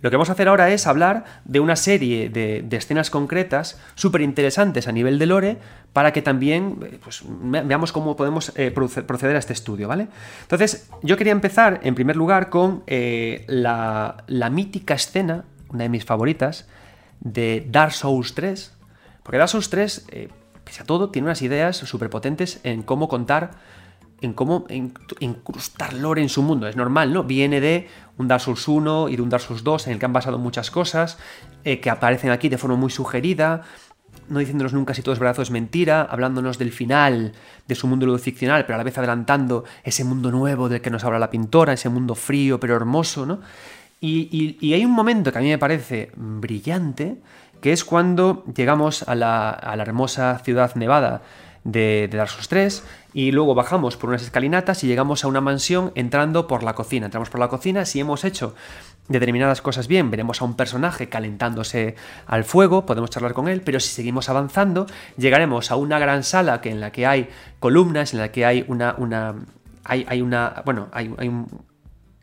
lo 0.00 0.10
que 0.10 0.16
vamos 0.16 0.28
a 0.28 0.32
hacer 0.32 0.48
ahora 0.48 0.70
es 0.70 0.86
hablar 0.86 1.24
de 1.44 1.60
una 1.60 1.76
serie 1.76 2.28
de, 2.28 2.64
escenas 2.70 3.10
concretas 3.10 3.80
súper 3.94 4.20
interesantes 4.20 4.86
a 4.86 4.92
nivel 4.92 5.18
de 5.18 5.26
lore 5.26 5.58
para 5.92 6.12
que 6.12 6.22
también 6.22 6.78
eh, 6.84 6.98
pues, 7.02 7.22
veamos 7.24 7.92
cómo 7.92 8.14
podemos 8.14 8.52
eh, 8.54 8.70
proceder 8.70 9.34
a 9.34 9.38
este 9.40 9.52
estudio, 9.52 9.88
¿vale? 9.88 10.08
Entonces, 10.42 10.88
yo 11.02 11.16
quería 11.16 11.32
empezar 11.32 11.80
en 11.82 11.94
primer 11.94 12.14
lugar 12.14 12.48
con 12.48 12.84
eh, 12.86 13.44
la, 13.48 14.22
la, 14.28 14.50
mítica 14.50 14.94
escena, 14.94 15.44
una 15.70 15.84
de 15.84 15.88
mis 15.88 16.04
favoritas, 16.04 16.68
de 17.20 17.66
Dark 17.68 17.92
Souls 17.92 18.34
3, 18.34 18.72
porque 19.24 19.38
Dark 19.38 19.50
Souls 19.50 19.68
3, 19.70 20.06
pese 20.64 20.82
a 20.82 20.86
todo, 20.86 21.10
tiene 21.10 21.26
unas 21.26 21.42
ideas 21.42 21.76
súper 21.76 22.08
potentes 22.08 22.60
en 22.62 22.82
cómo 22.82 23.08
contar 23.08 23.50
en 24.20 24.32
cómo 24.32 24.66
incrustar 25.20 25.94
lore 25.94 26.22
en 26.22 26.28
su 26.28 26.42
mundo. 26.42 26.66
Es 26.66 26.76
normal, 26.76 27.12
¿no? 27.12 27.24
Viene 27.24 27.60
de 27.60 27.88
un 28.16 28.28
Dark 28.28 28.42
Souls 28.42 28.66
1 28.66 29.08
y 29.08 29.16
de 29.16 29.22
un 29.22 29.28
Dark 29.28 29.42
Souls 29.42 29.62
2 29.62 29.86
en 29.86 29.92
el 29.92 29.98
que 29.98 30.06
han 30.06 30.12
basado 30.12 30.38
muchas 30.38 30.70
cosas 30.70 31.18
eh, 31.64 31.80
que 31.80 31.90
aparecen 31.90 32.30
aquí 32.30 32.48
de 32.48 32.58
forma 32.58 32.76
muy 32.76 32.90
sugerida, 32.90 33.62
no 34.28 34.40
diciéndonos 34.40 34.72
nunca 34.72 34.94
si 34.94 35.02
todo 35.02 35.12
es 35.12 35.18
verdad 35.18 35.38
o 35.38 35.42
es 35.42 35.50
mentira, 35.50 36.02
hablándonos 36.02 36.58
del 36.58 36.72
final 36.72 37.32
de 37.66 37.74
su 37.74 37.86
mundo 37.86 38.18
ficcional, 38.18 38.64
pero 38.66 38.74
a 38.74 38.78
la 38.78 38.84
vez 38.84 38.98
adelantando 38.98 39.64
ese 39.84 40.04
mundo 40.04 40.30
nuevo 40.30 40.68
del 40.68 40.80
que 40.80 40.90
nos 40.90 41.04
habla 41.04 41.18
la 41.18 41.30
pintora, 41.30 41.72
ese 41.72 41.88
mundo 41.88 42.14
frío 42.14 42.58
pero 42.58 42.76
hermoso, 42.76 43.24
¿no? 43.24 43.40
Y, 44.00 44.72
hay 44.72 44.84
un 44.84 44.92
momento 44.92 45.32
que 45.32 45.38
a 45.38 45.40
mí 45.40 45.48
me 45.48 45.58
parece 45.58 46.12
brillante, 46.14 47.16
que 47.60 47.72
es 47.72 47.84
cuando 47.84 48.44
llegamos 48.54 49.02
a 49.02 49.16
la, 49.16 49.50
a 49.50 49.74
la 49.74 49.82
hermosa 49.82 50.38
ciudad 50.44 50.74
nevada 50.76 51.22
de, 51.64 52.08
Dark 52.10 52.30
Souls 52.30 52.48
3 52.48 52.84
y 53.18 53.32
luego 53.32 53.52
bajamos 53.56 53.96
por 53.96 54.10
unas 54.10 54.22
escalinatas 54.22 54.84
y 54.84 54.86
llegamos 54.86 55.24
a 55.24 55.26
una 55.26 55.40
mansión 55.40 55.90
entrando 55.96 56.46
por 56.46 56.62
la 56.62 56.76
cocina. 56.76 57.06
Entramos 57.06 57.30
por 57.30 57.40
la 57.40 57.48
cocina, 57.48 57.84
si 57.84 57.98
hemos 57.98 58.22
hecho 58.22 58.54
determinadas 59.08 59.60
cosas 59.60 59.88
bien, 59.88 60.08
veremos 60.08 60.40
a 60.40 60.44
un 60.44 60.54
personaje 60.54 61.08
calentándose 61.08 61.96
al 62.28 62.44
fuego, 62.44 62.86
podemos 62.86 63.10
charlar 63.10 63.34
con 63.34 63.48
él, 63.48 63.62
pero 63.62 63.80
si 63.80 63.88
seguimos 63.88 64.28
avanzando, 64.28 64.86
llegaremos 65.16 65.72
a 65.72 65.74
una 65.74 65.98
gran 65.98 66.22
sala 66.22 66.60
que 66.60 66.70
en 66.70 66.78
la 66.78 66.92
que 66.92 67.06
hay 67.06 67.28
columnas, 67.58 68.14
en 68.14 68.20
la 68.20 68.30
que 68.30 68.46
hay 68.46 68.64
una, 68.68 68.94
una 68.98 69.34
hay, 69.82 70.06
hay 70.08 70.22
una, 70.22 70.62
bueno, 70.64 70.86
hay, 70.92 71.12
hay 71.18 71.26
un, 71.26 71.48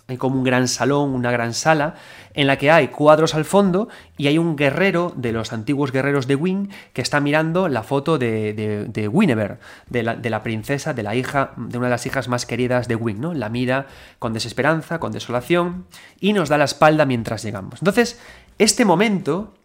hay 0.07 0.17
como 0.17 0.37
un 0.37 0.43
gran 0.43 0.67
salón, 0.67 1.15
una 1.15 1.31
gran 1.31 1.53
sala, 1.53 1.95
en 2.35 2.45
la 2.45 2.57
que 2.57 2.69
hay 2.69 2.89
cuadros 2.89 3.33
al 3.33 3.43
fondo 3.43 3.89
y 4.17 4.27
hay 4.27 4.37
un 4.37 4.55
guerrero 4.55 5.11
de 5.15 5.31
los 5.31 5.51
antiguos 5.51 5.91
guerreros 5.91 6.27
de 6.27 6.35
Wing 6.35 6.67
que 6.93 7.01
está 7.01 7.19
mirando 7.19 7.67
la 7.69 7.81
foto 7.81 8.19
de, 8.19 8.53
de, 8.53 8.85
de 8.85 9.65
de 9.89 10.29
la, 10.29 10.43
princesa, 10.43 10.93
de 10.93 11.01
la 11.01 11.15
hija, 11.15 11.53
de 11.57 11.77
una 11.77 11.87
de 11.87 11.91
las 11.91 12.05
hijas 12.05 12.27
más 12.27 12.45
queridas 12.45 12.87
de 12.87 12.95
Wing, 12.95 13.19
¿no? 13.19 13.33
La 13.33 13.49
mira 13.49 13.87
con 14.19 14.33
desesperanza, 14.33 14.99
con 14.99 15.11
desolación 15.11 15.85
y 16.19 16.33
nos 16.33 16.49
da 16.49 16.59
la 16.59 16.65
espalda 16.65 17.05
mientras 17.05 17.41
llegamos. 17.43 17.81
Entonces, 17.81 18.19
este 18.59 18.85
momento, 18.85 19.55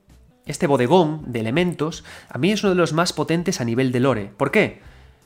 este 0.47 0.67
bodegón 0.67 1.31
de 1.31 1.41
elementos, 1.41 2.03
a 2.31 2.39
mí 2.39 2.53
es 2.53 2.63
uno 2.63 2.71
de 2.71 2.77
los 2.77 2.95
más 2.95 3.13
potentes 3.13 3.61
a 3.61 3.65
nivel 3.65 3.93
de 3.93 4.01
lore. 4.01 4.33
¿Por 4.37 4.51
qué? 4.51 4.81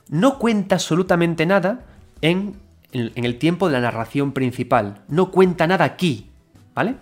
No 0.09 0.39
cuenta 0.39 0.75
absolutamente 0.75 1.45
nada 1.45 1.85
en 2.21 2.64
en, 2.95 3.25
el 3.25 3.37
tiempo 3.37 3.67
de 3.67 3.73
la 3.73 3.81
narración 3.81 4.31
principal. 4.31 5.01
No 5.07 5.31
cuenta 5.31 5.67
nada 5.67 5.85
aquí, 5.85 6.29
¿vale? 6.73 6.95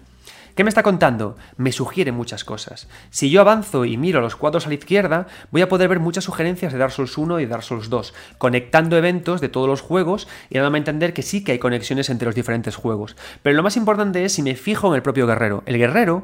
¿Qué 0.55 0.63
me 0.63 0.69
está 0.69 0.83
contando? 0.83 1.35
Me 1.57 1.71
sugiere 1.71 2.11
muchas 2.11 2.43
cosas. 2.43 2.87
Si 3.09 3.31
yo 3.31 3.41
avanzo 3.41 3.85
y 3.85 3.97
miro 3.97 4.21
los 4.21 4.35
cuadros 4.35 4.65
a 4.65 4.69
la 4.69 4.75
izquierda, 4.75 5.25
voy 5.49 5.63
a 5.63 5.67
poder 5.67 5.89
ver 5.89 5.99
muchas 5.99 6.25
sugerencias 6.25 6.71
de 6.71 6.77
Dark 6.77 6.91
Souls 6.91 7.17
1 7.17 7.39
y 7.39 7.47
Dark 7.47 7.63
Souls 7.63 7.89
2, 7.89 8.13
conectando 8.37 8.95
eventos 8.95 9.41
de 9.41 9.49
todos 9.49 9.67
los 9.67 9.81
juegos 9.81 10.27
y 10.51 10.55
dándome 10.55 10.77
a 10.77 10.81
entender 10.81 11.13
que 11.13 11.23
sí 11.23 11.43
que 11.43 11.53
hay 11.53 11.59
conexiones 11.59 12.11
entre 12.11 12.27
los 12.27 12.35
diferentes 12.35 12.75
juegos. 12.75 13.15
Pero 13.41 13.55
lo 13.55 13.63
más 13.63 13.77
importante 13.77 14.25
es 14.25 14.33
si 14.33 14.43
me 14.43 14.55
fijo 14.55 14.89
en 14.89 14.95
el 14.95 15.01
propio 15.01 15.25
guerrero. 15.25 15.63
El 15.65 15.79
guerrero 15.79 16.23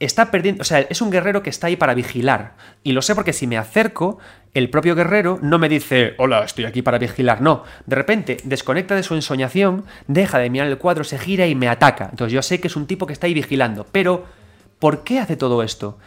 está 0.00 0.30
perdiendo, 0.30 0.62
o 0.62 0.64
sea, 0.64 0.80
es 0.80 1.00
un 1.02 1.10
guerrero 1.10 1.42
que 1.42 1.50
está 1.50 1.68
ahí 1.68 1.76
para 1.76 1.94
vigilar. 1.94 2.54
Y 2.82 2.92
lo 2.92 3.02
sé 3.02 3.14
porque 3.14 3.34
si 3.34 3.46
me 3.46 3.58
acerco, 3.58 4.18
el 4.54 4.70
propio 4.70 4.94
guerrero 4.94 5.38
no 5.42 5.58
me 5.58 5.68
dice, 5.68 6.14
hola, 6.18 6.42
estoy 6.42 6.64
aquí 6.64 6.82
para 6.82 6.98
vigilar. 6.98 7.42
No, 7.42 7.64
de 7.86 7.96
repente 7.96 8.38
desconecta 8.44 8.96
de 8.96 9.02
su 9.02 9.14
ensoñación, 9.14 9.84
deja 10.08 10.38
de 10.38 10.50
mirar 10.50 10.68
el 10.68 10.78
cuadro, 10.78 11.04
se 11.04 11.18
gira 11.18 11.46
y 11.46 11.54
me 11.54 11.68
ataca. 11.68 12.08
Entonces 12.10 12.32
yo 12.32 12.42
sé 12.42 12.60
que 12.60 12.68
es 12.68 12.76
un 12.76 12.86
tipo 12.86 13.06
que 13.06 13.12
está 13.12 13.26
ahí 13.26 13.34
vigilando. 13.34 13.86
Pero, 13.92 14.24
¿por 14.78 15.04
qué 15.04 15.20
hace 15.20 15.36
todo 15.36 15.62
esto? 15.62 15.98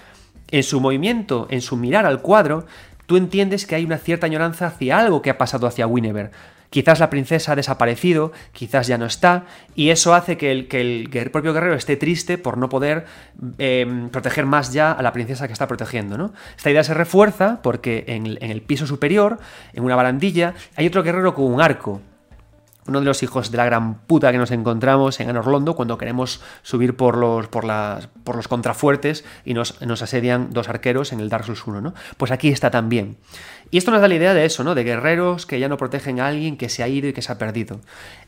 En 0.49 0.63
su 0.63 0.81
movimiento, 0.81 1.47
en 1.51 1.61
su 1.61 1.77
mirar 1.77 2.05
al 2.07 2.21
cuadro, 2.21 2.65
tú 3.05 3.15
entiendes 3.15 3.67
que 3.67 3.75
hay 3.75 3.85
una 3.85 3.99
cierta 3.99 4.25
añoranza 4.25 4.67
hacia 4.67 4.97
algo 4.97 5.21
que 5.21 5.29
ha 5.29 5.37
pasado 5.37 5.67
hacia 5.67 5.87
Winever. 5.87 6.31
Quizás 6.74 6.99
la 6.99 7.11
princesa 7.11 7.51
ha 7.51 7.55
desaparecido, 7.55 8.32
quizás 8.51 8.88
ya 8.88 8.97
no 8.97 9.05
está, 9.05 9.45
y 9.76 9.91
eso 9.91 10.15
hace 10.15 10.38
que 10.38 10.51
el, 10.51 10.67
que 10.67 10.82
el 10.82 11.30
propio 11.30 11.53
guerrero 11.53 11.76
esté 11.76 11.97
triste 11.97 12.39
por 12.39 12.57
no 12.57 12.67
poder 12.67 13.05
em, 13.59 14.09
proteger 14.09 14.47
más 14.47 14.74
ya 14.74 14.91
a 14.91 15.03
la 15.03 15.13
princesa 15.13 15.45
que 15.45 15.53
está 15.53 15.67
protegiendo. 15.67 16.17
¿no? 16.17 16.34
Esta 16.57 16.71
idea 16.71 16.84
se 16.84 16.95
refuerza 16.95 17.61
porque 17.61 18.05
en, 18.07 18.39
el 18.41 18.63
piso 18.63 18.88
superior, 18.88 19.38
en 19.74 19.84
una 19.84 19.95
barandilla, 19.95 20.55
hay 20.76 20.88
otro 20.88 21.03
guerrero 21.03 21.36
con 21.36 21.45
un 21.45 21.61
arco 21.61 22.01
uno 22.86 22.99
de 22.99 23.05
los 23.05 23.24
hijos 23.24 23.49
de 23.49 23.57
la 23.57 23.65
gran 23.65 23.99
puta 23.99 24.32
que 24.32 24.38
nos 24.38 24.51
encontramos 24.51 25.19
en 25.19 25.30
Anorlondo 25.30 25.74
cuando 25.74 25.97
queremos 25.97 26.41
subir 26.63 26.97
por 26.97 27.17
los, 27.17 27.47
por 27.47 27.63
las, 27.63 28.07
por 28.26 28.36
los 28.36 28.49
contrafuertes 28.49 29.24
y 29.45 29.53
nos, 29.53 29.80
nos, 29.82 30.01
asedian 30.01 30.49
dos 30.51 30.67
arqueros 30.67 31.13
en 31.13 31.21
el 31.21 31.30
Dark 31.30 31.45
Souls 31.45 31.65
1, 31.65 31.80
¿no? 31.80 31.93
Pues 32.17 32.32
aquí 32.32 32.49
está 32.49 32.71
también. 32.71 33.15
Y 33.74 33.78
esto 33.78 33.89
nos 33.89 34.01
da 34.01 34.07
la 34.07 34.13
idea 34.13 34.36
de 34.36 34.45
eso, 34.45 34.63
¿no? 34.63 34.76
De 34.76 34.84
guerreros 34.84 35.47
que 35.47 35.59
ya 35.59 35.67
no 35.67 35.78
protegen 35.78 36.19
a 36.19 36.28
alguien 36.28 36.57
que 36.57 36.69
se 36.69 36.84
ha 36.84 36.88
ido 36.88 37.07
y 37.07 37.13
que 37.13 37.24
se 37.24 37.32
ha 37.32 37.39
perdido. 37.39 37.80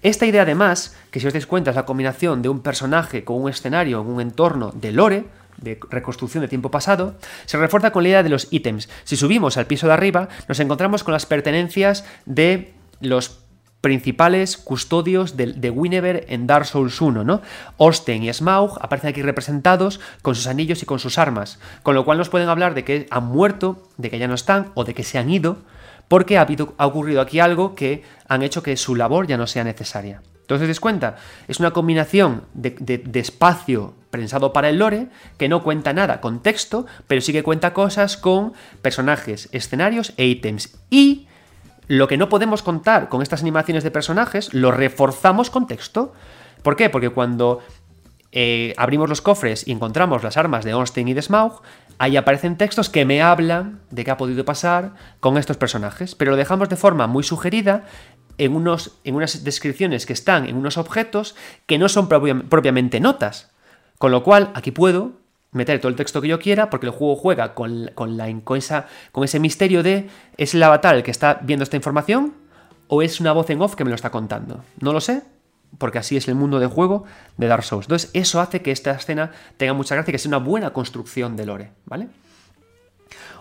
Esta 0.02 0.26
idea 0.26 0.42
además, 0.42 0.96
que 1.12 1.20
si 1.20 1.28
os 1.28 1.34
dais 1.34 1.46
cuenta 1.46 1.70
es 1.70 1.76
la 1.76 1.86
combinación 1.86 2.42
de 2.42 2.50
un 2.50 2.62
personaje 2.62 3.24
con 3.24 3.40
un 3.40 3.52
escenario, 3.52 4.02
en 4.02 4.08
un 4.08 4.22
entorno 4.22 4.72
de 4.74 4.92
lore, 4.92 5.26
de 5.58 5.80
reconstrucción 5.92 6.42
de 6.42 6.48
tiempo 6.48 6.72
pasado, 6.72 7.14
se 7.46 7.60
refuerza 7.60 7.92
con 7.92 8.02
la 8.02 8.10
idea 8.10 8.24
de 8.24 8.30
los 8.30 8.48
ítems. 8.50 8.90
Si 9.04 9.16
subimos 9.16 9.56
al 9.58 9.68
piso 9.68 9.86
de 9.86 9.94
arriba, 9.94 10.30
nos 10.48 10.60
encontramos 10.60 11.04
con 11.04 11.14
las 11.14 11.28
pertenencias 11.28 12.06
de 12.26 12.74
los 13.00 13.45
principales 13.86 14.58
custodios 14.58 15.38
de, 15.38 15.54
de 15.54 16.26
en 16.28 16.48
Dark 16.48 16.66
Souls 16.66 17.00
1, 17.00 17.24
¿no? 17.24 17.44
Osten 17.78 18.24
y 18.24 18.34
Smaug 18.34 18.80
aparecen 18.82 19.12
aquí 19.12 19.22
representados 19.22 20.00
con 20.24 20.34
sus 20.34 20.48
anillos 20.48 20.82
y 20.82 20.88
con 20.88 20.98
sus 20.98 21.20
armas, 21.20 21.60
con 21.84 21.94
lo 21.94 22.04
cual 22.04 22.18
nos 22.18 22.30
pueden 22.30 22.50
hablar 22.50 22.74
de 22.74 22.84
que 22.84 23.06
han 23.12 23.28
muerto, 23.28 23.84
de 23.98 24.10
que 24.10 24.18
ya 24.18 24.28
no 24.28 24.34
están 24.34 24.72
o 24.74 24.86
de 24.86 24.96
que 24.96 25.04
se 25.04 25.20
han 25.20 25.30
ido, 25.30 25.58
porque 26.08 26.40
ha, 26.40 26.48
ocurrido 26.80 27.22
aquí 27.22 27.40
algo 27.40 27.76
que 27.76 28.02
han 28.28 28.42
hecho 28.42 28.64
que 28.64 28.76
su 28.76 28.96
labor 28.96 29.28
ya 29.28 29.38
no 29.38 29.46
sea 29.46 29.64
necesaria. 29.64 30.24
Entonces, 30.42 30.68
¿des 30.68 30.80
cuenta? 30.80 31.18
Es 31.48 31.60
una 31.60 31.70
combinación 31.70 32.42
de, 32.56 32.72
de, 32.72 33.20
espacio 33.20 33.94
pensado 34.10 34.52
para 34.52 34.70
el 34.70 34.80
lore 34.80 35.10
que 35.38 35.48
no 35.48 35.62
cuenta 35.62 35.94
nada 35.94 36.22
con 36.22 36.42
texto, 36.42 36.88
pero 37.06 37.22
sí 37.22 37.34
que 37.34 37.44
cuenta 37.44 37.76
cosas 37.76 38.18
con 38.18 38.54
personajes, 38.82 39.48
escenarios 39.52 40.14
e 40.18 40.26
ítems. 40.26 40.76
Y 40.90 41.28
lo 41.88 42.08
que 42.08 42.18
no 42.18 42.30
podemos 42.30 42.64
contar 42.64 43.10
con 43.10 43.22
estas 43.22 43.42
animaciones 43.42 43.84
de 43.84 43.92
personajes, 43.92 44.54
lo 44.54 44.72
reforzamos 44.72 45.50
con 45.50 45.68
texto. 45.68 46.14
¿Por 46.64 46.76
qué? 46.76 46.90
Porque 46.90 47.10
cuando 47.10 47.60
eh, 48.32 48.74
abrimos 48.78 49.10
los 49.10 49.22
cofres 49.22 49.68
y 49.68 49.72
encontramos 49.72 50.24
las 50.24 50.38
armas 50.38 50.66
de 50.66 50.74
Ornstein 50.74 51.08
y 51.08 51.14
de 51.14 51.22
Smaug, 51.22 51.62
ahí 51.98 52.18
aparecen 52.18 52.58
textos 52.58 52.90
que 52.90 53.06
me 53.06 53.22
hablan 53.22 53.80
de 53.92 54.04
qué 54.04 54.12
ha 54.12 54.18
podido 54.18 54.46
pasar 54.46 54.94
con 55.20 55.38
estos 55.38 55.58
personajes, 55.58 56.16
pero 56.16 56.32
lo 56.32 56.38
dejamos 56.38 56.70
de 56.70 56.76
forma 56.76 57.08
muy 57.08 57.24
sugerida 57.24 57.86
en, 58.38 58.56
unos, 58.56 59.00
en 59.04 59.16
unas 59.16 59.44
descripciones 59.44 60.06
que 60.06 60.14
están 60.14 60.48
en 60.48 60.58
unos 60.58 60.78
objetos 60.78 61.36
que 61.66 61.78
no 61.78 61.88
son 61.88 62.10
propiamente 62.10 63.00
notas. 63.00 63.52
Con 63.98 64.12
lo 64.12 64.24
cual, 64.24 64.52
aquí 64.56 64.72
puedo 64.72 65.14
meter 65.56 65.80
todo 65.80 65.90
el 65.90 65.96
texto 65.96 66.22
que 66.22 66.28
yo 66.28 66.40
quiera, 66.40 66.70
porque 66.70 66.88
el 66.88 66.92
juego 66.92 67.16
juega 67.16 67.54
con, 67.54 67.90
con, 67.96 68.18
la, 68.18 68.28
con, 68.44 68.60
con 69.12 69.24
ese 69.24 69.40
misterio 69.40 69.84
de 69.84 70.10
¿es 70.38 70.54
el 70.54 70.62
avatar 70.62 70.96
el 70.96 71.04
que 71.04 71.12
está 71.12 71.40
viendo 71.42 71.64
esta 71.64 71.78
información? 71.78 72.34
¿O 72.88 73.02
es 73.02 73.20
una 73.20 73.32
voz 73.32 73.50
en 73.50 73.62
off 73.62 73.76
que 73.76 73.84
me 73.84 73.90
lo 73.90 73.96
está 73.96 74.12
contando? 74.12 74.64
No 74.80 74.94
lo 74.94 75.02
sé, 75.02 75.24
porque 75.78 75.98
así 75.98 76.18
es 76.18 76.28
el 76.28 76.36
mundo 76.36 76.60
de 76.60 76.68
juego 76.68 77.06
de 77.38 77.48
Dark 77.48 77.64
Souls. 77.64 77.86
Entonces, 77.86 78.12
eso 78.14 78.42
hace 78.42 78.62
que 78.62 78.72
esta 78.72 78.92
escena 78.92 79.32
tenga 79.58 79.74
mucha 79.74 79.96
gracia 79.96 80.12
y 80.12 80.14
que 80.14 80.20
sea 80.20 80.30
una 80.30 80.38
buena 80.38 80.74
construcción 80.74 81.36
de 81.36 81.46
lore, 81.46 81.72
¿vale? 81.86 82.10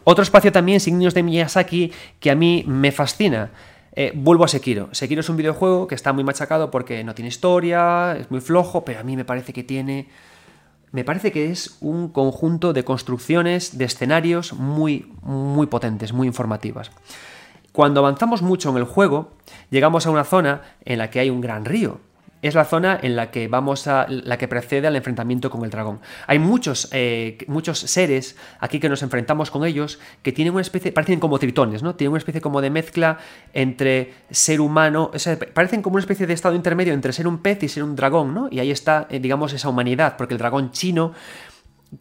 Otro 0.04 0.22
espacio 0.22 0.52
también, 0.52 0.80
signos 0.80 1.14
de 1.14 1.22
Miyazaki, 1.22 1.92
que 2.20 2.30
a 2.30 2.34
mí 2.34 2.64
me 2.66 2.92
fascina. 2.92 3.50
Eh, 3.96 4.12
vuelvo 4.14 4.44
a 4.44 4.48
Sekiro. 4.48 4.88
Sekiro 4.92 5.20
es 5.20 5.28
un 5.28 5.36
videojuego 5.36 5.86
que 5.86 5.94
está 5.94 6.12
muy 6.12 6.24
machacado 6.24 6.70
porque 6.70 7.02
no 7.04 7.14
tiene 7.14 7.28
historia, 7.28 8.16
es 8.18 8.30
muy 8.30 8.40
flojo, 8.40 8.84
pero 8.84 9.00
a 9.00 9.02
mí 9.02 9.16
me 9.16 9.24
parece 9.24 9.52
que 9.52 9.62
tiene 9.62 10.08
me 10.94 11.02
parece 11.02 11.32
que 11.32 11.50
es 11.50 11.76
un 11.80 12.06
conjunto 12.06 12.72
de 12.72 12.84
construcciones, 12.84 13.76
de 13.78 13.84
escenarios 13.84 14.52
muy, 14.52 15.10
muy 15.22 15.66
potentes, 15.66 16.12
muy 16.12 16.28
informativas. 16.28 16.92
Cuando 17.72 17.98
avanzamos 17.98 18.42
mucho 18.42 18.70
en 18.70 18.76
el 18.76 18.84
juego, 18.84 19.32
llegamos 19.70 20.06
a 20.06 20.12
una 20.12 20.22
zona 20.22 20.62
en 20.84 20.98
la 20.98 21.10
que 21.10 21.18
hay 21.18 21.30
un 21.30 21.40
gran 21.40 21.64
río, 21.64 21.98
es 22.48 22.54
la 22.54 22.66
zona 22.66 22.98
en 23.02 23.16
la 23.16 23.30
que 23.30 23.48
vamos 23.48 23.86
a. 23.86 24.06
la 24.08 24.36
que 24.36 24.48
precede 24.48 24.86
al 24.86 24.96
enfrentamiento 24.96 25.48
con 25.48 25.64
el 25.64 25.70
dragón. 25.70 26.00
Hay 26.26 26.38
muchos, 26.38 26.88
eh, 26.92 27.38
muchos 27.46 27.78
seres 27.78 28.36
aquí 28.60 28.78
que 28.78 28.90
nos 28.90 29.02
enfrentamos 29.02 29.50
con 29.50 29.64
ellos 29.64 29.98
que 30.22 30.30
tienen 30.30 30.52
una 30.52 30.60
especie. 30.60 30.92
parecen 30.92 31.20
como 31.20 31.38
tritones, 31.38 31.82
¿no? 31.82 31.94
Tienen 31.94 32.10
una 32.10 32.18
especie 32.18 32.42
como 32.42 32.60
de 32.60 32.68
mezcla 32.68 33.18
entre 33.54 34.12
ser 34.30 34.60
humano. 34.60 35.10
parecen 35.54 35.80
como 35.80 35.94
una 35.94 36.02
especie 36.02 36.26
de 36.26 36.34
estado 36.34 36.54
intermedio 36.54 36.92
entre 36.92 37.14
ser 37.14 37.26
un 37.26 37.38
pez 37.38 37.62
y 37.62 37.68
ser 37.68 37.82
un 37.82 37.96
dragón, 37.96 38.34
¿no? 38.34 38.48
Y 38.50 38.58
ahí 38.58 38.70
está, 38.70 39.06
eh, 39.08 39.20
digamos, 39.20 39.54
esa 39.54 39.70
humanidad, 39.70 40.16
porque 40.18 40.34
el 40.34 40.38
dragón 40.38 40.70
chino. 40.70 41.12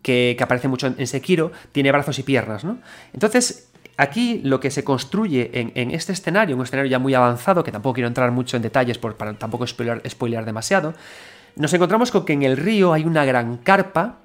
Que, 0.02 0.34
que 0.36 0.44
aparece 0.44 0.68
mucho 0.68 0.88
en 0.88 1.06
Sekiro, 1.06 1.52
tiene 1.72 1.92
brazos 1.92 2.18
y 2.18 2.24
piernas, 2.24 2.64
¿no? 2.64 2.80
Entonces, 3.14 3.70
Aquí 3.96 4.42
lo 4.44 4.60
que 4.60 4.72
se 4.72 4.84
construye 4.84 5.52
en, 5.54 5.92
este 5.92 6.14
escenario, 6.14 6.56
un 6.56 6.64
escenario 6.64 6.90
ya 6.90 6.98
muy 6.98 7.14
avanzado, 7.14 7.64
que 7.64 7.72
tampoco 7.72 7.96
quiero 7.96 8.08
entrar 8.08 8.32
mucho 8.32 8.58
en 8.58 8.64
detalles 8.64 8.98
para 8.98 9.34
tampoco 9.36 9.68
spoilear, 9.68 10.46
demasiado, 10.46 10.96
nos 11.56 11.72
encontramos 11.74 12.10
con 12.10 12.26
que 12.26 12.34
en 12.34 12.42
el 12.42 12.58
río 12.58 12.94
hay 12.94 13.04
una 13.04 13.24
gran 13.24 13.58
carpa 13.58 14.18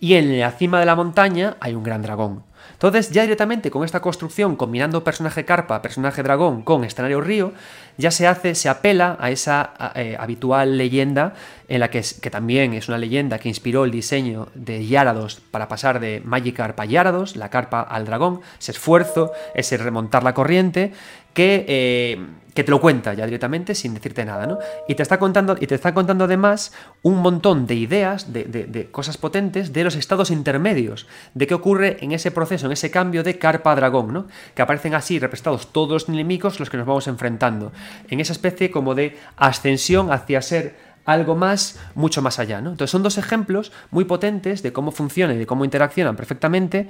y 0.00 0.14
en 0.14 0.40
la 0.40 0.50
cima 0.50 0.80
de 0.80 0.86
la 0.86 0.96
montaña 0.96 1.56
hay 1.60 1.74
un 1.74 1.84
gran 1.84 2.02
dragón. 2.02 2.42
Entonces, 2.72 3.10
ya 3.10 3.22
directamente 3.22 3.70
con 3.70 3.84
esta 3.84 4.00
construcción, 4.00 4.56
combinando 4.56 5.04
personaje 5.04 5.44
carpa, 5.44 5.82
personaje 5.82 6.22
dragón 6.22 6.62
con 6.62 6.84
escenario 6.84 7.20
río, 7.20 7.52
ya 7.96 8.10
se 8.10 8.26
hace, 8.26 8.54
se 8.54 8.68
apela 8.68 9.16
a 9.20 9.30
esa 9.30 9.72
eh, 9.94 10.16
habitual 10.18 10.76
leyenda, 10.76 11.34
en 11.68 11.80
la 11.80 11.88
que, 11.88 12.02
que, 12.20 12.30
también 12.30 12.74
es 12.74 12.88
una 12.88 12.98
leyenda 12.98 13.38
que 13.38 13.48
inspiró 13.48 13.84
el 13.84 13.90
diseño 13.90 14.48
de 14.54 14.86
Yarados 14.86 15.40
para 15.50 15.68
pasar 15.68 16.00
de 16.00 16.20
Magikarp 16.24 16.78
a 16.78 16.84
Yarados, 16.84 17.36
la 17.36 17.48
carpa 17.48 17.80
al 17.80 18.04
dragón, 18.04 18.40
ese 18.58 18.72
esfuerzo, 18.72 19.32
ese 19.54 19.76
remontar 19.78 20.24
la 20.24 20.34
corriente, 20.34 20.92
que, 21.34 21.64
eh, 21.68 22.26
que, 22.54 22.64
te 22.64 22.70
lo 22.70 22.80
cuenta 22.80 23.12
ya 23.12 23.26
directamente 23.26 23.74
sin 23.74 23.92
decirte 23.92 24.24
nada, 24.24 24.46
¿no? 24.46 24.58
Y 24.88 24.94
te 24.94 25.02
está 25.02 25.18
contando, 25.18 25.56
y 25.60 25.66
te 25.66 25.74
está 25.74 25.92
contando 25.92 26.24
además 26.24 26.72
un 27.02 27.18
montón 27.18 27.66
de 27.66 27.74
ideas, 27.74 28.32
de, 28.32 28.44
de, 28.44 28.90
cosas 28.90 29.18
potentes, 29.18 29.72
de 29.72 29.84
los 29.84 29.96
estados 29.96 30.30
intermedios, 30.30 31.06
de 31.34 31.46
qué 31.46 31.54
ocurre 31.54 31.98
en 32.00 32.12
ese 32.12 32.30
proceso, 32.30 32.66
en 32.66 32.72
ese 32.72 32.90
cambio 32.90 33.22
de 33.22 33.38
carpa 33.38 33.74
dragón, 33.74 34.12
¿no? 34.12 34.26
Que 34.54 34.62
aparecen 34.62 34.94
así 34.94 35.18
representados 35.18 35.72
todos 35.72 35.90
los 35.90 36.08
enemigos 36.08 36.60
los 36.60 36.70
que 36.70 36.76
nos 36.76 36.86
vamos 36.86 37.08
enfrentando, 37.08 37.72
en 38.08 38.20
esa 38.20 38.32
especie 38.32 38.70
como 38.70 38.94
de 38.94 39.18
ascensión 39.36 40.12
hacia 40.12 40.40
ser 40.40 40.83
algo 41.04 41.34
más, 41.34 41.80
mucho 41.94 42.22
más 42.22 42.38
allá. 42.38 42.58
Entonces 42.58 42.90
son 42.90 43.02
dos 43.02 43.18
ejemplos 43.18 43.72
muy 43.90 44.04
potentes 44.04 44.62
de 44.62 44.72
cómo 44.72 44.90
funcionan 44.90 45.36
y 45.36 45.38
de 45.40 45.46
cómo 45.46 45.64
interaccionan 45.64 46.16
perfectamente 46.16 46.88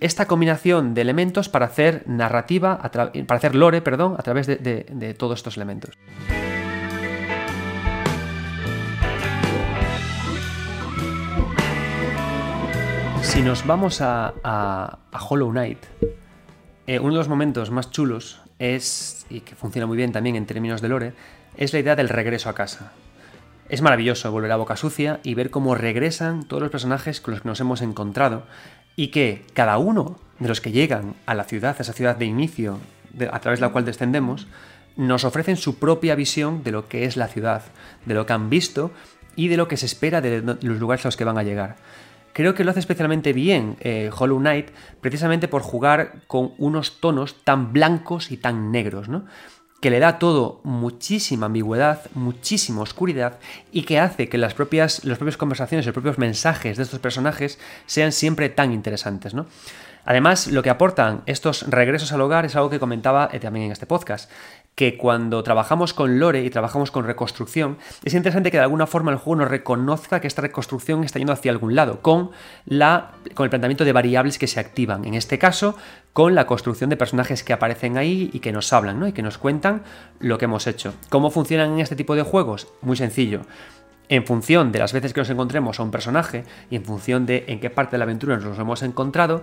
esta 0.00 0.26
combinación 0.26 0.94
de 0.94 1.02
elementos 1.02 1.48
para 1.48 1.66
hacer 1.66 2.02
narrativa, 2.06 2.78
para 2.80 3.38
hacer 3.38 3.54
lore, 3.54 3.82
perdón, 3.82 4.16
a 4.18 4.22
través 4.22 4.46
de, 4.46 5.14
todos 5.18 5.38
estos 5.38 5.56
elementos. 5.56 5.96
Si 13.22 13.42
nos 13.42 13.66
vamos 13.66 14.00
a, 14.00 14.98
Hollow 15.28 15.50
Knight, 15.50 15.78
eh, 16.86 16.98
uno 17.00 17.12
de 17.12 17.18
los 17.18 17.28
momentos 17.28 17.70
más 17.70 17.90
chulos 17.90 18.40
es, 18.58 19.26
y 19.28 19.40
que 19.40 19.54
funciona 19.54 19.86
muy 19.86 19.96
bien 19.96 20.12
también 20.12 20.36
en 20.36 20.46
términos 20.46 20.80
de 20.80 20.88
lore, 20.88 21.12
es 21.56 21.72
la 21.72 21.80
idea 21.80 21.96
del 21.96 22.08
regreso 22.08 22.48
a 22.48 22.54
casa. 22.54 22.92
Es 23.68 23.82
maravilloso 23.82 24.30
volver 24.30 24.52
a 24.52 24.56
Boca 24.56 24.76
Sucia 24.76 25.18
y 25.24 25.34
ver 25.34 25.50
cómo 25.50 25.74
regresan 25.74 26.44
todos 26.44 26.62
los 26.62 26.70
personajes 26.70 27.20
con 27.20 27.32
los 27.32 27.42
que 27.42 27.48
nos 27.48 27.60
hemos 27.60 27.82
encontrado 27.82 28.44
y 28.94 29.08
que 29.08 29.44
cada 29.54 29.78
uno 29.78 30.20
de 30.38 30.48
los 30.48 30.60
que 30.60 30.70
llegan 30.70 31.14
a 31.26 31.34
la 31.34 31.44
ciudad, 31.44 31.74
a 31.76 31.82
esa 31.82 31.92
ciudad 31.92 32.16
de 32.16 32.26
inicio 32.26 32.78
a 33.30 33.40
través 33.40 33.58
de 33.58 33.66
la 33.66 33.72
cual 33.72 33.84
descendemos, 33.84 34.46
nos 34.96 35.24
ofrecen 35.24 35.56
su 35.56 35.78
propia 35.80 36.14
visión 36.14 36.62
de 36.62 36.70
lo 36.70 36.88
que 36.88 37.04
es 37.06 37.16
la 37.16 37.26
ciudad, 37.26 37.62
de 38.04 38.14
lo 38.14 38.24
que 38.24 38.32
han 38.34 38.50
visto 38.50 38.92
y 39.34 39.48
de 39.48 39.56
lo 39.56 39.66
que 39.66 39.76
se 39.76 39.86
espera 39.86 40.20
de 40.20 40.42
los 40.42 40.78
lugares 40.78 41.04
a 41.04 41.08
los 41.08 41.16
que 41.16 41.24
van 41.24 41.38
a 41.38 41.42
llegar. 41.42 41.76
Creo 42.32 42.54
que 42.54 42.64
lo 42.64 42.70
hace 42.70 42.80
especialmente 42.80 43.32
bien 43.32 43.76
eh, 43.80 44.10
Hollow 44.16 44.38
Knight, 44.38 44.68
precisamente 45.00 45.48
por 45.48 45.62
jugar 45.62 46.22
con 46.26 46.52
unos 46.58 47.00
tonos 47.00 47.42
tan 47.42 47.72
blancos 47.72 48.30
y 48.30 48.36
tan 48.36 48.70
negros, 48.70 49.08
¿no? 49.08 49.24
Que 49.80 49.90
le 49.90 49.98
da 49.98 50.18
todo 50.18 50.60
muchísima 50.64 51.46
ambigüedad, 51.46 52.02
muchísima 52.14 52.82
oscuridad 52.82 53.38
y 53.72 53.82
que 53.82 53.98
hace 53.98 54.28
que 54.28 54.38
las 54.38 54.54
propias, 54.54 55.04
las 55.04 55.18
propias 55.18 55.36
conversaciones, 55.36 55.86
los 55.86 55.92
propios 55.92 56.18
mensajes 56.18 56.76
de 56.76 56.82
estos 56.82 57.00
personajes 57.00 57.58
sean 57.86 58.12
siempre 58.12 58.48
tan 58.48 58.72
interesantes, 58.72 59.34
¿no? 59.34 59.46
Además, 60.06 60.46
lo 60.46 60.62
que 60.62 60.70
aportan 60.70 61.22
estos 61.26 61.68
regresos 61.68 62.12
al 62.12 62.20
hogar 62.20 62.44
es 62.44 62.54
algo 62.54 62.70
que 62.70 62.78
comentaba 62.78 63.28
eh, 63.32 63.40
también 63.40 63.66
en 63.66 63.72
este 63.72 63.86
podcast, 63.86 64.30
que 64.76 64.98
cuando 64.98 65.42
trabajamos 65.42 65.94
con 65.94 66.20
lore 66.20 66.44
y 66.44 66.50
trabajamos 66.50 66.90
con 66.90 67.06
reconstrucción, 67.06 67.78
es 68.04 68.12
interesante 68.12 68.50
que 68.50 68.58
de 68.58 68.62
alguna 68.62 68.86
forma 68.86 69.10
el 69.10 69.16
juego 69.16 69.40
nos 69.40 69.50
reconozca 69.50 70.20
que 70.20 70.26
esta 70.26 70.42
reconstrucción 70.42 71.02
está 71.02 71.18
yendo 71.18 71.32
hacia 71.32 71.50
algún 71.50 71.74
lado, 71.74 72.02
con, 72.02 72.30
la, 72.66 73.12
con 73.34 73.44
el 73.44 73.50
planteamiento 73.50 73.86
de 73.86 73.92
variables 73.92 74.38
que 74.38 74.46
se 74.46 74.60
activan. 74.60 75.06
En 75.06 75.14
este 75.14 75.38
caso, 75.38 75.76
con 76.12 76.34
la 76.34 76.46
construcción 76.46 76.90
de 76.90 76.98
personajes 76.98 77.42
que 77.42 77.54
aparecen 77.54 77.96
ahí 77.96 78.28
y 78.34 78.40
que 78.40 78.52
nos 78.52 78.70
hablan, 78.74 79.00
¿no? 79.00 79.08
Y 79.08 79.12
que 79.12 79.22
nos 79.22 79.38
cuentan 79.38 79.82
lo 80.20 80.36
que 80.36 80.44
hemos 80.44 80.66
hecho. 80.66 80.92
¿Cómo 81.08 81.30
funcionan 81.30 81.72
en 81.72 81.80
este 81.80 81.96
tipo 81.96 82.14
de 82.14 82.22
juegos? 82.22 82.68
Muy 82.82 82.96
sencillo 82.96 83.40
en 84.08 84.24
función 84.24 84.70
de 84.70 84.78
las 84.78 84.92
veces 84.92 85.12
que 85.12 85.20
nos 85.20 85.30
encontremos 85.30 85.80
a 85.80 85.82
un 85.82 85.90
personaje 85.90 86.44
y 86.70 86.76
en 86.76 86.84
función 86.84 87.26
de 87.26 87.44
en 87.48 87.58
qué 87.58 87.70
parte 87.70 87.92
de 87.92 87.98
la 87.98 88.04
aventura 88.04 88.36
nos 88.36 88.56
hemos 88.56 88.84
encontrado, 88.84 89.42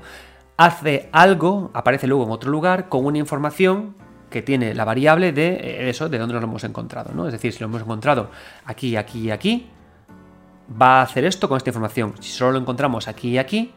hace 0.55 1.10
algo, 1.11 1.69
aparece 1.73 2.07
luego 2.07 2.23
en 2.23 2.31
otro 2.31 2.49
lugar, 2.49 2.88
con 2.88 3.05
una 3.05 3.18
información 3.18 3.93
que 4.34 4.41
tiene 4.41 4.73
la 4.73 4.84
variable 4.84 5.31
de 5.31 5.53
eh, 5.53 5.89
eso, 5.89 6.10
de 6.10 6.18
dónde 6.18 6.34
nos 6.34 6.41
lo 6.41 6.49
hemos 6.49 6.64
encontrado, 6.64 7.14
¿no? 7.14 7.27
Es 7.27 7.31
decir, 7.31 7.53
si 7.53 7.60
lo 7.60 7.68
hemos 7.68 7.84
encontrado 7.84 8.31
aquí, 8.65 8.97
aquí 8.97 9.22
y 9.22 9.31
aquí, 9.31 9.69
va 10.69 10.99
a 10.99 11.01
hacer 11.03 11.23
esto 11.23 11.47
con 11.47 11.57
esta 11.57 11.69
información. 11.69 12.15
Si 12.19 12.31
solo 12.31 12.53
lo 12.53 12.57
encontramos 12.57 13.07
aquí 13.07 13.30
y 13.30 13.38
aquí, 13.38 13.72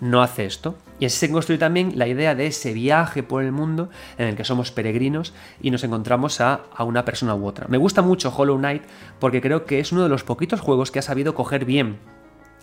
no 0.00 0.22
hace 0.22 0.46
esto. 0.46 0.76
Y 0.98 1.04
así 1.04 1.18
se 1.18 1.30
construye 1.30 1.58
también 1.58 1.92
la 1.96 2.08
idea 2.08 2.34
de 2.34 2.46
ese 2.46 2.72
viaje 2.72 3.22
por 3.22 3.42
el 3.42 3.52
mundo 3.52 3.90
en 4.16 4.28
el 4.28 4.36
que 4.36 4.44
somos 4.44 4.72
peregrinos 4.72 5.34
y 5.60 5.70
nos 5.70 5.84
encontramos 5.84 6.40
a, 6.40 6.62
a, 6.74 6.84
una 6.84 7.04
persona 7.04 7.34
u 7.34 7.46
otra. 7.46 7.68
Me 7.68 7.76
gusta 7.76 8.00
mucho 8.00 8.32
Hollow 8.34 8.56
Knight 8.56 8.82
porque 9.18 9.42
creo 9.42 9.66
que 9.66 9.80
es 9.80 9.92
uno 9.92 10.02
de 10.02 10.08
los 10.08 10.24
poquitos 10.24 10.60
juegos 10.60 10.90
que 10.90 10.98
ha 10.98 11.02
sabido 11.02 11.34
coger 11.34 11.66
bien 11.66 11.98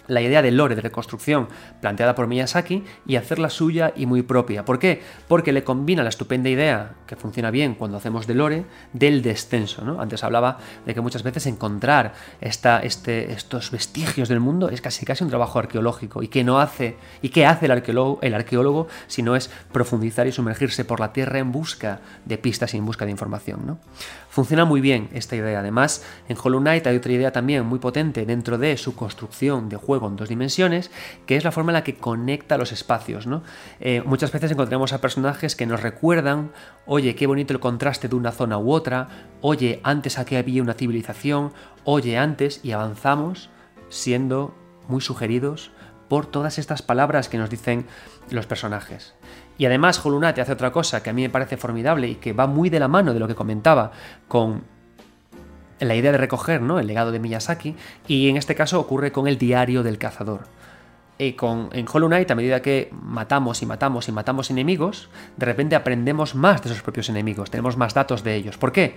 la 0.07 0.21
idea 0.21 0.41
de 0.41 0.51
lore, 0.51 0.75
de 0.75 0.81
reconstrucción, 0.81 1.47
planteada 1.81 2.15
por 2.15 2.27
Miyazaki 2.27 2.83
y 3.05 3.15
hacerla 3.15 3.49
suya 3.49 3.93
y 3.95 4.05
muy 4.05 4.21
propia. 4.21 4.65
¿Por 4.65 4.79
qué? 4.79 5.01
Porque 5.27 5.51
le 5.51 5.63
combina 5.63 6.03
la 6.03 6.09
estupenda 6.09 6.49
idea, 6.49 6.95
que 7.05 7.15
funciona 7.15 7.51
bien 7.51 7.75
cuando 7.75 7.97
hacemos 7.97 8.27
de 8.27 8.33
lore, 8.33 8.65
del 8.93 9.21
descenso. 9.21 9.83
¿no? 9.83 10.01
Antes 10.01 10.23
hablaba 10.23 10.57
de 10.85 10.93
que 10.93 11.01
muchas 11.01 11.23
veces 11.23 11.45
encontrar 11.45 12.13
este, 12.41 13.31
estos 13.31 13.71
vestigios 13.71 14.29
del 14.29 14.39
mundo 14.39 14.69
es 14.69 14.81
casi 14.81 15.05
casi 15.05 15.23
un 15.23 15.29
trabajo 15.29 15.59
arqueológico. 15.59 16.23
¿Y 16.23 16.27
qué 16.27 16.43
no 16.43 16.59
hace? 16.59 16.97
¿Y 17.21 17.29
qué 17.29 17.45
hace 17.45 17.65
el 17.65 17.71
arqueólogo, 17.71 18.19
el 18.21 18.33
arqueólogo 18.33 18.87
si 19.07 19.21
no 19.21 19.35
es 19.35 19.49
profundizar 19.71 20.27
y 20.27 20.31
sumergirse 20.31 20.85
por 20.85 20.99
la 20.99 21.13
tierra 21.13 21.39
en 21.39 21.51
busca 21.51 21.99
de 22.25 22.37
pistas 22.37 22.73
y 22.73 22.77
en 22.77 22.85
busca 22.85 23.05
de 23.05 23.11
información? 23.11 23.65
¿no? 23.65 23.79
Funciona 24.37 24.65
muy 24.65 24.81
bien 24.81 25.09
esta 25.13 25.35
idea. 25.35 25.61
Además, 25.61 26.05
en 26.29 26.37
Hollow 26.39 26.59
Knight 26.59 26.85
hay 26.85 26.95
otra 26.95 27.11
idea 27.11 27.31
también 27.31 27.65
muy 27.65 27.79
potente 27.79 28.23
dentro 28.23 28.59
de 28.59 28.77
su 28.77 28.95
construcción 28.95 29.67
de 29.67 29.77
juego 29.77 30.07
en 30.07 30.15
dos 30.15 30.29
dimensiones, 30.29 30.91
que 31.25 31.37
es 31.37 31.43
la 31.43 31.51
forma 31.51 31.71
en 31.71 31.73
la 31.73 31.83
que 31.83 31.95
conecta 31.95 32.59
los 32.59 32.71
espacios. 32.71 33.25
¿no? 33.25 33.41
Eh, 33.79 34.03
muchas 34.05 34.31
veces 34.31 34.51
encontramos 34.51 34.93
a 34.93 35.01
personajes 35.01 35.55
que 35.55 35.65
nos 35.65 35.81
recuerdan, 35.81 36.51
oye, 36.85 37.15
qué 37.15 37.25
bonito 37.25 37.51
el 37.51 37.59
contraste 37.59 38.09
de 38.09 38.15
una 38.15 38.31
zona 38.31 38.59
u 38.59 38.73
otra, 38.73 39.07
oye, 39.41 39.79
antes 39.81 40.19
aquí 40.19 40.35
había 40.35 40.61
una 40.61 40.75
civilización, 40.75 41.51
oye, 41.83 42.19
antes, 42.19 42.59
y 42.61 42.73
avanzamos 42.73 43.49
siendo 43.89 44.53
muy 44.87 45.01
sugeridos 45.01 45.71
por 46.09 46.27
todas 46.27 46.59
estas 46.59 46.83
palabras 46.83 47.27
que 47.27 47.39
nos 47.39 47.49
dicen 47.49 47.87
los 48.29 48.45
personajes. 48.45 49.16
Y 49.57 49.65
además 49.65 49.99
Knight 50.03 50.39
hace 50.39 50.51
otra 50.51 50.71
cosa 50.71 51.01
que 51.01 51.09
a 51.09 51.13
mí 51.13 51.23
me 51.23 51.29
parece 51.29 51.57
formidable 51.57 52.07
y 52.07 52.15
que 52.15 52.33
va 52.33 52.47
muy 52.47 52.69
de 52.69 52.79
la 52.79 52.87
mano 52.87 53.13
de 53.13 53.19
lo 53.19 53.27
que 53.27 53.35
comentaba 53.35 53.91
con 54.27 54.63
la 55.79 55.95
idea 55.95 56.11
de 56.11 56.17
recoger 56.17 56.61
¿no? 56.61 56.79
el 56.79 56.87
legado 56.87 57.11
de 57.11 57.19
Miyazaki, 57.19 57.75
y 58.07 58.29
en 58.29 58.37
este 58.37 58.55
caso 58.55 58.79
ocurre 58.79 59.11
con 59.11 59.27
el 59.27 59.37
diario 59.37 59.83
del 59.83 59.97
cazador. 59.97 60.41
Y 61.19 61.33
con, 61.33 61.69
en 61.71 61.87
Hollow 61.91 62.09
Knight, 62.09 62.29
a 62.29 62.35
medida 62.35 62.61
que 62.61 62.89
matamos 62.91 63.61
y 63.61 63.65
matamos 63.65 64.07
y 64.07 64.11
matamos 64.11 64.51
enemigos, 64.51 65.09
de 65.35 65.45
repente 65.47 65.75
aprendemos 65.75 66.35
más 66.35 66.61
de 66.61 66.69
esos 66.69 66.83
propios 66.83 67.09
enemigos, 67.09 67.49
tenemos 67.49 67.75
más 67.75 67.93
datos 67.93 68.23
de 68.23 68.35
ellos. 68.35 68.57
¿Por 68.57 68.71
qué? 68.71 68.95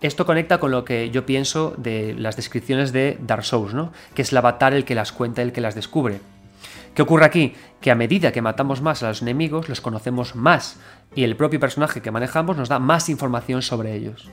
Esto 0.00 0.26
conecta 0.26 0.58
con 0.58 0.72
lo 0.72 0.84
que 0.84 1.10
yo 1.10 1.24
pienso 1.24 1.74
de 1.78 2.14
las 2.14 2.34
descripciones 2.34 2.92
de 2.92 3.18
Dark 3.20 3.44
Souls, 3.44 3.72
¿no? 3.72 3.92
que 4.14 4.22
es 4.22 4.32
el 4.32 4.38
avatar 4.38 4.74
el 4.74 4.84
que 4.84 4.96
las 4.96 5.12
cuenta, 5.12 5.42
el 5.42 5.52
que 5.52 5.60
las 5.60 5.76
descubre. 5.76 6.20
¿Qué 6.94 7.00
ocurre 7.00 7.24
aquí? 7.24 7.54
Que 7.80 7.90
a 7.90 7.94
medida 7.94 8.32
que 8.32 8.42
matamos 8.42 8.82
más 8.82 9.02
a 9.02 9.08
los 9.08 9.22
enemigos, 9.22 9.68
los 9.68 9.80
conocemos 9.80 10.36
más 10.36 10.78
y 11.14 11.24
el 11.24 11.36
propio 11.36 11.58
personaje 11.58 12.02
que 12.02 12.10
manejamos 12.10 12.56
nos 12.56 12.68
da 12.68 12.78
más 12.78 13.08
información 13.08 13.62
sobre 13.62 13.94
ellos. 13.94 14.30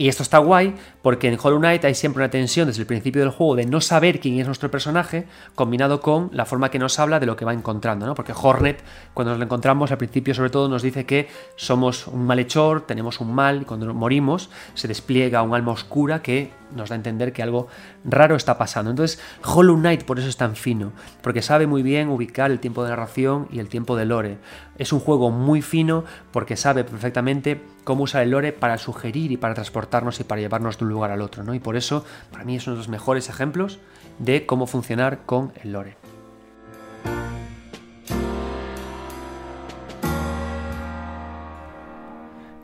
Y 0.00 0.08
esto 0.08 0.22
está 0.22 0.38
guay 0.38 0.76
porque 1.02 1.28
en 1.28 1.38
Hollow 1.38 1.58
Knight 1.58 1.84
hay 1.84 1.94
siempre 1.94 2.22
una 2.22 2.30
tensión 2.30 2.66
desde 2.66 2.80
el 2.80 2.86
principio 2.86 3.20
del 3.20 3.30
juego 3.32 3.54
de 3.54 3.66
no 3.66 3.82
saber 3.82 4.18
quién 4.18 4.40
es 4.40 4.46
nuestro 4.46 4.70
personaje, 4.70 5.26
combinado 5.54 6.00
con 6.00 6.30
la 6.32 6.46
forma 6.46 6.70
que 6.70 6.78
nos 6.78 6.98
habla 6.98 7.20
de 7.20 7.26
lo 7.26 7.36
que 7.36 7.44
va 7.44 7.52
encontrando, 7.52 8.06
¿no? 8.06 8.14
Porque 8.14 8.32
Hornet, 8.34 8.82
cuando 9.12 9.32
nos 9.32 9.38
lo 9.38 9.44
encontramos, 9.44 9.90
al 9.90 9.98
principio 9.98 10.32
sobre 10.32 10.48
todo 10.48 10.70
nos 10.70 10.80
dice 10.80 11.04
que 11.04 11.28
somos 11.56 12.06
un 12.06 12.24
malhechor, 12.24 12.86
tenemos 12.86 13.20
un 13.20 13.34
mal, 13.34 13.60
y 13.60 13.64
cuando 13.66 13.92
morimos 13.92 14.48
se 14.72 14.88
despliega 14.88 15.42
un 15.42 15.54
alma 15.54 15.72
oscura 15.72 16.22
que 16.22 16.50
nos 16.74 16.88
da 16.88 16.94
a 16.94 16.96
entender 16.96 17.34
que 17.34 17.42
algo 17.42 17.68
raro 18.02 18.36
está 18.36 18.56
pasando. 18.56 18.90
Entonces, 18.90 19.20
Hollow 19.44 19.76
Knight 19.76 20.04
por 20.04 20.18
eso 20.18 20.28
es 20.28 20.38
tan 20.38 20.56
fino, 20.56 20.92
porque 21.20 21.42
sabe 21.42 21.66
muy 21.66 21.82
bien 21.82 22.08
ubicar 22.08 22.50
el 22.50 22.60
tiempo 22.60 22.84
de 22.84 22.90
narración 22.90 23.48
y 23.52 23.58
el 23.58 23.68
tiempo 23.68 23.96
de 23.96 24.06
lore. 24.06 24.38
Es 24.78 24.94
un 24.94 25.00
juego 25.00 25.30
muy 25.30 25.60
fino 25.60 26.04
porque 26.32 26.56
sabe 26.56 26.84
perfectamente 26.84 27.60
cómo 27.84 28.04
usar 28.04 28.22
el 28.22 28.30
lore 28.30 28.52
para 28.52 28.78
sugerir 28.78 29.32
y 29.32 29.36
para 29.36 29.54
transportarnos 29.54 30.20
y 30.20 30.24
para 30.24 30.40
llevarnos 30.40 30.78
de 30.78 30.84
un 30.84 30.90
lugar 30.90 31.10
al 31.10 31.22
otro, 31.22 31.44
¿no? 31.44 31.54
Y 31.54 31.60
por 31.60 31.76
eso, 31.76 32.04
para 32.30 32.44
mí 32.44 32.56
es 32.56 32.66
uno 32.66 32.76
de 32.76 32.78
los 32.78 32.88
mejores 32.88 33.28
ejemplos 33.28 33.78
de 34.18 34.46
cómo 34.46 34.66
funcionar 34.66 35.20
con 35.26 35.52
el 35.62 35.72
lore. 35.72 35.96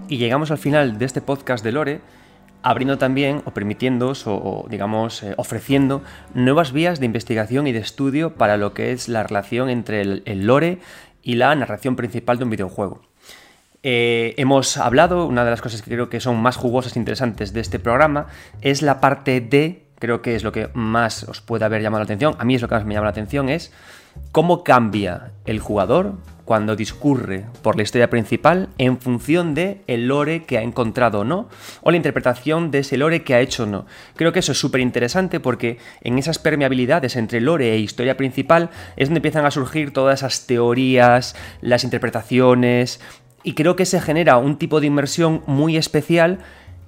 Y 0.08 0.18
llegamos 0.18 0.52
al 0.52 0.58
final 0.58 0.98
de 0.98 1.04
este 1.04 1.20
podcast 1.20 1.64
de 1.64 1.72
Lore 1.72 2.00
abriendo 2.62 2.98
también 2.98 3.42
o 3.44 3.50
permitiendo 3.50 4.12
o, 4.26 4.66
digamos 4.68 5.22
eh, 5.22 5.34
ofreciendo 5.36 6.02
nuevas 6.34 6.72
vías 6.72 7.00
de 7.00 7.06
investigación 7.06 7.66
y 7.66 7.72
de 7.72 7.80
estudio 7.80 8.34
para 8.34 8.56
lo 8.56 8.72
que 8.72 8.92
es 8.92 9.08
la 9.08 9.22
relación 9.22 9.68
entre 9.68 10.00
el, 10.00 10.46
lore 10.46 10.78
y 11.22 11.34
la 11.34 11.54
narración 11.54 11.96
principal 11.96 12.38
de 12.38 12.44
un 12.44 12.50
videojuego. 12.50 13.02
Eh, 13.88 14.34
hemos 14.36 14.78
hablado, 14.78 15.26
una 15.26 15.44
de 15.44 15.52
las 15.52 15.62
cosas 15.62 15.80
que 15.80 15.92
creo 15.92 16.08
que 16.08 16.18
son 16.18 16.42
más 16.42 16.56
jugosas 16.56 16.96
e 16.96 16.98
interesantes 16.98 17.52
de 17.52 17.60
este 17.60 17.78
programa 17.78 18.26
es 18.60 18.82
la 18.82 18.98
parte 18.98 19.40
de, 19.40 19.86
creo 20.00 20.22
que 20.22 20.34
es 20.34 20.42
lo 20.42 20.50
que 20.50 20.70
más 20.74 21.22
os 21.22 21.40
puede 21.40 21.66
haber 21.66 21.82
llamado 21.82 22.00
la 22.00 22.06
atención, 22.06 22.34
a 22.40 22.44
mí 22.44 22.56
es 22.56 22.62
lo 22.62 22.66
que 22.66 22.74
más 22.74 22.84
me 22.84 22.94
llama 22.94 23.04
la 23.04 23.10
atención, 23.10 23.48
es 23.48 23.72
cómo 24.32 24.64
cambia 24.64 25.30
el 25.44 25.60
jugador 25.60 26.14
cuando 26.44 26.74
discurre 26.74 27.44
por 27.62 27.76
la 27.76 27.84
historia 27.84 28.10
principal 28.10 28.70
en 28.78 28.98
función 28.98 29.54
de 29.54 29.82
el 29.86 30.08
lore 30.08 30.44
que 30.44 30.58
ha 30.58 30.62
encontrado 30.62 31.20
o 31.20 31.24
no, 31.24 31.48
o 31.82 31.92
la 31.92 31.96
interpretación 31.96 32.72
de 32.72 32.80
ese 32.80 32.96
lore 32.96 33.22
que 33.22 33.34
ha 33.34 33.40
hecho 33.40 33.64
o 33.64 33.66
no. 33.66 33.86
Creo 34.16 34.32
que 34.32 34.40
eso 34.40 34.52
es 34.52 34.58
súper 34.58 34.80
interesante 34.80 35.38
porque 35.38 35.78
en 36.02 36.18
esas 36.18 36.40
permeabilidades 36.40 37.14
entre 37.14 37.40
lore 37.40 37.72
e 37.72 37.78
historia 37.78 38.16
principal 38.16 38.70
es 38.96 39.08
donde 39.08 39.18
empiezan 39.18 39.46
a 39.46 39.50
surgir 39.52 39.92
todas 39.92 40.20
esas 40.20 40.46
teorías, 40.46 41.36
las 41.60 41.84
interpretaciones, 41.84 43.00
y 43.46 43.52
creo 43.52 43.76
que 43.76 43.86
se 43.86 44.00
genera 44.00 44.38
un 44.38 44.58
tipo 44.58 44.80
de 44.80 44.88
inmersión 44.88 45.40
muy 45.46 45.76
especial, 45.76 46.40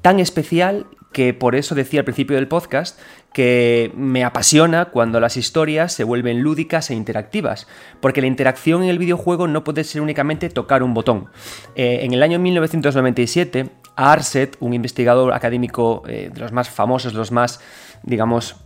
tan 0.02 0.18
especial 0.18 0.86
que 1.12 1.32
por 1.32 1.54
eso 1.54 1.76
decía 1.76 2.00
al 2.00 2.04
principio 2.04 2.34
del 2.34 2.48
podcast 2.48 2.98
que 3.32 3.92
me 3.94 4.24
apasiona 4.24 4.86
cuando 4.86 5.20
las 5.20 5.36
historias 5.36 5.92
se 5.92 6.02
vuelven 6.02 6.42
lúdicas 6.42 6.90
e 6.90 6.94
interactivas, 6.94 7.68
porque 8.00 8.20
la 8.20 8.26
interacción 8.26 8.82
en 8.82 8.88
el 8.88 8.98
videojuego 8.98 9.46
no 9.46 9.62
puede 9.62 9.84
ser 9.84 10.02
únicamente 10.02 10.48
tocar 10.50 10.82
un 10.82 10.94
botón. 10.94 11.28
Eh, 11.76 12.00
en 12.02 12.12
el 12.12 12.24
año 12.24 12.40
1997, 12.40 13.70
Arset, 13.94 14.56
un 14.58 14.74
investigador 14.74 15.34
académico 15.34 16.02
eh, 16.08 16.28
de 16.34 16.40
los 16.40 16.50
más 16.50 16.68
famosos, 16.68 17.14
los 17.14 17.30
más, 17.30 17.60
digamos, 18.02 18.56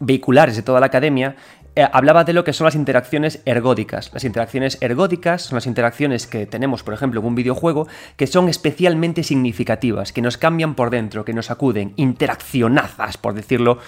vehiculares 0.00 0.56
de 0.56 0.62
toda 0.62 0.80
la 0.80 0.86
academia, 0.86 1.36
hablaba 1.82 2.24
de 2.24 2.32
lo 2.32 2.44
que 2.44 2.52
son 2.52 2.64
las 2.64 2.74
interacciones 2.74 3.40
ergódicas. 3.44 4.10
Las 4.12 4.24
interacciones 4.24 4.78
ergódicas 4.80 5.42
son 5.42 5.56
las 5.56 5.66
interacciones 5.66 6.26
que 6.26 6.46
tenemos, 6.46 6.82
por 6.82 6.94
ejemplo, 6.94 7.20
en 7.20 7.26
un 7.26 7.34
videojuego, 7.34 7.88
que 8.16 8.26
son 8.26 8.48
especialmente 8.48 9.22
significativas, 9.22 10.12
que 10.12 10.22
nos 10.22 10.38
cambian 10.38 10.74
por 10.74 10.90
dentro, 10.90 11.24
que 11.24 11.34
nos 11.34 11.50
acuden, 11.50 11.92
interaccionazas, 11.96 13.18
por 13.18 13.34
decirlo 13.34 13.78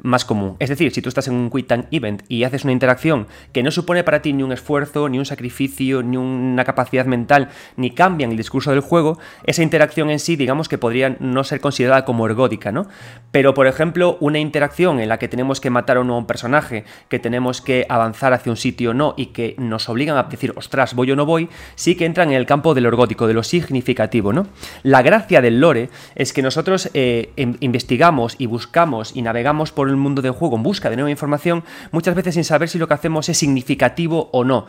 más 0.00 0.24
común. 0.24 0.56
Es 0.58 0.68
decir, 0.68 0.92
si 0.92 1.02
tú 1.02 1.08
estás 1.08 1.28
en 1.28 1.34
un 1.34 1.50
Quick 1.50 1.66
Time 1.66 1.84
Event 1.90 2.22
y 2.28 2.44
haces 2.44 2.64
una 2.64 2.72
interacción 2.72 3.26
que 3.52 3.62
no 3.62 3.70
supone 3.70 4.04
para 4.04 4.22
ti 4.22 4.32
ni 4.32 4.42
un 4.42 4.52
esfuerzo, 4.52 5.08
ni 5.08 5.18
un 5.18 5.24
sacrificio, 5.24 6.02
ni 6.02 6.16
una 6.16 6.64
capacidad 6.64 7.06
mental, 7.06 7.48
ni 7.76 7.90
cambian 7.90 8.30
el 8.30 8.36
discurso 8.36 8.70
del 8.70 8.80
juego, 8.80 9.18
esa 9.44 9.62
interacción 9.62 10.10
en 10.10 10.18
sí, 10.18 10.36
digamos 10.36 10.68
que 10.68 10.78
podría 10.78 11.16
no 11.20 11.44
ser 11.44 11.60
considerada 11.60 12.04
como 12.04 12.26
ergódica, 12.26 12.72
¿no? 12.72 12.86
Pero, 13.30 13.54
por 13.54 13.66
ejemplo, 13.66 14.16
una 14.20 14.38
interacción 14.38 15.00
en 15.00 15.08
la 15.08 15.18
que 15.18 15.28
tenemos 15.28 15.60
que 15.60 15.70
matar 15.70 15.96
a 15.96 16.00
un 16.00 16.08
nuevo 16.08 16.26
personaje, 16.26 16.84
que 17.08 17.18
tenemos 17.18 17.60
que 17.60 17.86
avanzar 17.88 18.32
hacia 18.32 18.52
un 18.52 18.56
sitio 18.56 18.90
o 18.90 18.94
no, 18.94 19.14
y 19.16 19.26
que 19.26 19.54
nos 19.58 19.88
obligan 19.88 20.16
a 20.16 20.24
decir, 20.24 20.52
ostras, 20.56 20.94
voy 20.94 21.10
o 21.10 21.16
no 21.16 21.26
voy, 21.26 21.48
sí 21.74 21.94
que 21.96 22.06
entran 22.06 22.30
en 22.30 22.36
el 22.36 22.46
campo 22.46 22.74
de 22.74 22.80
lo 22.80 22.88
ergódico, 22.88 23.26
de 23.26 23.34
lo 23.34 23.42
significativo, 23.42 24.32
¿no? 24.32 24.46
La 24.82 25.02
gracia 25.02 25.40
del 25.40 25.60
lore 25.60 25.90
es 26.14 26.32
que 26.32 26.42
nosotros 26.42 26.90
eh, 26.94 27.32
investigamos 27.60 28.36
y 28.38 28.46
buscamos 28.46 29.14
y 29.14 29.22
navegamos 29.22 29.72
por 29.72 29.87
el 29.90 29.96
mundo 29.96 30.22
del 30.22 30.32
juego 30.32 30.56
en 30.56 30.62
busca 30.62 30.90
de 30.90 30.96
nueva 30.96 31.10
información, 31.10 31.64
muchas 31.90 32.14
veces 32.14 32.34
sin 32.34 32.44
saber 32.44 32.68
si 32.68 32.78
lo 32.78 32.88
que 32.88 32.94
hacemos 32.94 33.28
es 33.28 33.38
significativo 33.38 34.30
o 34.32 34.44
no. 34.44 34.66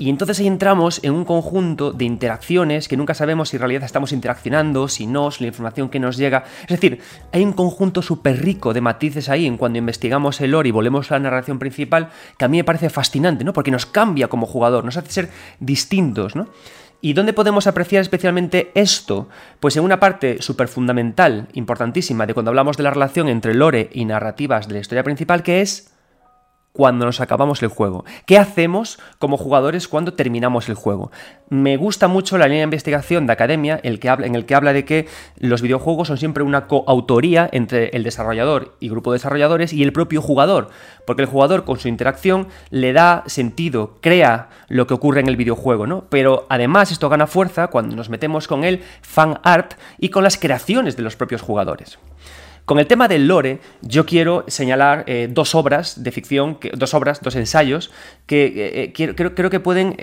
Y 0.00 0.08
entonces 0.08 0.40
ahí 0.40 0.46
entramos 0.46 0.98
en 1.04 1.12
un 1.12 1.26
conjunto 1.26 1.92
de 1.92 2.06
interacciones 2.06 2.88
que 2.88 2.96
nunca 2.96 3.12
sabemos 3.12 3.50
si 3.50 3.56
en 3.56 3.60
realidad 3.60 3.82
estamos 3.84 4.12
interaccionando, 4.12 4.88
si 4.88 5.06
no, 5.06 5.30
si 5.30 5.44
la 5.44 5.48
información 5.48 5.90
que 5.90 6.00
nos 6.00 6.16
llega. 6.16 6.44
Es 6.62 6.68
decir, 6.68 7.00
hay 7.32 7.44
un 7.44 7.52
conjunto 7.52 8.00
súper 8.00 8.42
rico 8.42 8.72
de 8.72 8.80
matices 8.80 9.28
ahí 9.28 9.44
en 9.44 9.58
cuando 9.58 9.78
investigamos 9.78 10.40
el 10.40 10.52
lore 10.52 10.70
y 10.70 10.72
volvemos 10.72 11.10
a 11.10 11.16
la 11.16 11.20
narración 11.20 11.58
principal 11.58 12.08
que 12.38 12.46
a 12.46 12.48
mí 12.48 12.56
me 12.56 12.64
parece 12.64 12.88
fascinante, 12.88 13.44
¿no? 13.44 13.52
Porque 13.52 13.70
nos 13.70 13.84
cambia 13.84 14.28
como 14.28 14.46
jugador, 14.46 14.86
nos 14.86 14.96
hace 14.96 15.12
ser 15.12 15.30
distintos, 15.58 16.34
¿no? 16.34 16.48
¿Y 17.02 17.14
dónde 17.14 17.32
podemos 17.32 17.66
apreciar 17.66 18.02
especialmente 18.02 18.70
esto? 18.74 19.28
Pues 19.58 19.76
en 19.76 19.84
una 19.84 20.00
parte 20.00 20.42
súper 20.42 20.68
fundamental, 20.68 21.48
importantísima, 21.54 22.26
de 22.26 22.34
cuando 22.34 22.50
hablamos 22.50 22.76
de 22.76 22.82
la 22.82 22.90
relación 22.90 23.28
entre 23.28 23.54
lore 23.54 23.88
y 23.92 24.04
narrativas 24.04 24.68
de 24.68 24.74
la 24.74 24.80
historia 24.80 25.02
principal, 25.02 25.42
que 25.42 25.62
es 25.62 25.89
cuando 26.72 27.04
nos 27.04 27.20
acabamos 27.20 27.62
el 27.62 27.68
juego. 27.68 28.04
¿Qué 28.26 28.38
hacemos 28.38 28.98
como 29.18 29.36
jugadores 29.36 29.88
cuando 29.88 30.14
terminamos 30.14 30.68
el 30.68 30.74
juego? 30.74 31.10
Me 31.48 31.76
gusta 31.76 32.06
mucho 32.06 32.38
la 32.38 32.46
línea 32.46 32.60
de 32.60 32.64
investigación 32.64 33.26
de 33.26 33.32
Academia 33.32 33.80
en 33.82 33.92
el 34.34 34.46
que 34.46 34.54
habla 34.54 34.72
de 34.72 34.84
que 34.84 35.08
los 35.36 35.62
videojuegos 35.62 36.08
son 36.08 36.18
siempre 36.18 36.44
una 36.44 36.68
coautoría 36.68 37.48
entre 37.52 37.88
el 37.88 38.04
desarrollador 38.04 38.76
y 38.78 38.88
grupo 38.88 39.10
de 39.10 39.16
desarrolladores 39.16 39.72
y 39.72 39.82
el 39.82 39.92
propio 39.92 40.22
jugador, 40.22 40.70
porque 41.06 41.22
el 41.22 41.28
jugador 41.28 41.64
con 41.64 41.78
su 41.78 41.88
interacción 41.88 42.46
le 42.70 42.92
da 42.92 43.24
sentido, 43.26 43.98
crea 44.00 44.48
lo 44.68 44.86
que 44.86 44.94
ocurre 44.94 45.20
en 45.20 45.28
el 45.28 45.36
videojuego, 45.36 45.86
¿no? 45.86 46.04
Pero 46.08 46.46
además 46.48 46.92
esto 46.92 47.08
gana 47.08 47.26
fuerza 47.26 47.66
cuando 47.66 47.96
nos 47.96 48.10
metemos 48.10 48.46
con 48.46 48.62
el 48.62 48.82
fan 49.02 49.40
art 49.42 49.74
y 49.98 50.10
con 50.10 50.22
las 50.22 50.38
creaciones 50.38 50.96
de 50.96 51.02
los 51.02 51.16
propios 51.16 51.42
jugadores. 51.42 51.98
Con 52.64 52.78
el 52.78 52.86
tema 52.86 53.08
del 53.08 53.26
lore, 53.26 53.60
yo 53.82 54.06
quiero 54.06 54.44
señalar 54.48 55.04
eh, 55.06 55.28
dos 55.30 55.54
obras 55.54 56.02
de 56.02 56.12
ficción, 56.12 56.58
dos 56.76 56.94
obras, 56.94 57.20
dos 57.20 57.34
ensayos, 57.36 57.90
que 58.26 58.46
eh, 58.46 58.92
eh, 58.96 59.14
creo, 59.14 59.50
que 59.50 59.60
pueden 59.60 59.96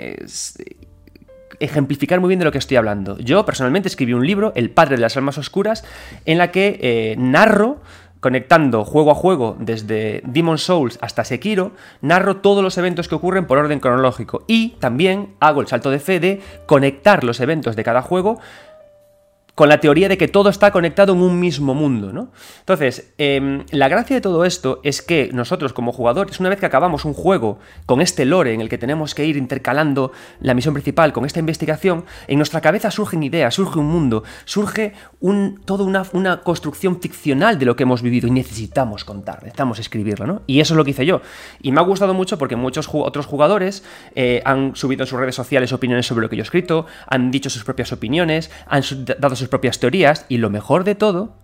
ejemplificar 1.60 2.20
muy 2.20 2.28
bien 2.28 2.38
de 2.38 2.44
lo 2.44 2.52
que 2.52 2.58
estoy 2.58 2.76
hablando. 2.76 3.18
Yo 3.18 3.44
personalmente 3.44 3.88
escribí 3.88 4.12
un 4.12 4.26
libro, 4.26 4.52
El 4.54 4.70
Padre 4.70 4.96
de 4.96 5.02
las 5.02 5.16
Almas 5.16 5.38
Oscuras, 5.38 5.84
en 6.24 6.38
la 6.38 6.50
que 6.50 7.14
narro 7.18 7.80
conectando 8.20 8.84
juego 8.84 9.10
a 9.10 9.14
juego 9.14 9.56
desde 9.58 10.22
Demon 10.24 10.58
Souls 10.58 10.98
hasta 11.00 11.24
Sekiro, 11.24 11.72
narro 12.00 12.38
todos 12.38 12.62
los 12.62 12.76
eventos 12.78 13.08
que 13.08 13.14
ocurren 13.14 13.46
por 13.46 13.58
orden 13.58 13.80
cronológico 13.80 14.44
y 14.46 14.70
también 14.80 15.34
hago 15.40 15.60
el 15.60 15.68
salto 15.68 15.90
de 15.90 16.00
fe 16.00 16.18
de 16.20 16.40
conectar 16.66 17.22
los 17.24 17.40
eventos 17.40 17.76
de 17.76 17.84
cada 17.84 18.02
juego 18.02 18.40
con 19.58 19.68
la 19.68 19.80
teoría 19.80 20.08
de 20.08 20.16
que 20.16 20.28
todo 20.28 20.50
está 20.50 20.70
conectado 20.70 21.14
en 21.14 21.20
un 21.20 21.40
mismo 21.40 21.74
mundo, 21.74 22.12
¿no? 22.12 22.30
Entonces, 22.60 23.12
em, 23.18 23.64
la 23.72 23.88
gracia 23.88 24.14
de 24.14 24.20
todo 24.20 24.44
esto 24.44 24.78
es 24.84 25.02
que 25.02 25.30
nosotros 25.32 25.72
como 25.72 25.90
jugadores, 25.90 26.38
una 26.38 26.48
vez 26.48 26.60
que 26.60 26.66
acabamos 26.66 27.04
un 27.04 27.12
juego 27.12 27.58
con 27.84 28.00
este 28.00 28.24
lore 28.24 28.54
en 28.54 28.60
el 28.60 28.68
que 28.68 28.78
tenemos 28.78 29.16
que 29.16 29.24
ir 29.24 29.36
intercalando 29.36 30.12
la 30.38 30.54
misión 30.54 30.74
principal 30.74 31.12
con 31.12 31.24
esta 31.24 31.40
investigación, 31.40 32.04
en 32.28 32.36
nuestra 32.36 32.60
cabeza 32.60 32.92
surgen 32.92 33.24
ideas, 33.24 33.52
surge 33.52 33.80
un 33.80 33.86
mundo, 33.86 34.22
surge 34.44 34.92
un, 35.18 35.60
toda 35.64 35.82
una, 35.82 36.04
una 36.12 36.42
construcción 36.42 37.00
ficcional 37.00 37.58
de 37.58 37.66
lo 37.66 37.74
que 37.74 37.82
hemos 37.82 38.00
vivido 38.00 38.28
y 38.28 38.30
necesitamos 38.30 39.04
contar, 39.04 39.38
necesitamos 39.38 39.80
escribirlo, 39.80 40.24
¿no? 40.28 40.42
Y 40.46 40.60
eso 40.60 40.74
es 40.74 40.76
lo 40.76 40.84
que 40.84 40.92
hice 40.92 41.04
yo. 41.04 41.20
Y 41.60 41.72
me 41.72 41.80
ha 41.80 41.82
gustado 41.82 42.14
mucho 42.14 42.38
porque 42.38 42.54
muchos 42.54 42.88
otros 42.92 43.26
jugadores 43.26 43.82
eh, 44.14 44.40
han 44.44 44.76
subido 44.76 45.02
en 45.02 45.08
sus 45.08 45.18
redes 45.18 45.34
sociales 45.34 45.72
opiniones 45.72 46.06
sobre 46.06 46.22
lo 46.22 46.30
que 46.30 46.36
yo 46.36 46.42
he 46.42 46.44
escrito, 46.44 46.86
han 47.08 47.32
dicho 47.32 47.50
sus 47.50 47.64
propias 47.64 47.90
opiniones, 47.90 48.52
han 48.68 48.82
dado 49.18 49.34
sus 49.34 49.47
propias 49.48 49.80
teorías 49.80 50.26
y 50.28 50.38
lo 50.38 50.50
mejor 50.50 50.84
de 50.84 50.94
todo 50.94 51.34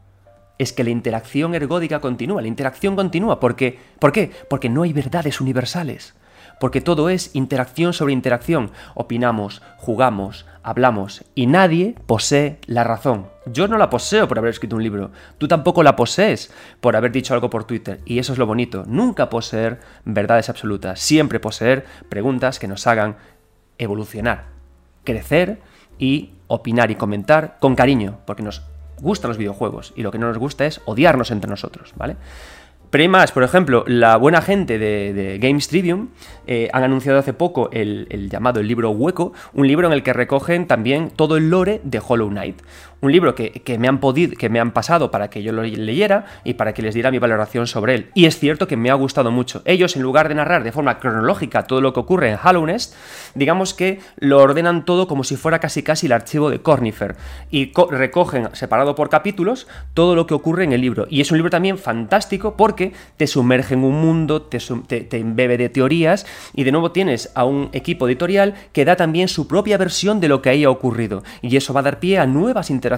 es 0.58 0.72
que 0.72 0.84
la 0.84 0.90
interacción 0.90 1.54
ergódica 1.54 2.00
continúa, 2.00 2.42
la 2.42 2.48
interacción 2.48 2.96
continúa. 2.96 3.40
Porque, 3.40 3.78
¿Por 3.98 4.12
qué? 4.12 4.30
Porque 4.48 4.68
no 4.68 4.82
hay 4.82 4.92
verdades 4.92 5.40
universales. 5.40 6.14
Porque 6.60 6.80
todo 6.80 7.08
es 7.08 7.34
interacción 7.34 7.92
sobre 7.92 8.12
interacción. 8.12 8.70
Opinamos, 8.94 9.60
jugamos, 9.76 10.46
hablamos 10.62 11.24
y 11.34 11.46
nadie 11.46 11.96
posee 12.06 12.58
la 12.66 12.84
razón. 12.84 13.26
Yo 13.46 13.66
no 13.66 13.76
la 13.76 13.90
poseo 13.90 14.28
por 14.28 14.38
haber 14.38 14.50
escrito 14.50 14.76
un 14.76 14.82
libro. 14.82 15.10
Tú 15.38 15.48
tampoco 15.48 15.82
la 15.82 15.96
posees 15.96 16.52
por 16.80 16.94
haber 16.94 17.10
dicho 17.10 17.34
algo 17.34 17.50
por 17.50 17.64
Twitter. 17.64 18.00
Y 18.04 18.18
eso 18.18 18.32
es 18.32 18.38
lo 18.38 18.46
bonito. 18.46 18.84
Nunca 18.86 19.30
poseer 19.30 19.80
verdades 20.04 20.48
absolutas. 20.48 21.00
Siempre 21.00 21.40
poseer 21.40 21.84
preguntas 22.08 22.58
que 22.58 22.68
nos 22.68 22.86
hagan 22.86 23.16
evolucionar, 23.78 24.46
crecer 25.02 25.60
y 25.98 26.30
opinar 26.54 26.90
y 26.90 26.94
comentar 26.94 27.56
con 27.60 27.74
cariño, 27.74 28.18
porque 28.26 28.42
nos 28.42 28.62
gustan 29.00 29.28
los 29.28 29.38
videojuegos 29.38 29.92
y 29.96 30.02
lo 30.02 30.10
que 30.10 30.18
no 30.18 30.28
nos 30.28 30.38
gusta 30.38 30.66
es 30.66 30.80
odiarnos 30.84 31.30
entre 31.30 31.50
nosotros, 31.50 31.92
¿vale? 31.96 32.16
Pero 32.90 33.02
hay 33.02 33.08
más, 33.08 33.32
por 33.32 33.42
ejemplo, 33.42 33.82
la 33.88 34.16
buena 34.16 34.40
gente 34.40 34.78
de, 34.78 35.38
Games 35.42 35.66
Trivium 35.66 36.10
eh, 36.46 36.68
han 36.72 36.84
anunciado 36.84 37.18
hace 37.18 37.32
poco 37.32 37.68
el, 37.72 38.06
el, 38.08 38.30
llamado 38.30 38.60
el 38.60 38.68
libro 38.68 38.90
Hueco, 38.90 39.32
un 39.52 39.66
libro 39.66 39.88
en 39.88 39.92
el 39.92 40.04
que 40.04 40.12
recogen 40.12 40.68
también 40.68 41.10
todo 41.10 41.36
el 41.36 41.50
lore 41.50 41.80
de 41.82 42.00
Hollow 42.06 42.28
Knight 42.28 42.62
un 43.04 43.12
libro 43.12 43.34
que, 43.34 43.76
me 43.78 43.86
han 43.86 44.00
podido, 44.00 44.36
que 44.36 44.48
me 44.48 44.60
han 44.60 44.72
pasado 44.72 45.10
para 45.10 45.28
que 45.28 45.42
yo 45.42 45.52
lo 45.52 45.62
leyera 45.62 46.24
y 46.42 46.54
para 46.54 46.72
que 46.72 46.82
les 46.82 46.94
diera 46.94 47.10
mi 47.10 47.18
valoración 47.18 47.66
sobre 47.66 47.94
él. 47.94 48.10
Y 48.14 48.24
es 48.24 48.38
cierto 48.38 48.66
que 48.66 48.76
me 48.76 48.90
ha 48.90 48.94
gustado 48.94 49.30
mucho. 49.30 49.62
Ellos, 49.66 49.96
en 49.96 50.02
lugar 50.02 50.28
de 50.28 50.34
narrar 50.34 50.64
de 50.64 50.72
forma 50.72 50.98
cronológica 50.98 51.64
todo 51.64 51.80
lo 51.80 51.92
que 51.92 52.00
ocurre 52.00 52.30
en 52.30 52.38
Hallownest, 52.42 52.94
digamos 53.34 53.74
que 53.74 54.00
lo 54.16 54.38
ordenan 54.38 54.84
todo 54.84 55.06
como 55.06 55.22
si 55.22 55.36
fuera 55.36 55.58
casi 55.58 55.82
casi 55.82 56.06
el 56.06 56.12
archivo 56.12 56.50
de 56.50 56.62
Cornifer. 56.62 57.16
Y 57.50 57.72
recogen, 57.90 58.48
separado 58.54 58.94
por 58.94 59.10
capítulos, 59.10 59.66
todo 59.92 60.16
lo 60.16 60.26
que 60.26 60.34
ocurre 60.34 60.64
en 60.64 60.72
el 60.72 60.80
libro. 60.80 61.06
Y 61.10 61.20
es 61.20 61.30
un 61.30 61.36
libro 61.38 61.50
también 61.50 61.76
fantástico 61.76 62.56
porque 62.56 62.92
te 63.16 63.26
sumerge 63.26 63.74
en 63.74 63.84
un 63.84 64.00
mundo, 64.00 64.42
te, 64.42 64.58
te 64.58 65.18
embebe 65.18 65.58
de 65.58 65.68
teorías 65.68 66.26
y 66.54 66.64
de 66.64 66.72
nuevo 66.72 66.90
tienes 66.92 67.30
a 67.34 67.44
un 67.44 67.68
equipo 67.72 68.08
editorial 68.08 68.54
que 68.72 68.84
da 68.84 68.96
también 68.96 69.28
su 69.28 69.46
propia 69.46 69.76
versión 69.76 70.20
de 70.20 70.28
lo 70.28 70.40
que 70.40 70.48
ahí 70.48 70.64
ha 70.64 70.70
ocurrido. 70.70 71.22
Y 71.42 71.56
eso 71.56 71.74
va 71.74 71.80
a 71.80 71.84
dar 71.84 72.00
pie 72.00 72.18
a 72.18 72.26
nuevas 72.26 72.70
interacciones 72.70 72.93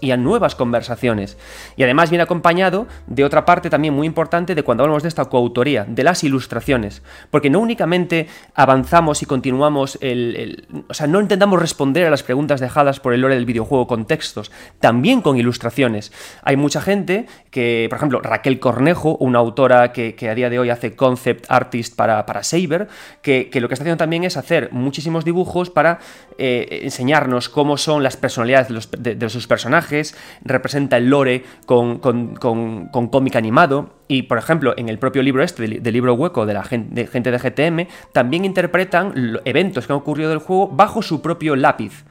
y 0.00 0.10
a 0.10 0.16
nuevas 0.16 0.54
conversaciones. 0.54 1.36
Y 1.76 1.82
además 1.82 2.10
viene 2.10 2.22
acompañado 2.22 2.86
de 3.06 3.24
otra 3.24 3.44
parte 3.44 3.70
también 3.70 3.94
muy 3.94 4.06
importante 4.06 4.54
de 4.54 4.62
cuando 4.62 4.84
hablamos 4.84 5.02
de 5.02 5.08
esta 5.08 5.24
coautoría, 5.26 5.84
de 5.88 6.04
las 6.04 6.22
ilustraciones. 6.24 7.02
Porque 7.30 7.50
no 7.50 7.60
únicamente 7.60 8.28
avanzamos 8.54 9.22
y 9.22 9.26
continuamos 9.26 9.98
el, 10.00 10.66
o 10.88 10.94
sea, 10.94 11.06
no 11.06 11.20
intentamos 11.20 11.60
responder 11.60 12.06
a 12.06 12.10
las 12.10 12.22
preguntas 12.22 12.60
dejadas 12.60 13.00
por 13.00 13.14
el 13.14 13.20
lore 13.20 13.34
del 13.34 13.46
videojuego 13.46 13.86
con 13.86 14.06
textos, 14.06 14.50
también 14.80 15.22
con 15.22 15.36
ilustraciones. 15.36 16.12
Hay 16.42 16.56
mucha 16.56 16.80
gente 16.80 17.26
que, 17.50 17.86
por 17.88 17.96
ejemplo, 17.96 18.20
Raquel 18.20 18.58
Cornejo, 18.60 19.16
una 19.16 19.38
autora 19.38 19.92
que, 19.92 20.14
a 20.28 20.34
día 20.34 20.50
de 20.50 20.58
hoy 20.58 20.70
hace 20.70 20.96
concept 20.96 21.46
artist 21.48 21.96
para, 21.96 22.26
para 22.26 22.42
Saber, 22.42 22.88
que, 23.22 23.48
lo 23.54 23.68
que 23.68 23.74
está 23.74 23.84
haciendo 23.84 23.98
también 23.98 24.24
es 24.24 24.36
hacer 24.36 24.70
muchísimos 24.72 25.24
dibujos 25.24 25.70
para 25.70 25.98
eh, 26.38 26.80
enseñarnos 26.82 27.48
cómo 27.48 27.76
son 27.76 28.02
las 28.02 28.16
personalidades 28.16 28.68
de 28.98 29.14
de 29.14 29.24
los 29.24 29.33
sus 29.34 29.46
personajes, 29.46 30.16
representa 30.42 30.96
el 30.96 31.10
lore 31.10 31.44
con, 31.66 31.98
cómic 31.98 33.36
animado. 33.36 33.90
Y, 34.08 34.22
por 34.22 34.38
ejemplo, 34.38 34.74
en 34.76 34.88
el 34.88 34.98
propio 34.98 35.22
libro 35.22 35.42
este, 35.42 35.66
del, 35.68 35.92
libro 35.92 36.14
hueco 36.14 36.46
de 36.46 36.54
la 36.54 36.64
gente 36.64 36.94
de, 36.94 37.06
gente 37.06 37.30
de 37.30 37.38
GTM, 37.38 37.88
también 38.12 38.44
interpretan 38.44 39.40
eventos 39.44 39.86
que 39.86 39.92
han 39.92 39.98
ocurrido 39.98 40.30
del 40.30 40.38
juego 40.38 40.68
bajo 40.68 41.02
su 41.02 41.20
propio 41.20 41.56
lápiz. 41.56 42.04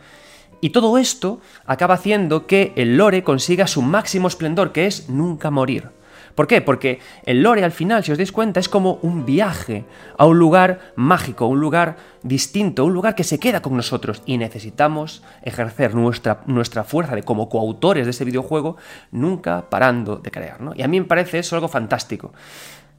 Y 0.62 0.70
todo 0.70 0.98
esto 0.98 1.41
acaba 1.66 1.95
haciendo 1.95 2.48
que 2.48 2.72
el 2.76 2.95
lore 2.95 3.24
consiga 3.24 3.68
su 3.68 3.82
máximo 3.82 4.28
esplendor, 4.28 4.72
que 4.72 4.86
es 4.86 5.10
nunca 5.10 5.52
morir. 5.52 5.90
¿Por 6.35 6.47
qué? 6.47 6.61
Porque 6.61 6.99
el 7.26 7.43
lore 7.43 7.64
al 7.64 7.72
final, 7.72 8.03
si 8.03 8.11
os 8.11 8.18
dais 8.18 8.31
cuenta, 8.31 8.60
es 8.60 8.69
como 8.69 8.99
un 9.01 9.26
viaje 9.26 9.85
a 10.18 10.26
un 10.26 10.39
lugar 10.39 10.93
mágico, 10.95 11.47
un 11.47 11.60
lugar 11.60 11.97
distinto, 12.23 12.85
un 12.85 12.93
lugar 12.93 13.15
que 13.15 13.23
se 13.23 13.39
queda 13.39 13.61
con 13.61 13.76
nosotros 13.76 14.23
y 14.26 14.38
necesitamos 14.38 15.23
ejercer 15.43 15.93
nuestra, 15.93 16.41
nuestra 16.47 16.84
fuerza 16.84 17.15
de 17.15 17.23
como 17.23 17.49
coautores 17.49 18.05
de 18.05 18.11
ese 18.11 18.26
videojuego, 18.26 18.77
nunca 19.11 19.69
parando 19.69 20.18
de 20.18 20.31
crear. 20.31 20.61
¿no? 20.61 20.73
Y 20.76 20.81
a 20.81 20.88
mí 20.88 20.99
me 20.99 21.05
parece 21.05 21.39
eso 21.39 21.55
algo 21.55 21.68
fantástico. 21.68 22.34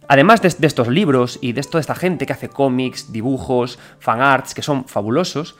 Además 0.06 0.42
de, 0.42 0.48
estos 0.48 0.88
libros 0.88 1.38
y 1.40 1.52
de 1.52 1.62
toda 1.62 1.80
esta 1.80 1.94
gente 1.94 2.26
que 2.26 2.34
hace 2.34 2.48
cómics, 2.48 3.10
dibujos, 3.10 3.78
fanarts, 3.98 4.54
que 4.54 4.60
son 4.60 4.84
fabulosos, 4.84 5.56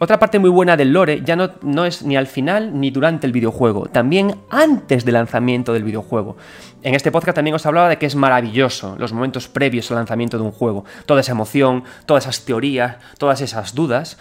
otra 0.00 0.20
parte 0.20 0.38
muy 0.38 0.50
buena 0.50 0.76
del 0.76 0.92
lore 0.92 1.22
ya 1.24 1.34
no, 1.34 1.50
no, 1.62 1.84
es 1.84 2.04
ni 2.04 2.16
al 2.16 2.28
final 2.28 2.78
ni 2.78 2.92
durante 2.92 3.26
el 3.26 3.32
videojuego, 3.32 3.86
también 3.86 4.36
antes 4.50 5.04
del 5.04 5.14
lanzamiento 5.14 5.72
del 5.72 5.82
videojuego. 5.82 6.36
En 6.82 6.94
este 6.94 7.10
podcast 7.10 7.34
también 7.34 7.56
os 7.56 7.66
hablaba 7.66 7.88
de 7.88 7.98
que 7.98 8.06
es 8.06 8.14
maravilloso 8.14 8.94
los 8.98 9.12
momentos 9.12 9.48
previos 9.48 9.90
al 9.90 9.96
lanzamiento 9.96 10.38
de 10.38 10.44
un 10.44 10.52
juego, 10.52 10.84
toda 11.06 11.20
esa 11.20 11.32
emoción, 11.32 11.82
todas 12.06 12.24
esas 12.24 12.44
teorías, 12.44 12.98
todas 13.18 13.40
esas 13.40 13.74
dudas, 13.74 14.16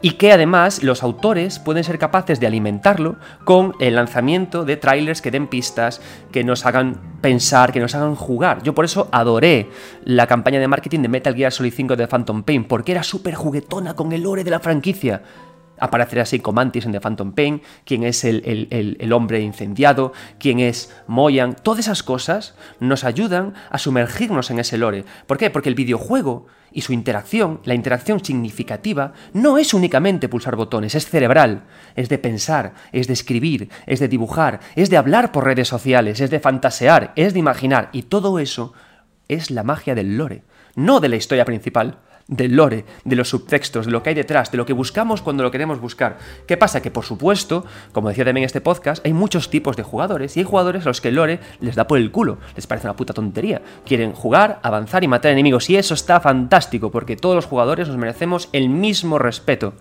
y 0.00 0.12
que 0.12 0.32
además 0.32 0.82
los 0.82 1.02
autores 1.02 1.58
pueden 1.58 1.84
ser 1.84 1.98
capaces 1.98 2.40
de 2.40 2.46
alimentarlo 2.46 3.16
con 3.44 3.74
el 3.80 3.96
lanzamiento 3.96 4.64
de 4.64 4.76
trailers 4.76 5.20
que 5.20 5.30
den 5.30 5.48
pistas, 5.48 6.00
que 6.32 6.44
nos 6.44 6.64
hagan 6.64 7.18
pensar, 7.20 7.72
que 7.72 7.80
nos 7.80 7.94
hagan 7.94 8.14
jugar. 8.14 8.62
Yo 8.62 8.74
por 8.74 8.84
eso 8.84 9.08
adoré 9.10 9.68
la 10.04 10.26
campaña 10.26 10.60
de 10.60 10.68
marketing 10.68 11.00
de 11.00 11.08
Metal 11.08 11.34
Gear 11.34 11.52
Solid 11.52 11.74
5 11.74 11.96
de 11.96 12.06
Phantom 12.06 12.42
Pain, 12.42 12.64
porque 12.64 12.92
era 12.92 13.02
súper 13.02 13.34
juguetona 13.34 13.94
con 13.94 14.12
el 14.12 14.22
lore 14.22 14.44
de 14.44 14.50
la 14.50 14.60
franquicia. 14.60 15.22
Aparecerá 15.80 16.22
así 16.22 16.40
Comantis 16.40 16.86
en 16.86 16.92
The 16.92 17.00
Phantom 17.00 17.32
Pain, 17.32 17.62
quién 17.84 18.04
es 18.04 18.24
el, 18.24 19.12
hombre 19.12 19.40
incendiado, 19.40 20.12
quién 20.38 20.60
es 20.60 20.94
Moyan. 21.06 21.54
Todas 21.54 21.80
esas 21.80 22.02
cosas 22.02 22.54
nos 22.80 23.04
ayudan 23.04 23.54
a 23.70 23.78
sumergirnos 23.78 24.50
en 24.50 24.58
ese 24.58 24.78
lore. 24.78 25.04
¿Por 25.26 25.38
qué? 25.38 25.50
Porque 25.50 25.68
el 25.68 25.74
videojuego 25.74 26.46
y 26.70 26.82
su 26.82 26.92
interacción, 26.92 27.60
la 27.64 27.74
interacción 27.74 28.24
significativa, 28.24 29.12
no 29.32 29.58
es 29.58 29.72
únicamente 29.72 30.28
pulsar 30.28 30.56
botones, 30.56 30.94
es 30.94 31.08
cerebral, 31.08 31.64
es 31.96 32.08
de 32.08 32.18
pensar, 32.18 32.74
es 32.92 33.06
de 33.06 33.14
escribir, 33.14 33.70
es 33.86 34.00
de 34.00 34.08
dibujar, 34.08 34.60
es 34.76 34.90
de 34.90 34.98
hablar 34.98 35.32
por 35.32 35.44
redes 35.44 35.68
sociales, 35.68 36.20
es 36.20 36.30
de 36.30 36.40
fantasear, 36.40 37.12
es 37.16 37.32
de 37.32 37.38
imaginar, 37.38 37.88
y 37.92 38.02
todo 38.02 38.38
eso 38.38 38.74
es 39.28 39.50
la 39.50 39.62
magia 39.62 39.94
del 39.94 40.16
lore, 40.16 40.42
no 40.74 41.00
de 41.00 41.08
la 41.08 41.16
historia 41.16 41.44
principal 41.44 42.00
del 42.28 42.54
lore, 42.54 42.84
de 43.04 43.16
los 43.16 43.30
subtextos, 43.30 43.86
de 43.86 43.92
lo 43.92 44.02
que 44.02 44.10
hay 44.10 44.14
detrás, 44.14 44.52
de 44.52 44.58
lo 44.58 44.66
que 44.66 44.74
buscamos 44.74 45.22
cuando 45.22 45.42
lo 45.42 45.50
queremos 45.50 45.80
buscar. 45.80 46.18
¿Qué 46.46 46.56
pasa? 46.56 46.82
Que 46.82 46.90
por 46.90 47.04
supuesto, 47.04 47.64
como 47.92 48.10
decía 48.10 48.24
también 48.24 48.44
este 48.44 48.60
podcast, 48.60 49.04
hay 49.04 49.14
muchos 49.14 49.50
tipos 49.50 49.76
de 49.76 49.82
jugadores 49.82 50.36
y 50.36 50.40
hay 50.40 50.44
jugadores 50.44 50.84
a 50.84 50.90
los 50.90 51.00
que 51.00 51.08
el 51.08 51.16
lore 51.16 51.40
les 51.60 51.74
da 51.74 51.86
por 51.86 51.98
el 51.98 52.12
culo, 52.12 52.38
les 52.54 52.66
parece 52.66 52.86
una 52.86 52.96
puta 52.96 53.14
tontería. 53.14 53.62
Quieren 53.86 54.12
jugar, 54.12 54.60
avanzar 54.62 55.02
y 55.02 55.08
matar 55.08 55.32
enemigos 55.32 55.70
y 55.70 55.76
eso 55.76 55.94
está 55.94 56.20
fantástico 56.20 56.90
porque 56.90 57.16
todos 57.16 57.34
los 57.34 57.46
jugadores 57.46 57.88
nos 57.88 57.96
merecemos 57.96 58.50
el 58.52 58.68
mismo 58.68 59.18
respeto. 59.18 59.72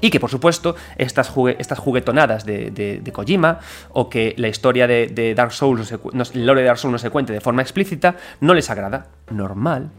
Y 0.00 0.10
que, 0.10 0.20
por 0.20 0.30
supuesto, 0.30 0.76
estas, 0.96 1.28
juguetonadas 1.28 2.44
de, 2.44 3.10
Kojima 3.12 3.58
o 3.90 4.08
que 4.08 4.34
la 4.36 4.48
historia 4.48 4.86
de, 4.86 5.34
Dark 5.34 5.52
Souls, 5.52 5.92
el 5.92 6.46
lore 6.46 6.60
de 6.60 6.66
Dark 6.66 6.78
Souls 6.78 6.92
no 6.92 6.98
se 6.98 7.10
cuente 7.10 7.32
de 7.32 7.40
forma 7.40 7.62
explícita, 7.62 8.16
no 8.40 8.54
les 8.54 8.70
agrada. 8.70 9.08
Normal, 9.30 9.90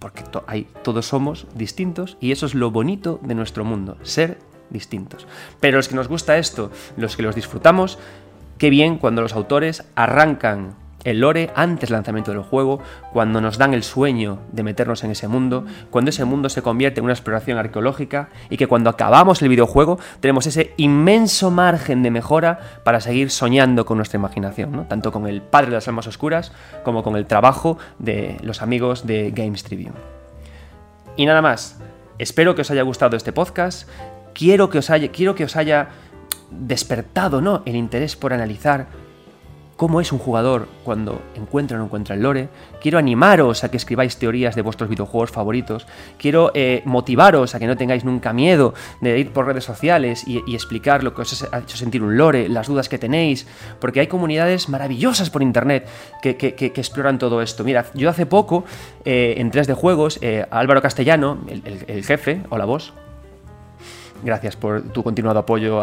porque 0.00 0.24
todos 0.82 1.06
somos 1.06 1.46
distintos 1.54 2.16
y 2.20 2.32
eso 2.32 2.46
es 2.46 2.54
lo 2.54 2.72
bonito 2.72 3.20
de 3.22 3.36
nuestro 3.36 3.64
mundo, 3.64 3.96
ser 4.02 4.38
distintos. 4.70 5.28
Pero 5.60 5.76
los 5.76 5.88
que 5.88 5.94
nos 5.94 6.08
gusta 6.08 6.38
esto, 6.38 6.72
los 6.96 7.16
que 7.16 7.22
los 7.22 7.36
disfrutamos, 7.36 7.98
qué 8.58 8.70
bien 8.70 8.98
cuando 8.98 9.22
los 9.22 9.34
autores 9.34 9.84
arrancan 9.94 10.74
el 11.04 11.20
lore 11.20 11.50
antes 11.54 11.90
lanzamiento 11.90 12.32
del 12.32 12.42
juego, 12.42 12.80
cuando 13.12 13.40
nos 13.40 13.58
dan 13.58 13.74
el 13.74 13.82
sueño 13.82 14.38
de 14.52 14.62
meternos 14.62 15.02
en 15.04 15.10
ese 15.10 15.28
mundo, 15.28 15.64
cuando 15.90 16.10
ese 16.10 16.24
mundo 16.24 16.48
se 16.48 16.62
convierte 16.62 17.00
en 17.00 17.04
una 17.04 17.12
exploración 17.12 17.58
arqueológica 17.58 18.28
y 18.50 18.56
que 18.56 18.66
cuando 18.66 18.90
acabamos 18.90 19.42
el 19.42 19.48
videojuego 19.48 19.98
tenemos 20.20 20.46
ese 20.46 20.74
inmenso 20.76 21.50
margen 21.50 22.02
de 22.02 22.10
mejora 22.10 22.60
para 22.84 23.00
seguir 23.00 23.30
soñando 23.30 23.84
con 23.86 23.96
nuestra 23.96 24.18
imaginación, 24.18 24.86
tanto 24.88 25.12
con 25.12 25.26
el 25.26 25.42
padre 25.42 25.70
de 25.70 25.76
las 25.76 25.88
almas 25.88 26.06
oscuras 26.06 26.52
como 26.84 27.02
con 27.02 27.16
el 27.16 27.26
trabajo 27.26 27.78
de 27.98 28.36
los 28.42 28.62
amigos 28.62 29.06
de 29.06 29.30
Games 29.30 29.64
Tribune. 29.64 29.96
Y 31.16 31.26
nada 31.26 31.42
más, 31.42 31.78
espero 32.18 32.54
que 32.54 32.62
os 32.62 32.70
haya 32.70 32.82
gustado 32.82 33.16
este 33.16 33.32
podcast, 33.32 33.88
quiero 34.34 34.70
que 34.70 34.78
os 34.78 34.90
haya, 34.90 35.10
quiero 35.10 35.34
que 35.34 35.44
os 35.44 35.56
haya 35.56 35.88
despertado 36.50 37.40
¿no? 37.40 37.62
el 37.64 37.76
interés 37.76 38.16
por 38.16 38.32
analizar 38.32 38.86
cómo 39.80 40.02
es 40.02 40.12
un 40.12 40.18
jugador 40.18 40.68
cuando 40.84 41.22
encuentra 41.34 41.78
o 41.78 41.78
no 41.78 41.86
encuentra 41.86 42.14
el 42.14 42.20
lore. 42.20 42.50
Quiero 42.82 42.98
animaros 42.98 43.64
a 43.64 43.70
que 43.70 43.78
escribáis 43.78 44.18
teorías 44.18 44.54
de 44.54 44.60
vuestros 44.60 44.90
videojuegos 44.90 45.30
favoritos. 45.30 45.86
Quiero 46.18 46.50
eh, 46.52 46.82
motivaros 46.84 47.54
a 47.54 47.58
que 47.58 47.66
no 47.66 47.78
tengáis 47.78 48.04
nunca 48.04 48.34
miedo 48.34 48.74
de 49.00 49.18
ir 49.18 49.32
por 49.32 49.46
redes 49.46 49.64
sociales 49.64 50.28
y, 50.28 50.54
explicar 50.54 51.02
lo 51.02 51.14
que 51.14 51.22
os 51.22 51.48
ha 51.50 51.60
hecho 51.60 51.78
sentir 51.78 52.02
un 52.02 52.18
lore, 52.18 52.50
las 52.50 52.66
dudas 52.66 52.90
que 52.90 52.98
tenéis, 52.98 53.46
porque 53.80 54.00
hay 54.00 54.06
comunidades 54.06 54.68
maravillosas 54.68 55.30
por 55.30 55.40
internet 55.40 55.88
que, 56.20 56.36
exploran 56.76 57.18
todo 57.18 57.40
esto. 57.40 57.64
Mira, 57.64 57.86
yo 57.94 58.10
hace 58.10 58.26
poco, 58.26 58.66
eh, 59.06 59.36
en 59.38 59.50
3 59.50 59.66
de 59.66 59.72
juegos, 59.72 60.18
eh, 60.20 60.44
Álvaro 60.50 60.82
Castellano, 60.82 61.38
el, 61.48 61.62
el 61.88 62.04
jefe, 62.04 62.42
hola 62.50 62.66
vos, 62.66 62.92
gracias 64.22 64.56
por 64.56 64.82
tu 64.82 65.02
continuado 65.02 65.38
apoyo 65.38 65.80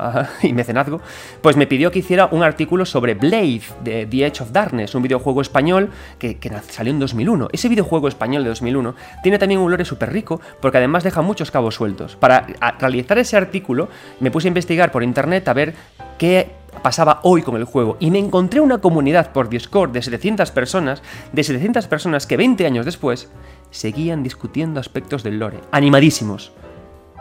y 0.42 0.52
mecenazgo, 0.52 1.00
pues 1.42 1.56
me 1.56 1.66
pidió 1.66 1.90
que 1.90 2.00
hiciera 2.00 2.28
un 2.30 2.42
artículo 2.42 2.84
sobre 2.84 3.14
Blade 3.14 3.62
de 3.82 4.06
The 4.06 4.26
Edge 4.26 4.42
of 4.42 4.52
Darkness, 4.52 4.94
un 4.94 5.02
videojuego 5.02 5.40
español 5.40 5.90
que, 6.18 6.38
salió 6.68 6.92
en 6.92 6.98
2001. 6.98 7.48
Ese 7.52 7.68
videojuego 7.68 8.08
español 8.08 8.42
de 8.42 8.50
2001 8.50 8.94
tiene 9.22 9.38
también 9.38 9.60
un 9.60 9.70
lore 9.70 9.84
súper 9.84 10.12
rico 10.12 10.40
porque 10.60 10.78
además 10.78 11.04
deja 11.04 11.22
muchos 11.22 11.50
cabos 11.50 11.74
sueltos. 11.74 12.16
Para 12.16 12.46
realizar 12.78 13.18
ese 13.18 13.36
artículo 13.36 13.88
me 14.20 14.30
puse 14.30 14.48
a 14.48 14.50
investigar 14.50 14.90
por 14.90 15.02
internet 15.02 15.46
a 15.48 15.52
ver 15.52 15.74
qué 16.18 16.60
pasaba 16.82 17.20
hoy 17.22 17.42
con 17.42 17.56
el 17.56 17.64
juego 17.64 17.96
y 18.00 18.10
me 18.10 18.18
encontré 18.18 18.60
una 18.60 18.78
comunidad 18.78 19.32
por 19.32 19.48
Discord 19.48 19.90
de 19.90 20.02
700 20.02 20.50
personas, 20.50 21.02
de 21.32 21.44
700 21.44 21.86
personas 21.88 22.26
que 22.26 22.36
20 22.36 22.66
años 22.66 22.86
después 22.86 23.30
seguían 23.70 24.22
discutiendo 24.22 24.80
aspectos 24.80 25.22
del 25.22 25.38
lore, 25.38 25.60
animadísimos 25.72 26.52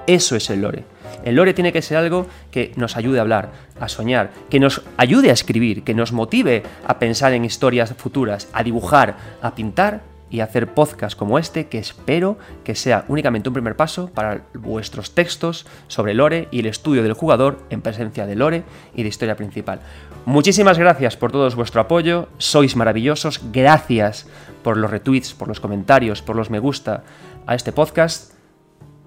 Eso 0.09 0.35
es 0.35 0.49
el 0.49 0.61
lore. 0.61 0.85
El 1.23 1.35
lore 1.35 1.53
tiene 1.53 1.71
que 1.71 1.83
ser 1.83 1.97
algo 1.97 2.25
que 2.49 2.71
nos 2.77 2.97
ayude 2.97 3.19
a 3.19 3.21
hablar, 3.21 3.51
a 3.79 3.87
soñar, 3.87 4.31
que 4.49 4.59
nos 4.59 4.81
ayude 4.97 5.29
a 5.29 5.33
escribir, 5.33 5.83
que 5.83 5.93
nos 5.93 6.13
motive 6.13 6.63
a 6.87 6.97
pensar 6.97 7.33
en 7.33 7.45
historias 7.45 7.93
futuras, 7.95 8.47
a 8.51 8.63
dibujar, 8.63 9.17
a 9.43 9.53
pintar 9.53 10.01
y 10.31 10.39
hacer 10.39 10.73
podcasts 10.73 11.15
como 11.15 11.37
este 11.37 11.67
que 11.67 11.77
espero 11.77 12.39
que 12.63 12.73
sea 12.73 13.05
únicamente 13.07 13.49
un 13.49 13.53
primer 13.53 13.75
paso 13.75 14.09
para 14.09 14.45
vuestros 14.55 15.13
textos 15.13 15.67
sobre 15.87 16.15
lore 16.15 16.47
y 16.49 16.61
el 16.61 16.65
estudio 16.65 17.03
del 17.03 17.13
jugador 17.13 17.59
en 17.69 17.83
presencia 17.83 18.25
de 18.25 18.35
lore 18.35 18.63
y 18.95 19.03
de 19.03 19.09
historia 19.09 19.35
principal. 19.35 19.79
Muchísimas 20.25 20.79
gracias 20.79 21.17
por 21.17 21.31
todo 21.31 21.47
vuestro 21.55 21.81
apoyo, 21.81 22.29
sois 22.39 22.75
maravillosos, 22.75 23.41
gracias 23.53 24.25
por 24.63 24.75
los 24.75 24.89
retweets, 24.89 25.35
por 25.35 25.47
los 25.47 25.59
comentarios, 25.59 26.23
por 26.23 26.35
los 26.35 26.49
me 26.49 26.57
gusta 26.57 27.03
a 27.45 27.53
este 27.53 27.71
podcast. 27.71 28.38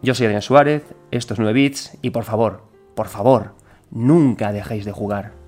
Yo 0.04 0.16
soy 0.16 0.26
Adrián 0.26 0.42
Suárez, 0.42 0.82
esto 1.12 1.34
es 1.34 1.38
9 1.38 1.52
bits 1.52 1.96
y 2.02 2.10
por 2.10 2.24
favor, 2.24 2.64
por 2.96 3.06
favor, 3.06 3.54
nunca 3.92 4.52
dejéis 4.52 4.84
de 4.84 4.90
jugar. 4.90 5.41